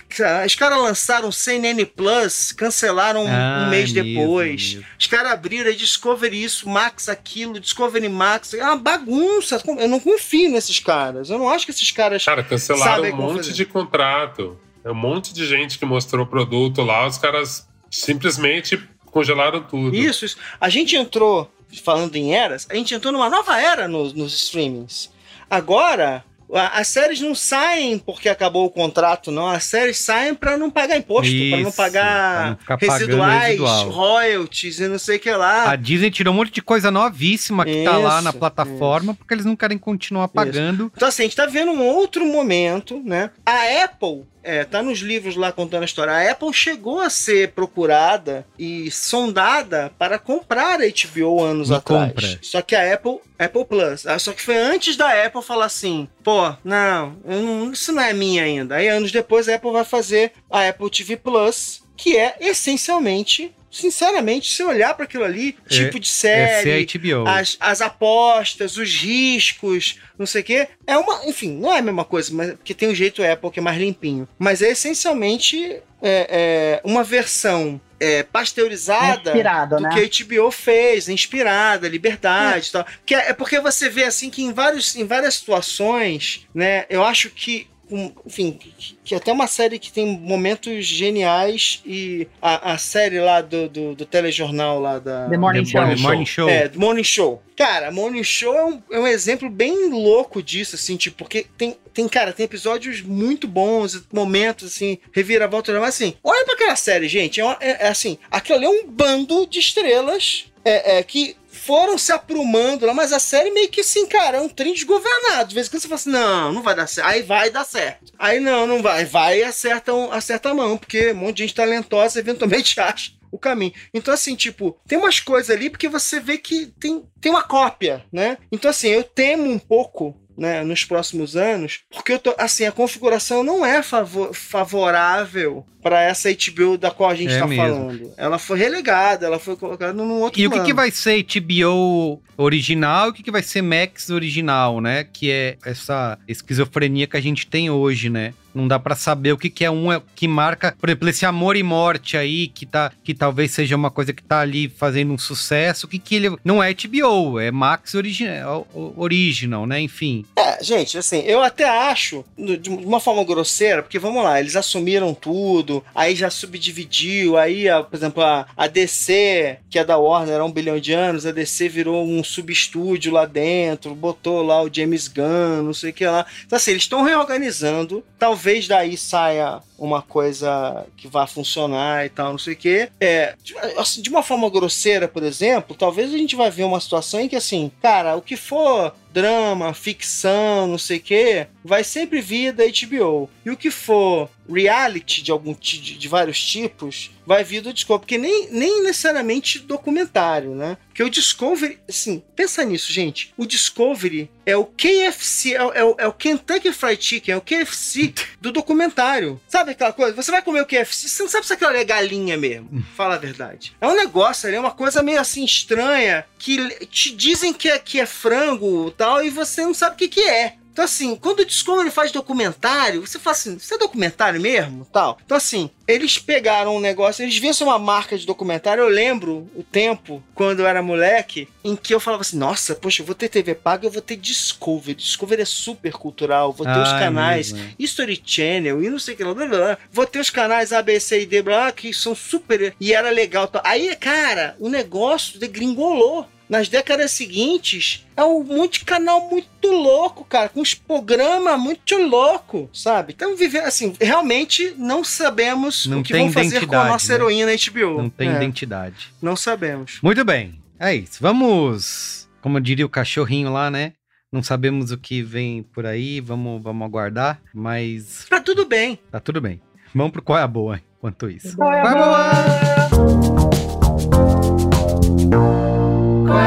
Os 0.45 0.53
caras 0.55 0.77
lançaram 0.79 1.31
CNN 1.31 1.83
Plus, 1.85 2.51
cancelaram 2.51 3.25
um- 3.25 3.27
Ah, 3.27 3.63
um 3.65 3.69
mês 3.71 3.89
é 3.89 4.03
mesmo, 4.03 4.19
depois. 4.19 4.77
Os 4.99 5.07
caras 5.07 5.31
abriram 5.31 5.67
aí 5.69 5.75
Discovery 5.75 6.43
isso, 6.43 6.69
Max 6.69 7.09
aquilo, 7.09 7.59
Discovery 7.59 8.07
Max. 8.07 8.53
É 8.53 8.63
uma 8.63 8.77
bagunça. 8.77 9.61
Eu 9.79 9.87
não 9.87 9.99
confio 9.99 10.51
nesses 10.51 10.79
caras. 10.79 11.29
Eu 11.31 11.39
não 11.39 11.49
acho 11.49 11.65
que 11.65 11.71
esses 11.71 11.91
caras. 11.91 12.23
Cara, 12.23 12.43
cancelaram 12.43 13.03
um 13.11 13.15
monte 13.15 13.37
fazer. 13.37 13.53
de 13.53 13.65
contrato. 13.65 14.59
É 14.83 14.91
um 14.91 14.95
monte 14.95 15.33
de 15.33 15.45
gente 15.45 15.77
que 15.79 15.85
mostrou 15.85 16.23
o 16.23 16.27
produto 16.27 16.81
lá, 16.83 17.05
os 17.07 17.17
caras 17.17 17.67
simplesmente 17.89 18.79
congelaram 19.07 19.61
tudo. 19.63 19.95
Isso, 19.95 20.23
isso. 20.23 20.37
A 20.61 20.69
gente 20.69 20.95
entrou, 20.95 21.51
falando 21.83 22.15
em 22.15 22.33
eras, 22.33 22.67
a 22.69 22.75
gente 22.75 22.93
entrou 22.93 23.11
numa 23.11 23.29
nova 23.29 23.59
era 23.59 23.87
nos, 23.87 24.13
nos 24.13 24.33
streamings. 24.35 25.09
Agora, 25.49 26.17
a- 26.17 26.28
as 26.53 26.87
séries 26.87 27.21
não 27.21 27.35
saem 27.35 27.99
porque 27.99 28.27
acabou 28.27 28.65
o 28.65 28.69
contrato, 28.71 29.31
não. 29.31 29.47
As 29.47 29.63
séries 29.65 29.99
saem 29.99 30.33
pra 30.33 30.57
não 30.57 30.69
pagar 30.69 30.97
imposto, 30.97 31.31
pra 31.31 31.57
não 31.57 31.69
Isso, 31.69 31.77
pagar 31.77 32.57
não 32.67 32.77
residuais, 32.77 33.43
residual. 33.47 33.89
royalties 33.89 34.79
e 34.79 34.87
não 34.87 34.97
sei 34.99 35.17
o 35.17 35.19
que 35.19 35.31
lá. 35.31 35.69
A 35.69 35.75
Disney 35.75 36.09
tirou 36.11 36.33
um 36.33 36.37
monte 36.37 36.51
de 36.51 36.61
coisa 36.61 36.89
novíssima 36.89 37.65
que 37.65 37.83
tá 37.83 37.97
lá 37.97 38.21
na 38.21 38.31
Isso, 38.31 38.39
plataforma 38.39 39.13
porque 39.13 39.33
eles 39.33 39.45
não 39.45 39.55
querem 39.55 39.77
continuar 39.77 40.27
pagando. 40.27 40.91
Então, 40.95 41.07
assim, 41.07 41.23
a 41.23 41.25
gente 41.25 41.35
tá 41.35 41.45
vendo 41.45 41.71
um 41.71 41.83
outro 41.85 42.25
momento, 42.25 43.01
né? 43.05 43.29
A 43.45 43.83
Apple. 43.83 44.23
É, 44.41 44.63
tá 44.63 44.81
nos 44.81 44.99
livros 44.99 45.35
lá 45.35 45.51
contando 45.51 45.81
a 45.81 45.85
história. 45.85 46.13
A 46.13 46.31
Apple 46.31 46.53
chegou 46.53 46.99
a 46.99 47.09
ser 47.09 47.51
procurada 47.51 48.45
e 48.57 48.89
sondada 48.89 49.91
para 49.97 50.17
comprar 50.17 50.79
a 50.79 50.87
HBO 50.87 51.43
anos 51.43 51.69
Me 51.69 51.75
atrás. 51.75 52.09
compra. 52.13 52.39
Só 52.41 52.61
que 52.61 52.75
a 52.75 52.93
Apple, 52.93 53.19
Apple 53.37 53.65
Plus, 53.65 54.05
ah, 54.07 54.17
só 54.17 54.31
que 54.31 54.41
foi 54.41 54.57
antes 54.57 54.95
da 54.95 55.25
Apple 55.25 55.41
falar 55.41 55.65
assim: 55.65 56.07
pô, 56.23 56.53
não, 56.63 57.17
não- 57.25 57.71
isso 57.73 57.91
não 57.91 58.01
é 58.01 58.13
minha 58.13 58.43
ainda. 58.43 58.75
Aí 58.75 58.87
anos 58.87 59.11
depois 59.11 59.49
a 59.49 59.55
Apple 59.55 59.71
vai 59.71 59.83
fazer 59.83 60.31
a 60.49 60.67
Apple 60.69 60.89
TV 60.89 61.17
Plus, 61.17 61.81
que 61.97 62.15
é 62.17 62.37
essencialmente, 62.39 63.53
sinceramente, 63.71 64.53
se 64.53 64.63
olhar 64.63 64.93
para 64.93 65.05
aquilo 65.05 65.23
ali, 65.23 65.55
É- 65.65 65.69
tipo 65.69 65.99
de 65.99 66.07
É 66.07 66.11
série, 66.11 66.85
HBO. 66.85 67.27
as, 67.27 67.57
as 67.59 67.81
apostas, 67.81 68.77
os 68.77 68.93
riscos, 68.95 69.99
não 70.17 70.25
sei 70.25 70.41
o 70.41 70.43
quê. 70.43 70.67
É 70.87 70.97
uma. 70.97 71.25
Enfim, 71.25 71.51
não 71.57 71.73
é 71.73 71.79
a 71.79 71.81
mesma 71.81 72.05
coisa, 72.05 72.33
mas 72.33 72.51
porque 72.53 72.73
tem 72.73 72.89
um 72.89 72.95
jeito 72.95 73.23
Apple 73.23 73.51
que 73.51 73.59
é 73.59 73.63
mais 73.63 73.77
limpinho. 73.77 74.27
Mas 74.37 74.61
é 74.61 74.69
essencialmente 74.71 75.81
é, 76.01 76.79
é, 76.81 76.81
uma 76.83 77.03
versão 77.03 77.79
é, 77.99 78.23
pasteurizada. 78.23 79.29
Inspirada, 79.31 79.75
Do 79.77 79.83
né? 79.83 79.89
que 80.07 80.23
a 80.23 80.25
HBO 80.25 80.51
fez, 80.51 81.09
inspirada, 81.09 81.87
liberdade 81.87 82.69
e 82.69 82.71
tal. 82.71 82.85
Que 83.05 83.15
é, 83.15 83.29
é 83.29 83.33
porque 83.33 83.59
você 83.59 83.89
vê 83.89 84.03
assim 84.05 84.29
que 84.29 84.41
em, 84.41 84.53
vários, 84.53 84.95
em 84.95 85.05
várias 85.05 85.35
situações, 85.35 86.47
né? 86.53 86.85
Eu 86.89 87.03
acho 87.03 87.29
que. 87.29 87.67
Um, 87.91 88.11
enfim, 88.25 88.51
que, 88.51 88.97
que 89.03 89.15
até 89.15 89.31
uma 89.31 89.47
série 89.47 89.79
que 89.79 89.91
tem 89.91 90.05
momentos 90.19 90.85
geniais 90.85 91.81
e 91.85 92.27
a, 92.41 92.73
a 92.73 92.77
série 92.77 93.19
lá 93.19 93.41
do, 93.41 93.67
do, 93.69 93.95
do 93.95 94.05
telejornal 94.05 94.79
lá 94.79 94.99
da. 94.99 95.27
The 95.29 95.37
Morning 95.37 95.63
The 95.63 95.69
Show. 95.71 95.81
Morning, 95.81 96.01
Morning 96.01 96.25
Show. 96.25 96.49
É, 96.49 96.67
do 96.67 96.79
Morning 96.79 97.03
Show. 97.03 97.41
Cara, 97.55 97.91
Morning 97.91 98.23
Show 98.23 98.55
é 98.55 98.65
um, 98.65 98.81
é 98.91 98.99
um 98.99 99.07
exemplo 99.07 99.49
bem 99.49 99.89
louco 99.89 100.41
disso, 100.41 100.75
assim, 100.75 100.95
tipo, 100.95 101.17
porque 101.17 101.45
tem, 101.57 101.75
tem, 101.93 102.07
cara, 102.07 102.31
tem 102.31 102.45
episódios 102.45 103.01
muito 103.01 103.47
bons, 103.47 104.01
momentos, 104.13 104.67
assim, 104.73 104.97
reviravolta, 105.11 105.71
mas 105.79 105.89
assim, 105.95 106.13
olha 106.23 106.45
pra 106.45 106.53
aquela 106.53 106.75
série, 106.77 107.07
gente, 107.09 107.41
é, 107.41 107.43
uma- 107.43 107.57
é- 107.59 107.85
é 107.85 107.87
assim, 107.89 108.17
aquilo 108.31 108.57
ali 108.59 108.65
é 108.65 108.69
um 108.69 108.87
bando 108.87 109.45
de 109.45 109.59
estrelas 109.59 110.45
é, 110.63 110.97
é, 110.99 111.03
que 111.03 111.35
foram 111.69 111.99
se 111.99 112.11
aprumando 112.11 112.87
lá, 112.87 112.95
mas 112.95 113.13
a 113.13 113.19
série 113.19 113.51
meio 113.51 113.69
que 113.69 113.83
cara, 114.07 114.37
é 114.37 114.41
um 114.41 114.49
trem 114.49 114.73
desgovernado. 114.73 115.49
De 115.49 115.53
vez 115.53 115.67
em 115.67 115.69
quando 115.69 115.81
você 115.83 115.87
fala 115.87 115.99
assim, 115.99 116.09
não, 116.09 116.51
não 116.51 116.63
vai 116.63 116.75
dar 116.75 116.87
certo. 116.87 117.07
Aí 117.07 117.21
vai 117.21 117.51
dar 117.51 117.63
certo. 117.63 118.11
Aí 118.17 118.39
não, 118.39 118.65
não 118.65 118.81
vai. 118.81 119.05
Vai 119.05 119.41
e 119.41 119.43
acerta, 119.43 119.93
um- 119.93 120.11
acerta 120.11 120.49
a 120.49 120.53
mão, 120.55 120.79
porque 120.79 121.11
um 121.11 121.15
monte 121.15 121.37
de 121.37 121.43
gente 121.43 121.53
talentosa 121.53 122.17
eventualmente 122.19 122.79
acha 122.81 123.11
o 123.31 123.37
caminho. 123.37 123.73
Então, 123.93 124.11
assim, 124.11 124.33
tipo, 124.35 124.79
tem 124.87 124.97
umas 124.97 125.19
coisas 125.19 125.55
ali 125.55 125.69
porque 125.69 125.87
você 125.87 126.19
vê 126.19 126.39
que 126.39 126.65
tem, 126.79 127.03
tem 127.21 127.31
uma 127.31 127.43
cópia, 127.43 128.03
né? 128.11 128.39
Então, 128.51 128.71
assim, 128.71 128.87
eu 128.87 129.03
temo 129.03 129.47
um 129.47 129.59
pouco. 129.59 130.17
Né, 130.39 130.63
nos 130.63 130.85
próximos 130.85 131.35
anos, 131.35 131.81
porque 131.91 132.13
eu 132.13 132.19
tô, 132.19 132.33
assim, 132.37 132.65
a 132.65 132.71
configuração 132.71 133.43
não 133.43 133.65
é 133.65 133.83
favo- 133.83 134.31
favorável 134.33 135.65
para 135.83 136.01
essa 136.01 136.29
HBO 136.31 136.77
da 136.77 136.89
qual 136.91 137.09
a 137.09 137.15
gente 137.15 137.33
É 137.33 137.39
tá 137.39 137.47
falando. 137.47 138.13
Ela 138.17 138.39
foi 138.39 138.57
relegada, 138.57 139.25
ela 139.25 139.37
foi 139.37 139.57
colocada 139.57 139.91
num 139.91 140.21
outro 140.21 140.39
E 140.39 140.47
o 140.47 140.49
que, 140.49 140.55
plano. 140.55 140.65
que 140.65 140.73
vai 140.73 140.91
ser 140.91 141.23
HBO 141.23 142.21
original 142.37 143.07
e 143.07 143.09
o 143.09 143.13
que, 143.13 143.23
que 143.23 143.31
vai 143.31 143.43
ser 143.43 143.61
Max 143.61 144.09
original, 144.09 144.79
né? 144.79 145.03
Que 145.11 145.29
é 145.29 145.57
essa 145.65 146.17
esquizofrenia 146.27 147.05
que 147.07 147.17
a 147.17 147.21
gente 147.21 147.45
tem 147.45 147.69
hoje, 147.69 148.09
né? 148.09 148.33
Não 148.53 148.67
dá 148.67 148.79
pra 148.79 148.95
saber 148.95 149.33
o 149.33 149.37
que, 149.37 149.49
que 149.49 149.63
é 149.63 149.71
um 149.71 149.91
é- 149.91 150.01
que 150.15 150.27
marca, 150.27 150.75
por 150.79 150.89
exemplo, 150.89 151.09
esse 151.09 151.25
amor 151.25 151.55
e 151.55 151.63
morte 151.63 152.17
aí, 152.17 152.47
que, 152.47 152.65
tá, 152.65 152.91
que 153.03 153.13
talvez 153.13 153.51
seja 153.51 153.75
uma 153.75 153.91
coisa 153.91 154.11
que 154.13 154.23
tá 154.23 154.39
ali 154.39 154.67
fazendo 154.69 155.13
um 155.13 155.17
sucesso. 155.17 155.85
O 155.85 155.89
que, 155.89 155.99
que 155.99 156.15
ele. 156.15 156.35
Não 156.43 156.61
é 156.61 156.73
HBO, 156.73 157.39
é 157.39 157.51
Max 157.51 157.93
original, 157.93 158.67
original, 158.97 159.65
né? 159.65 159.79
Enfim. 159.79 160.25
É, 160.35 160.63
gente, 160.63 160.97
assim, 160.97 161.19
eu 161.19 161.41
até 161.43 161.69
acho, 161.69 162.25
de 162.37 162.69
uma 162.69 162.99
forma 162.99 163.23
grosseira, 163.23 163.83
porque 163.83 163.99
vamos 163.99 164.23
lá, 164.23 164.39
eles 164.39 164.55
assumiram 164.55 165.13
tudo, 165.13 165.83
aí 165.93 166.15
já 166.15 166.29
subdividiu, 166.29 167.37
aí, 167.37 167.65
por 167.89 167.95
exemplo, 167.95 168.23
a, 168.23 168.45
a 168.57 168.67
DC, 168.67 169.57
que 169.69 169.77
é 169.79 169.85
da 169.85 169.97
Warner 169.97 170.39
há 170.39 170.45
um 170.45 170.51
bilhão 170.51 170.79
de 170.79 170.93
anos, 170.93 171.25
a 171.25 171.31
DC 171.31 171.69
virou 171.69 172.05
um 172.05 172.23
subestúdio 172.23 173.11
lá 173.11 173.25
dentro, 173.25 173.93
botou 173.95 174.41
lá 174.41 174.61
o 174.61 174.73
James 174.73 175.07
Gunn, 175.07 175.63
não 175.63 175.73
sei 175.73 175.91
o 175.91 175.93
que 175.93 176.05
lá. 176.05 176.25
Então, 176.45 176.57
assim, 176.57 176.71
eles 176.71 176.83
estão 176.83 177.03
reorganizando, 177.03 178.03
talvez 178.17 178.38
daí 178.67 178.97
saia 178.97 179.61
uma 179.77 180.01
coisa 180.01 180.85
que 180.97 181.07
vá 181.07 181.25
funcionar 181.25 182.05
e 182.05 182.09
tal, 182.09 182.31
não 182.31 182.37
sei 182.37 182.53
o 182.53 182.57
que. 182.57 182.89
É, 182.99 183.35
de, 183.43 183.57
assim, 183.77 184.01
de 184.01 184.09
uma 184.09 184.21
forma 184.21 184.49
grosseira, 184.49 185.07
por 185.07 185.23
exemplo, 185.23 185.75
talvez 185.75 186.13
a 186.13 186.17
gente 186.17 186.35
vai 186.35 186.51
ver 186.51 186.63
uma 186.63 186.79
situação 186.79 187.19
em 187.19 187.29
que, 187.29 187.35
assim, 187.35 187.71
cara, 187.81 188.15
o 188.15 188.21
que 188.21 188.35
for 188.35 188.93
drama, 189.13 189.73
ficção, 189.73 190.67
não 190.67 190.77
sei 190.77 190.97
o 190.97 191.01
que, 191.01 191.47
vai 191.63 191.83
sempre 191.83 192.21
vir 192.21 192.53
da 192.53 192.63
HBO. 192.65 193.29
E 193.45 193.49
o 193.49 193.57
que 193.57 193.71
for 193.71 194.29
reality 194.47 195.21
de 195.21 195.31
algum 195.31 195.53
de, 195.53 195.97
de 195.97 196.07
vários 196.07 196.43
tipos, 196.43 197.11
vai 197.29 197.43
vir 197.43 197.61
do 197.61 197.71
Discovery, 197.71 197.99
porque 198.01 198.17
nem, 198.17 198.49
nem 198.49 198.81
necessariamente 198.81 199.59
documentário, 199.59 200.55
né? 200.55 200.77
Porque 200.87 201.03
o 201.03 201.09
Discovery, 201.11 201.77
assim, 201.87 202.23
pensa 202.35 202.63
nisso, 202.65 202.91
gente. 202.91 203.31
O 203.37 203.45
Discovery 203.45 204.31
é 204.47 204.57
o 204.57 204.65
KFC, 204.65 205.53
é, 205.53 205.63
o- 205.63 205.71
é 205.73 205.83
o, 205.83 205.95
é 205.99 206.07
o 206.07 206.11
Kentucky 206.13 206.73
Fried 206.73 207.03
Chicken, 207.05 207.35
é 207.35 207.37
o 207.37 207.41
KFC 207.41 208.15
do 208.41 208.51
documentário. 208.51 209.39
Sabe 209.47 209.71
aquela 209.71 209.93
coisa? 209.93 210.15
Você 210.15 210.31
vai 210.31 210.41
comer 210.41 210.61
o 210.61 210.65
KFC, 210.65 211.07
você 211.07 211.21
não 211.21 211.29
sabe 211.29 211.45
se 211.45 211.53
aquilo 211.53 211.69
é 211.69 211.83
galinha 211.83 212.35
mesmo. 212.35 212.83
Fala 212.95 213.13
a 213.13 213.19
verdade. 213.19 213.75
É 213.79 213.87
um 213.87 213.95
negócio 213.95 214.47
ali, 214.47 214.57
é 214.57 214.59
uma 214.59 214.71
coisa 214.71 215.03
meio 215.03 215.19
assim 215.21 215.45
estranha, 215.45 216.25
que 216.39 216.57
te 216.87 217.15
dizem 217.15 217.53
que 217.53 217.69
é, 217.69 217.77
que 217.77 217.99
é 217.99 218.07
frango 218.07 218.87
e 218.89 218.91
tal, 218.97 219.23
e 219.23 219.29
você 219.29 219.61
não 219.61 219.73
sabe 219.75 219.93
o 219.93 219.97
que, 219.99 220.07
que 220.07 220.21
é. 220.21 220.55
Então, 220.79 220.85
assim, 220.85 221.13
quando 221.17 221.41
o 221.41 221.45
Discovery 221.45 221.91
faz 221.91 222.09
documentário, 222.09 223.05
você 223.05 223.19
fala 223.19 223.35
assim, 223.35 223.57
isso 223.57 223.73
é 223.73 223.77
documentário 223.77 224.39
mesmo? 224.39 224.85
Tal. 224.85 225.19
Então, 225.25 225.35
assim, 225.35 225.69
eles 225.85 226.17
pegaram 226.17 226.77
um 226.77 226.79
negócio, 226.79 227.21
eles 227.21 227.37
ser 227.53 227.65
uma 227.65 227.77
marca 227.77 228.17
de 228.17 228.25
documentário. 228.25 228.83
Eu 228.83 228.87
lembro 228.87 229.49
o 229.53 229.61
tempo, 229.61 230.23
quando 230.33 230.61
eu 230.61 230.67
era 230.67 230.81
moleque, 230.81 231.49
em 231.65 231.75
que 231.75 231.93
eu 231.93 231.99
falava 231.99 232.21
assim, 232.21 232.37
nossa, 232.37 232.75
poxa, 232.75 233.01
eu 233.01 233.05
vou 233.05 233.13
ter 233.13 233.27
TV 233.27 233.55
paga, 233.55 233.87
eu 233.87 233.91
vou 233.91 234.01
ter 234.01 234.15
Discovery. 234.15 234.95
Discovery 234.95 235.41
é 235.41 235.45
super 235.45 235.91
cultural, 235.91 236.53
vou 236.53 236.65
ter 236.65 236.79
os 236.79 236.93
Ah, 236.93 236.95
é 236.95 236.99
canais 236.99 237.51
mesmo. 237.51 237.75
History 237.77 238.21
Channel 238.23 238.81
e 238.81 238.89
não 238.89 238.99
sei 238.99 239.15
o 239.15 239.17
que 239.17 239.23
lá, 239.25 239.33
blá, 239.33 239.47
blá, 239.47 239.57
blá. 239.57 239.77
Vou 239.91 240.05
ter 240.05 240.19
os 240.19 240.29
canais 240.29 240.71
A, 240.71 240.81
B, 240.81 240.97
C 240.97 241.23
e 241.23 241.25
D, 241.25 241.41
blá, 241.41 241.73
que 241.73 241.93
são 241.93 242.15
super. 242.15 242.73
E 242.79 242.93
era 242.93 243.09
legal. 243.09 243.49
tal. 243.49 243.61
Aí, 243.65 243.93
cara, 243.97 244.55
o 244.57 244.69
negócio 244.69 245.37
degringolou. 245.37 246.25
Nas 246.49 246.67
décadas 246.67 247.11
seguintes, 247.11 248.05
é 248.17 248.23
um 248.23 248.43
monte 248.43 248.79
de 248.79 248.85
canal 248.85 249.29
muito 249.29 249.67
louco, 249.67 250.25
cara, 250.25 250.49
com 250.49 250.61
uns 250.61 250.73
programas 250.73 251.59
muito 251.59 251.95
louco, 251.97 252.67
sabe? 252.73 253.13
Então, 253.15 253.35
viver 253.35 253.59
assim, 253.59 253.93
realmente 254.01 254.73
não 254.77 255.03
sabemos 255.03 255.85
Não 255.85 255.99
o 255.99 256.03
que 256.03 256.11
tem 256.13 256.23
vão 256.23 256.33
fazer 256.33 256.49
com 256.49 256.55
a 256.55 256.59
identidade, 256.63 256.89
nossa 256.89 257.07
né? 257.09 257.13
heroína 257.15 257.51
HBO. 257.55 258.01
Não 258.01 258.09
tem 258.09 258.29
É, 258.29 258.35
identidade. 258.35 259.13
Não 259.21 259.35
sabemos. 259.35 259.99
Muito 260.01 260.25
bem. 260.25 260.59
É 260.79 260.95
isso. 260.95 261.17
Vamos, 261.21 262.27
como 262.41 262.59
diria 262.59 262.85
o 262.85 262.89
cachorrinho 262.89 263.53
lá, 263.53 263.69
né? 263.69 263.93
Não 264.31 264.41
sabemos 264.41 264.91
o 264.91 264.97
que 264.97 265.21
vem 265.21 265.61
por 265.63 265.85
aí, 265.85 266.19
vamos, 266.19 266.61
vamos 266.63 266.85
aguardar, 266.85 267.39
mas 267.53 268.25
Tá 268.29 268.39
tudo 268.41 268.65
bem. 268.65 268.97
tá 269.11 269.19
tudo 269.19 269.39
bem. 269.39 269.61
Vamos 269.93 270.11
pro 270.11 270.21
qual 270.21 270.39
é 270.39 270.43
a 270.43 270.47
boa 270.47 270.81
enquanto 270.97 271.29
isso. 271.29 271.55
Qual 271.55 271.71
é 271.73 271.79
a 271.79 271.81
Qual 271.81 271.93
é 271.93 272.01
a 272.01 272.05
boa? 272.05 272.78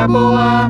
Boa? 0.09 0.69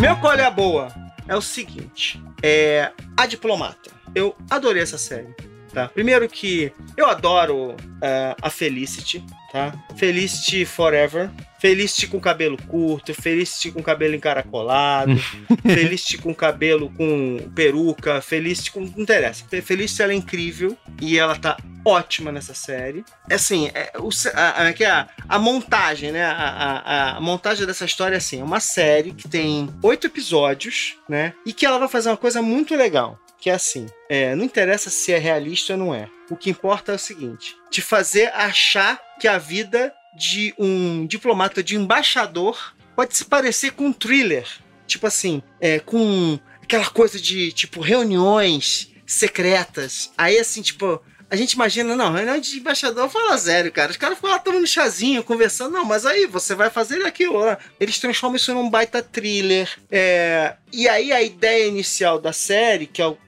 Meu 0.00 0.16
qual 0.16 0.34
é 0.34 0.44
a 0.44 0.50
boa? 0.50 0.88
É 1.28 1.36
o 1.36 1.42
seguinte, 1.42 2.22
é 2.42 2.92
A 3.16 3.26
Diplomata. 3.26 3.90
Eu 4.14 4.34
adorei 4.48 4.82
essa 4.82 4.96
série, 4.96 5.34
tá? 5.72 5.88
Primeiro 5.88 6.28
que 6.28 6.72
eu 6.96 7.06
adoro 7.06 7.76
é, 8.02 8.34
a 8.40 8.48
Felicity, 8.48 9.24
tá? 9.54 9.72
Felicity 9.96 10.64
Forever. 10.64 11.30
Felicity 11.60 12.08
com 12.08 12.20
cabelo 12.20 12.58
curto, 12.66 13.14
Felicity 13.14 13.70
com 13.70 13.82
cabelo 13.82 14.14
encaracolado, 14.14 15.16
Felicity 15.62 16.18
com 16.18 16.34
cabelo 16.34 16.90
com 16.90 17.38
peruca, 17.54 18.20
Felicity 18.20 18.70
com... 18.72 18.80
Não 18.80 19.02
interessa. 19.02 19.46
Fe- 19.48 19.62
Felicity, 19.62 20.02
ela 20.02 20.12
é 20.12 20.16
incrível 20.16 20.76
e 21.00 21.16
ela 21.18 21.36
tá 21.36 21.56
ótima 21.82 22.30
nessa 22.30 22.52
série. 22.52 23.02
Assim, 23.30 23.70
é, 23.72 23.92
o, 23.98 24.10
a, 24.34 24.74
é 24.78 24.84
a, 24.86 25.08
a 25.26 25.38
montagem, 25.38 26.12
né? 26.12 26.22
A, 26.22 26.32
a- 26.32 27.16
a 27.16 27.20
montagem 27.20 27.64
dessa 27.66 27.86
história 27.86 28.16
é 28.16 28.18
assim: 28.18 28.40
é 28.40 28.44
uma 28.44 28.60
série 28.60 29.12
que 29.14 29.26
tem 29.28 29.70
oito 29.82 30.06
episódios, 30.06 30.96
né? 31.08 31.32
E 31.46 31.52
que 31.54 31.64
ela 31.64 31.78
vai 31.78 31.88
fazer 31.88 32.10
uma 32.10 32.16
coisa 32.18 32.42
muito 32.42 32.74
legal. 32.76 33.18
que 33.40 33.48
é 33.48 33.54
assim: 33.54 33.86
é, 34.10 34.34
não 34.34 34.44
interessa 34.44 34.90
se 34.90 35.12
é 35.14 35.18
realista 35.18 35.72
ou 35.72 35.78
não 35.78 35.94
é. 35.94 36.10
O 36.30 36.36
que 36.36 36.50
importa 36.50 36.92
é 36.92 36.94
o 36.94 36.98
seguinte: 36.98 37.54
te 37.70 37.80
fazer 37.80 38.30
achar 38.34 39.00
que 39.20 39.28
a 39.28 39.38
vida 39.38 39.92
de 40.16 40.54
um 40.58 41.06
diplomata, 41.06 41.62
de 41.62 41.76
embaixador, 41.76 42.74
pode 42.94 43.16
se 43.16 43.24
parecer 43.24 43.72
com 43.72 43.86
um 43.86 43.92
thriller. 43.92 44.46
Tipo 44.86 45.06
assim, 45.06 45.42
é, 45.60 45.80
com 45.80 46.38
aquela 46.62 46.86
coisa 46.86 47.18
de, 47.18 47.52
tipo, 47.52 47.80
reuniões 47.80 48.92
secretas. 49.06 50.12
Aí, 50.16 50.38
assim, 50.38 50.62
tipo, 50.62 51.02
a 51.30 51.36
gente 51.36 51.52
imagina, 51.52 51.96
não, 51.96 52.12
reunião 52.12 52.38
de 52.38 52.58
embaixador 52.58 53.08
fala 53.08 53.36
sério, 53.38 53.72
cara. 53.72 53.90
Os 53.90 53.96
caras 53.96 54.16
ficam 54.16 54.30
lá 54.30 54.38
tomando 54.38 54.66
chazinho, 54.66 55.24
conversando. 55.24 55.72
Não, 55.72 55.84
mas 55.84 56.06
aí 56.06 56.26
você 56.26 56.54
vai 56.54 56.70
fazer 56.70 57.04
aquilo. 57.04 57.44
Né? 57.44 57.56
Eles 57.80 57.98
transformam 57.98 58.36
isso 58.36 58.54
num 58.54 58.70
baita 58.70 59.02
thriller. 59.02 59.68
É... 59.90 60.54
E 60.72 60.88
aí 60.88 61.12
a 61.12 61.22
ideia 61.22 61.66
inicial 61.66 62.20
da 62.20 62.32
série, 62.32 62.86
que 62.86 63.02
é 63.02 63.06
o, 63.06 63.18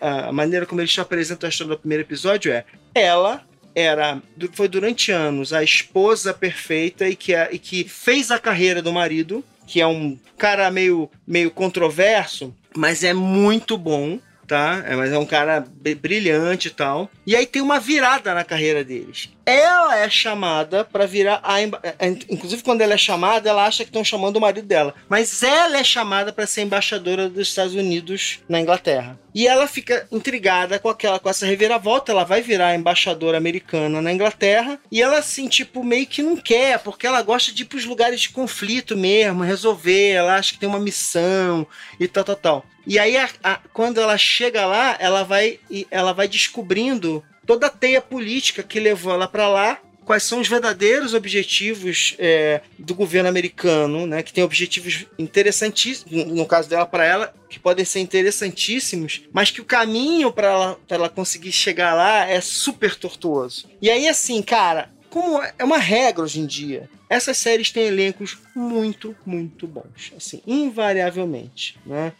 a 0.00 0.30
maneira 0.30 0.66
como 0.66 0.80
eles 0.80 0.96
apresentam 0.98 1.48
a 1.48 1.50
história 1.50 1.74
do 1.74 1.80
primeiro 1.80 2.04
episódio, 2.04 2.52
é 2.52 2.64
ela 2.94 3.47
era 3.78 4.22
foi 4.52 4.68
durante 4.68 5.12
anos 5.12 5.52
a 5.52 5.62
esposa 5.62 6.34
perfeita 6.34 7.08
e 7.08 7.14
que, 7.14 7.34
e 7.34 7.58
que 7.58 7.84
fez 7.84 8.30
a 8.30 8.38
carreira 8.38 8.82
do 8.82 8.92
marido, 8.92 9.44
que 9.66 9.80
é 9.80 9.86
um 9.86 10.18
cara 10.36 10.70
meio, 10.70 11.10
meio 11.26 11.50
controverso, 11.50 12.54
mas 12.76 13.04
é 13.04 13.12
muito 13.12 13.76
bom 13.76 14.18
tá? 14.48 14.82
É, 14.86 14.96
mas 14.96 15.12
é 15.12 15.18
um 15.18 15.26
cara 15.26 15.62
brilhante 16.00 16.68
e 16.68 16.70
tal. 16.70 17.10
E 17.26 17.36
aí 17.36 17.46
tem 17.46 17.60
uma 17.60 17.78
virada 17.78 18.34
na 18.34 18.42
carreira 18.42 18.82
deles. 18.82 19.30
Ela 19.48 20.00
é 20.00 20.10
chamada 20.10 20.84
para 20.84 21.06
virar 21.06 21.40
a 21.42 21.58
é, 21.58 21.70
é, 21.98 22.08
inclusive 22.28 22.62
quando 22.62 22.82
ela 22.82 22.92
é 22.92 22.98
chamada, 22.98 23.48
ela 23.48 23.64
acha 23.64 23.82
que 23.82 23.88
estão 23.88 24.04
chamando 24.04 24.36
o 24.36 24.40
marido 24.42 24.66
dela, 24.66 24.94
mas 25.08 25.42
ela 25.42 25.78
é 25.78 25.82
chamada 25.84 26.34
para 26.34 26.46
ser 26.46 26.64
embaixadora 26.64 27.30
dos 27.30 27.48
Estados 27.48 27.74
Unidos 27.74 28.40
na 28.46 28.60
Inglaterra. 28.60 29.18
E 29.34 29.48
ela 29.48 29.66
fica 29.66 30.06
intrigada 30.12 30.78
com 30.78 30.90
aquela 30.90 31.18
com 31.18 31.30
essa 31.30 31.46
reviravolta, 31.46 32.12
ela 32.12 32.24
vai 32.24 32.42
virar 32.42 32.74
embaixadora 32.74 33.38
americana 33.38 34.02
na 34.02 34.12
Inglaterra 34.12 34.78
e 34.92 35.00
ela 35.00 35.16
assim, 35.16 35.48
tipo, 35.48 35.82
meio 35.82 36.06
que 36.06 36.22
não 36.22 36.36
quer, 36.36 36.78
porque 36.80 37.06
ela 37.06 37.22
gosta 37.22 37.50
de 37.50 37.62
ir 37.62 37.66
pros 37.66 37.86
lugares 37.86 38.20
de 38.20 38.28
conflito 38.28 38.98
mesmo, 38.98 39.42
resolver, 39.42 40.10
ela 40.10 40.34
acha 40.34 40.52
que 40.52 40.60
tem 40.60 40.68
uma 40.68 40.78
missão 40.78 41.66
e 41.98 42.06
tal, 42.06 42.22
tal, 42.22 42.36
tal. 42.36 42.66
E 42.86 42.98
aí, 42.98 43.16
a, 43.16 43.28
a, 43.42 43.60
quando 43.72 43.98
ela 43.98 44.16
chega 44.16 44.66
lá, 44.66 44.96
ela 44.98 45.22
vai, 45.22 45.58
ela 45.90 46.12
vai 46.12 46.26
descobrindo 46.26 47.22
toda 47.48 47.68
a 47.68 47.70
teia 47.70 48.02
política 48.02 48.62
que 48.62 48.78
levou 48.78 49.10
ela 49.10 49.26
para 49.26 49.48
lá, 49.48 49.80
quais 50.04 50.22
são 50.22 50.38
os 50.38 50.48
verdadeiros 50.48 51.14
objetivos 51.14 52.14
é, 52.18 52.60
do 52.78 52.94
governo 52.94 53.26
americano, 53.26 54.06
né, 54.06 54.22
que 54.22 54.34
tem 54.34 54.44
objetivos 54.44 55.06
interessantíssimos, 55.18 56.26
no 56.26 56.44
caso 56.44 56.68
dela 56.68 56.84
para 56.84 57.06
ela, 57.06 57.34
que 57.48 57.58
podem 57.58 57.86
ser 57.86 58.00
interessantíssimos, 58.00 59.22
mas 59.32 59.50
que 59.50 59.62
o 59.62 59.64
caminho 59.64 60.30
para 60.30 60.48
ela, 60.48 60.80
ela 60.90 61.08
conseguir 61.08 61.50
chegar 61.50 61.94
lá 61.94 62.28
é 62.28 62.38
super 62.42 62.94
tortuoso. 62.94 63.66
E 63.80 63.90
aí, 63.90 64.06
assim, 64.06 64.42
cara, 64.42 64.90
como 65.08 65.42
é 65.42 65.64
uma 65.64 65.78
regra 65.78 66.24
hoje 66.24 66.40
em 66.40 66.46
dia, 66.46 66.88
essas 67.08 67.38
séries 67.38 67.72
têm 67.72 67.86
elencos 67.86 68.36
muito, 68.54 69.16
muito 69.24 69.66
bons, 69.66 70.12
assim, 70.14 70.42
invariavelmente, 70.46 71.78
né? 71.86 72.12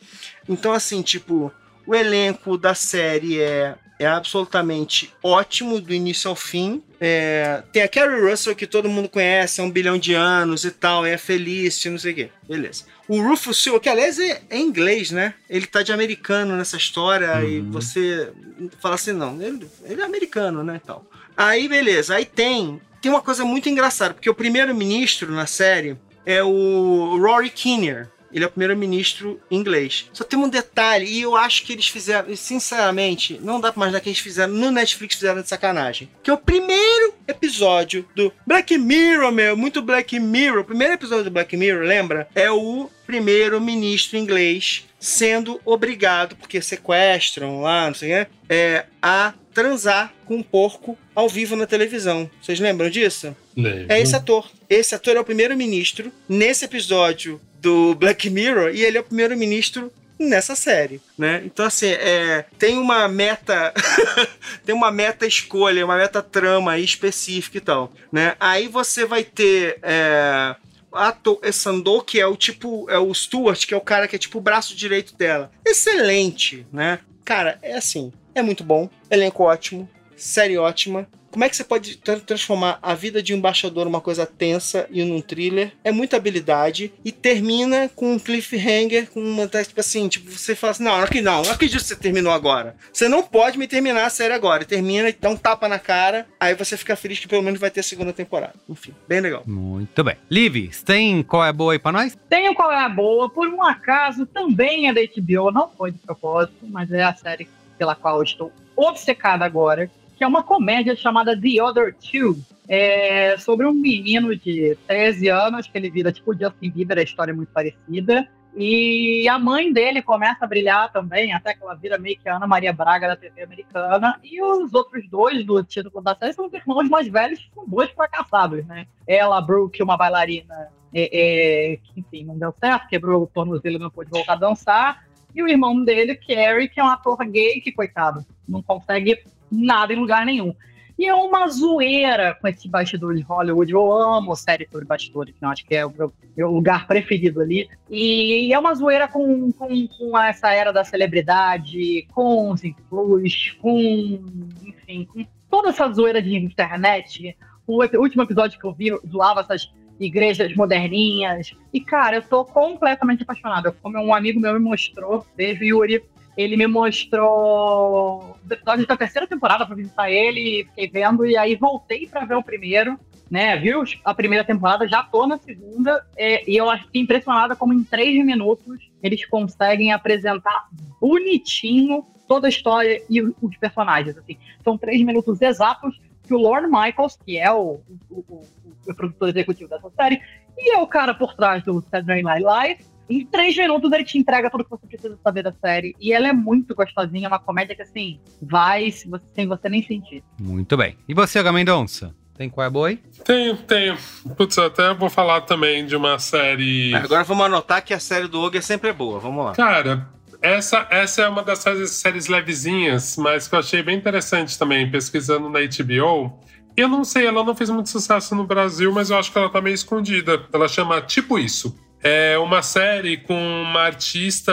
Então, 0.48 0.72
assim, 0.72 1.02
tipo, 1.02 1.52
o 1.86 1.94
elenco 1.94 2.56
da 2.56 2.74
série 2.74 3.40
é, 3.40 3.74
é 3.98 4.06
absolutamente 4.06 5.12
ótimo 5.22 5.80
do 5.80 5.92
início 5.92 6.28
ao 6.28 6.36
fim. 6.36 6.82
É, 7.00 7.62
tem 7.72 7.82
a 7.82 7.88
Carrie 7.88 8.20
Russell, 8.20 8.54
que 8.54 8.66
todo 8.66 8.88
mundo 8.88 9.08
conhece 9.08 9.60
há 9.60 9.64
um 9.64 9.70
bilhão 9.70 9.98
de 9.98 10.14
anos 10.14 10.64
e 10.64 10.70
tal, 10.70 11.04
é 11.04 11.16
feliz, 11.16 11.84
não 11.84 11.98
sei 11.98 12.12
o 12.12 12.14
quê. 12.14 12.30
Beleza. 12.48 12.84
O 13.06 13.20
Rufus 13.20 13.62
Sewell, 13.62 13.80
que 13.80 13.88
aliás 13.88 14.18
é, 14.18 14.42
é 14.50 14.58
inglês, 14.58 15.10
né? 15.10 15.34
Ele 15.48 15.66
tá 15.66 15.82
de 15.82 15.92
americano 15.92 16.56
nessa 16.56 16.76
história 16.76 17.36
uhum. 17.36 17.48
e 17.48 17.60
você 17.60 18.32
fala 18.80 18.96
assim, 18.96 19.12
não, 19.12 19.40
ele, 19.40 19.66
ele 19.84 20.00
é 20.00 20.04
americano, 20.04 20.62
né, 20.62 20.80
tal. 20.84 21.04
Aí, 21.36 21.68
beleza. 21.68 22.14
Aí 22.14 22.24
tem 22.24 22.80
tem 23.00 23.10
uma 23.10 23.20
coisa 23.20 23.44
muito 23.44 23.68
engraçada, 23.68 24.14
porque 24.14 24.28
o 24.28 24.34
primeiro-ministro 24.34 25.30
na 25.32 25.46
série 25.46 25.96
é 26.26 26.42
o 26.42 27.16
Rory 27.20 27.50
Kinnear. 27.50 28.10
Ele 28.32 28.44
é 28.44 28.46
o 28.46 28.50
primeiro-ministro 28.50 29.40
inglês. 29.50 30.09
Só 30.12 30.24
tem 30.24 30.38
um 30.38 30.48
detalhe, 30.48 31.06
e 31.06 31.22
eu 31.22 31.36
acho 31.36 31.64
que 31.64 31.72
eles 31.72 31.88
fizeram, 31.88 32.34
sinceramente, 32.36 33.38
não 33.42 33.60
dá 33.60 33.72
pra 33.72 33.80
imaginar 33.80 34.00
que 34.00 34.09
eles 34.09 34.18
fizeram 34.18 34.52
no 34.52 34.70
Netflix 34.70 35.16
fizeram 35.16 35.42
de 35.42 35.48
sacanagem. 35.48 36.09
Que 36.22 36.30
é 36.30 36.32
o 36.32 36.38
primeiro 36.38 37.14
episódio 37.26 38.06
do 38.14 38.32
Black 38.46 38.76
Mirror, 38.76 39.32
meu, 39.32 39.56
muito 39.56 39.82
Black 39.82 40.18
Mirror. 40.18 40.60
O 40.60 40.64
primeiro 40.64 40.94
episódio 40.94 41.24
do 41.24 41.30
Black 41.30 41.56
Mirror, 41.56 41.84
lembra? 41.84 42.28
É 42.34 42.50
o 42.50 42.90
primeiro-ministro 43.06 44.18
inglês 44.18 44.84
sendo 45.00 45.60
obrigado, 45.64 46.36
porque 46.36 46.60
sequestram 46.60 47.60
lá, 47.60 47.86
não 47.86 47.94
sei 47.94 48.22
o 48.22 48.26
que, 48.26 48.30
é, 48.48 48.86
a 49.00 49.32
transar 49.55 50.12
com 50.24 50.36
um 50.36 50.42
porco 50.42 50.96
ao 51.14 51.28
vivo 51.28 51.56
na 51.56 51.66
televisão. 51.66 52.30
Vocês 52.40 52.60
lembram 52.60 52.90
disso? 52.90 53.34
Lembro. 53.56 53.92
É 53.92 54.00
esse 54.00 54.14
ator. 54.14 54.48
Esse 54.68 54.94
ator 54.94 55.16
é 55.16 55.20
o 55.20 55.24
primeiro-ministro 55.24 56.12
nesse 56.28 56.64
episódio 56.64 57.40
do 57.68 57.94
Black 57.94 58.30
Mirror 58.30 58.70
e 58.74 58.82
ele 58.82 58.96
é 58.96 59.00
o 59.00 59.04
primeiro-ministro 59.04 59.92
nessa 60.18 60.56
série, 60.56 61.02
né? 61.18 61.42
Então 61.44 61.66
assim, 61.66 61.88
é, 61.88 62.46
tem 62.58 62.78
uma 62.78 63.06
meta 63.06 63.74
tem 64.64 64.74
uma 64.74 64.90
meta 64.90 65.26
escolha, 65.26 65.84
uma 65.84 65.98
meta 65.98 66.22
trama 66.22 66.78
específica 66.78 67.58
e 67.58 67.60
tal, 67.60 67.92
né? 68.10 68.34
Aí 68.40 68.68
você 68.68 69.04
vai 69.04 69.22
ter 69.22 69.78
é, 69.82 70.56
ator 70.90 71.38
Sandor, 71.52 72.04
que 72.04 72.18
é 72.18 72.26
o 72.26 72.36
tipo, 72.36 72.88
é 72.88 72.98
o 72.98 73.12
Stuart, 73.12 73.66
que 73.66 73.74
é 73.74 73.76
o 73.76 73.82
cara 73.82 74.08
que 74.08 74.16
é 74.16 74.18
tipo 74.18 74.38
o 74.38 74.40
braço 74.40 74.74
direito 74.74 75.14
dela. 75.14 75.52
Excelente, 75.64 76.66
né? 76.72 77.00
Cara, 77.22 77.58
é 77.60 77.76
assim, 77.76 78.10
é 78.34 78.40
muito 78.40 78.64
bom, 78.64 78.88
elenco 79.10 79.42
ótimo, 79.42 79.86
série 80.16 80.56
ótima. 80.56 81.06
Como 81.30 81.44
é 81.44 81.48
que 81.48 81.56
você 81.56 81.64
pode 81.64 81.96
transformar 81.96 82.78
a 82.82 82.94
vida 82.94 83.22
de 83.22 83.34
um 83.34 83.36
embaixador 83.36 83.84
numa 83.84 84.00
coisa 84.00 84.26
tensa 84.26 84.86
e 84.90 85.05
num 85.05 85.20
thriller? 85.20 85.72
É 85.84 85.92
muita 85.92 86.16
habilidade 86.16 86.92
e 87.05 87.12
termina 87.12 87.90
com 87.94 88.14
um 88.14 88.18
cliffhanger, 88.18 89.10
com 89.10 89.20
uma 89.20 89.46
tipo 89.46 89.80
assim, 89.80 90.09
tipo, 90.09 90.30
você 90.30 90.55
fala 90.55 90.70
assim: 90.72 90.84
não, 90.84 90.94
aqui 90.96 91.20
não, 91.20 91.42
não 91.42 91.52
acredito 91.52 91.80
que 91.80 91.86
você 91.86 91.96
terminou 91.96 92.32
agora. 92.32 92.76
Você 92.92 93.09
não 93.09 93.22
pode 93.22 93.59
me 93.59 93.66
terminar 93.66 94.06
a 94.06 94.10
série 94.10 94.34
agora. 94.34 94.62
E 94.62 94.66
termina 94.66 95.09
e 95.09 95.12
dá 95.12 95.28
um 95.28 95.36
tapa 95.36 95.68
na 95.68 95.78
cara, 95.78 96.26
aí 96.40 96.55
você 96.55 96.76
fica 96.76 96.96
feliz 96.96 97.18
que 97.18 97.28
pelo 97.28 97.42
menos 97.42 97.60
vai 97.60 97.70
ter 97.70 97.80
a 97.80 97.84
segunda 97.84 98.12
temporada. 98.12 98.55
Enfim, 98.68 98.94
bem 99.06 99.20
legal. 99.20 99.42
Muito 99.46 100.02
bem. 100.02 100.16
Liv, 100.30 100.70
tem 100.84 101.22
qual 101.22 101.44
é 101.44 101.48
a 101.48 101.52
boa 101.52 101.72
aí 101.72 101.78
pra 101.78 101.92
nós? 101.92 102.16
Tenho 102.28 102.55
qual 102.55 102.72
é 102.72 102.84
a 102.84 102.88
boa, 102.88 103.28
por 103.28 103.48
um 103.48 103.62
acaso 103.62 104.26
também 104.26 104.88
é 104.88 104.92
da 104.92 105.00
HBO, 105.00 105.50
não 105.50 105.68
foi 105.68 105.92
de 105.92 105.98
propósito, 105.98 106.66
mas 106.68 106.90
é 106.92 107.02
a 107.02 107.14
série 107.14 107.48
pela 107.76 107.94
qual 107.94 108.16
eu 108.16 108.22
estou 108.22 108.52
obcecada 108.76 109.44
agora, 109.44 109.90
que 110.18 110.24
é 110.24 110.26
uma 110.26 110.42
comédia 110.42 110.96
chamada 110.96 111.40
The 111.40 111.62
Other 111.62 111.94
Two. 111.94 112.36
É 112.68 113.36
sobre 113.38 113.64
um 113.64 113.72
menino 113.72 114.36
de 114.36 114.76
13 114.86 115.28
anos 115.28 115.68
que 115.68 115.78
ele 115.78 115.88
vira 115.88 116.12
tipo 116.12 116.34
Justin 116.34 116.70
Bieber, 116.70 116.98
a 116.98 117.02
história 117.02 117.30
é 117.30 117.34
muito 117.34 117.52
parecida. 117.52 118.28
E 118.56 119.28
a 119.28 119.38
mãe 119.38 119.72
dele 119.72 120.02
começa 120.02 120.44
a 120.44 120.48
brilhar 120.48 120.90
também, 120.90 121.32
até 121.32 121.54
que 121.54 121.62
ela 121.62 121.76
vira 121.76 121.96
meio 121.96 122.18
que 122.18 122.28
Ana 122.28 122.46
Maria 122.46 122.72
Braga 122.72 123.06
da 123.06 123.16
TV 123.16 123.44
americana. 123.44 124.18
E 124.24 124.42
os 124.42 124.74
outros 124.74 125.08
dois 125.08 125.44
do 125.46 125.62
título 125.62 126.02
da 126.02 126.16
série 126.16 126.32
são 126.32 126.46
os 126.46 126.52
irmãos 126.52 126.88
mais 126.88 127.06
velhos, 127.06 127.38
que 127.38 127.54
são 127.54 127.64
dois 127.68 127.88
fracassados, 127.90 128.66
né? 128.66 128.86
Ela, 129.06 129.40
Brooke, 129.40 129.80
uma 129.80 129.96
bailarina 129.96 130.68
é, 130.92 131.72
é, 131.72 131.76
que, 131.76 132.00
enfim, 132.00 132.24
não 132.24 132.36
deu 132.36 132.52
certo, 132.58 132.88
quebrou 132.88 133.22
o 133.22 133.26
tornozelo 133.28 133.76
e 133.76 133.78
não 133.78 133.90
pôde 133.90 134.10
voltar 134.10 134.32
a 134.32 134.36
dançar. 134.36 135.04
E 135.32 135.42
o 135.42 135.48
irmão 135.48 135.84
dele, 135.84 136.16
Carrie, 136.16 136.68
que 136.68 136.80
é 136.80 136.84
um 136.84 136.88
ator 136.88 137.18
gay 137.26 137.60
que, 137.60 137.70
coitado, 137.70 138.26
não 138.48 138.60
consegue 138.60 139.22
nada 139.50 139.92
em 139.92 139.96
lugar 139.96 140.24
nenhum. 140.24 140.54
E 140.98 141.06
é 141.06 141.14
uma 141.14 141.46
zoeira 141.46 142.36
com 142.40 142.48
esse 142.48 142.68
bastidor 142.68 143.14
de 143.14 143.22
Hollywood. 143.22 143.70
Eu 143.70 143.92
amo 143.92 144.34
série 144.34 144.66
sobre 144.68 144.84
bastidores, 144.84 145.32
não, 145.40 145.50
acho 145.50 145.64
que 145.64 145.76
é 145.76 145.86
o 145.86 145.92
meu, 145.96 146.12
meu, 146.36 146.50
lugar 146.50 146.88
preferido 146.88 147.40
ali. 147.40 147.68
E 147.88 148.52
é 148.52 148.58
uma 148.58 148.74
zoeira 148.74 149.06
com, 149.06 149.52
com, 149.52 149.86
com, 149.86 150.18
essa 150.18 150.52
era 150.52 150.72
da 150.72 150.82
celebridade, 150.82 152.04
com 152.12 152.50
os 152.50 152.64
influx, 152.64 153.52
com, 153.60 154.24
enfim, 154.66 155.04
com 155.04 155.24
toda 155.48 155.68
essa 155.68 155.88
zoeira 155.92 156.20
de 156.20 156.34
internet. 156.36 157.36
O 157.64 157.80
último 158.00 158.24
episódio 158.24 158.58
que 158.58 158.66
eu 158.66 158.72
vi 158.72 158.90
zoava 159.08 159.42
essas 159.42 159.72
igrejas 160.00 160.54
moderninhas. 160.54 161.52
E, 161.72 161.80
cara, 161.80 162.16
eu 162.16 162.22
tô 162.22 162.44
completamente 162.44 163.22
apaixonada. 163.22 163.70
Como 163.70 163.98
um 163.98 164.14
amigo 164.14 164.40
meu 164.40 164.54
me 164.54 164.60
mostrou, 164.60 165.24
beijo, 165.36 165.62
Yuri, 165.62 166.02
ele 166.39 166.56
me 166.56 166.69
mostrou 166.69 168.36
os 168.44 168.51
episódios 168.52 168.86
da 168.86 168.97
terceira 168.97 169.27
temporada 169.27 169.66
para 169.66 169.74
visitar 169.74 170.09
ele, 170.09 170.69
fiquei 170.69 170.89
vendo, 170.89 171.27
e 171.27 171.36
aí 171.36 171.56
voltei 171.56 172.06
para 172.06 172.24
ver 172.24 172.36
o 172.36 172.43
primeiro, 172.44 172.97
né? 173.28 173.56
Viu 173.56 173.82
a 174.05 174.15
primeira 174.15 174.44
temporada, 174.44 174.86
já 174.86 175.02
tô 175.02 175.27
na 175.27 175.36
segunda, 175.36 176.06
é, 176.16 176.48
e 176.48 176.56
eu 176.56 176.70
fiquei 176.78 177.02
impressionada 177.02 177.56
como 177.56 177.74
em 177.74 177.82
três 177.82 178.24
minutos 178.24 178.89
eles 179.02 179.27
conseguem 179.27 179.93
apresentar 179.93 180.69
bonitinho 181.01 182.06
toda 182.28 182.47
a 182.47 182.51
história 182.51 183.02
e 183.10 183.20
os 183.20 183.56
personagens. 183.59 184.16
Assim. 184.16 184.39
São 184.62 184.78
três 184.78 185.02
minutos 185.02 185.43
exatos 185.43 186.01
que 186.24 186.32
o 186.32 186.39
Lorne 186.39 186.69
Michaels, 186.69 187.19
que 187.27 187.36
é 187.36 187.51
o, 187.51 187.81
o, 188.09 188.24
o, 188.28 188.43
o 188.86 188.94
produtor 188.94 189.31
executivo 189.31 189.69
dessa 189.69 189.90
série, 189.90 190.23
e 190.56 190.73
é 190.73 190.78
o 190.78 190.86
cara 190.86 191.15
por 191.15 191.35
trás 191.35 191.65
do 191.65 191.81
Saturday 191.81 192.23
Night 192.23 192.44
Live, 192.44 192.85
Em 193.09 193.24
três 193.24 193.56
minutos 193.56 193.90
ele 193.93 194.05
te 194.05 194.18
entrega 194.18 194.51
tudo 194.51 194.64
que 194.64 194.70
você 194.70 194.86
precisa 194.86 195.18
saber 195.22 195.43
da 195.43 195.52
série. 195.52 195.97
E 196.01 196.12
ela 196.12 196.28
é 196.28 196.32
muito 196.32 196.74
gostosinha, 196.74 197.26
é 197.26 197.28
uma 197.28 197.39
comédia 197.39 197.74
que 197.74 197.82
assim, 197.82 198.20
vai 198.43 198.90
sem 198.90 199.47
você 199.47 199.68
nem 199.68 199.82
sentir. 199.86 200.22
Muito 200.39 200.76
bem. 200.76 200.97
E 201.09 201.14
você, 201.14 201.43
Gamendonça? 201.43 202.14
Tem 202.36 202.48
qual 202.48 202.66
é 202.66 202.70
boi? 202.70 203.01
Tenho, 203.24 203.56
tenho. 203.56 203.97
Putz, 204.36 204.56
eu 204.56 204.66
até 204.66 204.94
vou 204.94 205.10
falar 205.10 205.40
também 205.40 205.85
de 205.85 205.97
uma 205.97 206.20
série. 206.20 206.94
Agora 206.94 207.24
vamos 207.24 207.44
anotar 207.44 207.85
que 207.85 207.93
a 207.93 207.98
série 207.98 208.28
do 208.28 208.40
Ogre 208.40 208.62
sempre 208.62 208.90
é 208.90 208.93
boa. 208.93 209.18
Vamos 209.18 209.44
lá. 209.44 209.52
Cara, 209.52 210.09
essa, 210.40 210.86
essa 210.89 211.22
é 211.22 211.28
uma 211.28 211.43
das 211.43 211.59
séries, 211.59 211.90
séries 211.90 212.28
levezinhas, 212.28 213.16
mas 213.16 213.48
que 213.48 213.56
eu 213.56 213.59
achei 213.59 213.82
bem 213.82 213.97
interessante 213.97 214.56
também, 214.56 214.89
pesquisando 214.89 215.48
na 215.48 215.59
HBO. 215.59 216.39
Eu 216.76 216.86
não 216.86 217.02
sei, 217.02 217.26
ela 217.26 217.43
não 217.43 217.56
fez 217.56 217.70
muito 217.70 217.90
sucesso 217.90 218.36
no 218.36 218.47
Brasil, 218.47 218.93
mas 218.93 219.10
eu 219.10 219.18
acho 219.18 219.32
que 219.32 219.39
ela 219.39 219.48
tá 219.48 219.60
meio 219.60 219.74
escondida. 219.74 220.47
Ela 220.52 220.68
chama 220.68 221.01
Tipo 221.01 221.40
Isso. 221.40 221.76
É 222.02 222.38
uma 222.38 222.62
série 222.62 223.16
com 223.16 223.62
uma 223.62 223.82
artista, 223.82 224.52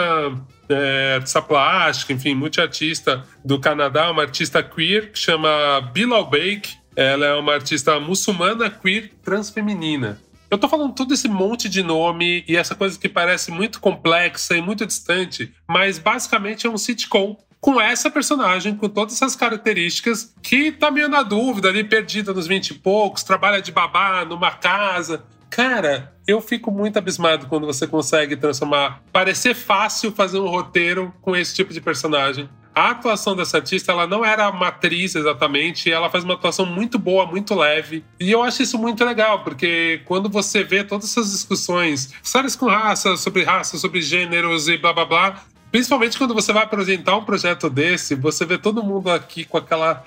é, 0.67 1.15
artista 1.15 1.41
plástica, 1.41 2.13
enfim, 2.13 2.33
multiartista 2.33 3.23
do 3.43 3.59
Canadá, 3.59 4.09
uma 4.09 4.23
artista 4.23 4.63
queer 4.63 5.11
que 5.11 5.19
chama 5.19 5.81
Bilal 5.93 6.25
Bake. 6.29 6.77
Ela 6.95 7.25
é 7.25 7.33
uma 7.33 7.53
artista 7.53 7.99
muçulmana, 7.99 8.69
queer, 8.69 9.11
transfeminina. 9.23 10.19
Eu 10.49 10.57
tô 10.57 10.69
falando 10.69 10.93
todo 10.93 11.13
esse 11.13 11.27
monte 11.27 11.67
de 11.67 11.83
nome 11.83 12.43
e 12.47 12.55
essa 12.55 12.75
coisa 12.75 12.97
que 12.97 13.09
parece 13.09 13.51
muito 13.51 13.79
complexa 13.79 14.55
e 14.55 14.61
muito 14.61 14.85
distante, 14.85 15.51
mas 15.67 15.99
basicamente 15.99 16.65
é 16.65 16.69
um 16.69 16.77
sitcom 16.77 17.35
com 17.59 17.81
essa 17.81 18.11
personagem, 18.11 18.75
com 18.75 18.87
todas 18.87 19.15
essas 19.15 19.35
características, 19.35 20.35
que 20.43 20.71
tá 20.71 20.91
meio 20.91 21.09
na 21.09 21.23
dúvida, 21.23 21.67
ali 21.67 21.83
perdida 21.83 22.31
nos 22.31 22.45
20 22.45 22.69
e 22.69 22.73
poucos, 22.75 23.23
trabalha 23.23 23.59
de 23.59 23.71
babá 23.71 24.23
numa 24.23 24.51
casa. 24.51 25.25
Cara, 25.55 26.13
eu 26.27 26.41
fico 26.41 26.69
muito 26.69 26.99
abismado 26.99 27.47
quando 27.47 27.65
você 27.65 27.87
consegue 27.87 28.35
transformar. 28.35 29.01
Parecer 29.13 29.53
fácil 29.53 30.11
fazer 30.11 30.37
um 30.37 30.49
roteiro 30.49 31.13
com 31.21 31.33
esse 31.33 31.55
tipo 31.55 31.73
de 31.73 31.79
personagem 31.79 32.49
a 32.75 32.89
atuação 32.89 33.37
dessa 33.37 33.55
artista 33.55 33.93
ela 33.93 34.05
não 34.05 34.25
era 34.25 34.51
matriz 34.51 35.15
exatamente, 35.15 35.89
ela 35.89 36.09
faz 36.09 36.25
uma 36.25 36.33
atuação 36.33 36.65
muito 36.65 36.99
boa, 36.99 37.25
muito 37.25 37.55
leve. 37.55 38.03
E 38.19 38.29
eu 38.29 38.43
acho 38.43 38.63
isso 38.63 38.77
muito 38.77 39.05
legal, 39.05 39.45
porque 39.45 40.01
quando 40.03 40.27
você 40.27 40.61
vê 40.61 40.83
todas 40.83 41.09
essas 41.09 41.31
discussões, 41.31 42.13
séries 42.21 42.53
com 42.53 42.65
raça, 42.65 43.15
sobre 43.15 43.43
raça, 43.43 43.77
sobre 43.77 44.01
gêneros 44.01 44.67
e 44.67 44.77
blá 44.77 44.91
blá 44.91 45.05
blá, 45.05 45.43
principalmente 45.71 46.17
quando 46.17 46.33
você 46.33 46.51
vai 46.51 46.63
apresentar 46.63 47.15
um 47.15 47.23
projeto 47.23 47.69
desse, 47.69 48.13
você 48.13 48.45
vê 48.45 48.57
todo 48.57 48.83
mundo 48.83 49.09
aqui 49.09 49.45
com 49.45 49.57
aquela 49.57 50.03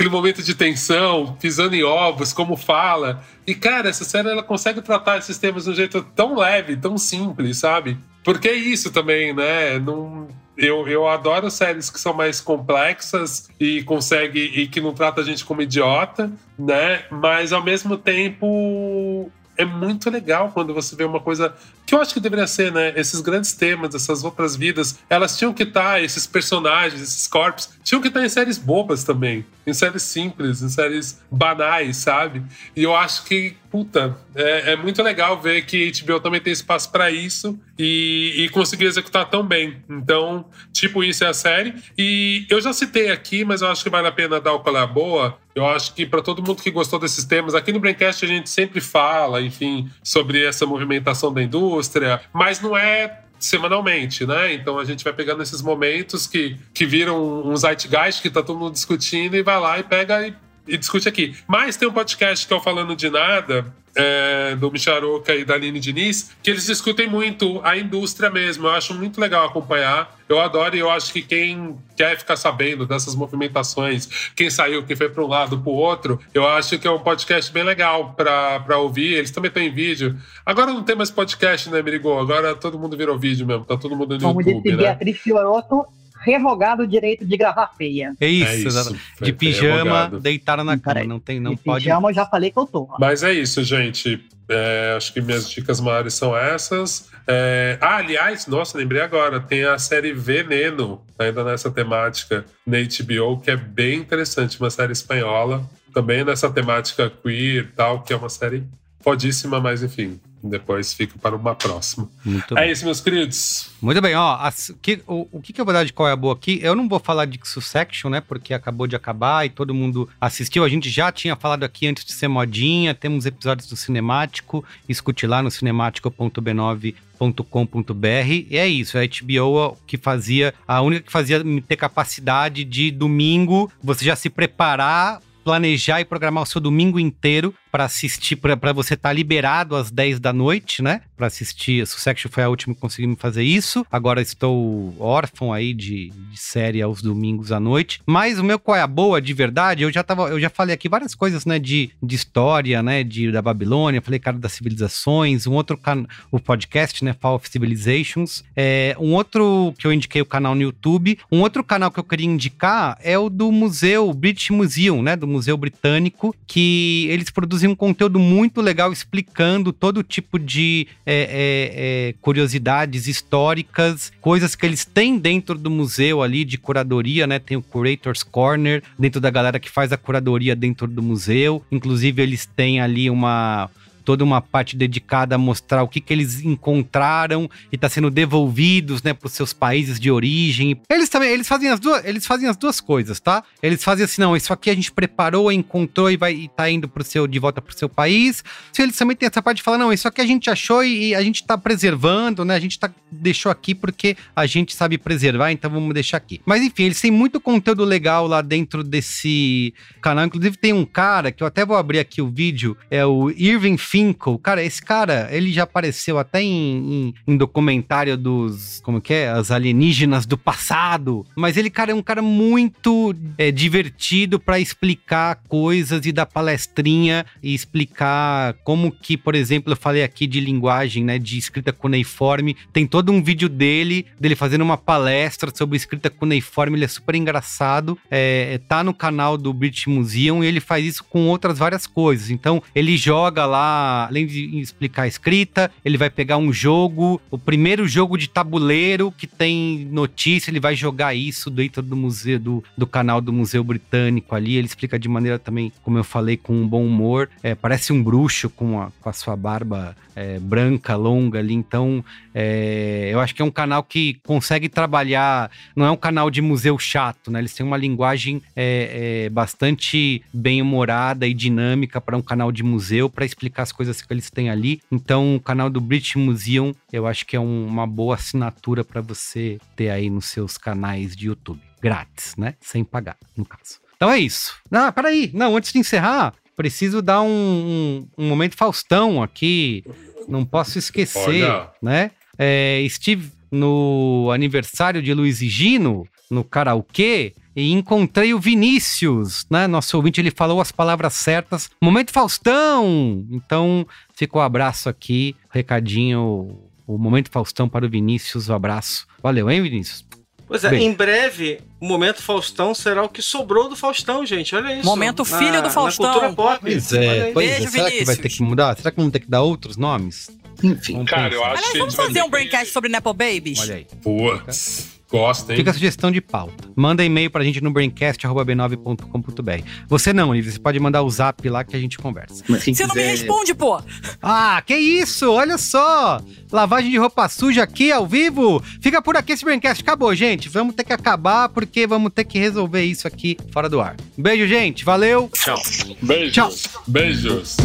aquele 0.00 0.08
momento 0.08 0.42
de 0.42 0.54
tensão, 0.54 1.36
pisando 1.38 1.76
em 1.76 1.84
ovos, 1.84 2.32
como 2.32 2.56
fala. 2.56 3.22
E, 3.46 3.54
cara, 3.54 3.90
essa 3.90 4.02
série 4.02 4.30
ela 4.30 4.42
consegue 4.42 4.80
tratar 4.80 5.18
esses 5.18 5.36
temas 5.36 5.64
de 5.64 5.70
um 5.70 5.74
jeito 5.74 6.00
tão 6.16 6.38
leve, 6.38 6.74
tão 6.74 6.96
simples, 6.96 7.58
sabe? 7.58 7.98
Porque 8.24 8.48
é 8.48 8.54
isso 8.54 8.90
também, 8.90 9.34
né? 9.34 9.78
Não, 9.78 10.26
eu, 10.56 10.88
eu 10.88 11.06
adoro 11.06 11.50
séries 11.50 11.90
que 11.90 12.00
são 12.00 12.14
mais 12.14 12.40
complexas 12.40 13.50
e 13.60 13.82
consegue 13.82 14.40
e 14.40 14.66
que 14.66 14.80
não 14.80 14.94
trata 14.94 15.20
a 15.20 15.24
gente 15.24 15.44
como 15.44 15.60
idiota, 15.60 16.32
né? 16.58 17.04
Mas 17.10 17.52
ao 17.52 17.62
mesmo 17.62 17.98
tempo 17.98 19.30
é 19.60 19.64
muito 19.66 20.08
legal 20.08 20.50
quando 20.54 20.72
você 20.72 20.96
vê 20.96 21.04
uma 21.04 21.20
coisa 21.20 21.54
que 21.84 21.94
eu 21.94 22.00
acho 22.00 22.14
que 22.14 22.20
deveria 22.20 22.46
ser, 22.46 22.72
né? 22.72 22.94
Esses 22.96 23.20
grandes 23.20 23.52
temas, 23.52 23.94
essas 23.94 24.24
outras 24.24 24.56
vidas, 24.56 24.98
elas 25.10 25.36
tinham 25.36 25.52
que 25.52 25.64
estar, 25.64 25.82
tá, 25.82 26.00
esses 26.00 26.26
personagens, 26.26 27.02
esses 27.02 27.28
corpos, 27.28 27.68
tinham 27.82 28.00
que 28.00 28.08
estar 28.08 28.20
tá 28.20 28.26
em 28.26 28.28
séries 28.28 28.58
bobas 28.58 29.04
também, 29.04 29.44
em 29.66 29.72
séries 29.72 30.02
simples, 30.02 30.62
em 30.62 30.68
séries 30.68 31.20
banais, 31.30 31.96
sabe? 31.96 32.42
E 32.76 32.82
eu 32.82 32.94
acho 32.94 33.24
que, 33.24 33.56
puta, 33.70 34.16
é, 34.34 34.72
é 34.72 34.76
muito 34.76 35.02
legal 35.02 35.40
ver 35.40 35.64
que 35.64 35.88
a 35.88 36.04
HBO 36.04 36.20
também 36.20 36.40
tem 36.40 36.52
espaço 36.52 36.90
para 36.90 37.10
isso 37.10 37.58
e, 37.78 38.34
e 38.44 38.48
conseguir 38.50 38.84
executar 38.84 39.28
tão 39.28 39.44
bem. 39.44 39.76
Então, 39.88 40.44
tipo, 40.72 41.02
isso 41.02 41.24
é 41.24 41.28
a 41.28 41.34
série. 41.34 41.74
E 41.96 42.46
eu 42.50 42.60
já 42.60 42.72
citei 42.72 43.10
aqui, 43.10 43.44
mas 43.44 43.62
eu 43.62 43.68
acho 43.68 43.82
que 43.82 43.90
vale 43.90 44.08
a 44.08 44.12
pena 44.12 44.40
dar 44.40 44.54
o 44.54 44.76
a 44.76 44.86
boa. 44.86 45.38
Eu 45.54 45.66
acho 45.66 45.94
que 45.94 46.06
para 46.06 46.22
todo 46.22 46.42
mundo 46.42 46.62
que 46.62 46.70
gostou 46.70 46.98
desses 46.98 47.24
temas, 47.24 47.54
aqui 47.54 47.72
no 47.72 47.80
Braincast 47.80 48.24
a 48.24 48.28
gente 48.28 48.48
sempre 48.48 48.80
fala, 48.80 49.42
enfim, 49.42 49.90
sobre 50.02 50.44
essa 50.44 50.64
movimentação 50.64 51.32
da 51.32 51.42
indústria, 51.42 52.20
mas 52.32 52.60
não 52.60 52.76
é 52.76 53.24
semanalmente, 53.40 54.26
né? 54.26 54.54
Então 54.54 54.78
a 54.78 54.84
gente 54.84 55.02
vai 55.02 55.12
pegando 55.12 55.42
esses 55.42 55.62
momentos 55.62 56.26
que, 56.26 56.56
que 56.72 56.84
viram 56.84 57.46
um 57.46 57.56
zeitgeist 57.56 58.20
que 58.20 58.30
tá 58.30 58.42
todo 58.42 58.58
mundo 58.58 58.72
discutindo 58.72 59.36
e 59.36 59.42
vai 59.42 59.58
lá 59.58 59.78
e 59.78 59.82
pega 59.82 60.28
e, 60.28 60.34
e 60.68 60.76
discute 60.76 61.08
aqui. 61.08 61.34
Mas 61.48 61.76
tem 61.76 61.88
um 61.88 61.92
podcast 61.92 62.46
que 62.46 62.52
é 62.52 62.56
o 62.56 62.60
Falando 62.60 62.94
de 62.94 63.08
Nada, 63.08 63.74
é, 63.94 64.54
do 64.56 64.70
Micharoca 64.70 65.34
e 65.34 65.44
da 65.44 65.54
Aline 65.54 65.80
Diniz, 65.80 66.30
que 66.42 66.50
eles 66.50 66.66
discutem 66.66 67.08
muito 67.08 67.60
a 67.64 67.76
indústria 67.76 68.30
mesmo. 68.30 68.66
Eu 68.66 68.72
acho 68.72 68.94
muito 68.94 69.20
legal 69.20 69.46
acompanhar. 69.46 70.18
Eu 70.28 70.40
adoro 70.40 70.76
e 70.76 70.78
eu 70.78 70.88
acho 70.88 71.12
que 71.12 71.22
quem 71.22 71.76
quer 71.96 72.16
ficar 72.16 72.36
sabendo 72.36 72.86
dessas 72.86 73.16
movimentações, 73.16 74.30
quem 74.36 74.48
saiu, 74.48 74.84
quem 74.84 74.94
foi 74.94 75.08
para 75.08 75.24
um 75.24 75.26
lado, 75.26 75.58
para 75.58 75.70
o 75.70 75.74
outro, 75.74 76.20
eu 76.32 76.46
acho 76.46 76.78
que 76.78 76.86
é 76.86 76.90
um 76.90 77.00
podcast 77.00 77.52
bem 77.52 77.64
legal 77.64 78.14
para 78.14 78.78
ouvir. 78.78 79.14
Eles 79.14 79.32
também 79.32 79.50
têm 79.50 79.72
vídeo. 79.72 80.16
Agora 80.46 80.72
não 80.72 80.84
tem 80.84 80.94
mais 80.94 81.10
podcast, 81.10 81.68
né, 81.68 81.82
Merigo? 81.82 82.16
Agora 82.16 82.54
todo 82.54 82.78
mundo 82.78 82.96
virou 82.96 83.18
vídeo 83.18 83.46
mesmo. 83.46 83.64
Tá 83.64 83.76
todo 83.76 83.96
mundo 83.96 84.16
no 84.16 84.20
Como 84.20 84.40
YouTube, 84.40 84.70
né? 84.70 84.76
Beatriz 84.76 85.18
Fioroto, 85.18 85.84
revogado 86.20 86.82
o 86.82 86.86
direito 86.86 87.24
de 87.26 87.36
gravar 87.36 87.68
feia. 87.76 88.14
É 88.20 88.26
isso, 88.26 88.50
É 88.50 88.56
isso, 88.56 88.96
De 89.20 89.32
pijama, 89.32 90.08
deitaram 90.20 90.64
na 90.64 90.78
cama. 90.78 90.94
Peraí. 90.94 91.06
Não 91.06 91.18
tem, 91.18 91.40
não 91.40 91.54
De 91.54 91.62
pode. 91.62 91.84
pijama 91.84 92.10
eu 92.10 92.14
já 92.14 92.26
falei 92.26 92.50
que 92.50 92.58
eu 92.58 92.66
tô. 92.66 92.88
Mas 92.98 93.22
é 93.22 93.32
isso, 93.32 93.62
gente. 93.64 94.22
É, 94.48 94.94
acho 94.96 95.12
que 95.12 95.20
minhas 95.20 95.48
dicas 95.48 95.80
maiores 95.80 96.14
são 96.14 96.36
essas. 96.36 97.08
É, 97.26 97.78
ah, 97.80 97.96
aliás, 97.96 98.46
nossa, 98.46 98.76
lembrei 98.76 99.00
agora. 99.00 99.40
Tem 99.40 99.64
a 99.64 99.78
série 99.78 100.12
Veneno, 100.12 101.00
ainda 101.18 101.44
nessa 101.44 101.70
temática, 101.70 102.44
na 102.66 102.78
HBO, 102.78 103.38
que 103.40 103.50
é 103.50 103.56
bem 103.56 103.98
interessante. 103.98 104.58
Uma 104.58 104.70
série 104.70 104.92
espanhola, 104.92 105.64
também 105.94 106.24
nessa 106.24 106.50
temática 106.50 107.08
queer 107.10 107.64
e 107.64 107.68
tal, 107.68 108.02
que 108.02 108.12
é 108.12 108.16
uma 108.16 108.28
série 108.28 108.64
fodíssima, 109.00 109.60
mas 109.60 109.82
enfim. 109.82 110.20
Depois 110.42 110.94
fica 110.94 111.18
para 111.18 111.36
uma 111.36 111.54
próxima. 111.54 112.08
Muito 112.24 112.56
É 112.56 112.62
bem. 112.62 112.72
isso, 112.72 112.84
meus 112.84 113.00
queridos. 113.00 113.70
Muito 113.80 114.00
bem, 114.00 114.14
ó. 114.14 114.36
as- 114.40 114.72
que- 114.80 115.02
o, 115.06 115.28
o 115.32 115.40
que, 115.40 115.52
que 115.52 115.60
eu 115.60 115.64
vou 115.64 115.74
dar 115.74 115.84
de 115.84 115.92
qual 115.92 116.08
é 116.08 116.12
a 116.12 116.16
boa 116.16 116.34
aqui? 116.34 116.58
Eu 116.62 116.74
não 116.74 116.88
vou 116.88 116.98
falar 116.98 117.26
de 117.26 117.38
Succession, 117.44 118.10
né? 118.10 118.20
Porque 118.20 118.54
acabou 118.54 118.86
de 118.86 118.96
acabar 118.96 119.44
e 119.44 119.50
todo 119.50 119.74
mundo 119.74 120.08
assistiu. 120.20 120.64
A 120.64 120.68
gente 120.68 120.88
já 120.88 121.12
tinha 121.12 121.36
falado 121.36 121.64
aqui 121.64 121.86
antes 121.86 122.04
de 122.04 122.12
ser 122.12 122.28
modinha. 122.28 122.94
Temos 122.94 123.26
episódios 123.26 123.68
do 123.68 123.76
Cinemático. 123.76 124.64
Escute 124.88 125.26
lá 125.26 125.42
no 125.42 125.50
cinemático.b9.com.br. 125.50 128.46
E 128.50 128.56
é 128.56 128.66
isso, 128.66 128.96
a 128.98 129.02
HBO 129.02 129.76
que 129.86 129.98
fazia, 129.98 130.54
a 130.66 130.80
única 130.80 131.02
que 131.06 131.12
fazia 131.12 131.42
ter 131.66 131.76
capacidade 131.76 132.64
de 132.64 132.90
domingo 132.90 133.70
você 133.82 134.04
já 134.04 134.16
se 134.16 134.30
preparar 134.30 135.20
planejar 135.42 136.00
e 136.00 136.04
programar 136.04 136.42
o 136.42 136.46
seu 136.46 136.60
domingo 136.60 137.00
inteiro 137.00 137.54
para 137.70 137.84
assistir, 137.84 138.36
para 138.36 138.72
você 138.72 138.94
estar 138.94 139.12
liberado 139.12 139.76
às 139.76 139.90
10 139.90 140.20
da 140.20 140.32
noite, 140.32 140.82
né? 140.82 141.02
Para 141.16 141.26
assistir. 141.26 141.86
Succession 141.86 142.30
foi 142.30 142.42
a 142.42 142.48
última 142.48 142.74
que 142.74 142.80
conseguimos 142.80 143.18
fazer 143.20 143.42
isso. 143.42 143.86
Agora 143.90 144.20
estou 144.20 144.94
órfão 144.98 145.52
aí 145.52 145.72
de, 145.74 146.10
de 146.10 146.40
série 146.40 146.82
aos 146.82 147.02
domingos 147.02 147.52
à 147.52 147.60
noite. 147.60 148.00
Mas 148.06 148.38
o 148.38 148.44
meu 148.44 148.58
qual 148.58 148.76
é 148.76 148.82
a 148.82 148.86
boa 148.86 149.20
de 149.20 149.32
verdade, 149.32 149.82
eu 149.82 149.92
já 149.92 150.02
tava, 150.02 150.28
eu 150.28 150.40
já 150.40 150.50
falei 150.50 150.74
aqui 150.74 150.88
várias 150.88 151.14
coisas, 151.14 151.44
né, 151.44 151.58
de, 151.58 151.90
de 152.02 152.14
história, 152.14 152.82
né, 152.82 153.02
de 153.02 153.30
da 153.30 153.42
Babilônia, 153.42 154.00
falei 154.00 154.18
cara 154.18 154.38
das 154.38 154.52
civilizações, 154.52 155.46
um 155.46 155.52
outro 155.52 155.76
can, 155.76 156.06
o 156.30 156.38
podcast, 156.38 157.04
né, 157.04 157.14
Fall 157.18 157.36
of 157.36 157.48
Civilizations, 157.48 158.44
é, 158.56 158.96
um 158.98 159.12
outro 159.14 159.74
que 159.78 159.86
eu 159.86 159.92
indiquei 159.92 160.22
o 160.22 160.26
canal 160.26 160.54
no 160.54 160.62
YouTube, 160.62 161.18
um 161.30 161.40
outro 161.40 161.62
canal 161.62 161.90
que 161.90 161.98
eu 161.98 162.04
queria 162.04 162.26
indicar 162.26 162.98
é 163.02 163.18
o 163.18 163.28
do 163.28 163.50
museu 163.52 164.12
British 164.12 164.50
Museum, 164.50 165.02
né, 165.02 165.16
do 165.16 165.26
Museu 165.26 165.56
Britânico, 165.56 166.34
que 166.46 167.06
eles 167.10 167.30
produzem 167.30 167.59
um 167.66 167.74
conteúdo 167.74 168.18
muito 168.18 168.60
legal 168.60 168.92
explicando 168.92 169.72
todo 169.72 170.02
tipo 170.02 170.38
de 170.38 170.86
é, 171.04 171.14
é, 171.14 172.08
é, 172.08 172.14
curiosidades 172.20 173.06
históricas, 173.06 174.12
coisas 174.20 174.54
que 174.54 174.66
eles 174.66 174.84
têm 174.84 175.18
dentro 175.18 175.56
do 175.56 175.70
museu 175.70 176.22
ali 176.22 176.44
de 176.44 176.58
curadoria, 176.58 177.26
né? 177.26 177.38
Tem 177.38 177.56
o 177.56 177.62
Curators 177.62 178.22
Corner 178.22 178.82
dentro 178.98 179.20
da 179.20 179.30
galera 179.30 179.58
que 179.58 179.70
faz 179.70 179.92
a 179.92 179.96
curadoria 179.96 180.54
dentro 180.54 180.86
do 180.86 181.02
museu. 181.02 181.64
Inclusive, 181.70 182.22
eles 182.22 182.46
têm 182.46 182.80
ali 182.80 183.10
uma 183.10 183.70
toda 184.04 184.24
uma 184.24 184.40
parte 184.40 184.76
dedicada 184.76 185.34
a 185.34 185.38
mostrar 185.38 185.82
o 185.82 185.88
que, 185.88 186.00
que 186.00 186.12
eles 186.12 186.40
encontraram 186.40 187.48
e 187.70 187.76
está 187.76 187.88
sendo 187.88 188.10
devolvidos, 188.10 189.02
né, 189.02 189.12
para 189.12 189.26
os 189.26 189.32
seus 189.32 189.52
países 189.52 189.98
de 190.00 190.10
origem. 190.10 190.80
Eles 190.88 191.08
também, 191.08 191.30
eles 191.30 191.48
fazem 191.48 191.68
as 191.68 191.78
duas, 191.78 192.04
eles 192.04 192.26
fazem 192.26 192.48
as 192.48 192.56
duas 192.56 192.80
coisas, 192.80 193.20
tá? 193.20 193.42
Eles 193.62 193.82
fazem 193.82 194.04
assim, 194.04 194.20
não, 194.20 194.36
isso 194.36 194.52
aqui 194.52 194.70
a 194.70 194.74
gente 194.74 194.90
preparou, 194.90 195.50
encontrou 195.52 196.10
e 196.10 196.16
vai 196.16 196.32
e 196.32 196.48
tá 196.48 196.70
indo 196.70 196.88
pro 196.88 197.04
seu 197.04 197.26
de 197.26 197.38
volta 197.38 197.60
pro 197.60 197.76
seu 197.76 197.88
país. 197.88 198.42
Se 198.72 198.82
eles 198.82 198.96
também 198.96 199.16
têm 199.16 199.28
essa 199.28 199.42
parte 199.42 199.58
de 199.58 199.62
falar, 199.62 199.78
não, 199.78 199.92
isso 199.92 200.08
aqui 200.08 200.20
a 200.20 200.26
gente 200.26 200.50
achou 200.50 200.82
e, 200.84 201.08
e 201.08 201.14
a 201.14 201.22
gente 201.22 201.44
tá 201.44 201.56
preservando, 201.56 202.44
né? 202.44 202.54
A 202.54 202.60
gente 202.60 202.78
tá 202.78 202.90
deixou 203.10 203.50
aqui 203.50 203.74
porque 203.74 204.16
a 204.34 204.46
gente 204.46 204.74
sabe 204.74 204.96
preservar, 204.96 205.50
então 205.50 205.70
vamos 205.70 205.92
deixar 205.92 206.16
aqui. 206.16 206.40
Mas 206.46 206.62
enfim, 206.62 206.84
eles 206.84 207.00
têm 207.00 207.10
muito 207.10 207.40
conteúdo 207.40 207.84
legal 207.84 208.26
lá 208.26 208.40
dentro 208.40 208.84
desse 208.84 209.74
canal. 210.00 210.24
Inclusive 210.24 210.56
tem 210.56 210.72
um 210.72 210.84
cara 210.84 211.32
que 211.32 211.42
eu 211.42 211.46
até 211.46 211.64
vou 211.64 211.76
abrir 211.76 211.98
aqui 211.98 212.22
o 212.22 212.28
vídeo, 212.28 212.76
é 212.90 213.04
o 213.04 213.30
Irving 213.30 213.76
Finkel. 213.90 214.38
Cara, 214.38 214.62
esse 214.62 214.80
cara, 214.80 215.28
ele 215.32 215.52
já 215.52 215.64
apareceu 215.64 216.16
até 216.16 216.40
em, 216.40 216.46
em, 216.46 217.14
em 217.26 217.36
documentário 217.36 218.16
dos. 218.16 218.80
Como 218.84 219.00
que 219.00 219.12
é? 219.12 219.28
As 219.30 219.50
alienígenas 219.50 220.26
do 220.26 220.38
passado. 220.38 221.26
Mas 221.34 221.56
ele, 221.56 221.68
cara, 221.68 221.90
é 221.90 221.94
um 221.94 222.02
cara 222.02 222.22
muito 222.22 223.12
é, 223.36 223.50
divertido 223.50 224.38
para 224.38 224.60
explicar 224.60 225.40
coisas 225.48 226.06
e 226.06 226.12
dar 226.12 226.26
palestrinha 226.26 227.26
e 227.42 227.52
explicar 227.52 228.54
como 228.62 228.92
que, 228.92 229.16
por 229.16 229.34
exemplo, 229.34 229.72
eu 229.72 229.76
falei 229.76 230.04
aqui 230.04 230.24
de 230.24 230.38
linguagem, 230.38 231.02
né? 231.02 231.18
De 231.18 231.36
escrita 231.36 231.72
cuneiforme. 231.72 232.56
Tem 232.72 232.86
todo 232.86 233.10
um 233.10 233.20
vídeo 233.20 233.48
dele, 233.48 234.06
dele 234.20 234.36
fazendo 234.36 234.62
uma 234.62 234.78
palestra 234.78 235.50
sobre 235.52 235.76
escrita 235.76 236.08
cuneiforme. 236.08 236.76
Ele 236.76 236.84
é 236.84 236.88
super 236.88 237.16
engraçado. 237.16 237.98
É, 238.08 238.60
tá 238.68 238.84
no 238.84 238.94
canal 238.94 239.36
do 239.36 239.52
British 239.52 239.86
Museum 239.86 240.44
e 240.44 240.46
ele 240.46 240.60
faz 240.60 240.84
isso 240.84 241.02
com 241.02 241.26
outras 241.26 241.58
várias 241.58 241.88
coisas. 241.88 242.30
Então, 242.30 242.62
ele 242.72 242.96
joga 242.96 243.44
lá, 243.46 243.79
além 243.80 244.26
de 244.26 244.58
explicar 244.60 245.02
a 245.02 245.08
escrita, 245.08 245.70
ele 245.84 245.96
vai 245.96 246.10
pegar 246.10 246.36
um 246.36 246.52
jogo, 246.52 247.20
o 247.30 247.38
primeiro 247.38 247.86
jogo 247.86 248.16
de 248.16 248.28
tabuleiro 248.28 249.12
que 249.12 249.26
tem 249.26 249.88
notícia, 249.90 250.50
ele 250.50 250.60
vai 250.60 250.74
jogar 250.74 251.14
isso 251.14 251.50
dentro 251.50 251.82
do 251.82 251.96
museu, 251.96 252.38
do, 252.38 252.64
do 252.76 252.86
canal 252.86 253.20
do 253.20 253.32
Museu 253.32 253.62
Britânico 253.64 254.34
ali. 254.34 254.56
Ele 254.56 254.66
explica 254.66 254.98
de 254.98 255.08
maneira 255.08 255.38
também, 255.38 255.72
como 255.82 255.98
eu 255.98 256.04
falei, 256.04 256.36
com 256.36 256.54
um 256.54 256.66
bom 256.66 256.84
humor. 256.84 257.28
É, 257.42 257.54
parece 257.54 257.92
um 257.92 258.02
bruxo 258.02 258.50
com 258.50 258.80
a, 258.80 258.90
com 259.00 259.08
a 259.08 259.12
sua 259.12 259.36
barba 259.36 259.96
é, 260.14 260.38
branca, 260.38 260.96
longa 260.96 261.38
ali. 261.38 261.54
Então, 261.54 262.04
é, 262.34 263.10
eu 263.12 263.20
acho 263.20 263.34
que 263.34 263.42
é 263.42 263.44
um 263.44 263.50
canal 263.50 263.82
que 263.82 264.20
consegue 264.24 264.68
trabalhar. 264.68 265.50
Não 265.74 265.84
é 265.84 265.90
um 265.90 265.96
canal 265.96 266.30
de 266.30 266.40
museu 266.40 266.78
chato, 266.78 267.30
né? 267.30 267.40
Eles 267.40 267.54
têm 267.54 267.66
uma 267.66 267.76
linguagem 267.76 268.42
é, 268.54 269.24
é 269.24 269.30
bastante 269.30 270.22
bem 270.32 270.62
humorada 270.62 271.26
e 271.26 271.34
dinâmica 271.34 272.00
para 272.00 272.16
um 272.16 272.22
canal 272.22 272.52
de 272.52 272.62
museu 272.62 273.08
para 273.08 273.24
explicar 273.24 273.62
as 273.62 273.72
coisas 273.72 274.00
que 274.00 274.12
eles 274.12 274.30
têm 274.30 274.50
ali. 274.50 274.80
Então, 274.90 275.36
o 275.36 275.40
canal 275.40 275.68
do 275.68 275.80
British 275.80 276.16
Museum, 276.16 276.72
eu 276.92 277.06
acho 277.06 277.26
que 277.26 277.36
é 277.36 277.40
um, 277.40 277.66
uma 277.66 277.86
boa 277.86 278.14
assinatura 278.14 278.84
para 278.84 279.00
você 279.00 279.58
ter 279.74 279.90
aí 279.90 280.08
nos 280.08 280.26
seus 280.26 280.56
canais 280.56 281.16
de 281.16 281.26
YouTube. 281.26 281.60
Grátis, 281.82 282.36
né? 282.36 282.54
Sem 282.60 282.84
pagar, 282.84 283.16
no 283.36 283.44
caso. 283.44 283.80
Então 283.96 284.10
é 284.10 284.18
isso. 284.18 284.56
Não, 284.70 284.90
peraí. 284.92 285.30
Não, 285.34 285.56
antes 285.56 285.72
de 285.72 285.78
encerrar, 285.78 286.34
preciso 286.56 287.02
dar 287.02 287.22
um, 287.22 287.28
um, 287.28 288.24
um 288.24 288.28
momento 288.28 288.56
Faustão 288.56 289.22
aqui. 289.22 289.84
Não 290.28 290.44
posso 290.44 290.78
esquecer, 290.78 291.44
Olha. 291.44 291.70
né? 291.82 292.10
É, 292.42 292.80
estive 292.80 293.30
no 293.50 294.30
aniversário 294.32 295.02
de 295.02 295.12
Luiz 295.12 295.42
e 295.42 295.48
Gino, 295.48 296.06
no 296.30 296.42
karaokê, 296.42 297.34
e 297.54 297.70
encontrei 297.70 298.32
o 298.32 298.40
Vinícius, 298.40 299.44
né? 299.50 299.66
Nosso 299.66 299.94
ouvinte, 299.94 300.22
ele 300.22 300.30
falou 300.30 300.58
as 300.58 300.72
palavras 300.72 301.12
certas. 301.12 301.68
Momento 301.82 302.12
Faustão! 302.12 303.26
Então, 303.30 303.86
fica 304.14 304.38
o 304.38 304.40
um 304.40 304.44
abraço 304.44 304.88
aqui, 304.88 305.36
recadinho, 305.50 306.58
o 306.86 306.96
Momento 306.96 307.30
Faustão 307.30 307.68
para 307.68 307.84
o 307.84 307.90
Vinícius, 307.90 308.48
o 308.48 308.52
um 308.52 308.54
abraço. 308.54 309.06
Valeu, 309.22 309.50
hein, 309.50 309.60
Vinícius? 309.60 310.06
Pois 310.48 310.64
é, 310.64 310.70
Bem. 310.70 310.86
em 310.86 310.92
breve, 310.92 311.60
o 311.78 311.86
Momento 311.86 312.22
Faustão 312.22 312.74
será 312.74 313.04
o 313.04 313.08
que 313.08 313.22
sobrou 313.22 313.68
do 313.68 313.76
Faustão, 313.76 314.24
gente. 314.24 314.56
Olha 314.56 314.74
isso. 314.74 314.84
Momento 314.84 315.18
na, 315.28 315.38
filho 315.38 315.62
do 315.62 315.70
Faustão. 315.70 316.06
Na 316.06 316.12
cultura 316.12 316.32
pop. 316.32 316.58
Pois 316.60 316.92
é, 316.92 317.30
pois 317.32 317.50
é. 317.50 317.58
Beijo, 317.58 317.68
é. 317.68 317.70
Será 317.70 317.90
que 317.90 318.04
vai 318.04 318.16
ter 318.16 318.28
que 318.28 318.42
mudar? 318.42 318.76
Será 318.76 318.90
que 318.90 318.96
vamos 318.96 319.12
ter 319.12 319.20
que 319.20 319.30
dar 319.30 319.42
outros 319.42 319.76
nomes? 319.76 320.28
Enfim. 320.62 321.04
Cara, 321.04 321.34
eu 321.34 321.44
acho 321.44 321.58
Aliás, 321.58 321.78
vamos 321.78 321.94
fazer 321.94 322.22
um 322.22 322.30
braincast 322.30 322.72
sobre 322.72 322.90
Nepo 322.90 323.12
Babies? 323.12 323.60
Olha 323.60 323.76
aí. 323.76 323.86
Putz. 324.02 325.00
Gosta, 325.10 325.52
hein? 325.52 325.56
Fica 325.56 325.70
a 325.72 325.74
sugestão 325.74 326.10
de 326.12 326.20
pauta. 326.20 326.68
Manda 326.76 327.04
e-mail 327.04 327.28
pra 327.30 327.42
gente 327.42 327.60
no 327.60 327.72
braincast.b9.com.br. 327.72 329.64
Você 329.88 330.12
não, 330.12 330.32
Livre, 330.32 330.52
você 330.52 330.58
pode 330.58 330.78
mandar 330.78 331.02
o 331.02 331.10
zap 331.10 331.48
lá 331.48 331.64
que 331.64 331.74
a 331.74 331.80
gente 331.80 331.98
conversa. 331.98 332.44
Mas 332.48 332.62
você 332.62 332.70
quiser... 332.70 332.86
não 332.86 332.94
me 332.94 333.02
responde, 333.02 333.52
pô! 333.52 333.82
Ah, 334.22 334.62
que 334.64 334.76
isso! 334.76 335.28
Olha 335.32 335.58
só! 335.58 336.20
Lavagem 336.52 336.90
de 336.90 336.96
roupa 336.96 337.28
suja 337.28 337.64
aqui 337.64 337.90
ao 337.90 338.06
vivo. 338.06 338.62
Fica 338.80 339.02
por 339.02 339.16
aqui 339.16 339.32
esse 339.32 339.44
Braincast. 339.44 339.82
Acabou, 339.82 340.14
gente. 340.14 340.48
Vamos 340.48 340.76
ter 340.76 340.84
que 340.84 340.92
acabar 340.92 341.48
porque 341.48 341.88
vamos 341.88 342.12
ter 342.12 342.24
que 342.24 342.38
resolver 342.38 342.84
isso 342.84 343.08
aqui 343.08 343.36
fora 343.52 343.68
do 343.68 343.80
ar. 343.80 343.96
beijo, 344.16 344.46
gente. 344.46 344.84
Valeu. 344.84 345.28
Tchau. 345.32 345.60
Beijos. 346.00 346.62
Tchau. 346.62 346.82
Beijos. 346.86 347.56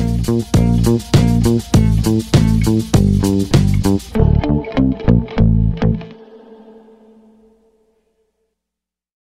Müzik 2.67 2.95